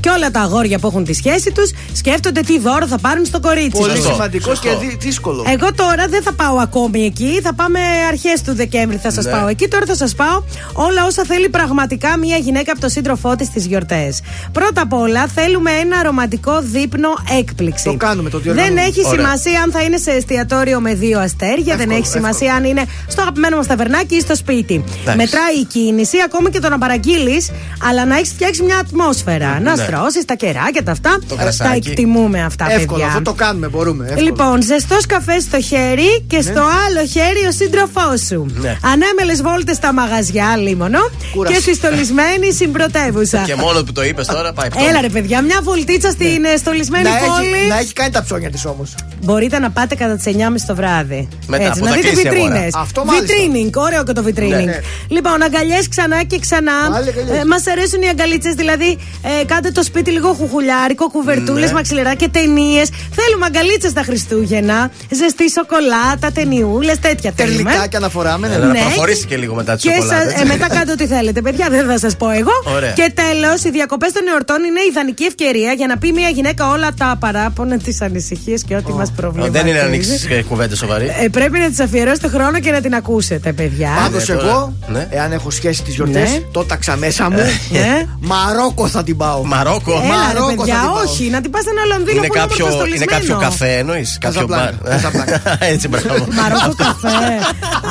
Και 0.00 0.08
όλα 0.10 0.30
τα 0.30 0.40
αγόρια 0.40 0.78
που 0.78 0.86
έχουν 0.86 1.04
τη 1.04 1.12
σχέση 1.12 1.52
τους 1.52 1.70
σκέφτονται 1.92 2.40
τι 2.40 2.58
δώρο 2.58 2.86
θα 2.86 2.98
πάρουν 2.98 3.24
στο 3.24 3.40
κορίτσι 3.40 3.80
Πολύ 3.80 3.92
τους. 3.94 4.04
σημαντικό 4.04 4.52
και 4.60 4.68
δι- 4.80 5.00
δύσκολο. 5.00 5.44
Εγώ 5.48 5.74
τώρα 5.74 6.06
δεν 6.08 6.22
θα 6.22 6.32
πάω 6.32 6.56
ακόμη 6.56 7.04
εκεί. 7.04 7.40
Θα 7.42 7.54
πάμε 7.54 7.78
αρχές 8.08 8.42
του 8.42 8.54
Δεκέμβρη 8.54 8.96
θα 8.96 9.10
σας 9.10 9.24
Ναι. 9.24 9.30
πάω 9.30 9.46
εκεί. 9.48 9.68
Τώρα 9.68 9.86
θα 9.86 9.96
σας 9.96 10.14
πάω 10.14 10.42
όλα 10.72 11.04
όσα 11.06 11.22
θέλει 11.26 11.48
πραγματικά 11.48 12.16
μια 12.18 12.36
γυναίκα 12.36 12.72
από 12.72 12.80
το 12.80 12.88
σύντροφό 12.88 13.36
της 13.36 13.46
στις 13.46 13.66
γιορτές. 13.66 14.20
Πρώτα 14.52 14.82
απ' 14.82 14.92
όλα 14.92 15.26
θέλουμε 15.26 15.70
ένα 15.70 16.02
ρομαντικό 16.02 16.60
δείπνο 16.62 17.08
έκπληξη. 17.38 17.84
Το 17.84 17.96
κάνουμε, 17.96 18.30
το 18.30 18.38
Δεν 18.38 18.52
διοργανώνουμε. 18.54 18.80
έχει 18.88 19.06
Ωραία. 19.06 19.18
σημασία 19.20 19.62
αν 19.62 19.70
θα 19.72 19.82
είναι 19.82 19.96
σε 19.96 20.10
εστιατόριο 20.10 20.80
με 20.80 20.94
δύο 20.94 21.20
αστέρια. 21.20 21.76
δεν 21.76 21.90
έχει 21.90 22.06
σημασία 22.06 22.54
αν 22.54 22.64
είναι 22.64 22.82
στο 23.08 23.20
αγαπημένο 23.22 23.56
μας 23.56 23.66
ταβερνάκι 23.66 24.14
ή 24.14 24.20
στο 24.20 24.36
σπίτι. 24.36 24.84
Μετράει 25.04 25.54
η 25.60 25.64
κίνηση, 25.64 26.16
ακόμη 26.24 26.50
και 26.50 26.58
το 26.58 26.68
να 26.68 26.78
παραγγείλεις, 26.78 27.50
αλλά 27.88 28.04
να 28.06 28.16
έχεις 28.16 28.28
φτιάξει 28.28 28.62
μια 28.62 28.76
ατμόσφαιρα. 28.78 29.60
Να 29.60 29.76
Ναι. 29.76 29.82
Στρώσεις 29.88 30.24
τα 30.24 30.34
κεράκια 30.34 30.82
τα 30.82 30.92
αυτά. 30.92 31.18
Το 31.28 31.34
τα 31.34 31.42
κρασάκι. 31.42 31.88
εκτιμούμε 31.88 32.42
αυτά, 32.42 32.66
Εύκολο, 32.72 32.86
παιδιά. 32.98 33.06
αυτό 33.06 33.22
το 33.22 33.32
κάνουμε, 33.32 33.68
μπορούμε. 33.68 34.04
εύκολο. 34.04 34.24
Λοιπόν, 34.26 34.62
ζεστός 34.62 35.06
καφές 35.06 35.42
στο 35.42 35.60
χέρι 35.60 36.24
και 36.26 36.40
στο 36.42 36.60
άλλο 36.60 37.06
χέρι 37.14 37.46
ο 37.48 37.52
σύντροφός 37.52 38.20
σου. 38.28 38.46
Ναι. 38.60 38.76
Ανέμελες 38.92 39.42
βόλτες 39.42 39.76
στα 39.76 39.92
μαγαζιά, 39.92 40.56
λίμωνο. 40.56 40.98
Κούραση. 41.34 41.54
Και 41.54 41.60
στη 41.60 41.74
στολισμένη 41.74 42.52
συμπρωτεύουσα. 42.58 43.42
Και 43.46 43.54
μόνο 43.54 43.82
που 43.84 43.92
το 43.92 44.02
είπες 44.04 44.26
τώρα 44.26 44.52
πάει 44.52 44.68
πτώμα. 44.70 44.88
Έλα 44.88 45.00
ρε 45.00 45.08
παιδιά, 45.08 45.42
μια 45.42 45.60
βολτίτσα 45.62 46.10
στην 46.10 46.44
ε, 46.44 46.56
στολισμένη 46.56 47.04
Ναι. 47.04 47.10
να, 47.10 47.16
πόλη. 47.16 47.46
έχει, 47.60 47.68
να 47.68 47.78
έχει 47.78 47.92
κάνει 47.92 48.10
τα 48.10 48.22
ψώνια 48.22 48.50
της 48.50 48.64
όμως. 48.64 48.94
Μπορείτε 49.24 49.58
να 49.58 49.70
πάτε 49.70 49.94
κατά 49.94 50.16
τις 50.16 50.24
9.30 50.36 50.40
το 50.66 50.74
βράδυ. 50.74 51.28
Μετά, 51.46 51.64
Έτσι, 51.64 51.78
που 51.78 51.84
να 51.84 51.90
θα 51.90 51.96
δείτε 51.96 52.08
κλείσει 52.08 52.26
η 52.26 52.28
αγορά. 52.28 52.44
βιτρίνες. 52.44 52.74
Αυτό 52.74 53.04
μάλιστα. 53.04 53.26
Βιτρίνινγκ, 53.36 53.76
ωραίο 53.76 54.04
και 54.04 54.12
το 54.12 54.22
βιτρίνινγκ. 54.22 54.58
Ναι, 54.58 54.64
ναι. 54.72 54.80
Λοιπόν, 55.08 55.42
αγκαλιές 55.42 55.88
ξανά 55.88 56.22
και 56.24 56.38
ξανά. 56.38 56.72
Πάλι 56.90 57.08
αγκαλιές. 57.08 57.38
Ε, 57.40 57.44
Μας 57.44 57.66
αρέσουν 57.66 58.02
οι 58.02 58.08
αγκαλίτσες, 58.08 58.54
δηλαδή 58.54 58.98
ε, 59.40 59.44
κάντε 59.44 59.70
το 59.78 59.84
σπίτι 59.84 60.10
λίγο 60.10 60.32
χουχουλιάρικο, 60.38 61.10
κουβερτούλες, 61.10 61.68
Ναι. 61.68 61.74
μαξιλεράκια, 61.74 62.28
ταινίες. 62.28 62.88
Θέλουμε 63.18 63.44
αγκαλίτσες 63.46 63.92
τα 63.92 64.02
Χριστούγεννα. 64.02 64.90
Ζεστή 65.10 65.50
σοκολάτα, 65.50 66.28
ταινιούλες, 66.34 66.98
τέτοια 66.98 67.32
θέλουμε. 67.36 67.62
Τερλικάκια 67.62 67.98
να 67.98 68.08
φοράμε. 68.08 68.46
Έλα, 68.46 68.66
Ναι. 68.66 68.78
Να 68.78 68.84
προχωρήσει 68.84 69.26
και 69.26 69.36
λίγο 69.36 69.54
μετά 69.54 69.76
τη 69.76 69.80
Και 69.82 69.90
σοκολάτα. 69.94 70.16
σας- 70.22 70.32
έτσι. 70.32 70.42
ε, 70.42 70.44
μετά 70.44 70.68
κάντε 70.68 70.92
ό,τι 70.92 71.06
θέλετε, 71.06 71.40
παιδιά, 71.40 71.66
δεν 71.70 71.86
θα 71.86 71.98
σας 71.98 72.16
πω 72.16 72.30
εγώ. 72.30 72.50
Ωραία. 72.76 72.90
Και 72.92 73.12
τέλος, 73.14 73.64
οι 73.64 73.70
διακοπές 73.70 74.12
των 74.12 74.22
εορτών 74.32 74.64
είναι 74.64 74.80
ιδανική 74.90 75.24
ευκαιρία 75.24 75.72
για 75.72 75.86
να 75.86 75.98
πει 75.98 76.12
μια 76.12 76.28
γυναίκα 76.28 76.68
όλα 76.70 76.88
τα 76.98 77.16
παράπονα, 77.20 77.76
τις 77.78 78.00
ανησυχίες 78.00 78.62
και 78.62 78.74
ό,τι 78.76 78.92
μας 78.92 79.08
Ω, 79.08 79.12
προβληματίζει. 79.16 79.58
Δεν 79.58 79.66
είναι 79.66 79.78
να 79.80 79.84
ανοίξει 79.86 80.44
κουβέντα 80.48 80.74
σοβαρή. 80.76 81.12
Ε, 81.22 81.28
πρέπει 81.28 81.58
να 81.58 81.70
τη 81.70 81.82
αφιερώσετε 81.82 82.28
χρόνο 82.28 82.58
και 82.60 82.70
να 82.70 82.80
την 82.80 82.94
ακούσετε, 82.94 83.52
παιδιά. 83.52 83.90
Πάντως 84.02 84.28
Ναι, 84.28 84.34
τώρα. 84.34 84.48
εγώ, 84.48 84.76
Ναι. 84.86 85.06
εάν 85.10 85.32
έχω 85.32 85.50
σχέση 85.50 85.82
τι 85.82 85.90
γιορτές, 85.90 86.30
Ναι. 86.30 86.40
το 86.52 86.64
ταξα 86.64 86.96
μέσα 86.96 87.30
μου. 87.30 87.36
Ναι. 87.70 88.02
Μαρόκο 88.20 88.86
θα 88.86 89.02
την 89.04 89.16
πάω. 89.16 89.42
Μαρόκο. 89.68 89.92
Έλα, 89.92 90.02
ρε, 90.02 90.08
Μαρόκο 90.40 90.46
παιδιά, 90.54 90.74
θα 90.74 90.80
την 90.80 90.90
πάω. 90.90 91.02
όχι, 91.04 91.24
να 91.34 91.40
την 91.44 91.50
πας 91.54 91.62
σε 91.66 91.70
ένα 91.74 91.84
Λονδίνο 91.92 92.18
Είναι 92.18 92.26
που 92.26 92.34
είναι 92.34 92.42
κάποιο, 92.44 92.64
όμορφο 92.64 92.86
είναι 92.86 92.96
στολισμένο. 92.96 93.14
κάποιο 93.16 93.34
καφέ, 93.46 93.70
εννοείς. 93.82 94.10
Κάποιο 94.26 94.46
μπαρ. 94.52 94.72
Καζαμπλάνκα, 94.92 95.38
Έτσι, 95.72 95.86
μπράβο. 95.88 96.24
Μαρόκο 96.40 96.72
καφέ. 96.84 97.26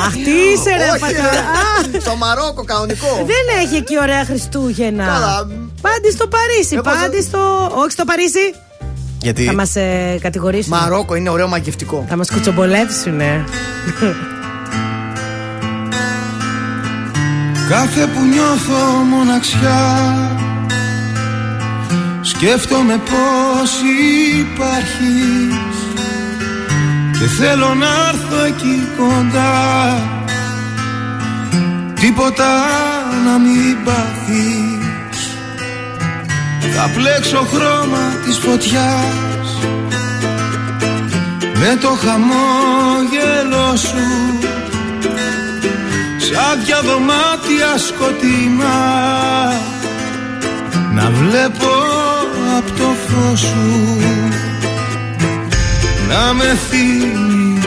Αχ, 0.04 0.12
τι 0.26 0.34
είσαι, 0.50 0.70
ρε, 0.80 0.88
Όχι, 0.94 1.00
πατέρα. 1.04 1.30
ρε. 1.30 1.42
Α, 1.98 2.00
Στο 2.04 2.14
Μαρόκο 2.24 2.62
κανονικό. 2.72 3.10
Δεν 3.32 3.44
έχει 3.62 3.76
εκεί 3.82 3.94
ωραία 4.04 4.22
Χριστούγεννα. 4.30 5.04
Καλά. 5.12 5.36
Πάντη 5.86 6.08
στο 6.16 6.26
Παρίσι, 6.34 6.74
Εγώ 6.74 6.82
δεν- 6.82 6.92
πάντη 7.00 7.18
στο. 7.28 7.40
Όχι 7.82 7.92
στο 7.96 8.04
Παρίσι. 8.10 8.46
Γιατί 9.22 9.42
Θα 9.44 9.54
μας 9.54 9.76
ε, 9.76 10.18
κατηγορήσουν. 10.26 10.76
Μαρόκο 10.78 11.14
είναι 11.14 11.30
ωραίο 11.30 11.48
μαγευτικό. 11.48 12.04
Θα 12.08 12.16
μας 12.16 12.28
κουτσομπολεύσουνε. 12.30 13.44
Κάθε 17.68 18.00
που 18.06 18.20
νιώθω 18.32 18.84
μοναξιά 19.10 19.80
Σκέφτομαι 22.28 22.96
πως 22.96 23.70
υπάρχεις 24.38 25.76
Και 27.18 27.26
θέλω 27.26 27.74
να 27.74 27.86
έρθω 28.08 28.44
εκεί 28.44 28.88
κοντά. 28.96 30.02
Τίποτα 32.00 32.64
να 33.24 33.38
μην 33.38 33.84
πάθεις. 33.84 35.30
Θα 36.74 36.90
πλέξω 36.94 37.46
χρώμα 37.52 38.14
της 38.24 38.38
φωτιάς 38.38 39.58
Με 41.54 41.78
το 41.80 41.88
χαμόγελο 41.88 43.76
σου. 43.76 44.38
Σαν 46.18 46.64
δυο 46.64 46.80
δωμάτια 46.82 47.78
σκοτεινά. 47.78 48.76
Να 50.94 51.10
βλέπω 51.10 52.17
απ' 52.58 52.70
το 52.78 52.94
φως 53.06 53.40
σου. 53.40 53.98
Να 56.08 56.32
με 56.32 56.58
θυμηθείς. 56.70 57.58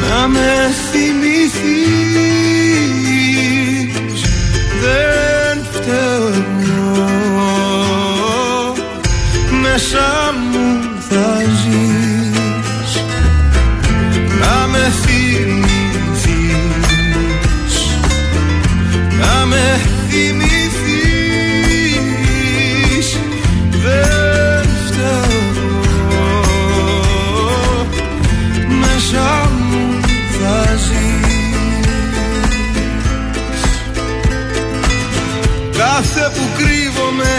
Να 0.00 0.28
με 0.28 0.74
θυμηθείς. 0.90 1.50
Δεν 4.82 5.64
φταίω. 5.72 6.50
Μέσα 9.62 10.34
μου 10.50 10.66
θα 11.08 11.42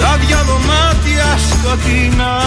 άδεια 0.00 0.42
δωμάτια 0.44 1.38
σκοτεινά. 1.50 2.38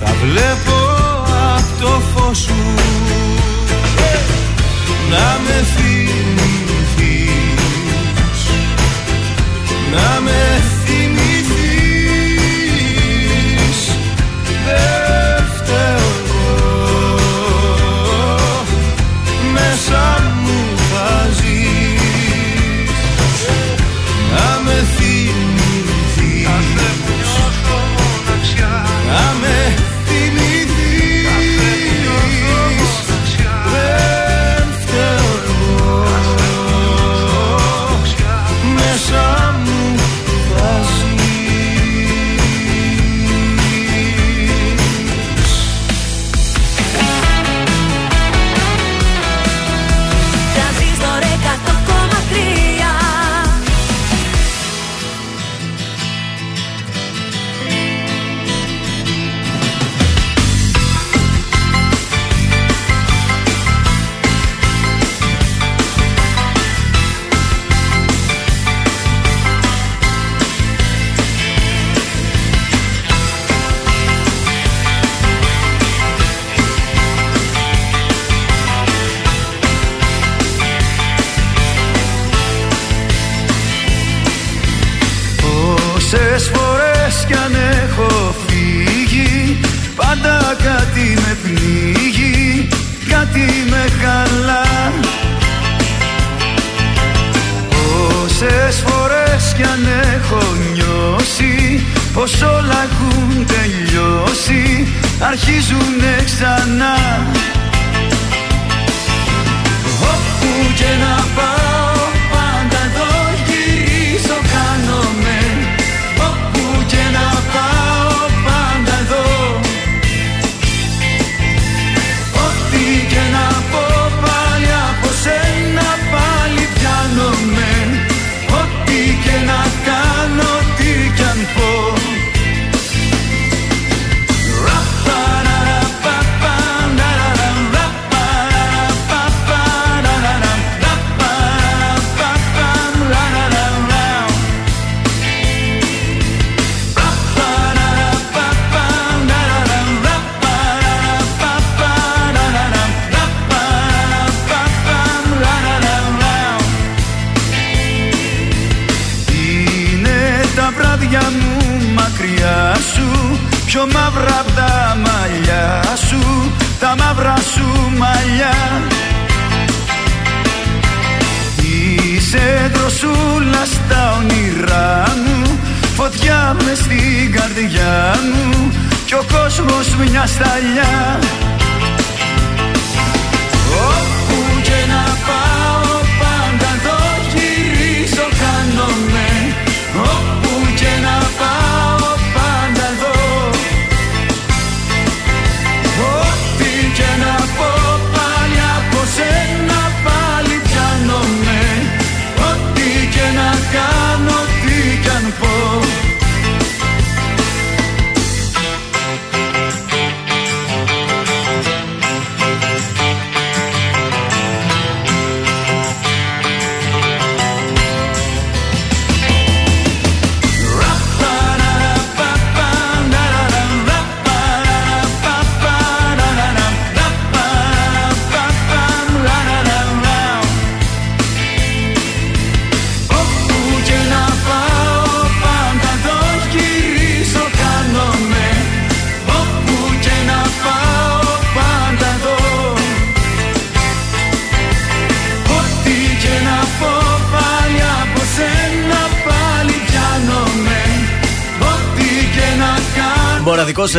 Θα 0.00 0.12
βλέπω 0.22 0.78
από 1.56 1.80
το 1.80 2.02
φως 2.14 2.38
σου. 2.38 2.54
Να 5.10 5.40
με 5.44 5.64
φύγεις. 5.76 6.03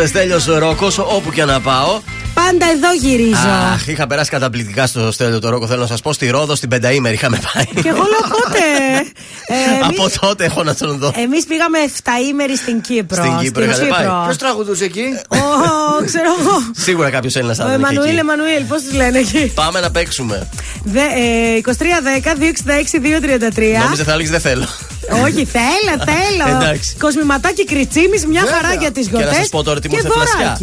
Μοναδικό 0.06 0.07
Στέλιος 0.07 0.45
Ρόκος, 0.45 0.98
όπου 0.98 1.32
και 1.32 1.45
να 1.45 1.60
πάω. 1.60 2.02
Πάντα 2.34 2.65
εδώ 2.76 2.94
γυρίζω. 2.94 3.49
Αχ, 3.73 3.88
είχα 3.88 4.07
περάσει 4.07 4.30
καταπληκτικά 4.30 4.88
στο 4.88 5.11
Στέλιο 5.11 5.40
το 5.40 5.49
Ρόκο. 5.49 5.68
Θέλω 5.68 5.82
να 5.82 5.88
σας 5.88 6.02
πω 6.02 6.14
στη 6.14 6.30
Ρόδο 6.30 6.56
στην 6.56 6.69
Πενταήμερη 6.69 7.15
είχαμε 7.15 7.40
πάει. 7.53 7.65
Και 7.65 7.90
εγώ 7.90 7.98
λέω 7.98 8.30
πότε; 8.30 8.60
Ε, 9.48 9.56
Από 9.90 10.10
τότε 10.19 10.45
έχω 10.45 10.64
να 10.64 10.76
τον 10.76 10.98
δω. 10.98 11.14
Εμείς 11.15 11.45
πήγαμε 11.45 11.77
7 12.03 12.10
ήμερη 12.30 12.57
στην 12.57 12.82
Κύπρο. 12.82 13.23
Στην 13.23 13.38
Κύπρο 13.38 13.64
είχατε 13.64 13.86
πάει. 13.86 14.07
Ποιος 14.23 14.38
τραγουδούσε 14.38 14.84
εκεί; 14.84 15.06
Ω, 15.27 15.38
ξέρω 16.06 16.27
εγώ. 16.40 16.52
Σίγουρα 16.76 17.10
κάποιος 17.10 17.36
Έλληνας 17.36 17.60
Ο 17.60 17.64
θα 17.64 17.69
ήταν 17.69 17.84
εκεί. 17.84 17.94
Εμμανουήλ, 17.94 18.18
Εμμανουήλ, 18.18 18.64
πώς 18.64 18.82
τους 18.82 18.94
λένε 18.94 19.19
εκεί; 19.19 19.52
Πάμε 19.56 19.80
να 19.80 19.91
παίξουμε. 19.91 20.48
Δε, 20.84 20.99
ε, 20.99 21.61
2310-266-233. 21.61 23.80
Νόμιζα 23.84 24.03
θα 24.03 24.11
έλεγε 24.11 24.30
δεν 24.30 24.40
θέλω. 24.40 24.68
Όχι, 25.23 25.45
θέλω, 25.45 25.94
θέλω. 26.11 26.56
Εντάξει. 26.61 26.95
Κοσμηματάκι 26.99 27.65
κριτσίμης, 27.65 28.26
μια 28.26 28.41
Βέβαια. 28.41 28.56
χαρά 28.57 28.73
για 28.73 28.91
τις 28.91 29.06
Και 29.07 29.11
να 29.14 29.19
γιορτές. 29.19 29.44
σα 29.44 29.49
πω 29.49 29.64
τώρα 29.64 29.80
τι 29.80 29.90
μου 29.90 29.95
ήρθε 29.95 30.10
φλασιά. 30.10 30.57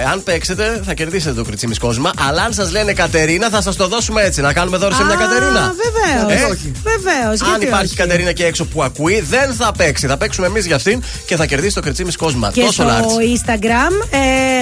Ε, 0.00 0.04
αν 0.04 0.22
παίξετε, 0.22 0.80
θα 0.84 0.94
κερδίσετε 0.94 1.34
το 1.34 1.44
κριτσίμι 1.44 1.74
κόσμημα. 1.74 2.10
Αλλά 2.28 2.42
αν 2.42 2.52
σας 2.52 2.70
λένε 2.70 2.92
Κατερίνα, 2.92 3.48
θα 3.50 3.62
σας 3.62 3.76
το 3.76 3.88
δώσουμε 3.88 4.22
έτσι. 4.22 4.40
Να 4.40 4.52
κάνουμε 4.52 4.76
δώρο 4.76 4.94
σε 4.94 5.04
μια 5.04 5.14
Κατερίνα. 5.14 5.74
Βεβαίως. 5.84 6.52
Ε, 6.52 6.72
Βεβαίως. 6.82 7.42
Αν 7.54 7.60
υπάρχει 7.60 7.94
Κατερίνα 7.94 8.32
και 8.32 8.44
έξω 8.44 8.64
που 8.64 8.82
ακούει, 8.82 9.20
δεν 9.20 9.54
θα 9.54 9.72
παίξει. 9.76 10.06
Θα 10.06 10.16
παίξουμε 10.16 10.46
εμείς 10.46 10.66
για 10.66 10.76
αυτήν 10.76 11.02
και 11.26 11.36
θα 11.36 11.46
κερδίσει 11.46 11.74
το 11.74 11.80
κριτσίμι 11.80 12.12
κόσμημα. 12.12 12.50
Και 12.52 12.60
Τόσο 12.60 12.72
στο 12.72 12.84
large. 12.84 13.22
Instagram 13.22 13.92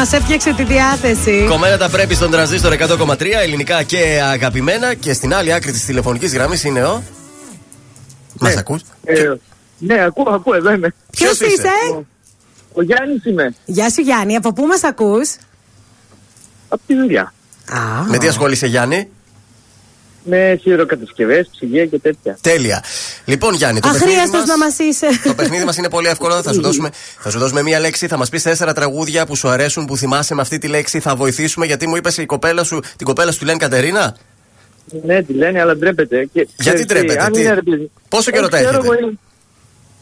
Μας 0.00 0.12
έφτιαξε 0.12 0.54
τη 0.54 0.64
διάθεση. 0.64 1.46
Κομμένα 1.48 1.76
τα 1.78 1.88
πρέπει 1.88 2.14
στον 2.14 2.30
τρανζίστορ 2.30 2.72
100,3 2.72 3.26
ελληνικά 3.42 3.82
και 3.82 4.20
αγαπημένα. 4.22 4.94
Και 4.94 5.12
στην 5.12 5.34
άλλη 5.34 5.52
άκρη 5.52 5.72
της 5.72 5.84
τηλεφωνικής 5.84 6.34
γραμμής 6.34 6.64
είναι 6.64 6.84
ο. 6.84 7.02
Μας 8.40 8.56
ακούς; 8.56 8.80
Ε, 9.04 9.32
ναι, 9.78 10.04
ακούω, 10.04 10.32
ακούω, 10.32 10.54
εδώ 10.54 10.72
είμαι. 10.72 10.94
Ποιος 11.10 11.40
είσαι; 11.40 11.68
Ο, 11.94 12.04
ο 12.72 12.82
Γιάννης 12.82 13.24
είμαι. 13.24 13.54
Γεια 13.64 13.90
σου 13.90 14.00
Γιάννη, 14.00 14.36
από 14.36 14.52
πού 14.52 14.66
μας 14.66 14.84
ακούς; 14.84 15.36
Από 16.68 16.82
τη 16.86 16.94
δουλειά. 16.94 17.32
Με 18.08 18.18
τι 18.18 18.28
ασχολείσαι, 18.28 18.66
Γιάννη; 18.66 19.08
Με 20.24 20.58
σιδηροκατασκευέ, 20.62 21.46
ψυγεία 21.50 21.86
και 21.86 21.98
τέτοια. 21.98 22.38
Τέλεια. 22.40 22.84
Λοιπόν, 23.30 23.54
Γιάννη, 23.54 23.80
το 23.80 23.88
παιχνίδι 23.88 24.12
Αχρίαστος 24.12 24.38
μας- 24.40 24.48
να 24.48 24.58
μας 24.58 24.78
είσαι. 24.78 25.06
Το 25.24 25.34
παιχνίδι 25.34 25.64
μας 25.64 25.76
είναι 25.76 25.88
πολύ 25.90 26.08
εύκολο. 26.08 26.42
Θα 26.42 26.52
σου, 26.52 26.60
δώσουμε, 26.60 26.90
θα 27.18 27.30
σου 27.30 27.38
δώσουμε 27.38 27.62
μία 27.62 27.80
λέξη. 27.80 28.06
Θα 28.06 28.16
μας 28.16 28.28
πεις 28.28 28.42
τέσσερα 28.42 28.72
τραγούδια 28.72 29.26
που 29.26 29.36
σου 29.36 29.48
αρέσουν, 29.48 29.84
που 29.86 29.96
θυμάσαι 29.96 30.34
με 30.34 30.40
αυτή 30.40 30.58
τη 30.58 30.68
λέξη. 30.68 31.00
Θα 31.00 31.16
βοηθήσουμε 31.16 31.66
γιατί 31.66 31.86
μου 31.88 31.96
είπες 31.96 32.16
η 32.16 32.26
κοπέλα 32.26 32.64
σου, 32.64 32.80
την 32.96 33.06
κοπέλα 33.06 33.32
σου 33.32 33.38
τη 33.38 33.44
λένε 33.44 33.58
Κατερίνα; 33.58 34.16
Ναι, 35.04 35.22
τη 35.22 35.32
λένε, 35.32 35.60
αλλά 35.60 35.76
ντρέπεται. 35.76 36.28
Και, 36.32 36.48
ξέρεις 36.56 36.80
τι, 36.80 36.86
ντρέπεται, 36.86 37.22
αν 37.24 37.32
τι; 37.32 37.40
είναι, 37.40 37.54
ρε 37.54 37.62
παιδί- 37.62 37.90
Πόσο 38.08 38.30
καιρό 38.30 38.46
Ε, 38.46 38.48
τα 38.48 38.58
ξέρω 38.58 38.76
έχετε; 38.92 39.18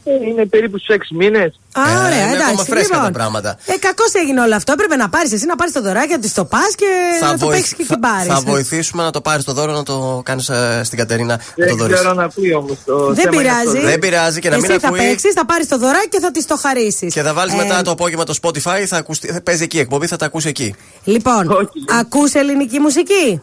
Εγώ, 0.09 0.17
είναι- 0.17 0.27
ε, 0.27 0.31
Είναι 0.31 0.47
περίπου 0.47 0.79
στους 0.79 0.95
6 0.95 1.15
μήνες. 1.15 1.61
Α, 1.73 1.83
ωραία, 2.07 2.23
είναι 2.23 2.35
εντάξει. 2.37 2.43
ακόμα 2.45 2.65
φρέσκα 2.65 2.95
λοιπόν. 2.97 3.13
τα 3.13 3.19
πράγματα. 3.19 3.51
Ε, 3.67 3.77
κακώς 3.87 4.13
έγινε 4.15 4.41
όλο 4.41 4.55
αυτό. 4.55 4.73
Έπρεπε 4.73 4.97
να 4.97 5.09
πάρεις 5.09 5.33
εσύ 5.33 5.47
να 5.47 5.57
πάρεις 5.57 5.73
το 5.73 5.83
δωράκι, 5.83 6.13
να 6.13 6.19
τη 6.19 6.31
το 6.31 6.45
πας 6.45 6.71
και 6.77 6.87
να 7.23 7.31
το 7.31 7.37
βοηθ- 7.39 7.55
παίξεις 7.55 7.75
και 7.75 7.85
θα- 7.85 7.93
την 7.95 8.01
πάρει. 8.03 8.29
θα 8.29 8.41
βοηθήσουμε 8.41 9.03
να 9.03 9.11
το 9.11 9.21
πάρεις 9.21 9.45
το 9.45 9.53
δώρο 9.53 9.73
να 9.73 9.83
το 9.83 10.21
κάνεις 10.25 10.51
στην 10.83 10.99
Κατερίνα 10.99 11.35
να 11.35 11.39
το 11.39 11.65
Δεν 11.67 11.77
δωρήσει. 11.77 11.99
ξέρω 11.99 12.15
να 12.15 12.29
πει 12.29 12.53
όμως 12.55 12.77
το 12.85 13.07
Δεν 13.07 13.15
θέμα 13.25 13.41
είναι 13.43 13.51
αυτό. 13.51 13.63
πειράζει. 13.71 13.87
Δεν 13.91 13.99
πειράζει 13.99 14.39
και 14.41 14.49
να 14.51 14.57
μην 14.57 14.71
Εσύ 14.71 14.79
θα 14.81 14.89
ακούει. 14.89 14.99
παίξεις, 15.01 15.33
θα 15.33 15.47
πάρεις 15.47 15.69
το 15.69 15.79
δωράκι 15.79 16.09
και 16.09 16.21
θα 16.21 16.31
της 16.31 16.47
το 16.47 16.57
χαρίσεις. 16.57 17.13
Και 17.15 17.23
θα 17.23 17.33
βάλεις 17.35 17.55
μετά 17.55 17.83
το 17.83 17.91
απόγευμα 17.91 18.25
το 18.25 18.35
Spotify, 18.43 18.83
θα, 18.87 18.97
ακουστεί, 18.97 19.29
θα 19.33 19.41
παίζει 19.43 19.63
εκεί 19.63 19.77
η 19.77 19.81
εκπομπή, 19.81 20.07
θα 20.07 20.17
τα 20.17 20.27
ακούσει 20.27 20.49
εκεί. 20.49 20.75
Λοιπόν, 21.05 21.71
ακούς 21.99 22.33
ελληνική 22.35 22.79
μουσική; 22.79 23.41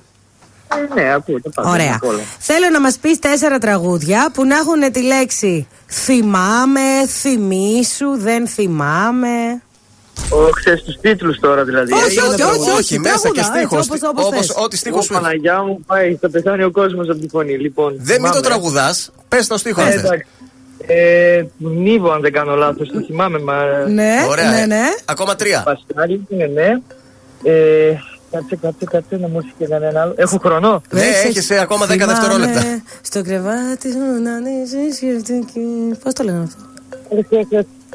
Ε, 0.68 0.94
ναι, 1.02 1.14
ακούω 1.14 1.42
το 1.42 1.50
πάντα. 1.50 1.70
Ωραία. 1.70 1.94
απ' 2.02 2.08
όλα. 2.10 2.20
Θέλω 2.40 2.70
να 2.72 2.82
μας 2.82 2.98
πεις 2.98 3.20
τέσσερα 3.20 3.58
τραγούδια 3.58 4.30
που 4.34 4.46
να 4.46 4.56
έχουν 4.56 4.92
τη 4.92 5.02
λέξη 5.02 5.68
θυμάμαι, 5.88 6.82
θυμήσου, 7.08 8.18
δεν 8.18 8.48
θυμάμαι. 8.48 9.62
Ο, 10.30 10.50
ξέρεις 10.50 10.84
τους 10.84 11.00
τίτλους 11.02 11.40
τώρα 11.40 11.64
δηλαδή. 11.64 11.92
Όχι, 11.94 12.02
Ε, 12.02 12.06
όχι, 12.06 12.16
είναι 12.18 12.28
όχι, 12.28 12.38
τραγούδι. 12.38 12.72
όχι, 12.72 13.00
μέσα 13.00 13.30
και 13.30 13.40
τραγούδα, 13.40 13.44
στίχος. 13.60 13.78
έτσι, 13.88 14.06
όπως- 14.06 14.10
όπως 14.10 14.26
Όπως 14.26 14.46
θες. 14.46 14.56
ό,τι 14.64 14.78
στίχος 14.78 15.00
Ω, 15.00 15.02
σου 15.04 15.14
Παναγιά 15.14 15.64
μου 15.64 15.80
πάει, 15.88 16.16
θα 16.22 16.30
πεθάνει 16.30 16.64
ο 16.64 16.72
κόσμος 16.72 17.10
από 17.10 17.20
τη 17.20 17.28
φωνή. 17.28 17.58
Λοιπόν, 17.58 17.94
Δεν 17.98 17.98
μην 18.22 18.32
το 18.32 18.38
θυμάμαι. 18.38 18.42
τραγουδάς, 18.42 19.12
πες 19.28 19.48
το 19.48 19.58
στίχο 19.58 19.82
αν 19.82 19.88
Ε, 19.88 19.92
θες. 19.92 20.00
εντάξει. 20.04 20.26
Ε, 20.88 21.44
Νίβο, 21.58 22.12
αν 22.12 22.22
δεν 22.22 22.32
κάνω 22.32 22.56
λάθος, 22.56 22.88
το 22.92 23.02
θυμάμαι. 23.06 23.40
Μα... 23.40 23.64
Ναι, 23.88 24.14
Ωραία, 24.30 24.52
ναι, 24.52 24.62
ε. 24.62 24.66
ναι. 24.66 24.84
Ακόμα 25.06 25.36
τρία. 25.36 25.64
Πασχάλη, 25.64 26.26
είναι 26.30 26.46
ναι. 26.46 26.68
Ε, 27.52 27.96
κάτσε, 28.32 28.56
κάτσε, 28.62 28.86
κάτσε, 28.86 29.16
να 29.18 29.28
μου 29.28 29.38
έρθει 29.38 29.54
και 29.58 29.66
κανένα 29.68 30.02
άλλο. 30.02 30.14
Έχω 30.18 30.38
χρονό. 30.38 30.82
Ναι, 30.92 31.02
έχεις, 31.26 31.50
ε, 31.50 31.60
ακόμα 31.60 31.86
δέκα 31.86 32.06
Θυμάμαι 32.06 32.20
δευτερόλεπτα. 32.20 32.82
Στο 33.02 33.24
κρεβάτι 33.24 33.92
σου 33.92 34.22
να 34.24 34.34
ανοίξεις 34.36 34.96
σκεφτική. 34.96 35.96
Πώς 36.04 36.14
το 36.14 36.24
λένε 36.24 36.44
αυτό; 36.44 36.64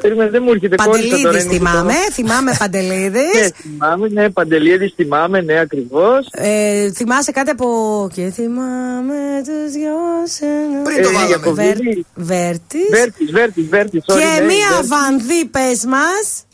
Περίμενε, 0.00 0.30
δεν 0.30 0.42
μου 0.44 0.50
έρχεται 0.52 0.76
κόλλησα 0.84 1.16
τώρα. 1.16 1.22
Παντελίδης 1.22 1.44
είναι 1.44 1.54
θυμάμαι, 1.56 1.92
και 1.92 1.98
το- 2.06 2.12
θυμάμαι 2.12 2.50
Ναι, 2.50 2.56
Παντελίδης. 2.58 3.50
θυμάμαι, 3.62 4.08
ναι, 4.08 4.30
Παντελίδης 4.30 4.92
θυμάμαι, 4.96 5.40
ναι, 5.40 5.58
ακριβώς. 5.60 6.28
Ε, 6.30 6.90
θυμάσαι 6.92 7.30
κάτι 7.32 7.50
από. 7.50 7.66
Και 8.14 8.30
θυμάμαι 8.34 9.14
τους 9.44 9.72
δυο 9.72 9.92
σε 10.24 10.44
ένα- 10.44 10.82
Πριν 10.82 11.02
το 11.02 11.08
Ε, 11.08 11.12
βάλαμε. 11.12 11.30
Ιακωβίδη. 11.30 11.72
Βέρ- 12.14 12.26
Βέρτης. 12.28 12.88
Βέρτης, 12.90 13.30
Βέρτης, 13.30 13.66
Βέρτης. 13.68 14.02
sorry, 14.06 14.18
Και 14.18 14.40
ναι, 14.40 14.46
μία 14.46 14.68
Βέρτης. 14.70 14.88
βανδύ 14.88 15.44
πες 15.44 15.84
μας. 15.84 16.44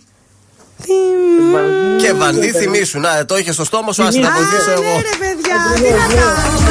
Και 2.01 2.13
βανδύ 2.13 2.53
θυμίσου. 2.53 3.01
Να, 3.01 3.25
το 3.25 3.37
είχε 3.37 3.53
στο 3.53 3.65
στόμα 3.65 3.93
σου, 3.93 4.03
άσε 4.03 4.19
να 4.19 4.31
βοηθήσω 4.31 4.71
εγώ. 4.71 4.83
Ναι, 4.83 5.01
ρε 5.01 5.17
παιδιά, 5.19 5.57
τι 5.75 5.81
να 5.83 6.21
κάνουμε. 6.21 6.71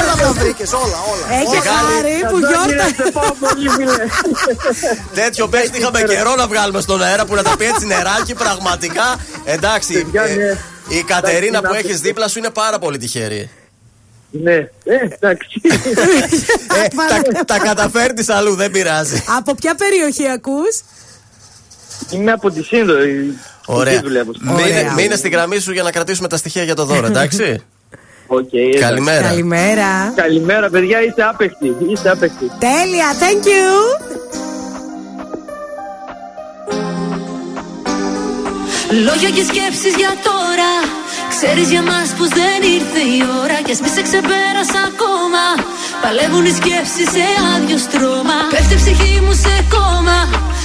Όλα 0.00 0.14
τα 0.22 0.32
βρήκες, 0.32 0.72
όλα, 0.72 0.98
όλα. 1.12 1.26
Έχει 1.40 1.68
χάρη 1.68 2.14
που 2.30 2.38
γιόρτασε. 2.38 3.12
Τέτοιο 5.14 5.48
παίχτη 5.48 5.78
είχαμε 5.78 6.02
καιρό 6.02 6.34
να 6.34 6.46
βγάλουμε 6.46 6.80
στον 6.80 7.02
αέρα 7.02 7.24
που 7.24 7.34
να 7.34 7.42
τα 7.42 7.56
πει 7.56 7.64
έτσι 7.64 7.86
νεράκι, 7.86 8.34
πραγματικά. 8.34 9.16
Εντάξει, 9.44 10.06
ε, 10.12 10.56
η 10.88 11.02
Κατερίνα 11.02 11.60
που 11.60 11.74
έχεις 11.74 12.00
δίπλα 12.00 12.28
σου 12.28 12.38
είναι 12.38 12.50
πάρα 12.50 12.78
πολύ 12.78 12.98
τυχερή. 12.98 13.50
Ναι, 14.30 14.54
ε, 14.54 14.70
εντάξει. 15.08 15.60
Ε, 16.84 16.88
τα, 17.34 17.44
τα 17.44 17.58
καταφέρνεις 17.58 18.28
αλλού, 18.28 18.54
δεν 18.54 18.70
πειράζει. 18.70 19.22
Από 19.36 19.54
ποια 19.54 19.74
περιοχή 19.74 20.28
ακούς; 20.28 20.82
Είμαι 22.10 22.32
από 22.32 22.50
τη 22.50 22.62
Σίνδο. 22.62 23.38
Ωραία. 23.66 23.92
Εκεί 23.92 24.02
δουλεύω. 24.02 24.30
Μείνε, 24.40 24.92
μείνε 24.96 25.16
στη 25.16 25.28
γραμμή 25.28 25.58
σου 25.58 25.72
για 25.72 25.82
να 25.82 25.90
κρατήσουμε 25.90 26.28
τα 26.28 26.36
στοιχεία 26.36 26.62
για 26.62 26.74
το 26.74 26.84
δώρο, 26.84 27.06
εντάξει; 27.06 27.42
Οκ, 28.26 28.52
εντάξει. 28.52 28.78
Καλημέρα. 28.78 29.28
Καλημέρα. 29.28 30.12
Καλημέρα, 30.16 30.70
παιδιά, 30.70 31.02
είστε 31.02 31.22
άπαιχτοι. 31.22 31.76
Είστε 31.90 32.10
άπαιχτοι. 32.10 32.50
Τέλεια, 32.58 33.06
thank 33.20 33.46
you. 33.46 33.66
Λόγια 39.04 39.30
και 39.30 39.42
σκέψεις 39.42 39.94
για 39.96 40.12
τώρα 40.24 40.95
Ξέρεις 41.40 41.68
για 41.74 41.82
μας 41.90 42.08
πως 42.18 42.28
δεν 42.40 42.60
ήρθε 42.76 43.02
η 43.16 43.20
ώρα 43.42 43.58
Κι 43.64 43.72
ας 43.74 43.80
μη 43.82 43.90
σε 43.96 44.02
ξεπέρασα 44.08 44.80
ακόμα. 44.90 45.44
Παλεύουν 46.02 46.44
οι 46.48 46.54
σκέψεις 46.60 47.08
σε 47.14 47.24
άδειο 47.52 47.78
στρώμα. 47.86 48.38
Πέφτει 48.52 48.74
η 48.76 48.80
ψυχή 48.82 49.14
μου 49.24 49.34
σε 49.44 49.54
κόμμα. 49.74 50.18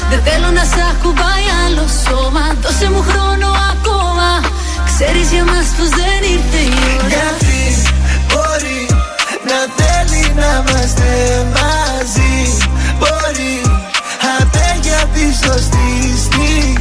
Δεν 0.10 0.22
θέλω 0.28 0.50
να 0.58 0.64
σ' 0.72 0.82
ακουμπάει 0.92 1.48
άλλο 1.64 1.86
σώμα. 2.04 2.46
Δώσε 2.64 2.88
μου 2.94 3.04
χρόνο 3.10 3.50
ακόμα. 3.74 4.30
Ξέρεις 4.90 5.28
για 5.34 5.46
μας 5.52 5.68
πως 5.78 5.90
δεν 6.00 6.20
ήρθε 6.36 6.62
η 6.76 6.78
ώρα. 6.98 7.08
Γιατί 7.14 7.62
μπορεί 8.30 8.82
να 9.50 9.60
θέλει 9.78 10.24
να 10.40 10.50
είμαστε 10.60 11.10
μαζί; 11.56 12.36
Μπορεί 13.00 13.56
απέ 14.38 14.70
για 14.86 15.02
τη 15.14 15.26
σωστή 15.44 15.90
στιγμή 16.26 16.81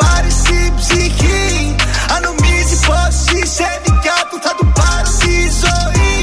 ψυχή. 0.91 1.75
Αν 2.13 2.19
νομίζεις 2.27 2.81
πως 2.87 3.15
είσαι 3.35 3.69
δικιά 3.85 4.19
του 4.29 4.37
Θα 4.45 4.51
του 4.57 4.65
πάρω 4.77 5.09
τη 5.21 5.35
ζωή. 5.63 6.19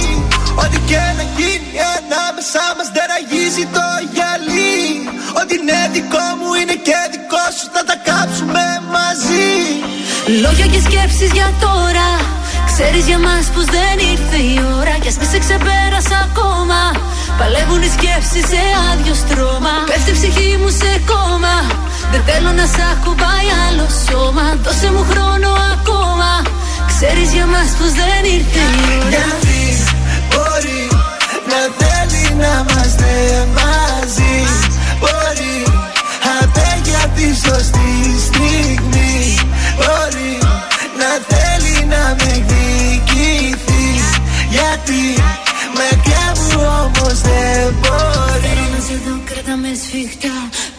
Ό,τι 0.62 0.78
και 0.90 1.02
να 1.18 1.24
γίνει 1.36 1.72
ανάμεσά 1.96 2.66
μας 2.76 2.88
δεν 2.96 3.08
αγίζει 3.18 3.64
το 3.76 3.86
γυαλί. 4.12 4.78
Ό,τι 5.40 5.54
είναι 5.60 5.78
δικό 5.94 6.26
μου 6.38 6.50
είναι 6.60 6.76
και 6.86 6.98
δικό 7.14 7.44
σου 7.56 7.66
Θα 7.74 7.82
τα 7.88 7.96
κάψουμε 8.08 8.64
μαζί. 8.96 9.50
Λόγια 10.42 10.66
και 10.72 10.80
σκέψεις 10.86 11.30
για 11.38 11.48
τώρα. 11.66 12.08
Ξέρεις 12.70 13.04
για 13.10 13.18
μας 13.26 13.44
πως 13.54 13.66
δεν 13.76 13.96
ήρθε 14.12 14.38
η 14.52 14.56
ώρα. 14.78 14.94
Κι 15.02 15.08
ας 15.12 15.16
μη 15.20 15.26
σε 15.32 15.38
ξεπέρασα 15.44 16.16
ακόμα. 16.28 16.80
Παλεύουν 17.38 17.82
οι 17.86 17.90
σκέψεις 17.96 18.44
σε 18.50 18.60
άδειο 18.88 19.14
στρώμα. 19.22 19.74
Πέφτει 19.90 20.10
η 20.14 20.16
ψυχή 20.18 20.50
μου 20.60 20.70
σε 20.80 20.90
κόμμα 21.10 21.56
Δεν 22.12 22.22
θέλω 22.28 22.50
να 22.60 22.66
σ' 22.74 22.82
ακουμπάει 22.92 23.48
άλλο 23.66 23.86
σώμα. 24.06 24.46
Δώσε 24.64 24.90
μου 24.94 25.04
χρόνο 25.10 25.50
ακόμα. 25.74 26.30
Ξέρεις 26.92 27.28
για 27.36 27.46
μας 27.52 27.68
πως 27.78 27.92
δεν 28.00 28.22
ήρθε 28.36 28.64
η 28.78 28.94
ώρα. 28.96 29.08
Γιατί 29.14 29.60
μπορεί 30.30 30.82
να 31.50 31.60
θέλει 31.78 32.24
να 32.42 32.52
είμαστε 32.60 33.12
μαζί; 33.58 34.36
Μπορεί 35.00 35.56
απέ 36.40 36.70
για 36.88 37.04
τη 37.16 37.26
σωστή 37.44 37.94
στιγμή. 38.28 39.18
Μπορεί 39.80 40.32
να 41.00 41.10
θέλει 41.30 41.76
να 41.92 42.02
με 42.18 42.28
εκδικηθείς. 42.38 44.06
Γιατί 44.56 45.02
μακριά 45.78 46.26
μου 46.40 46.60
όμως 46.82 47.16
δεν 47.28 47.74
μπορεί. 47.80 48.42
Θέλω 48.44 48.66
να 48.74 48.80
σε 48.86 48.96
δω, 49.04 49.14
κράτα 49.28 49.54
με 49.62 49.70
σφιχτά 49.82 50.17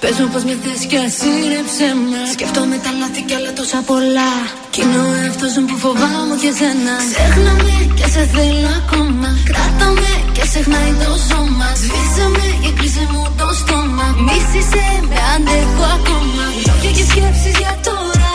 Πες 0.01 0.15
μου 0.19 0.27
πως 0.33 0.43
με 0.47 0.55
θες 0.63 0.81
κι 0.89 0.97
ας 1.05 1.17
είναι 1.29 1.59
ψέμα 1.69 2.21
Σκέφτομαι 2.33 2.77
τα 2.85 2.91
λάθη 2.99 3.21
κι 3.27 3.35
άλλα 3.37 3.51
τόσα 3.59 3.79
πολλά. 3.89 4.31
Κι 4.73 4.81
είναι 4.83 4.99
ο 5.07 5.09
εαυτός 5.21 5.51
μου 5.57 5.65
που 5.69 5.77
φοβάμαι 5.83 6.35
και 6.43 6.51
σένα 6.59 6.95
Ξέχνα 7.11 7.53
με 7.63 7.75
και 7.97 8.07
σε 8.13 8.23
θέλω 8.33 8.71
ακόμα. 8.81 9.29
Κράτα 9.49 9.87
με 10.01 10.13
και 10.35 10.43
ξεχνάει 10.49 10.91
το 11.03 11.11
σώμα. 11.27 11.67
Σβήσε 11.81 12.25
με 12.35 12.47
και 12.63 12.71
κλείσε 12.77 13.03
μου 13.11 13.23
το 13.39 13.47
στόμα. 13.59 14.07
Μίσησε 14.25 14.85
με 15.09 15.19
αντέχω 15.33 15.85
ακόμα. 15.97 16.45
Λόγια 16.65 16.91
και 16.97 17.05
σκέψεις 17.11 17.55
για 17.61 17.73
τώρα. 17.89 18.33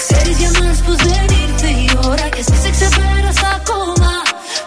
Ξέρεις 0.00 0.36
για 0.42 0.50
μας 0.58 0.78
πως 0.84 0.98
δεν 1.08 1.26
ήρθε 1.42 1.70
η 1.84 1.88
ώρα. 2.10 2.26
Και 2.34 2.42
εσύ 2.44 2.56
σε 2.62 2.70
ξεπέρασα 2.76 3.48
ακόμα. 3.58 4.12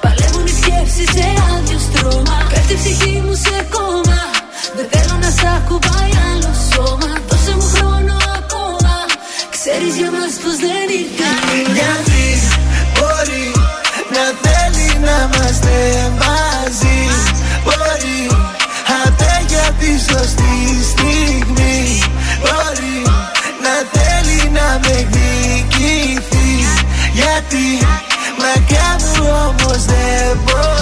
Παλεύουν 0.04 0.46
οι 0.52 0.54
σκέψεις 0.60 1.10
σε 1.16 1.26
άδειο 1.52 1.80
στρώμα. 1.88 2.38
Πέφτει 2.52 2.74
η 2.76 2.80
ψυχή 2.82 3.16
μου 3.26 3.36
σε 3.46 3.56
κόμμα. 3.76 4.22
Δεν 4.78 4.88
θέλω 4.92 5.16
να 5.24 5.30
σ' 5.38 5.46
ακουμπάει 5.58 6.14
ακόμα. 6.80 7.12
Δώσε 7.28 7.56
μου 7.56 7.68
χρόνο 7.74 8.16
ακόμα. 8.40 8.96
Ξέρεις 9.56 9.96
για 10.00 10.12
μας 10.12 10.34
πως 10.44 10.56
δεν 10.66 10.88
υπάρχει 11.04 11.58
Μια 11.74 11.94
της 12.10 12.42
μπορεί 12.96 13.48
να 14.16 14.24
θέλει 14.44 14.90
να 15.06 15.16
είμαστε 15.26 15.76
μαζί. 16.22 17.00
Μπορεί 17.66 18.22
Αντέ 19.04 19.36
για 19.48 19.68
τη 19.80 19.92
σωστή 20.08 20.56
στιγμή. 20.92 22.04
Μπορεί 22.42 22.98
να 23.66 23.76
θέλει 23.94 24.50
να 24.58 24.80
με 24.84 24.94
εκδικηθεί. 25.02 26.52
Γιατί 27.14 27.68
μακριά 28.42 28.92
μου 29.00 29.28
όμως 29.48 29.86
δεν 29.86 30.38
μπορεί. 30.44 30.79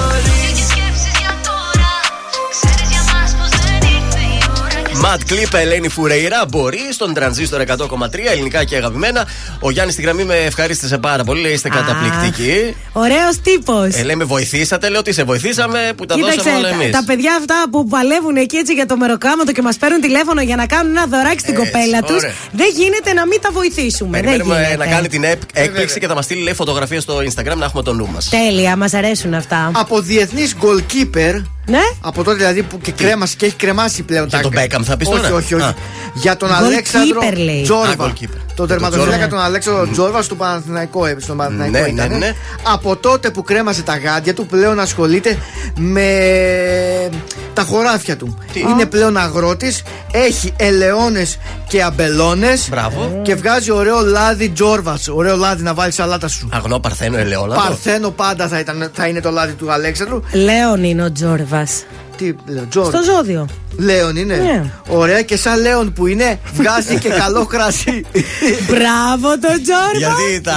Mad 5.08 5.32
Clip, 5.32 5.53
Ελένη 5.60 5.90
Φουρέιρα. 5.90 6.45
Μπορεί 6.50 6.80
στον 6.92 7.14
τρανζίστορ 7.14 7.61
100,3 7.61 8.32
ελληνικά 8.32 8.64
και 8.64 8.76
αγαπημένα. 8.76 9.27
Ο 9.60 9.72
Γιάννης 9.72 9.94
στη 9.94 10.03
γραμμή 10.03 10.24
με 10.24 10.36
ευχαρίστησε 10.36 10.98
πάρα 10.98 11.24
πολύ. 11.24 11.42
Λέει, 11.42 11.52
είστε 11.52 11.69
καταπληκτικοί. 11.69 12.76
Ωραίος 12.94 13.42
τύπος. 13.44 13.94
Ε, 13.95 14.03
λέει, 14.03 14.16
με 14.16 14.24
βοηθήσατε. 14.24 14.90
Λέω 14.90 15.00
ότι 15.00 15.14
σε 15.14 15.24
βοηθήσαμε 15.24 15.92
που 15.98 16.06
τα 16.06 16.16
δώσαμε 16.16 16.58
όλα 16.58 16.69
τα, 16.69 16.74
εμείς. 16.76 16.92
τα 16.92 17.03
παιδιά 17.06 17.36
αυτά 17.40 17.56
που 17.72 17.88
παλεύουν 17.88 18.36
εκεί 18.36 18.56
έτσι 18.58 18.74
για 18.74 18.86
το 18.86 18.98
μεροκάματο 18.98 19.52
και 19.52 19.61
μας 19.61 19.77
παίρνουν 19.77 20.02
τηλέφωνο 20.02 20.42
για 20.42 20.56
να 20.56 20.66
κάνουν 20.66 20.92
ένα 20.98 21.06
δωράκι 21.06 21.40
στην 21.40 21.53
Έτσι, 21.56 21.66
κοπέλα 21.72 22.02
τους, 22.02 22.16
ωραία. 22.16 22.34
δεν 22.52 22.68
γίνεται 22.76 23.14
να 23.14 23.26
μην 23.27 23.42
τα 23.42 23.50
βοηθήσουμε. 23.52 24.22
Δεν 24.22 24.32
Περιμένουμε 24.32 24.66
γίνεται. 24.68 24.86
να 24.86 24.92
κάνει 24.92 25.08
την 25.08 25.24
εκ- 25.24 25.42
έκπληξη 25.53 26.00
και 26.00 26.08
θα 26.08 26.14
μας 26.16 26.26
στείλει 26.26 26.42
λέει, 26.42 26.53
φωτογραφία 26.53 27.02
στο 27.02 27.18
Instagram 27.18 27.56
να 27.58 27.66
έχουμε 27.66 27.84
το 27.84 27.94
νου 27.94 28.08
μας. 28.14 28.30
Τέλεια, 28.30 28.76
μας 28.76 28.94
αρέσουν 28.94 29.34
αυτά. 29.34 29.72
Από 29.74 30.02
διεθνής 30.02 30.56
goalkeeper. 30.61 31.42
Ναι. 31.67 31.79
Από 32.01 32.23
τότε 32.23 32.37
δηλαδή 32.37 32.63
που 32.63 32.79
και 32.79 32.91
κρέμασε 32.91 33.35
και 33.35 33.45
έχει 33.45 33.55
κρεμάσει 33.55 34.03
πλέον 34.03 34.27
Για 34.27 34.37
τα 34.37 34.43
τον 34.43 34.51
Μπέκαμ 34.51 34.83
θα 34.83 34.97
πεις 34.97 35.07
όχι, 35.07 35.17
τώρα; 35.21 35.33
Όχι, 35.35 35.53
όχι. 35.53 35.63
Α. 35.63 35.75
Για 36.13 36.37
τον 36.37 36.49
Goalkeeper, 36.49 36.63
Αλέξανδρο 36.63 37.21
λέει. 37.35 37.59
Α, 37.59 37.63
Τζόρβα. 37.63 38.13
Goalkeeper. 38.58 38.68
Τον 38.68 38.68
Για 38.68 38.77
τον 38.77 38.90
τερματοφύλακα 38.90 39.18
Τζόρβα. 39.18 39.27
τον 39.36 39.40
Αλέξανδρο 39.40 39.88
Τζόρβα 39.92 40.22
στο 40.22 40.36
Παναθηναϊκό. 40.36 41.06
ε, 41.06 41.16
Στον 41.19 41.38
Παναθηναϊκό 41.38 41.77
Ναι, 41.80 41.88
ήτανε. 41.88 42.08
ναι, 42.18 42.26
ναι. 42.26 42.34
Από 42.74 42.95
τότε 42.95 43.30
που 43.30 43.44
κρέμασε 43.44 43.82
τα 43.82 43.98
γάντια 43.98 44.34
του 44.34 44.45
πλέον 44.45 44.80
ασχολείται 44.80 45.38
με 45.77 47.10
τα 47.53 47.61
χωράφια 47.64 48.18
του. 48.18 48.38
Είναι 48.53 48.86
πλέον 48.86 49.18
αγρότης, 49.18 49.84
έχει 50.11 50.53
ελαιώνες 50.58 51.38
και 51.68 51.84
αμπελώνες. 51.84 52.69
Μπράβο. 52.69 53.19
Και 53.24 53.36
βγάζει 53.36 53.72
ωραίο 53.72 54.00
λάδι 54.02 54.50
Τζόρβας. 54.50 55.08
Ωραίο 55.08 55.36
λάδι 55.36 55.64
να 55.64 55.74
βάλεις 55.74 55.95
σαλάτα 55.95 56.27
σου. 56.27 56.50
Αγνό 56.53 56.80
παρθένο 56.80 57.18
ελαιόλαδο. 57.18 57.61
Παρθένο 57.61 58.10
πάντα 58.10 58.48
θα, 58.48 58.60
ήταν, 58.60 58.90
θα 58.94 59.08
είναι 59.08 59.22
το 59.22 59.32
λάδι 59.32 59.53
του 59.53 59.72
Αλέξανδρου. 59.72 60.19
Λέων 60.32 60.84
είναι 60.84 61.03
ο 61.03 61.11
Τζόρβας. 61.11 61.84
Τι 62.18 62.34
λέω, 62.45 62.66
Τζόρβα. 62.69 63.02
Στο 63.02 63.11
ζώδιο. 63.14 63.48
Λέον 63.77 64.15
είναι. 64.15 64.35
Ναι. 64.35 64.72
Ωραία 64.88 65.22
και 65.22 65.38
σαν 65.38 65.61
Λέον 65.61 65.93
που 65.93 66.07
είναι, 66.07 66.39
βγάζει 66.53 66.97
και 66.97 67.09
καλό 67.09 67.45
κρασί. 67.45 68.06
Μπράβο 68.69 69.27
τον 69.39 69.64
Τζόρβα. 69.64 69.97
Γιατί 69.97 70.41
τα 70.43 70.56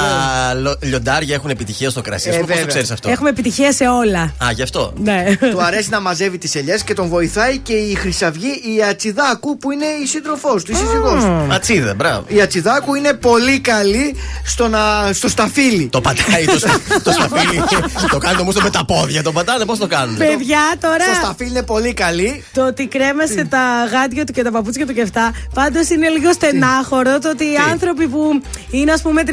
λο- 0.60 0.76
λιοντάρια 0.82 1.34
έχουν 1.34 1.50
επιτυχία 1.50 1.90
στο 1.90 2.00
κρασί. 2.00 2.28
Ε, 2.28 2.32
Ε, 2.32 2.36
Πώς 2.39 2.40
το 2.40 2.52
βέβαια. 2.52 2.66
ξέρεις 2.66 2.90
αυτό; 2.90 3.10
Έχουμε 3.10 3.28
επιτυχία 3.28 3.73
σε 3.73 3.84
όλα. 3.89 4.20
Α, 4.20 4.50
γι' 4.55 4.62
αυτό. 4.62 4.92
Ναι. 5.02 5.24
του 5.50 5.62
αρέσει 5.62 5.89
να 5.90 6.00
μαζεύει 6.00 6.39
τις 6.39 6.55
ελιές 6.55 6.82
και 6.82 6.94
τον 6.94 7.08
βοηθάει 7.08 7.58
και 7.58 7.73
η 7.73 7.94
Χρυσαυγή 7.94 8.49
η 8.76 8.82
Ατσιδάκου 8.90 9.57
που 9.58 9.70
είναι 9.70 9.84
η 10.02 10.07
σύντροφός 10.07 10.62
του, 10.65 10.73
η 10.73 10.74
σύζυγός 10.74 11.24
του. 11.24 11.47
Ατσίδα, 11.50 11.94
μπράβο. 11.94 12.24
Η 12.28 12.40
Ατσιδάκου 12.40 12.94
είναι 12.94 13.12
πολύ 13.12 13.60
καλή 13.60 14.15
στο, 14.44 14.68
να, 14.68 15.10
στο 15.12 15.28
σταφύλι. 15.28 15.89
Το 15.92 16.00
πατάει 16.00 16.44
το, 16.44 16.58
στα- 16.58 16.81
το 17.02 17.10
σταφύλι. 17.10 17.62
το 18.10 18.18
κάνει 18.18 18.40
όμως 18.40 18.55
με 18.55 18.70
τα 18.70 18.84
πόδια. 18.84 19.23
Το 19.23 19.32
πατάνε, 19.32 19.65
πώς 19.65 19.78
το 19.78 19.86
κάνουν; 19.86 20.16
Παιδιά, 20.16 20.60
τώρα. 20.81 21.05
Στο 21.05 21.15
σταφύλι 21.24 21.49
είναι 21.50 21.62
πολύ 21.62 21.94
καλή. 21.94 22.44
Το 22.52 22.66
ότι 22.66 22.86
κρέμασε 23.10 23.44
τα 23.44 23.62
γάντια 23.92 24.24
του 24.24 24.32
και 24.32 24.42
τα 24.42 24.50
παπούτσια 24.50 24.86
του 24.86 24.92
και 24.92 25.02
αυτά, 25.02 25.32
πάντως 25.55 25.89
είναι 25.89 26.08
λίγο 26.08 26.32
στενάχωρο 26.32 27.18
το 27.18 27.28
ότι 27.30 27.44
οι 27.44 27.56
άνθρωποι 27.72 28.06
που 28.08 28.42
είναι 28.70 28.92
ας 28.92 29.02
πούμε 29.02 29.22
35, 29.26 29.32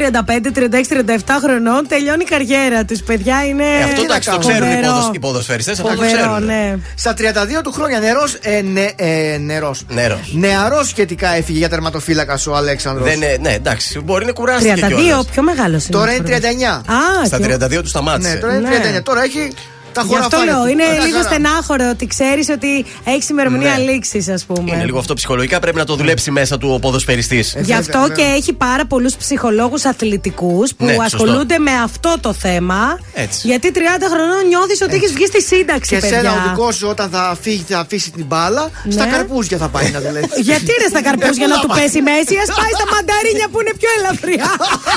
36, 0.54 0.92
37 0.92 1.20
χρονών 1.42 1.86
τελειώνει 1.88 2.22
η 2.22 2.28
καριέρα 2.28 2.84
τους. 2.84 3.02
Παιδιά 3.02 3.44
είναι. 3.46 3.64
Ε, 3.64 3.82
αυτό 3.82 4.02
εντάξει, 4.02 4.30
το 4.30 4.38
ξέρουν 4.38 4.62
οι, 4.62 4.74
φοβερό. 4.74 4.86
ποδοσ- 4.92 5.14
οι 5.14 5.18
ποδοσφαιριστές. 5.18 5.78
Αυτό 5.78 5.88
το 5.94 6.02
Φοβερό, 6.02 6.16
ξέρουν. 6.18 6.44
ναι. 6.44 6.74
Στα 6.94 7.14
32 7.14 7.62
του 7.62 7.72
χρόνια 7.72 7.98
νερός, 8.00 8.38
ε, 8.40 8.60
ναι, 8.62 8.86
ε, 8.96 9.36
νερός. 9.40 9.84
Νερός. 9.88 10.32
Νεαρός 10.32 10.88
σχετικά 10.88 11.28
έφυγε 11.34 11.58
για 11.58 11.68
τερματοφύλακας 11.68 12.46
ο 12.46 12.56
Αλέξανδρος. 12.56 13.06
Δεν 13.08 13.16
είναι, 13.16 13.36
ναι, 13.40 13.52
εντάξει, 13.52 14.00
μπορεί 14.00 14.24
να 14.24 14.32
κουράστηκε 14.32 14.74
32, 14.74 14.96
κιόλας. 15.02 15.26
πιο 15.26 15.42
μεγάλος 15.42 15.82
είναι. 15.86 15.98
Τώρα 15.98 16.10
ο 16.10 16.14
είναι 16.14 16.26
Φρόντος. 16.28 16.40
39. 16.40 16.82
Α, 16.86 17.26
Στα 17.26 17.36
και- 17.38 17.42
32 17.44 17.82
του 17.82 17.88
σταμάτησε. 17.88 18.32
Ναι, 18.32 18.38
τώρα 18.40 18.54
είναι 18.54 18.68
Ναι. 18.68 18.74
39. 18.74 19.02
Τώρα 19.02 19.22
έχει 19.22 19.52
τα 20.00 20.04
Γι' 20.08 20.14
αυτό 20.14 20.36
χωραφάρια 20.36 20.52
λέω, 20.54 20.62
του. 20.62 20.68
είναι 20.70 20.84
Ωραία, 20.90 21.04
λίγο 21.04 21.16
χαρά. 21.16 21.28
στενάχωρο 21.28 21.88
ότι 21.90 22.06
ξέρεις 22.06 22.48
ότι 22.48 22.84
έχεις 23.04 23.28
ημερομηνία 23.28 23.76
Ναι. 23.78 23.82
λήξης, 23.92 24.28
ας 24.28 24.44
πούμε. 24.44 24.70
Είναι 24.74 24.84
λίγο 24.84 24.98
αυτό 24.98 25.14
ψυχολογικά, 25.14 25.58
πρέπει 25.60 25.76
να 25.76 25.84
το 25.84 25.94
δουλέψει 25.94 26.30
μέσα 26.30 26.58
του 26.58 26.68
ο 26.72 26.78
ποδοσφαιριστής. 26.78 27.54
Ε, 27.54 27.60
Γι' 27.60 27.74
αυτό 27.74 28.08
και 28.16 28.22
έχει 28.22 28.52
πάρα 28.52 28.86
πολλούς 28.86 29.14
ψυχολόγους 29.16 29.84
αθλητικούς 29.84 30.74
που 30.74 30.84
Ναι, 30.84 30.92
σωστό. 30.92 31.04
ασχολούνται 31.04 31.58
με 31.58 31.70
αυτό 31.84 32.14
το 32.20 32.32
θέμα. 32.32 32.98
Έτσι. 33.14 33.46
Γιατί 33.48 33.70
30 33.72 33.80
χρονών 34.12 34.46
νιώθεις 34.48 34.80
ότι 34.82 34.94
έχεις 34.94 35.12
βγει 35.12 35.26
στη 35.26 35.42
σύνταξη, 35.42 35.94
Και 35.94 36.00
παιδιά. 36.00 36.16
σένα 36.16 36.32
ο 36.32 36.48
δικός 36.48 36.76
σου 36.76 36.86
όταν 36.88 37.10
θα 37.10 37.36
φύγει, 37.42 37.64
θα 37.68 37.78
αφήσει 37.78 38.10
την 38.10 38.24
μπάλα, 38.28 38.70
στα 38.88 39.04
Ναι. 39.04 39.10
καρπούζια 39.10 39.58
θα 39.58 39.68
πάει 39.68 39.90
να 39.90 40.00
δουλεύει. 40.00 40.28
Γιατί 40.50 40.70
είναι 40.76 40.88
στα 40.88 41.02
καρπούζια 41.02 41.46
να 41.46 41.58
του 41.62 41.68
πέσει 41.76 41.98
η 41.98 42.02
μέση, 42.10 42.34
ας 42.44 42.50
πάει 42.58 42.72
στα 42.78 42.86
μανταρίνια 42.94 43.46
που 43.52 43.58
είναι 43.60 43.72
πιο 43.80 43.90
ελαφριά. 43.98 44.48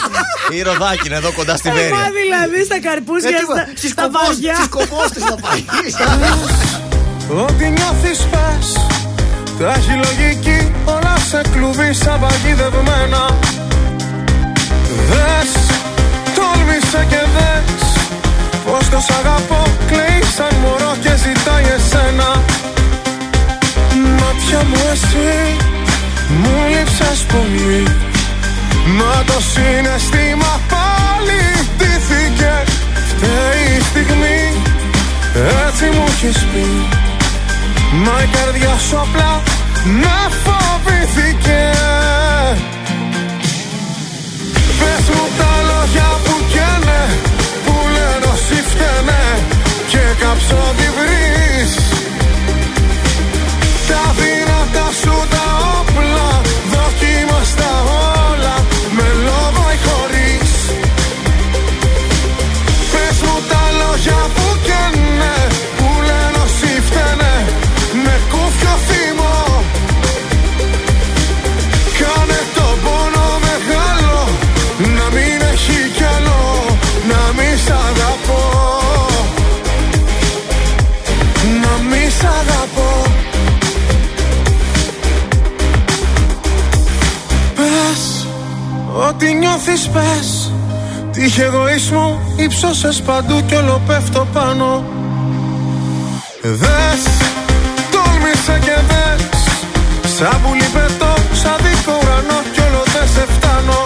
Η 0.58 0.62
Ροδάκινα 0.68 1.16
εδώ 1.22 1.32
κοντά 1.40 1.56
στη 1.62 1.68
Εγώ 1.70 1.78
Βέρεια. 1.78 2.06
δηλαδή 2.22 2.60
στα 2.70 2.78
καρπούζια, 2.88 3.30
Ε, 3.30 3.34
τι 3.34 3.44
στα, 3.46 3.56
μα- 3.56 3.68
στις 3.82 3.92
στα 3.96 4.02
κομπός- 4.04 4.28
βαριά. 4.28 4.58
Στις 4.92 5.00
κομπόστες 5.00 5.24
θα 5.24 5.36
πάει. 5.42 5.64
Ό,τι 7.46 7.66
νιώθεις 7.70 8.20
πες 8.32 8.68
Τα 9.60 9.74
έχει 9.78 9.94
λογική 10.06 10.72
Όλα 10.86 11.16
σε 11.30 11.42
κλουβί 11.52 11.94
σαν 11.94 12.20
παγιδευμένα. 12.20 13.24
Δες 15.10 15.52
Τόλμησε 16.36 17.06
και 17.10 17.22
δες 17.36 17.82
Πως 18.66 18.90
το 18.90 19.00
σ' 19.00 19.14
αγαπώ 19.20 19.64
Κλαίει 19.88 20.22
σαν 20.36 20.54
μωρό 20.62 20.94
και 21.04 21.14
ζητάει 21.24 21.68
εσένα. 21.78 22.30
Μάτια 24.20 24.62
μου 24.70 24.82
εσύ 24.94 25.34
Μου 26.42 26.54
λείψες 26.72 27.20
πολύ. 27.34 27.84
Μα 28.98 29.24
το 29.26 29.38
συναισθήμα 29.52 30.52
πάλι 30.72 31.42
ντύθηκε 31.78 32.54
Φταίει 33.10 33.61
η 33.61 33.61
στιγμή 33.61 33.61
έτσι 35.68 35.86
μου 35.86 36.04
έχεις 36.08 36.38
πει. 36.38 36.66
Μα 38.04 38.22
η 38.24 38.28
καρδιά 38.36 38.78
σου 38.90 38.98
απλά 39.00 39.42
με 39.84 40.18
φοβήθηκε 40.44 41.72
Τύχε 91.34 91.44
εγωίσμου 91.44 92.20
ύψωσες 92.36 93.02
παντού 93.02 93.42
κι 93.46 93.56
όλο 93.56 93.82
πέφτω 93.88 94.28
πάνω. 94.34 94.84
Δες, 96.42 97.04
τόλμησε 97.94 98.60
και 98.66 98.78
δες 98.90 99.22
Σαν 100.16 100.38
πουλί 100.44 100.68
πετώ, 100.74 101.14
σαν 101.42 101.58
δικό 101.64 101.94
ουρανό 102.02 102.40
κι 102.54 102.60
όλο 102.68 102.84
δεν 102.94 103.08
σε 103.14 103.26
φτάνω. 103.34 103.80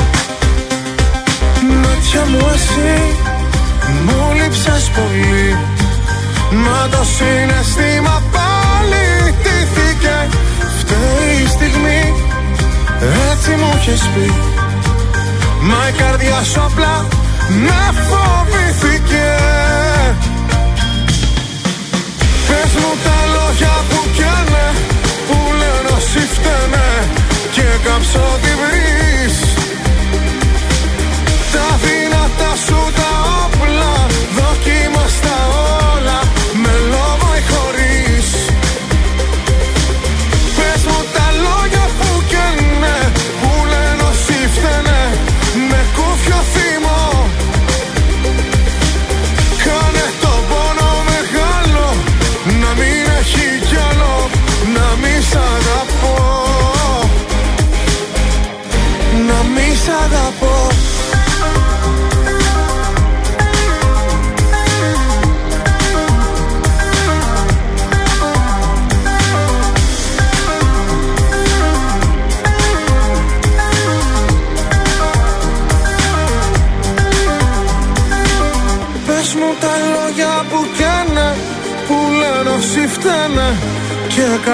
Μάτια 1.82 2.24
μου 2.32 2.49
εσύ, 2.53 2.95
μου 4.06 4.19
λείψες 4.40 4.91
πολύ. 4.98 5.57
Μα 6.64 6.80
το 6.91 7.01
συναισθήμα 7.15 8.15
πάλι 8.35 9.06
τύθηκε 9.43 10.17
Φταίει 10.80 11.43
η 11.43 11.48
στιγμή, 11.48 12.01
έτσι 13.30 13.51
μου 13.59 13.69
έχεις 13.77 14.01
πει. 14.14 14.27
Μα 15.61 15.88
η 15.90 15.91
καρδιά 15.91 16.43
σου 16.43 16.61
απλά 16.61 17.24
με 17.49 17.82
φοβήθηκε. 18.07 19.35
Πες 22.48 22.74
μου 22.82 22.91
τα 23.03 23.17
λόγια 23.35 23.75
που 23.90 23.99
καίνε 24.17 24.67
Που 25.27 25.38
λένε 25.59 25.90
όσοι 25.95 26.19
φταίνε 26.33 26.88
Και 27.51 27.67
κάψω 27.83 28.19
ό,τι 28.19 28.51
βρεις 28.61 29.35
Τα 31.53 31.67
δυνατά 31.83 32.56
σου 32.65 32.80
τα 32.95 33.11
όπλα 33.43 33.93
Δοκίμαστα 34.35 35.35
όλα 35.59 35.65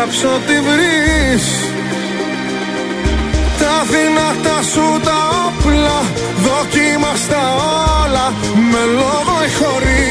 κάψω 0.02 0.40
τη 0.48 0.54
βρεις. 0.68 1.46
Τα 3.60 3.76
δυνατά 3.94 4.62
σου 4.74 5.00
τα 5.04 5.20
όπλα 5.48 6.02
Δοκίμαστα 6.44 7.42
όλα 8.04 8.34
Με 8.72 8.84
λόγο 9.00 9.36
ή 9.48 9.52
χωρίς 9.60 10.11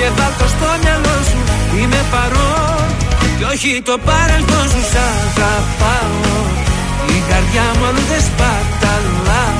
και 0.00 0.10
βάλ' 0.18 0.36
το 0.38 0.46
στο 0.54 0.70
μυαλό 0.82 1.16
σου. 1.28 1.40
Είμαι 1.78 2.00
παρόν 2.12 2.86
και 3.38 3.44
όχι 3.52 3.70
το 3.88 3.94
παρελθόν 4.08 4.66
σου. 4.72 4.82
Σ' 4.92 4.98
αγαπάω. 5.12 6.34
Η 7.16 7.18
καρδιά 7.28 7.66
μου 7.76 7.84
αλλού 7.88 8.04
δεν 8.10 8.22
σπαταλάω 8.28 9.59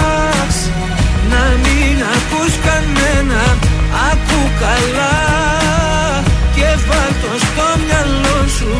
καλά 4.63 5.13
Και 6.55 6.69
βάλ' 6.87 7.15
το 7.21 7.31
στο 7.45 7.67
μυαλό 7.85 8.39
σου 8.57 8.73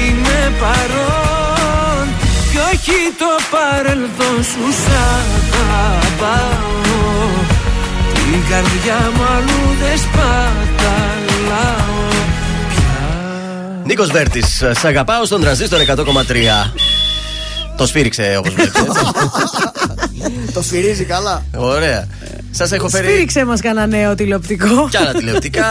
Είμαι 0.00 0.40
παρόν. 0.60 2.04
Κι 2.50 2.58
όχι 2.72 2.98
το 3.20 3.32
παρελθόν 3.54 4.38
σου 4.50 4.64
Σ' 4.82 4.90
αγαπάω. 5.78 6.68
Την 8.14 8.40
καρδιά 8.50 8.98
μου 9.14 9.24
αλλού 9.36 9.62
δεν 9.82 9.98
σπαταλάω. 9.98 11.98
Νίκος 13.84 14.10
Βέρτης, 14.10 14.62
σ' 14.80 14.84
αγαπάω 14.84 15.24
στον 15.24 15.40
τραζίστορ 15.40 15.80
100,3. 15.80 16.72
Το 17.80 17.86
σφύριξε 17.86 18.36
όπω 18.38 18.50
βλέπετε. 18.50 18.78
έτσι. 18.80 19.04
Το 20.54 20.62
σφυρίζει 20.62 21.04
καλά. 21.04 21.44
Ωραία. 21.56 22.06
Σας 22.50 22.72
έχω 22.72 22.88
φέρει 22.88 23.06
Σφύριξε 23.06 23.44
μας 23.44 23.60
κανένα 23.60 23.86
νέο 23.86 24.14
τηλεοπτικό. 24.14 24.88
και 24.90 24.98
άλλα 24.98 25.12
τηλεοπτικά 25.12 25.66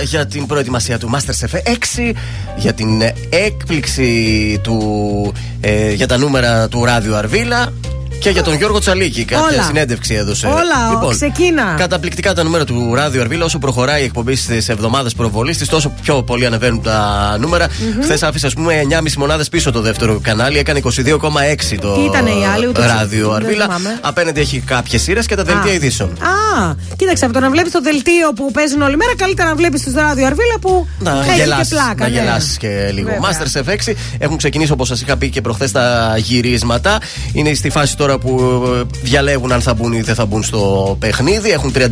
ε, 0.00 0.02
για 0.04 0.26
την 0.26 0.46
προετοιμασία 0.46 0.98
του 0.98 1.10
Masterchef 1.14 1.72
6, 2.10 2.12
για 2.56 2.72
την 2.72 3.00
ε, 3.00 3.14
έκπληξη 3.28 4.60
του, 4.62 5.32
ε, 5.60 5.92
για 5.92 6.06
τα 6.06 6.16
νούμερα 6.16 6.68
του 6.68 6.84
Ράδιο 6.84 7.16
Αρβίλα 7.16 7.72
και 8.18 8.30
για 8.30 8.42
τον 8.42 8.54
Γιώργο 8.54 8.78
Τσαλίκη. 8.78 9.24
Κάποια 9.24 9.46
Όλα. 9.52 9.62
συνέντευξη 9.62 10.14
έδωσε. 10.14 10.46
Όλα, 10.46 11.08
ξεκίνα. 11.10 11.74
Καταπληκτικά 11.78 12.34
τα 12.34 12.42
νούμερα 12.42 12.64
του 12.64 12.94
Ράδιο 12.94 13.20
Αρβίλα. 13.20 13.44
Όσο 13.44 13.58
προχωράει 13.58 14.00
η 14.02 14.04
εκπομπή 14.04 14.34
στις 14.36 14.68
εβδομάδες 14.68 15.14
προβολής 15.14 15.58
της, 15.58 15.68
τόσο 15.68 15.92
πιο 16.02 16.22
πολύ 16.22 16.46
ανεβαίνουν 16.46 16.82
τα 16.82 17.36
νούμερα. 17.40 17.66
Μμμ. 17.94 18.02
Χθες 18.02 18.22
άφησες, 18.22 18.44
ας 18.48 18.54
πούμε, 18.54 18.74
9,5 18.80 19.16
μονάδες 19.18 19.48
πίσω 19.48 19.70
το 19.72 19.80
δεύτερο 19.80 20.18
κανάλι. 20.22 20.58
Έκανε 20.58 20.78
22,6 20.78 21.78
το 21.80 21.94
Τι 21.94 22.00
ήτανε 22.00 22.30
οι 22.30 22.44
άλλοι, 22.54 22.66
ούτε 22.66 22.86
Ράδιο 22.86 23.26
δεν 23.28 23.36
Αρβίλα. 23.36 23.64
θυμάμαι. 23.64 23.98
Απέναντι 24.00 24.40
έχει 24.40 24.60
κάποιες 24.60 25.02
σειρέ 25.02 25.20
και 25.20 25.34
τα 25.34 25.44
δελτία 25.44 25.70
Α. 25.70 25.74
ειδήσεων. 25.74 26.08
Α, 26.10 26.74
κοίταξε, 26.96 27.24
από 27.24 27.34
το 27.34 27.40
να 27.40 27.50
βλέπεις 27.50 27.72
το 27.72 27.80
δελτίο 27.80 28.32
που 28.34 28.50
παίζουν 28.50 28.82
όλη 28.82 28.96
μέρα, 28.96 29.12
καλύτερα 29.16 29.48
να 29.48 29.54
βλέπεις 29.54 29.82
το 29.84 29.90
ράδιο 30.00 30.26
Αρβίλα 30.26 30.58
που 30.60 30.86
Να 30.98 31.10
έχει 31.28 31.36
γελάσεις, 31.38 31.68
και 31.68 31.74
πλάκα. 31.74 31.94
να 32.04 32.08
ναι. 32.08 32.18
γελάσεις 32.20 32.56
και 32.56 32.90
λίγο. 32.92 33.08
Βέβαια. 33.08 33.30
Masterchef 33.30 33.90
6 33.90 33.92
έχουν 34.18 34.36
ξεκινήσει 34.36 34.72
όπως 34.72 34.88
σας 34.88 35.00
είχα 35.00 35.16
πει 35.16 35.30
και 35.30 35.40
προχθές 35.40 35.72
τα 35.72 36.14
γυρίσματα. 36.16 36.98
Είναι 37.32 37.54
στη 37.54 37.70
φάση 37.70 37.96
τώρα 37.96 38.13
που 38.18 38.62
ε, 38.80 38.82
διαλέγουν 39.02 39.52
αν 39.52 39.60
θα 39.60 39.74
μπουν 39.74 39.92
ή 39.92 40.00
δεν 40.00 40.14
θα 40.14 40.26
μπουν 40.26 40.42
στο 40.42 40.96
παιχνίδι. 41.00 41.50
Έχουν 41.50 41.72
35 41.76 41.90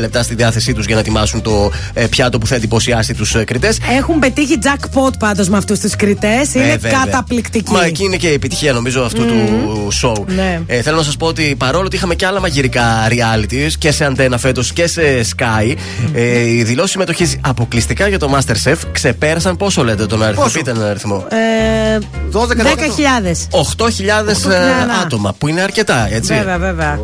λεπτά 0.00 0.22
στη 0.22 0.34
διάθεσή 0.34 0.72
τους 0.72 0.86
για 0.86 0.94
να 0.94 1.00
ετοιμάσουν 1.00 1.42
το 1.42 1.70
ε, 1.92 2.06
πιάτο 2.06 2.38
που 2.38 2.46
θα 2.46 2.54
εντυπωσιάσει 2.54 3.14
τους 3.14 3.34
ε, 3.34 3.44
κριτές. 3.44 3.78
Έχουν 3.98 4.18
πετύχει 4.18 4.58
jackpot 4.62 5.12
πάντως 5.18 5.48
με 5.48 5.56
αυτούς 5.56 5.78
τους 5.80 5.96
κριτές. 5.96 6.54
Είναι 6.54 6.78
καταπληκτικοί. 7.04 7.72
Μα 7.72 7.84
εκεί 7.84 8.04
είναι 8.04 8.16
και 8.16 8.28
η 8.28 8.32
επιτυχία 8.32 8.72
νομίζω 8.72 9.02
αυτού 9.02 9.26
του 9.26 9.88
show. 10.02 10.24
Ναι. 10.26 10.60
Ε, 10.66 10.82
θέλω 10.82 10.96
να 10.96 11.02
σας 11.02 11.16
πω 11.16 11.26
ότι 11.26 11.54
παρόλο 11.58 11.84
ότι 11.84 11.96
είχαμε 11.96 12.14
και 12.14 12.26
άλλα 12.26 12.40
μαγειρικά 12.40 12.82
realities 13.08 13.72
και 13.78 13.92
σε 13.92 14.04
αντένα 14.04 14.38
φέτος 14.38 14.72
και 14.72 14.86
σε 14.86 15.02
Sky, 15.36 15.74
ε, 16.14 16.40
οι 16.40 16.62
δηλώσεις 16.62 16.90
συμμετοχής 16.90 17.36
αποκλειστικά 17.40 18.08
για 18.08 18.18
το 18.18 18.30
Masterchef 18.34 18.76
ξεπέρασαν 18.92 19.56
πόσο 19.56 19.84
λέτε 19.84 20.06
τον 20.06 20.22
αριθμό. 20.22 20.42
Πόσο; 20.42 20.58
Πείτε 20.58 20.70
έναν 20.70 20.86
αριθμό. 20.86 21.26
Ε, 21.28 21.98
12%. 22.32 22.40
10.000. 22.40 23.48
8.000 23.76 24.50
ε, 24.50 24.56
άτομα 25.02 25.34
που 25.38 25.48
είναι 25.48 25.53
αρκετά, 25.62 26.08
έτσι. 26.10 26.34
Βέβαια, 26.34 26.58
βέβαια. 26.58 26.98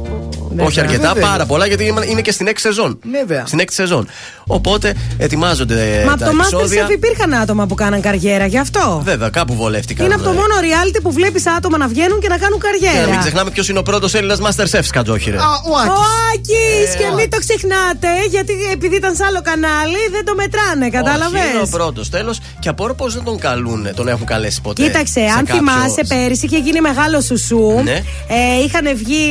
Όχι 0.59 0.75
Βέβαια. 0.75 0.85
αρκετά, 0.91 1.13
Βέβαια. 1.13 1.29
πάρα 1.31 1.47
πολλά 1.47 1.67
γιατί 1.67 1.87
είναι- 1.87 2.07
είναι 2.07 2.21
και 2.21 2.33
στην 2.33 2.47
έκτη 2.47 2.61
σεζόν. 2.61 2.99
Βέβαια. 3.21 3.47
Στην 3.47 3.59
έκτη 3.59 3.75
σεζόν. 3.75 4.09
Οπότε 4.47 4.95
ετοιμάζονται 5.19 6.03
Μα 6.07 6.13
από 6.13 6.21
τα 6.21 6.31
το 6.31 6.37
επεισόδια. 6.41 6.87
Masterchef 6.87 6.91
υπήρχαν 6.91 7.35
άτομα 7.35 7.67
που 7.67 7.75
κάναν 7.75 8.01
καριέρα 8.01 8.47
γι' 8.47 8.59
αυτό. 8.59 9.01
Βέβαια, 9.05 9.29
κάπου 9.29 9.55
βολεύτηκαν. 9.55 10.05
Είναι 10.07 10.15
από 10.15 10.25
το 10.25 10.31
ε. 10.31 10.33
μόνο 10.33 10.55
reality 10.61 10.99
που 11.03 11.13
βλέπεις 11.13 11.47
άτομα 11.47 11.77
να 11.79 11.89
βγαίνουν 11.89 12.21
και 12.21 12.29
να 12.29 12.39
κάνουν 12.39 12.61
Και 12.61 12.67
να 12.67 12.73
μην 12.91 12.91
καριέρα. 12.93 13.19
ξεχνάμε 13.21 13.51
ποιος 13.51 13.69
είναι 13.69 13.79
ο 13.79 13.83
πρώτος 13.83 14.15
Έλληνας 14.15 14.39
Masterchef, 14.45 14.81
Σκατζόχυρε. 14.83 15.37
Α, 15.37 15.41
ο 15.41 15.71
Ο 15.71 15.77
Άκης. 15.77 15.93
Άκης! 16.35 16.95
Ε, 16.95 16.97
και 16.99 17.05
ο 17.13 17.15
μην 17.15 17.31
το 17.31 17.39
ξεχνάτε, 17.39 18.09
γιατί 18.31 18.53
επειδή 18.73 18.97
ήταν 18.97 19.15
σε 19.15 19.25
άλλο 19.25 19.41
κανάλι 19.43 20.01
δεν 20.11 20.25
το 20.25 20.35
μετράνε, 20.35 20.89
κατάλαβες; 20.91 21.41
Όχι, 21.41 21.51
είναι 21.51 21.63
ο 21.63 21.69
πρώτος 21.71 22.09
τέλος. 22.11 22.41
Και 22.59 22.69
απορώ 22.69 22.95
πώς 22.95 23.15
δεν 23.15 23.25
τον 23.25 23.39
καλούν, 23.39 23.89
τον 23.95 24.09
έχουν 24.09 24.27
καλέσει 24.27 24.61
ποτέ. 24.61 24.83
Κοίταξε, 24.83 25.13
σε 25.13 25.21
αν 25.21 25.45
κάποιο- 25.45 25.55
θυμάσαι, 25.55 26.03
πέρυσι 26.09 26.45
είχε 26.47 26.59
γίνει 26.59 26.81
μεγάλο 26.81 27.21
σουσού. 27.21 27.81
Ναι. 27.85 28.03
Ε, 28.29 28.63
είχαν 28.65 28.97
βγει 28.97 29.25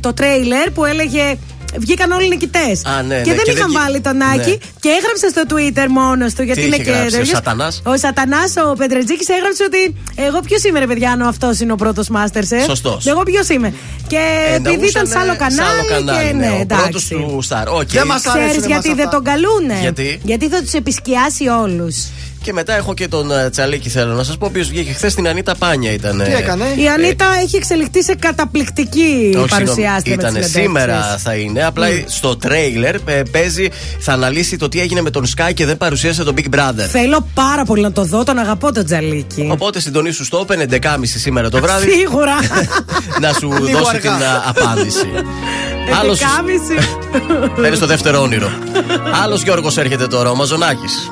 το 0.00 0.12
τρέιλερ 0.14 0.63
που 0.74 0.84
έλεγε. 0.84 1.36
Βγήκαν 1.78 2.10
όλοι 2.10 2.28
νικητές. 2.28 2.84
Α, 2.84 3.02
ναι, 3.02 3.20
και 3.22 3.30
ναι, 3.30 3.36
δεν 3.36 3.44
και 3.44 3.50
είχαν 3.50 3.72
δεν- 3.72 3.80
βάλει 3.82 4.00
τον 4.00 4.16
ναι. 4.16 4.24
Άκη 4.34 4.58
και 4.80 4.88
έγραψε 4.98 5.26
στο 5.34 5.42
Twitter 5.50 5.86
μόνος 5.90 6.34
του. 6.34 6.42
Γιατί 6.42 6.60
Τι 6.60 6.66
είναι 6.66 6.74
είχε 6.76 6.84
και 6.84 6.90
γράψει, 6.90 7.06
ο 7.14 7.18
τέτοιος. 7.18 7.28
Σατανάς; 7.28 7.82
Ο 7.84 7.96
Σατανάς, 7.96 8.52
ο 8.70 8.74
Πεντρετζίκη 8.80 9.24
έγραψε 9.32 9.62
ότι 9.70 9.82
εγώ 10.26 10.40
ποιος 10.40 10.62
είμαι, 10.64 10.78
ρε 10.78 10.86
παιδιά, 10.86 11.10
αν 11.10 11.22
αυτός 11.22 11.60
είναι 11.60 11.72
ο 11.72 11.76
πρώτος 11.76 12.06
Masterchef. 12.14 12.64
Σωστός. 12.66 13.06
Εγώ 13.06 13.22
ποιος 13.22 13.48
είμαι; 13.48 13.74
Και 14.06 14.16
Ε, 14.52 14.54
επειδή 14.54 14.86
ήταν 14.86 15.06
σε 15.06 15.18
άλλο 15.18 15.36
κανάλι. 15.36 15.80
και 16.28 16.32
ναι, 16.34 16.50
ο 16.60 16.66
πρώτος 16.66 16.86
εντάξει. 16.86 17.08
του 17.14 17.38
Σταρ. 17.42 17.68
Οκ. 17.68 17.88
Δεν 17.88 18.06
μας 18.06 18.26
αρέσουνε 18.26 18.46
Ξέρεις 18.46 18.56
μας 18.56 18.66
γιατί 18.66 18.88
αυτά. 18.90 19.02
δεν 19.02 19.08
τον 19.10 19.24
καλούνε; 19.24 19.76
Γιατί; 20.24 20.48
θα 20.48 20.62
τους 20.62 20.72
επισκιάσει 20.72 21.46
όλους. 21.48 21.96
Και 22.44 22.52
μετά 22.52 22.76
έχω 22.76 22.94
και 22.94 23.08
τον 23.08 23.30
ε, 23.30 23.50
Τσαλίκη, 23.50 23.88
θέλω 23.88 24.12
να 24.14 24.22
σας 24.22 24.36
πω, 24.36 24.44
ο 24.44 24.48
οποίος 24.48 24.68
βγήκε 24.68 24.92
χθες 24.92 25.12
στην 25.12 25.28
Ανίτα 25.28 25.54
Πάνια. 25.54 25.92
Ήταν, 25.92 26.22
Τι 26.24 26.32
έκανε; 26.32 26.64
Η 26.76 26.88
Ανίτα 26.88 27.26
έχει 27.42 27.56
εξελιχθεί 27.56 28.02
σε 28.02 28.14
καταπληκτική 28.14 29.38
παρουσιάστρια. 29.50 30.14
Ήταν 30.14 30.36
σήμερα 30.42 31.18
θα 31.18 31.34
είναι. 31.34 31.64
Απλά 31.64 31.86
στο 32.06 32.36
τρέιλερ 32.36 32.94
ε, 32.94 33.22
παίζει, 33.30 33.68
θα 33.98 34.12
αναλύσει 34.12 34.56
το 34.56 34.68
τι 34.68 34.80
έγινε 34.80 35.00
με 35.00 35.10
τον 35.10 35.26
ΣΚΑΪ 35.36 35.54
και 35.54 35.66
δεν 35.66 35.76
παρουσίασε 35.76 36.24
τον 36.24 36.34
Big 36.36 36.54
Brother. 36.54 36.86
Θέλω 36.90 37.26
πάρα 37.34 37.64
πολύ 37.64 37.82
να 37.82 37.92
το 37.92 38.04
δω, 38.04 38.24
τον 38.24 38.38
αγαπώ 38.38 38.72
τον 38.72 38.84
Τζαλίκη. 38.84 39.48
Οπότε 39.50 39.80
συντονίσου 39.80 40.24
στο 40.24 40.46
Open 40.48 40.70
11.30 40.70 40.78
σήμερα 41.04 41.48
το 41.50 41.60
βράδυ 41.60 41.90
Σίγουρα. 41.90 42.34
να 43.22 43.32
σου 43.32 43.52
Λίγο 43.64 43.78
δώσει 43.78 43.96
αργά. 43.96 44.16
την 44.16 44.24
α, 44.24 44.42
απάντηση. 44.44 45.06
Άλλος 46.00 46.18
11.30. 46.20 47.52
Θέλει 47.62 47.78
το 47.78 47.86
δεύτερο 47.86 48.20
όνειρο. 48.22 48.50
Άλλος 49.24 49.42
Γιώργος 49.42 49.76
έρχεται 49.76 50.06
τώρα, 50.06 50.30
ο 50.30 50.34
Μαζονάκης. 50.34 51.10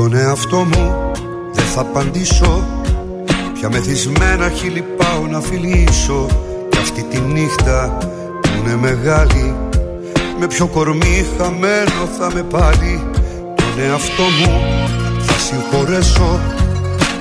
Στον 0.00 0.14
εαυτό 0.14 0.56
μου 0.56 1.12
δεν 1.52 1.64
θα 1.64 1.80
απαντήσω. 1.80 2.64
Πια 3.54 3.70
μεθυσμένα 3.70 4.48
χείλη 4.48 4.84
πάω 4.96 5.26
να 5.30 5.40
φιλήσω. 5.40 6.26
Κι 6.68 6.78
αυτή 6.78 7.02
τη 7.02 7.20
νύχτα 7.20 7.98
που 8.40 8.48
είναι 8.58 8.76
μεγάλη 8.76 9.54
Με 10.38 10.46
ποιο 10.46 10.66
κορμί 10.66 11.26
χαμένο 11.38 12.08
θα 12.18 12.30
με 12.34 12.42
πάλι 12.42 13.02
Τον 13.54 13.84
εαυτό 13.84 14.22
μου 14.22 14.60
θα 15.18 15.32
συγχωρέσω 15.32 16.40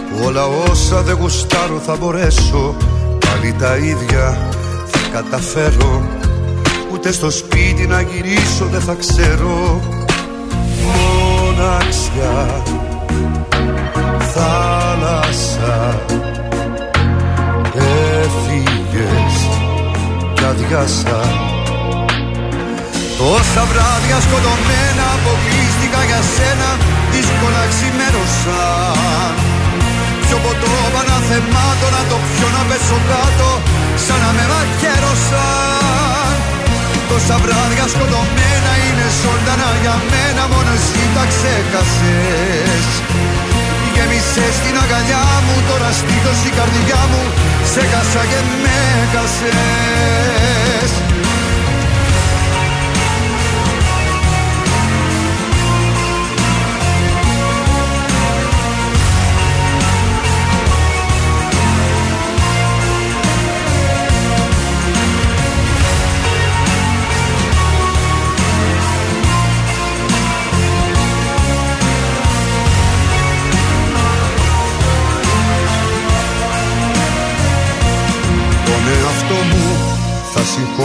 Που 0.09 0.25
όλα 0.25 0.45
όσα 0.45 1.01
δεν 1.01 1.17
γουστάρω 1.21 1.81
θα 1.85 1.95
μπορέσω. 1.95 2.75
Πάλι 3.19 3.55
τα 3.59 3.75
ίδια 3.75 4.47
θα 4.85 4.99
καταφέρω 5.11 6.07
Ούτε 6.93 7.11
στο 7.11 7.29
σπίτι 7.29 7.87
να 7.87 8.01
γυρίσω 8.01 8.65
δεν 8.71 8.81
θα 8.81 8.93
ξέρω 8.93 9.79
μοναξιά. 11.59 12.63
Θάλασσα 14.33 15.99
έφυγες 17.75 19.35
κι 20.33 20.43
αδειάσα. 20.43 21.21
Τόσα 23.17 23.63
βράδια 23.71 24.17
σκοτωμένα 24.25 25.05
αποκλείστηκα 25.15 26.01
για 26.09 26.21
σένα 26.35 26.69
δύσκολα 27.13 27.63
ξημέρωσαν 27.73 29.33
Πιο 30.23 30.37
ποτό 30.43 30.73
παναθεμάτω 30.93 31.87
να 31.95 32.01
το 32.09 32.17
πιω 32.27 32.47
να 32.55 32.61
πέσω 32.69 32.97
κάτω 33.09 33.49
σαν 34.05 34.19
να 34.23 34.31
με 34.37 34.45
μαχαίρωσαν 34.51 36.28
Τόσα 37.09 37.37
βράδια 37.43 37.85
σκοτωμένα 37.93 38.71
είναι 38.85 39.07
ζωντανά 39.21 39.69
για 39.83 39.95
μένα 40.11 40.43
Μόνο 40.51 40.71
εσύ 40.77 41.03
τα 41.15 41.23
ξέχασες. 41.31 42.87
Γέμισες 43.93 44.55
την 44.63 44.75
αγκαλιά 44.83 45.23
μου 45.45 45.55
Τώρα 45.69 45.89
στήθος 45.99 46.39
η 46.49 46.51
καρδιά 46.57 47.01
μου 47.11 47.23
Σε 47.73 47.83
κάσα 47.91 48.23
και 48.31 48.41
με 48.63 48.79
κασες 49.13 50.91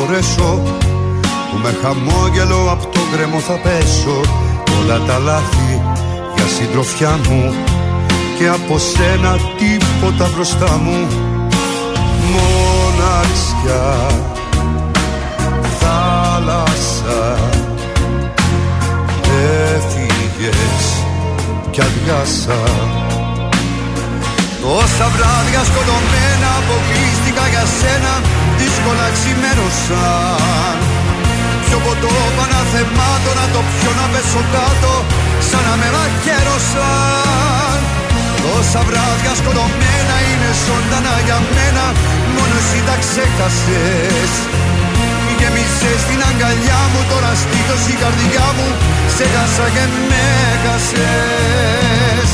θα 0.06 0.22
συγχωρέσω 0.22 0.62
Που 1.50 1.58
με 1.62 1.74
χαμόγελο 1.82 2.70
από 2.70 2.86
το 2.86 3.00
γκρεμό 3.12 3.38
θα 3.38 3.52
πέσω. 3.52 4.20
Όλα 4.80 5.00
τα 5.06 5.18
λάθη 5.18 5.82
για 6.34 6.46
συντροφιά 6.46 7.18
μου 7.28 7.54
Και 8.38 8.48
από 8.48 8.78
σένα 8.78 9.38
τίποτα 9.58 10.30
μπροστά 10.34 10.76
μου. 10.82 11.06
Μοναξιά 12.32 14.06
Θάλασσα 15.80 17.38
Έφυγες 19.74 21.04
κι 21.70 21.80
αδειάσα 21.80 22.93
Τόσα 24.66 25.06
βράδια 25.14 25.62
σκοτωμένα 25.70 26.48
αποκλείστηκα 26.60 27.44
για 27.52 27.64
σένα 27.78 28.12
Δύσκολα 28.60 29.06
ξημέρωσαν 29.16 30.76
Πιο 31.64 31.78
ποτό 31.84 32.14
παναθεμάτο 32.36 33.30
να 33.40 33.46
το 33.54 33.60
πιω 33.70 33.92
να 34.00 34.06
πέσω 34.12 34.42
κάτω 34.54 34.92
σαν 35.48 35.62
να 35.68 35.74
με 35.80 35.88
μαχαίρωσαν 35.94 37.78
Τόσα 38.42 38.80
βράδια 38.88 39.32
σκοτωμένα 39.40 40.16
είναι 40.28 40.50
ζωντανά 40.64 41.16
για 41.26 41.38
μένα 41.54 41.84
Μόνο 42.34 42.54
εσύ 42.60 42.78
τα 42.88 42.96
ξέχασες. 43.02 44.32
Γέμισες 45.38 45.98
στην 46.04 46.20
αγκαλιά 46.28 46.80
μου 46.92 47.00
τώρα 47.10 47.32
στήθος 47.42 47.82
η 47.92 47.94
καρδιά 48.02 48.46
μου 48.56 48.68
Σε 49.16 49.24
χάσα 49.32 49.66
και 49.74 49.84
με 50.10 50.26
χάσες 50.62 52.30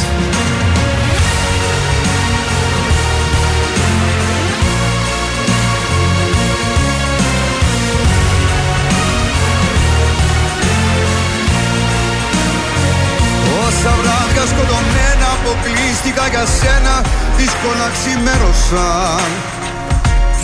Τόσα 13.82 13.96
βράδια 14.02 14.44
σκοτωμένα 14.52 15.28
αποκλείστηκα 15.36 16.24
για 16.32 16.44
σένα 16.58 16.94
Δύσκολα 17.38 17.86
ξημέρωσαν 17.96 19.30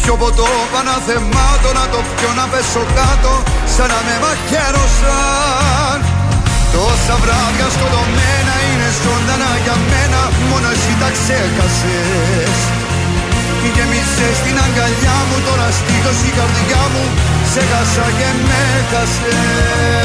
Πιο 0.00 0.14
ποτό 0.20 0.50
παναθεμάτο 0.72 1.70
να 1.78 1.84
το 1.92 2.00
πιω 2.14 2.30
να 2.38 2.44
πέσω 2.52 2.82
κάτω 2.98 3.32
Σαν 3.74 3.88
να 3.92 4.00
με 4.06 4.16
μαχαίρωσαν. 4.22 5.98
Τόσα 6.74 7.16
βράδια 7.22 7.68
σκοτωμένα 7.74 8.54
είναι 8.68 8.88
ζωντανά 9.02 9.52
για 9.64 9.76
μένα 9.90 10.20
Μόνο 10.50 10.68
εσύ 10.74 10.92
τα 11.00 11.08
ξέχασες. 11.16 12.58
Γέμισες 13.74 14.34
στην 14.40 14.56
αγκαλιά 14.64 15.18
μου 15.28 15.38
τώρα 15.46 15.68
στήθος 15.78 16.18
η 16.28 16.30
καρδιά 16.38 16.82
μου 16.92 17.04
Σε 17.52 17.62
χάσα 17.70 18.06
και 18.18 18.30
με 18.48 18.62
χάσες 18.90 19.96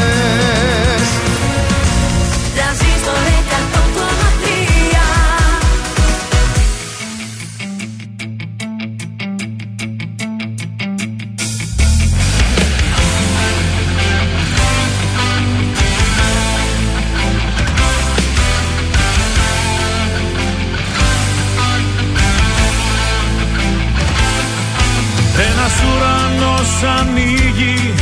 ανοίγει 26.83 27.93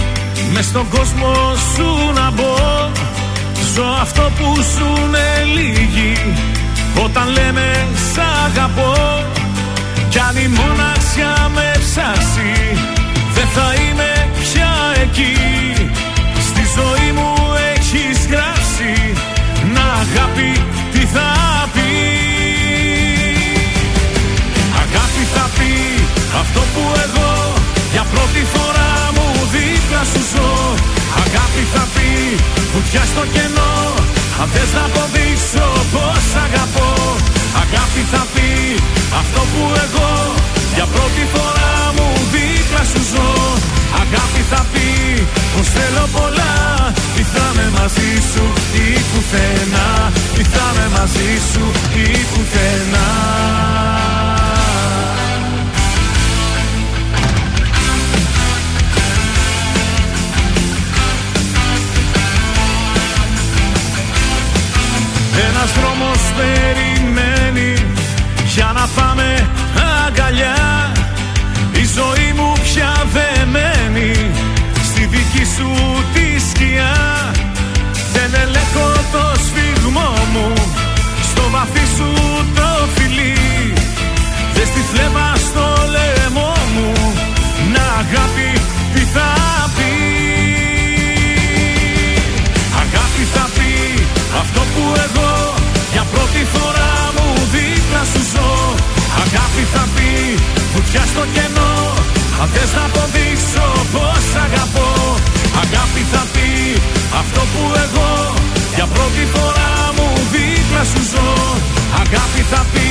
μες 0.53 0.65
στον 0.65 0.89
κόσμο 0.89 1.33
σου 1.75 2.11
να 2.13 2.31
μπω. 2.31 2.89
Ζω 3.75 3.85
αυτό 4.01 4.21
που 4.21 4.55
ζουν 4.77 5.15
λίγοι 5.55 6.35
όταν 7.03 7.27
λέμε 7.27 7.87
σ' 8.13 8.17
αγαπώ 8.45 9.23
κι 10.09 10.19
αν 10.19 10.35
η 10.37 10.47
μοναξιά 10.47 11.49
με 11.53 11.71
ψάξει 11.79 12.53
δεν 13.33 13.47
θα 13.55 13.73
είμαι 13.73 14.29
πια 14.39 14.73
εκεί. 15.01 15.35
Στη 16.47 16.63
ζωή 16.75 17.11
μου 17.11 17.33
έχεις 17.75 18.27
γράψει 18.31 19.13
να 19.73 19.81
αγάπη 20.03 20.61
τι 20.91 20.99
θα 20.99 21.29
πει. 21.73 21.91
Αγάπη 24.83 25.23
θα 25.33 25.49
πει 25.57 25.73
αυτό 26.39 26.59
που 26.59 26.81
εγώ 27.05 27.53
για 27.91 28.05
πρώτη 28.13 28.45
φορά 28.53 28.68
μου 28.68 28.68
δίπλα 29.99 30.11
σου 30.13 30.23
ζω. 30.31 30.49
Αγάπη 31.23 31.63
θα 31.73 31.83
πει 31.93 32.09
βουτιά 32.73 33.03
στο 33.11 33.23
κενό. 33.33 33.73
Αν 34.41 34.47
θες 34.53 34.71
να 34.77 34.83
αποδείξω 34.89 35.67
πως 35.93 36.25
αγαπώ 36.45 36.91
Αγάπη 37.63 38.01
θα 38.11 38.23
πει 38.33 38.49
αυτό 39.21 39.41
που 39.51 39.61
εγώ 39.83 40.11
για 40.75 40.85
πρώτη 40.93 41.23
φορά 41.33 41.73
μου 41.95 42.07
δίπλα 42.33 42.83
σου 42.91 43.01
ζω. 43.11 43.29
Αγάπη 44.03 44.41
θα 44.51 44.61
πει 44.71 44.89
πως 45.53 45.67
θέλω 45.75 46.05
πολλά 46.17 46.55
Τι 47.15 47.23
θα 47.33 47.45
με 47.57 47.65
μαζί 47.77 48.11
σου 48.31 48.45
ή 48.83 48.85
πουθενά. 49.09 49.89
Τι 50.35 50.43
θα 50.53 50.65
με 50.75 50.85
μαζί 50.95 51.31
σου 51.51 51.63
ή 52.03 52.07
πουθενά 52.31 53.07
Ένας 65.69 65.81
δρόμος 65.81 66.21
περιμένει 66.37 67.73
για 68.55 68.71
να 68.75 68.87
πάμε 68.95 69.49
αγκαλιά. 70.05 70.91
Η 71.71 71.85
ζωή 71.97 72.33
μου 72.37 72.53
πια 72.63 72.91
δεμένη 73.15 74.31
στη 74.83 75.05
δική 75.05 75.45
σου 75.55 75.69
τη 76.13 76.27
σκιά. 76.49 76.95
Δεν 78.13 78.29
ελέγχω 78.43 78.89
το 79.11 79.25
σφιγμό 79.45 80.11
μου 80.33 80.53
στο 81.29 81.43
βαθύ 81.51 81.85
σου 81.97 82.09
το 82.55 82.69
φιλί. 82.95 83.73
Δες 84.53 84.69
τη 84.69 84.81
φλέμα 84.91 85.35
στο 85.47 85.65
λαιμό 85.93 86.53
μου 86.73 86.93
να 87.73 87.83
αγάπη 88.01 88.51
τι 88.93 89.01
θα 89.13 89.29
πει. 89.75 89.93
Αγάπη 92.83 93.23
θα 93.33 93.49
πει 93.55 93.69
αυτό 94.41 94.59
που 94.59 94.83
εγώ 95.05 95.28
σου 98.11 98.21
ζω. 98.31 98.49
Αγάπη 99.23 99.63
θα 99.73 99.83
πει 99.95 100.09
βουτιά 100.73 101.03
στο 101.11 101.23
κενό. 101.35 101.73
Αν 102.41 102.49
θες 102.53 102.71
να 102.77 102.83
αποδείξω 102.89 103.65
πως 103.93 104.25
αγαπώ 104.45 104.89
Αγάπη 105.63 106.01
θα 106.11 106.23
πει 106.33 106.49
αυτό 107.21 107.41
που 107.51 107.63
εγώ 107.85 108.11
για 108.75 108.87
πρώτη 108.95 109.23
φορά 109.33 109.71
μου 109.95 110.07
δίπλα 110.31 110.83
σου 110.91 111.01
ζω. 111.11 111.29
Αγάπη 112.03 112.41
θα 112.51 112.61
πει 112.73 112.89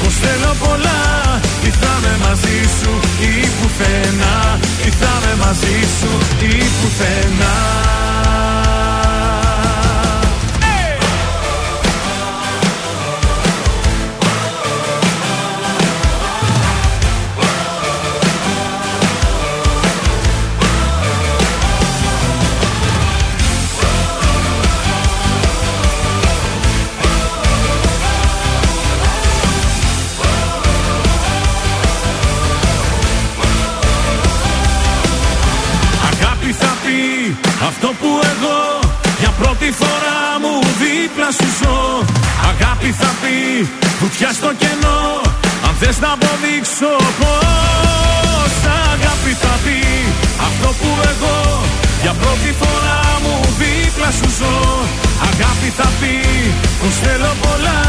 πως 0.00 0.14
θέλω 0.22 0.52
πολλά 0.64 1.00
Τι 1.62 1.70
θα 1.80 1.92
με 2.02 2.12
μαζί 2.24 2.58
σου 2.78 2.92
ή 3.30 3.32
πουθενά. 3.56 4.36
Τι 4.82 4.90
θα 5.00 5.12
με 5.22 5.32
μαζί 5.44 5.76
σου 5.98 6.12
ή 6.50 6.54
πουθενά 6.76 7.54
αν 45.96 46.02
θες 46.02 46.08
να 46.08 46.12
αποδείξω 46.12 46.92
πως 47.20 48.52
Αγάπη 48.92 49.32
θα 49.42 49.54
πει 49.64 49.78
αυτό 50.48 50.68
που 50.68 50.90
εγώ 51.10 51.62
για 52.02 52.12
πρώτη 52.12 52.54
φορά 52.60 53.00
μου 53.22 53.36
δίπλα 53.58 54.10
σου 54.18 54.28
ζω 54.38 54.56
Αγάπη 55.30 55.68
θα 55.76 55.88
πει 56.00 56.14
πως 56.80 56.94
θέλω 57.02 57.32
πολλά 57.44 57.80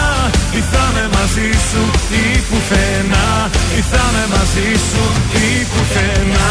Τι 0.52 0.60
θα 0.72 0.84
με 0.94 1.10
μαζί 1.16 1.50
σου 1.70 1.82
ή 2.22 2.24
πουθενά 2.50 3.50
Τι 3.76 3.82
θα 3.92 4.04
με 4.16 4.24
μαζί 4.36 4.70
σου 4.90 5.04
ή 5.46 5.66
πουθενά 5.72 6.48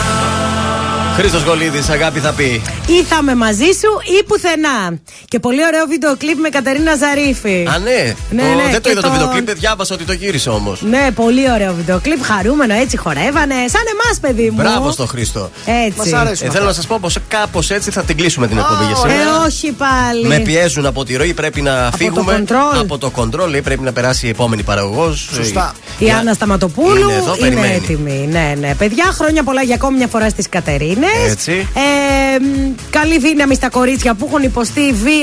Χρήστος 1.17 1.43
Γολίδης, 1.43 1.89
αγάπη 1.89 2.21
θα 2.21 2.33
πει. 2.33 2.63
Ή 2.87 3.03
θα 3.03 3.19
είμαι 3.21 3.35
μαζί 3.35 3.65
σου 3.65 3.91
ή 4.19 4.25
πουθενά. 4.25 4.99
Και 5.29 5.39
πολύ 5.39 5.65
ωραίο 5.67 5.87
βίντεο 5.87 6.17
κλιπ 6.17 6.39
με 6.39 6.49
Κατερίνα 6.49 6.95
Ζαρίφη. 6.97 7.67
Α, 7.75 7.79
ναι. 7.79 8.15
Ναι, 8.31 8.43
Το- 8.43 8.49
ναι, 8.49 8.63
δεν 8.71 8.73
το 8.73 8.81
και 8.81 8.91
είδα 8.91 9.01
το 9.01 9.07
το- 9.07 9.13
βίντεο 9.13 9.29
κλιπ, 9.29 9.51
διάβασα 9.59 9.95
ότι 9.95 10.05
το 10.05 10.13
γύρισε 10.13 10.51
όμως. 10.51 10.83
Ναι, 10.83 11.09
πολύ 11.15 11.51
ωραίο 11.53 11.75
βίντεο 11.75 11.99
κλιπ. 12.01 12.25
Χαρούμενο, 12.25 12.75
έτσι 12.75 12.97
χορεύανε. 12.97 13.55
Σαν 13.55 13.81
εμάς, 13.93 14.19
παιδί 14.21 14.51
μου. 14.51 14.57
Μπράβο 14.63 14.91
στο 14.91 15.07
Χρήστο. 15.07 15.51
Έτσι. 15.87 16.11
Ε, 16.45 16.51
θέλω 16.51 16.65
να 16.65 16.73
σας 16.73 16.87
πω 16.87 16.99
πως 17.01 17.17
κάπως 17.29 17.71
έτσι 17.71 17.91
θα 17.91 18.03
την 18.03 18.17
κλείσουμε 18.17 18.47
την 18.49 18.59
εκπομπή 18.59 18.85
για 18.85 18.95
σήμερα. 18.97 19.15
Ε, 19.15 19.47
όχι 19.47 19.73
πάλι. 19.73 20.27
Με 20.27 20.39
πιέζουν 20.39 20.87
από 20.87 21.05
τη 21.05 21.17
ροή, 21.17 21.35
πρέπει 21.35 21.61
να 21.63 21.91
φύγουμε. 21.97 22.33
κοντρόλ. 22.33 22.79
Από 22.81 22.99
το 22.99 23.11
κοντρόλ, 23.11 23.51
λέει, 23.51 23.63
πρέπει 23.63 23.83
να 23.83 23.93
περάσει 23.93 24.27
η 24.27 24.29
επόμενη 24.29 24.63
παραγωγός. 24.63 25.29
Σωστά. 25.35 25.75
Η 25.99 26.11
Άννα 26.11 26.33
Σταματοπούλου 26.33 26.97
Είναι 27.09 27.13
εδώ, 27.13 27.35
είναι 27.39 27.49
περιμένει. 27.49 27.75
έτοιμη. 27.75 28.29
Ναι, 28.33 28.55
ναι. 28.61 28.75
Παιδιά, 28.75 29.05
χρόνια 29.13 29.43
πολλά 29.43 29.63
για 29.63 29.75
ακόμη 29.75 29.97
μια 29.97 30.07
φορά 30.07 30.29
στις 30.29 30.49
Κατερίνες. 30.49 31.09
ευθύνε. 31.11 31.31
Έτσι. 31.33 31.69
Ε, 31.75 32.39
μ, 32.39 32.75
καλή 32.91 33.19
δύναμη 33.19 33.55
στα 33.55 33.69
κορίτσια 33.69 34.15
που 34.15 34.27
έχουν 34.29 34.43
υποστεί 34.43 34.93
βία 34.93 35.15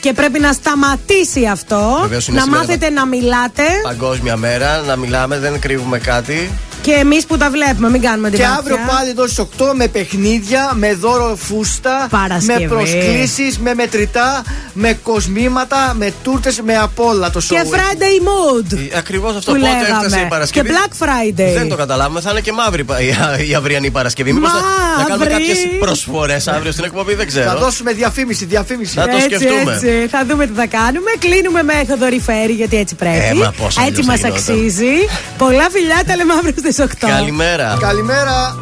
και 0.00 0.12
πρέπει 0.12 0.40
να 0.40 0.52
σταματήσει 0.52 1.46
αυτό. 1.46 1.98
Βεβαίως 2.02 2.28
είναι 2.28 2.36
να 2.36 2.42
σήμερα 2.42 2.60
μάθετε 2.60 2.90
να 2.90 3.06
μιλάτε. 3.06 3.62
Παγκόσμια 3.82 4.36
μέρα, 4.36 4.78
να 4.80 4.96
μιλάμε, 4.96 5.38
δεν 5.38 5.60
κρύβουμε 5.60 5.98
κάτι. 5.98 6.50
Και 6.84 6.92
εμείς 6.92 7.26
που 7.26 7.36
τα 7.36 7.50
βλέπουμε, 7.50 7.90
μην 7.90 8.00
κάνουμε 8.00 8.28
την 8.30 8.38
Και 8.38 8.44
μάτια. 8.44 8.58
αύριο 8.58 8.78
πάλι 8.88 9.10
εδώ 9.10 9.26
στις 9.26 9.38
8 9.38 9.72
με 9.74 9.88
παιχνίδια, 9.88 10.72
με 10.74 10.94
δώρο 10.94 11.36
φούστα, 11.40 12.06
Παρασκευή. 12.10 12.62
με 12.62 12.68
προσκλήσεις, 12.68 13.58
με 13.58 13.74
μετρητά, 13.74 14.42
με 14.72 14.98
κοσμήματα, 15.02 15.94
με 15.98 16.12
τούρτες, 16.22 16.60
με 16.64 16.76
απ' 16.76 17.00
όλα 17.00 17.30
το 17.30 17.40
show. 17.42 17.46
Και 17.48 17.60
Friday 17.70 18.16
Mood. 18.28 18.78
Ακριβώς 18.96 19.36
αυτό. 19.36 19.52
Που 19.52 19.58
Πότε 19.58 19.70
λέγαμε. 19.72 19.88
έφτασε 19.96 20.20
η 20.20 20.26
Παρασκευή; 20.28 20.68
Και 20.68 20.74
Black 20.74 21.04
Friday. 21.04 21.52
Δεν 21.54 21.68
το 21.68 21.76
καταλάβουμε, 21.76 22.20
θα 22.20 22.30
είναι 22.30 22.40
και 22.40 22.52
μαύρη 22.52 22.84
πα- 22.84 23.00
η, 23.00 23.06
η 23.50 23.54
αυριανή 23.54 23.90
Παρασκευή. 23.90 24.32
Μήπως 24.32 24.50
θα- 24.50 24.58
να 24.98 25.04
κάνουμε 25.04 25.28
Μαύρη. 25.28 25.32
κάποιες 25.46 25.58
προσφορές 25.78 26.48
αύριο 26.48 26.72
στην 26.72 26.84
εκπομπή, 26.84 27.14
δεν 27.14 27.26
ξέρω. 27.26 27.50
Θα 27.50 27.56
δώσουμε 27.56 27.92
διαφήμιση, 27.92 28.44
διαφήμιση. 28.44 28.96
Να 28.98 29.04
το 29.08 29.16
έτσι, 29.16 29.24
σκεφτούμε. 29.24 29.72
έτσι. 29.74 30.06
Θα 30.10 30.24
δούμε 30.28 30.46
τι 30.46 30.52
θα 30.56 30.66
κάνουμε. 30.66 31.10
Κλείνουμε 31.18 31.62
με 31.62 31.74
δωρηφέρι 31.98 32.52
γιατί 32.52 32.76
έτσι 32.76 32.94
πρέπει. 32.94 33.16
Ε, 33.30 33.34
μα 33.34 33.50
πώς 33.62 33.78
αλλιώς 33.78 33.90
έτσι 33.90 34.02
θα 34.02 34.10
μας 34.10 34.18
γινόταν. 34.20 34.38
αξίζει. 34.38 34.94
Πολλά 35.38 35.66
φιλιά, 35.70 35.98
τα 36.06 36.16
λέμε 36.16 36.32
αύριο 36.32 36.54
στι 36.58 36.73
8. 36.76 37.06
Καλημέρα. 37.08 37.76
Καλημέρα. 37.80 38.56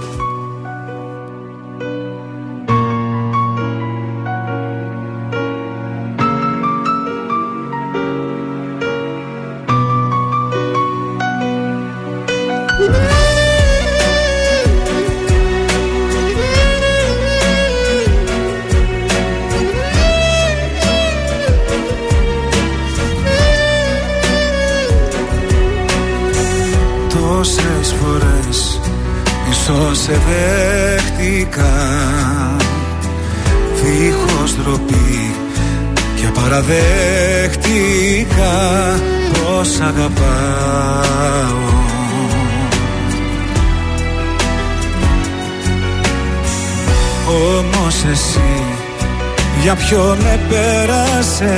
Ποιον 49.93 50.19
με 50.19 50.41
πέρασες 50.49 51.53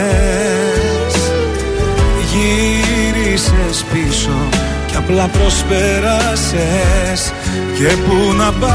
Γύρισες 2.33 3.85
πίσω 3.93 4.49
και 4.87 4.97
απλά 4.97 5.29
προσπέρασες. 5.29 7.33
Και 7.79 7.97
πού 8.07 8.33
να 8.37 8.53
πάω 8.53 8.73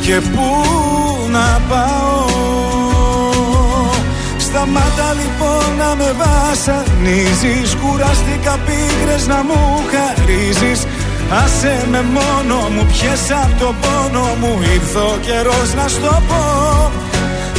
Και 0.00 0.20
πού 0.20 0.66
να 1.30 1.60
πάω. 1.68 2.22
Σταμάτα 4.36 5.12
λοιπόν 5.12 5.76
να 5.78 5.94
με 5.94 6.14
βασανίζεις 6.18 7.74
Κουράστηκα 7.74 8.58
πίγρες 8.66 9.26
να 9.26 9.42
μου 9.42 9.80
χαρίζεις 9.92 10.86
Άσε 11.30 11.86
με 11.90 12.02
μόνο 12.02 12.68
μου, 12.68 12.86
πιες 12.86 13.30
απ' 13.42 13.58
το 13.58 13.74
πόνο 13.80 14.26
μου. 14.40 14.58
Ήρθε 14.74 14.98
ο 14.98 15.18
καιρός 15.20 15.74
να 15.74 15.88
στο 15.88 16.22
πω. 16.28 16.44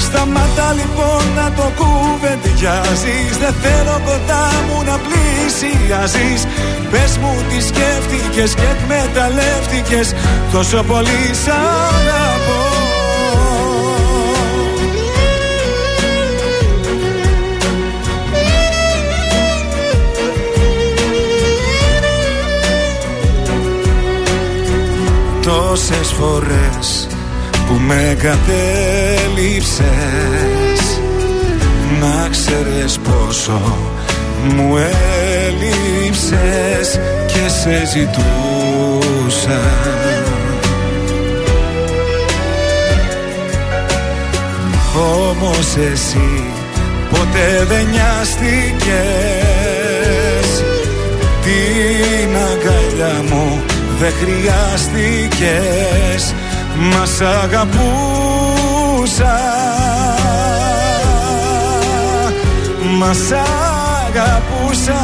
Σταμάτα 0.05 0.73
λοιπόν 0.79 1.23
να 1.35 1.51
το 1.57 1.71
κουβεντιάζεις 1.79 3.37
Δεν 3.39 3.53
θέλω 3.61 4.01
κοντά 4.05 4.45
μου 4.67 4.83
να 4.89 4.95
πλησιάζεις. 5.05 6.41
Πες 6.91 7.17
μου 7.17 7.33
τι 7.49 7.61
σκέφτηκες 7.69 8.53
και 8.53 8.67
εκμεταλλεύτηκες. 8.75 10.13
Τόσο 10.51 10.83
πολύ 10.83 11.23
σ' 11.43 11.47
Τόσες 25.45 26.11
φορές 26.11 27.07
που 27.67 27.73
με 27.87 28.17
κατέληψες 28.21 29.83
Να 31.99 32.29
ξέρεις 32.29 32.99
πόσο 32.99 33.61
μου 34.55 34.77
έλειψες 35.47 36.99
και 37.27 37.49
σε 37.49 37.85
ζητούσα. 37.85 39.61
Όμως 44.95 45.75
εσύ 45.91 46.43
ποτέ 47.09 47.65
δεν 47.67 47.85
νοιάστηκες. 47.85 48.45
Την 51.43 52.35
αγκαλιά 52.35 53.23
μου 53.29 53.63
δεν 53.99 54.13
χρειάστηκες 54.21 56.33
Μας 56.75 57.09
σ' 57.09 57.21
αγαπούσα 57.21 59.39
Μας 62.97 63.17
σ' 63.17 63.31
αγαπούσα 64.07 64.99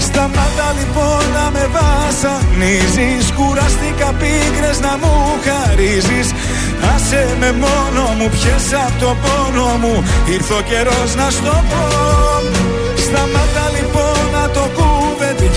Σταμάτα 0.00 0.74
λοιπόν 0.78 1.22
να 1.34 1.50
με 1.50 1.68
βασανίζεις. 1.76 3.32
Κουράστηκα 3.32 4.12
πίκρες 4.20 4.80
να 4.80 4.96
μου 5.00 5.14
χαρίζεις. 5.46 6.28
Άσε 6.94 7.36
με 7.40 7.52
μόνο 7.52 8.02
μου, 8.18 8.28
πιες 8.28 8.66
απ' 8.86 9.00
το 9.00 9.16
πόνο 9.22 9.66
μου. 9.82 10.04
Ήρθε 10.34 10.54
ο 10.54 10.60
καιρός 10.60 11.14
να 11.16 11.30
στο 11.30 11.64
πω. 11.70 11.82
Σταμάτα 13.04 13.36
λοιπόν 13.36 13.36
να 13.38 13.46
το 13.62 13.67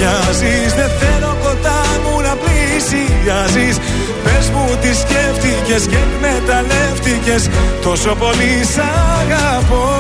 κουβεντιάζεις 0.02 0.74
Δεν 0.74 0.90
θέλω 1.00 1.38
κοντά 1.44 1.82
μου 2.04 2.22
να 2.22 2.36
πλησιάζεις. 2.36 3.78
Πες 4.24 4.50
μου 4.50 4.78
τι 4.82 4.96
σκέφτηκες 4.96 5.88
και 5.88 5.96
εκμεταλλεύτηκες 5.96 7.50
Τόσο 7.82 8.16
πολύ 8.16 8.64
σ' 8.74 8.78
αγαπώ. 9.20 10.00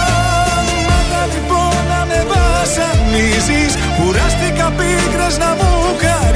Σταμάτα 0.00 1.22
λοιπόν 1.34 1.76
να 1.88 2.00
με 2.08 2.26
βασανίζεις 2.32 3.74
Κουράστηκα 3.96 4.72
πίκρες 4.76 5.38
να 5.38 5.54
μου 5.58 5.69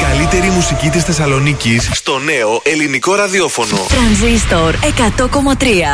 καλύτερη 0.00 0.50
μουσική 0.50 0.88
της 0.88 1.02
Θεσσαλονίκης 1.04 1.88
στο 1.92 2.18
νέο 2.18 2.60
ελληνικό 2.62 3.14
ραδιόφωνο. 3.14 3.76
Τρανζίστορ 3.88 4.74
100,3 4.74 4.78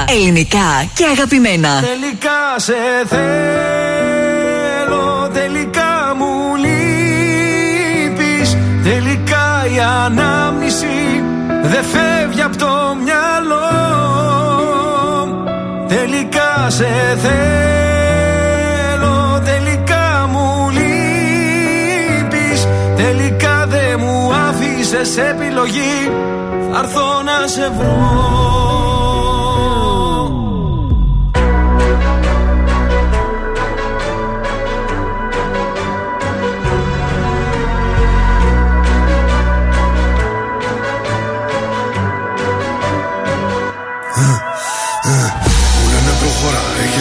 ελληνικά 0.09 0.91
και 0.95 1.05
αγαπημένα. 1.05 1.81
Τελικά 1.81 2.55
σε 2.57 2.75
θέλω, 3.09 3.69
τελικά 5.33 6.15
μου 6.17 6.55
λείπεις 6.57 8.57
Τελικά 8.83 9.67
η 9.75 9.79
ανάμνηση 10.05 11.23
δεν 11.63 11.85
φεύγει 11.85 12.43
από 12.43 12.57
το 12.57 12.97
μυαλό 13.05 13.69
Τελικά 15.89 16.67
σε 16.71 17.19
θέλω, 17.23 17.54
επιλογή 25.23 26.11
θα 26.73 26.79
έρθω 26.79 27.23
να 27.23 27.47
σε 27.47 27.71
βρω. 27.79 28.43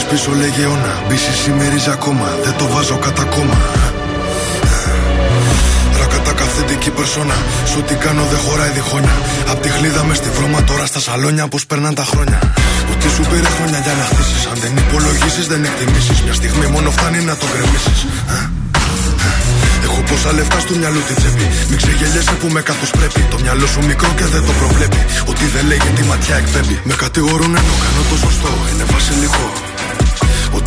Πίσω 0.10 0.32
λέγε 0.32 0.64
αιώνα, 0.64 1.04
μπεις 1.08 1.28
εσύ 1.28 1.54
ακόμα, 1.92 2.28
δεν 2.44 2.54
το 2.58 2.68
βάζω 2.68 2.98
κατά 2.98 3.24
κόμμα. 3.24 3.58
Ρακατά 6.84 6.92
καθεντική 6.92 6.92
περσόνα. 7.00 7.38
Σου 7.72 7.80
τι 7.88 7.96
κάνω 8.04 8.24
δεν 8.32 8.40
χωράει 8.46 8.72
διχόνια. 8.78 9.16
Απ' 9.52 9.62
τη 9.64 9.70
χλίδα 9.76 10.04
μες 10.08 10.18
στη 10.18 10.30
βρώμα 10.38 10.64
τώρα 10.64 10.86
στα 10.86 11.00
σαλόνια 11.00 11.48
πώς 11.48 11.66
περνάνε 11.66 11.96
τα 12.02 12.06
χρόνια. 12.12 12.40
Ότι 12.92 13.08
σου 13.16 13.24
πήρε 13.30 13.50
χρόνια 13.56 13.80
για 13.86 13.94
να 14.00 14.06
χτίσεις. 14.10 14.44
Αν 14.52 14.58
δεν 14.64 14.74
υπολογίσεις, 14.84 15.46
δεν 15.52 15.62
εκτιμήσεις. 15.70 16.18
Μια 16.26 16.34
στιγμή 16.40 16.66
μόνο 16.76 16.90
φτάνει 16.96 17.20
να 17.30 17.36
το 17.42 17.46
γκρεμίσεις. 17.52 18.00
Έχω 19.86 20.00
πόσα 20.10 20.32
λεφτά 20.38 20.60
στο 20.66 20.74
μυαλό 20.80 21.02
τη 21.08 21.14
τσέπη. 21.20 21.46
Μην 21.70 21.78
ξεγελιέσαι 21.82 22.36
που 22.40 22.48
με 22.56 22.62
καθώ 22.70 22.86
πρέπει. 22.98 23.20
Το 23.34 23.38
μυαλό 23.44 23.66
σου 23.74 23.82
μικρό 23.90 24.10
και 24.20 24.26
δεν 24.34 24.44
το 24.48 24.54
προβλέπει. 24.62 25.02
Ότι 25.32 25.46
δεν 25.54 25.64
λέγει 25.72 25.90
τη 25.98 26.04
ματιά 26.10 26.36
εκπέμπει. 26.42 26.76
Με 26.90 26.94
κατηγορούν 27.04 27.52
ενώ 27.60 27.74
κάνω 27.84 28.02
το 28.10 28.16
σωστό. 28.26 28.52
Είναι 28.70 28.86
βασιλικό. 28.94 29.46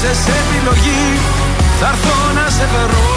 άφησες 0.00 0.34
επιλογή 0.42 1.04
Θα 1.80 1.86
έρθω 1.92 2.16
να 2.38 2.50
σε 2.56 2.66
βρω 2.72 3.08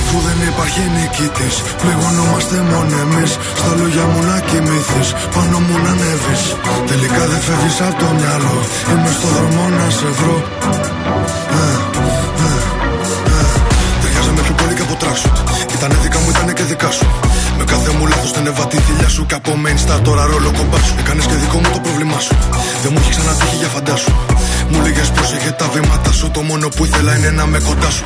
Αφού 0.00 0.18
δεν 0.26 0.48
υπάρχει 0.52 0.80
νικητής, 0.96 1.56
πληγωνόμαστε 1.82 2.56
μόνο 2.70 2.94
εμείς. 3.04 3.30
Στα 3.60 3.70
λόγια 3.78 4.04
μου 4.10 4.20
να 4.30 4.38
κοιμηθείς, 4.48 5.08
πάνω 5.34 5.58
μου 5.66 5.76
να 5.84 5.90
ανέβεις. 5.90 6.42
Τελικά 6.90 7.22
δεν 7.30 7.40
φεύγεις 7.46 7.80
από 7.80 7.98
το 8.02 8.08
μυαλό. 8.18 8.56
Είμαι 8.90 9.10
στο 9.16 9.28
δρόμο 9.34 9.62
να 9.78 9.86
σε 9.98 10.08
βρω. 10.18 10.36
Ε, 11.58 11.74
ε, 12.44 12.52
ε. 13.36 13.44
Ταιριάζαμε 14.00 14.40
πιο 14.46 14.54
πολύ 14.60 14.74
και 14.74 14.84
από 14.86 14.94
τράξουτ. 15.02 15.36
Ήτανε 15.74 15.96
δικά 16.02 16.18
μου, 16.22 16.30
ήτανε 16.34 16.52
και 16.52 16.62
δικά 16.62 16.90
σου. 16.90 17.06
Με 17.84 17.90
κάθε 17.90 18.02
μου 18.02 18.06
λάθος 18.06 18.32
την 18.32 18.46
εβατή 18.46 18.76
θηλιά 18.76 19.08
σου. 19.08 19.26
Και 19.26 19.34
από 19.34 19.50
main 19.64 19.78
star 19.84 20.00
τώρα 20.02 20.24
ρόλο 20.24 20.50
κομπά 20.58 20.78
σου. 20.78 20.94
Έκανες 20.98 21.26
και 21.26 21.34
δικό 21.34 21.56
μου 21.56 21.70
το 21.72 21.78
πρόβλημά 21.78 22.18
σου. 22.18 22.34
Δεν 22.82 22.90
μου 22.92 22.98
έχει 23.00 23.10
ξανατύχει 23.10 23.56
για 23.56 23.68
φαντάσου. 23.68 24.12
Μου 24.70 24.80
λέγες 24.82 25.10
πρόσεχε 25.10 25.50
τα 25.50 25.68
βήματα 25.68 26.12
σου. 26.12 26.30
Το 26.30 26.40
μόνο 26.40 26.68
που 26.68 26.84
ήθελα 26.84 27.16
είναι 27.16 27.30
να 27.30 27.46
με 27.46 27.58
κοντά 27.68 27.90
σου. 27.90 28.04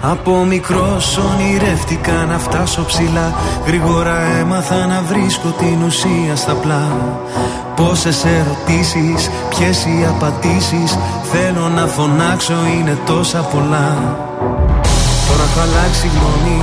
Από 0.00 0.44
μικρός 0.44 1.18
ονειρεύτηκα 1.18 2.12
να 2.12 2.38
φτάσω 2.38 2.84
ψηλά 2.84 3.34
Γρήγορα 3.66 4.18
έμαθα 4.40 4.86
να 4.86 5.02
βρίσκω 5.02 5.48
την 5.48 5.82
ουσία 5.82 6.36
στα 6.36 6.52
πλά 6.52 6.86
Πόσες 7.76 8.24
ερωτήσεις, 8.24 9.30
ποιες 9.48 9.84
οι 9.84 10.06
απαντήσεις 10.08 10.98
Θέλω 11.32 11.68
να 11.68 11.86
φωνάξω 11.86 12.54
είναι 12.74 12.98
τόσα 13.06 13.38
πολλά 13.38 13.88
Τώρα 15.28 15.42
έχω 15.50 15.60
αλλάξει 15.60 16.06
γνώμη, 16.14 16.62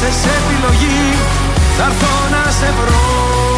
Τελικά 0.00 0.16
δεν 0.16 0.22
μου 0.22 0.24
άφησες 0.24 0.32
επιλογή. 0.36 1.14
Θα 1.76 1.84
έρθω 1.84 2.28
να 2.30 2.50
σε 2.50 2.72
βρω 2.72 3.49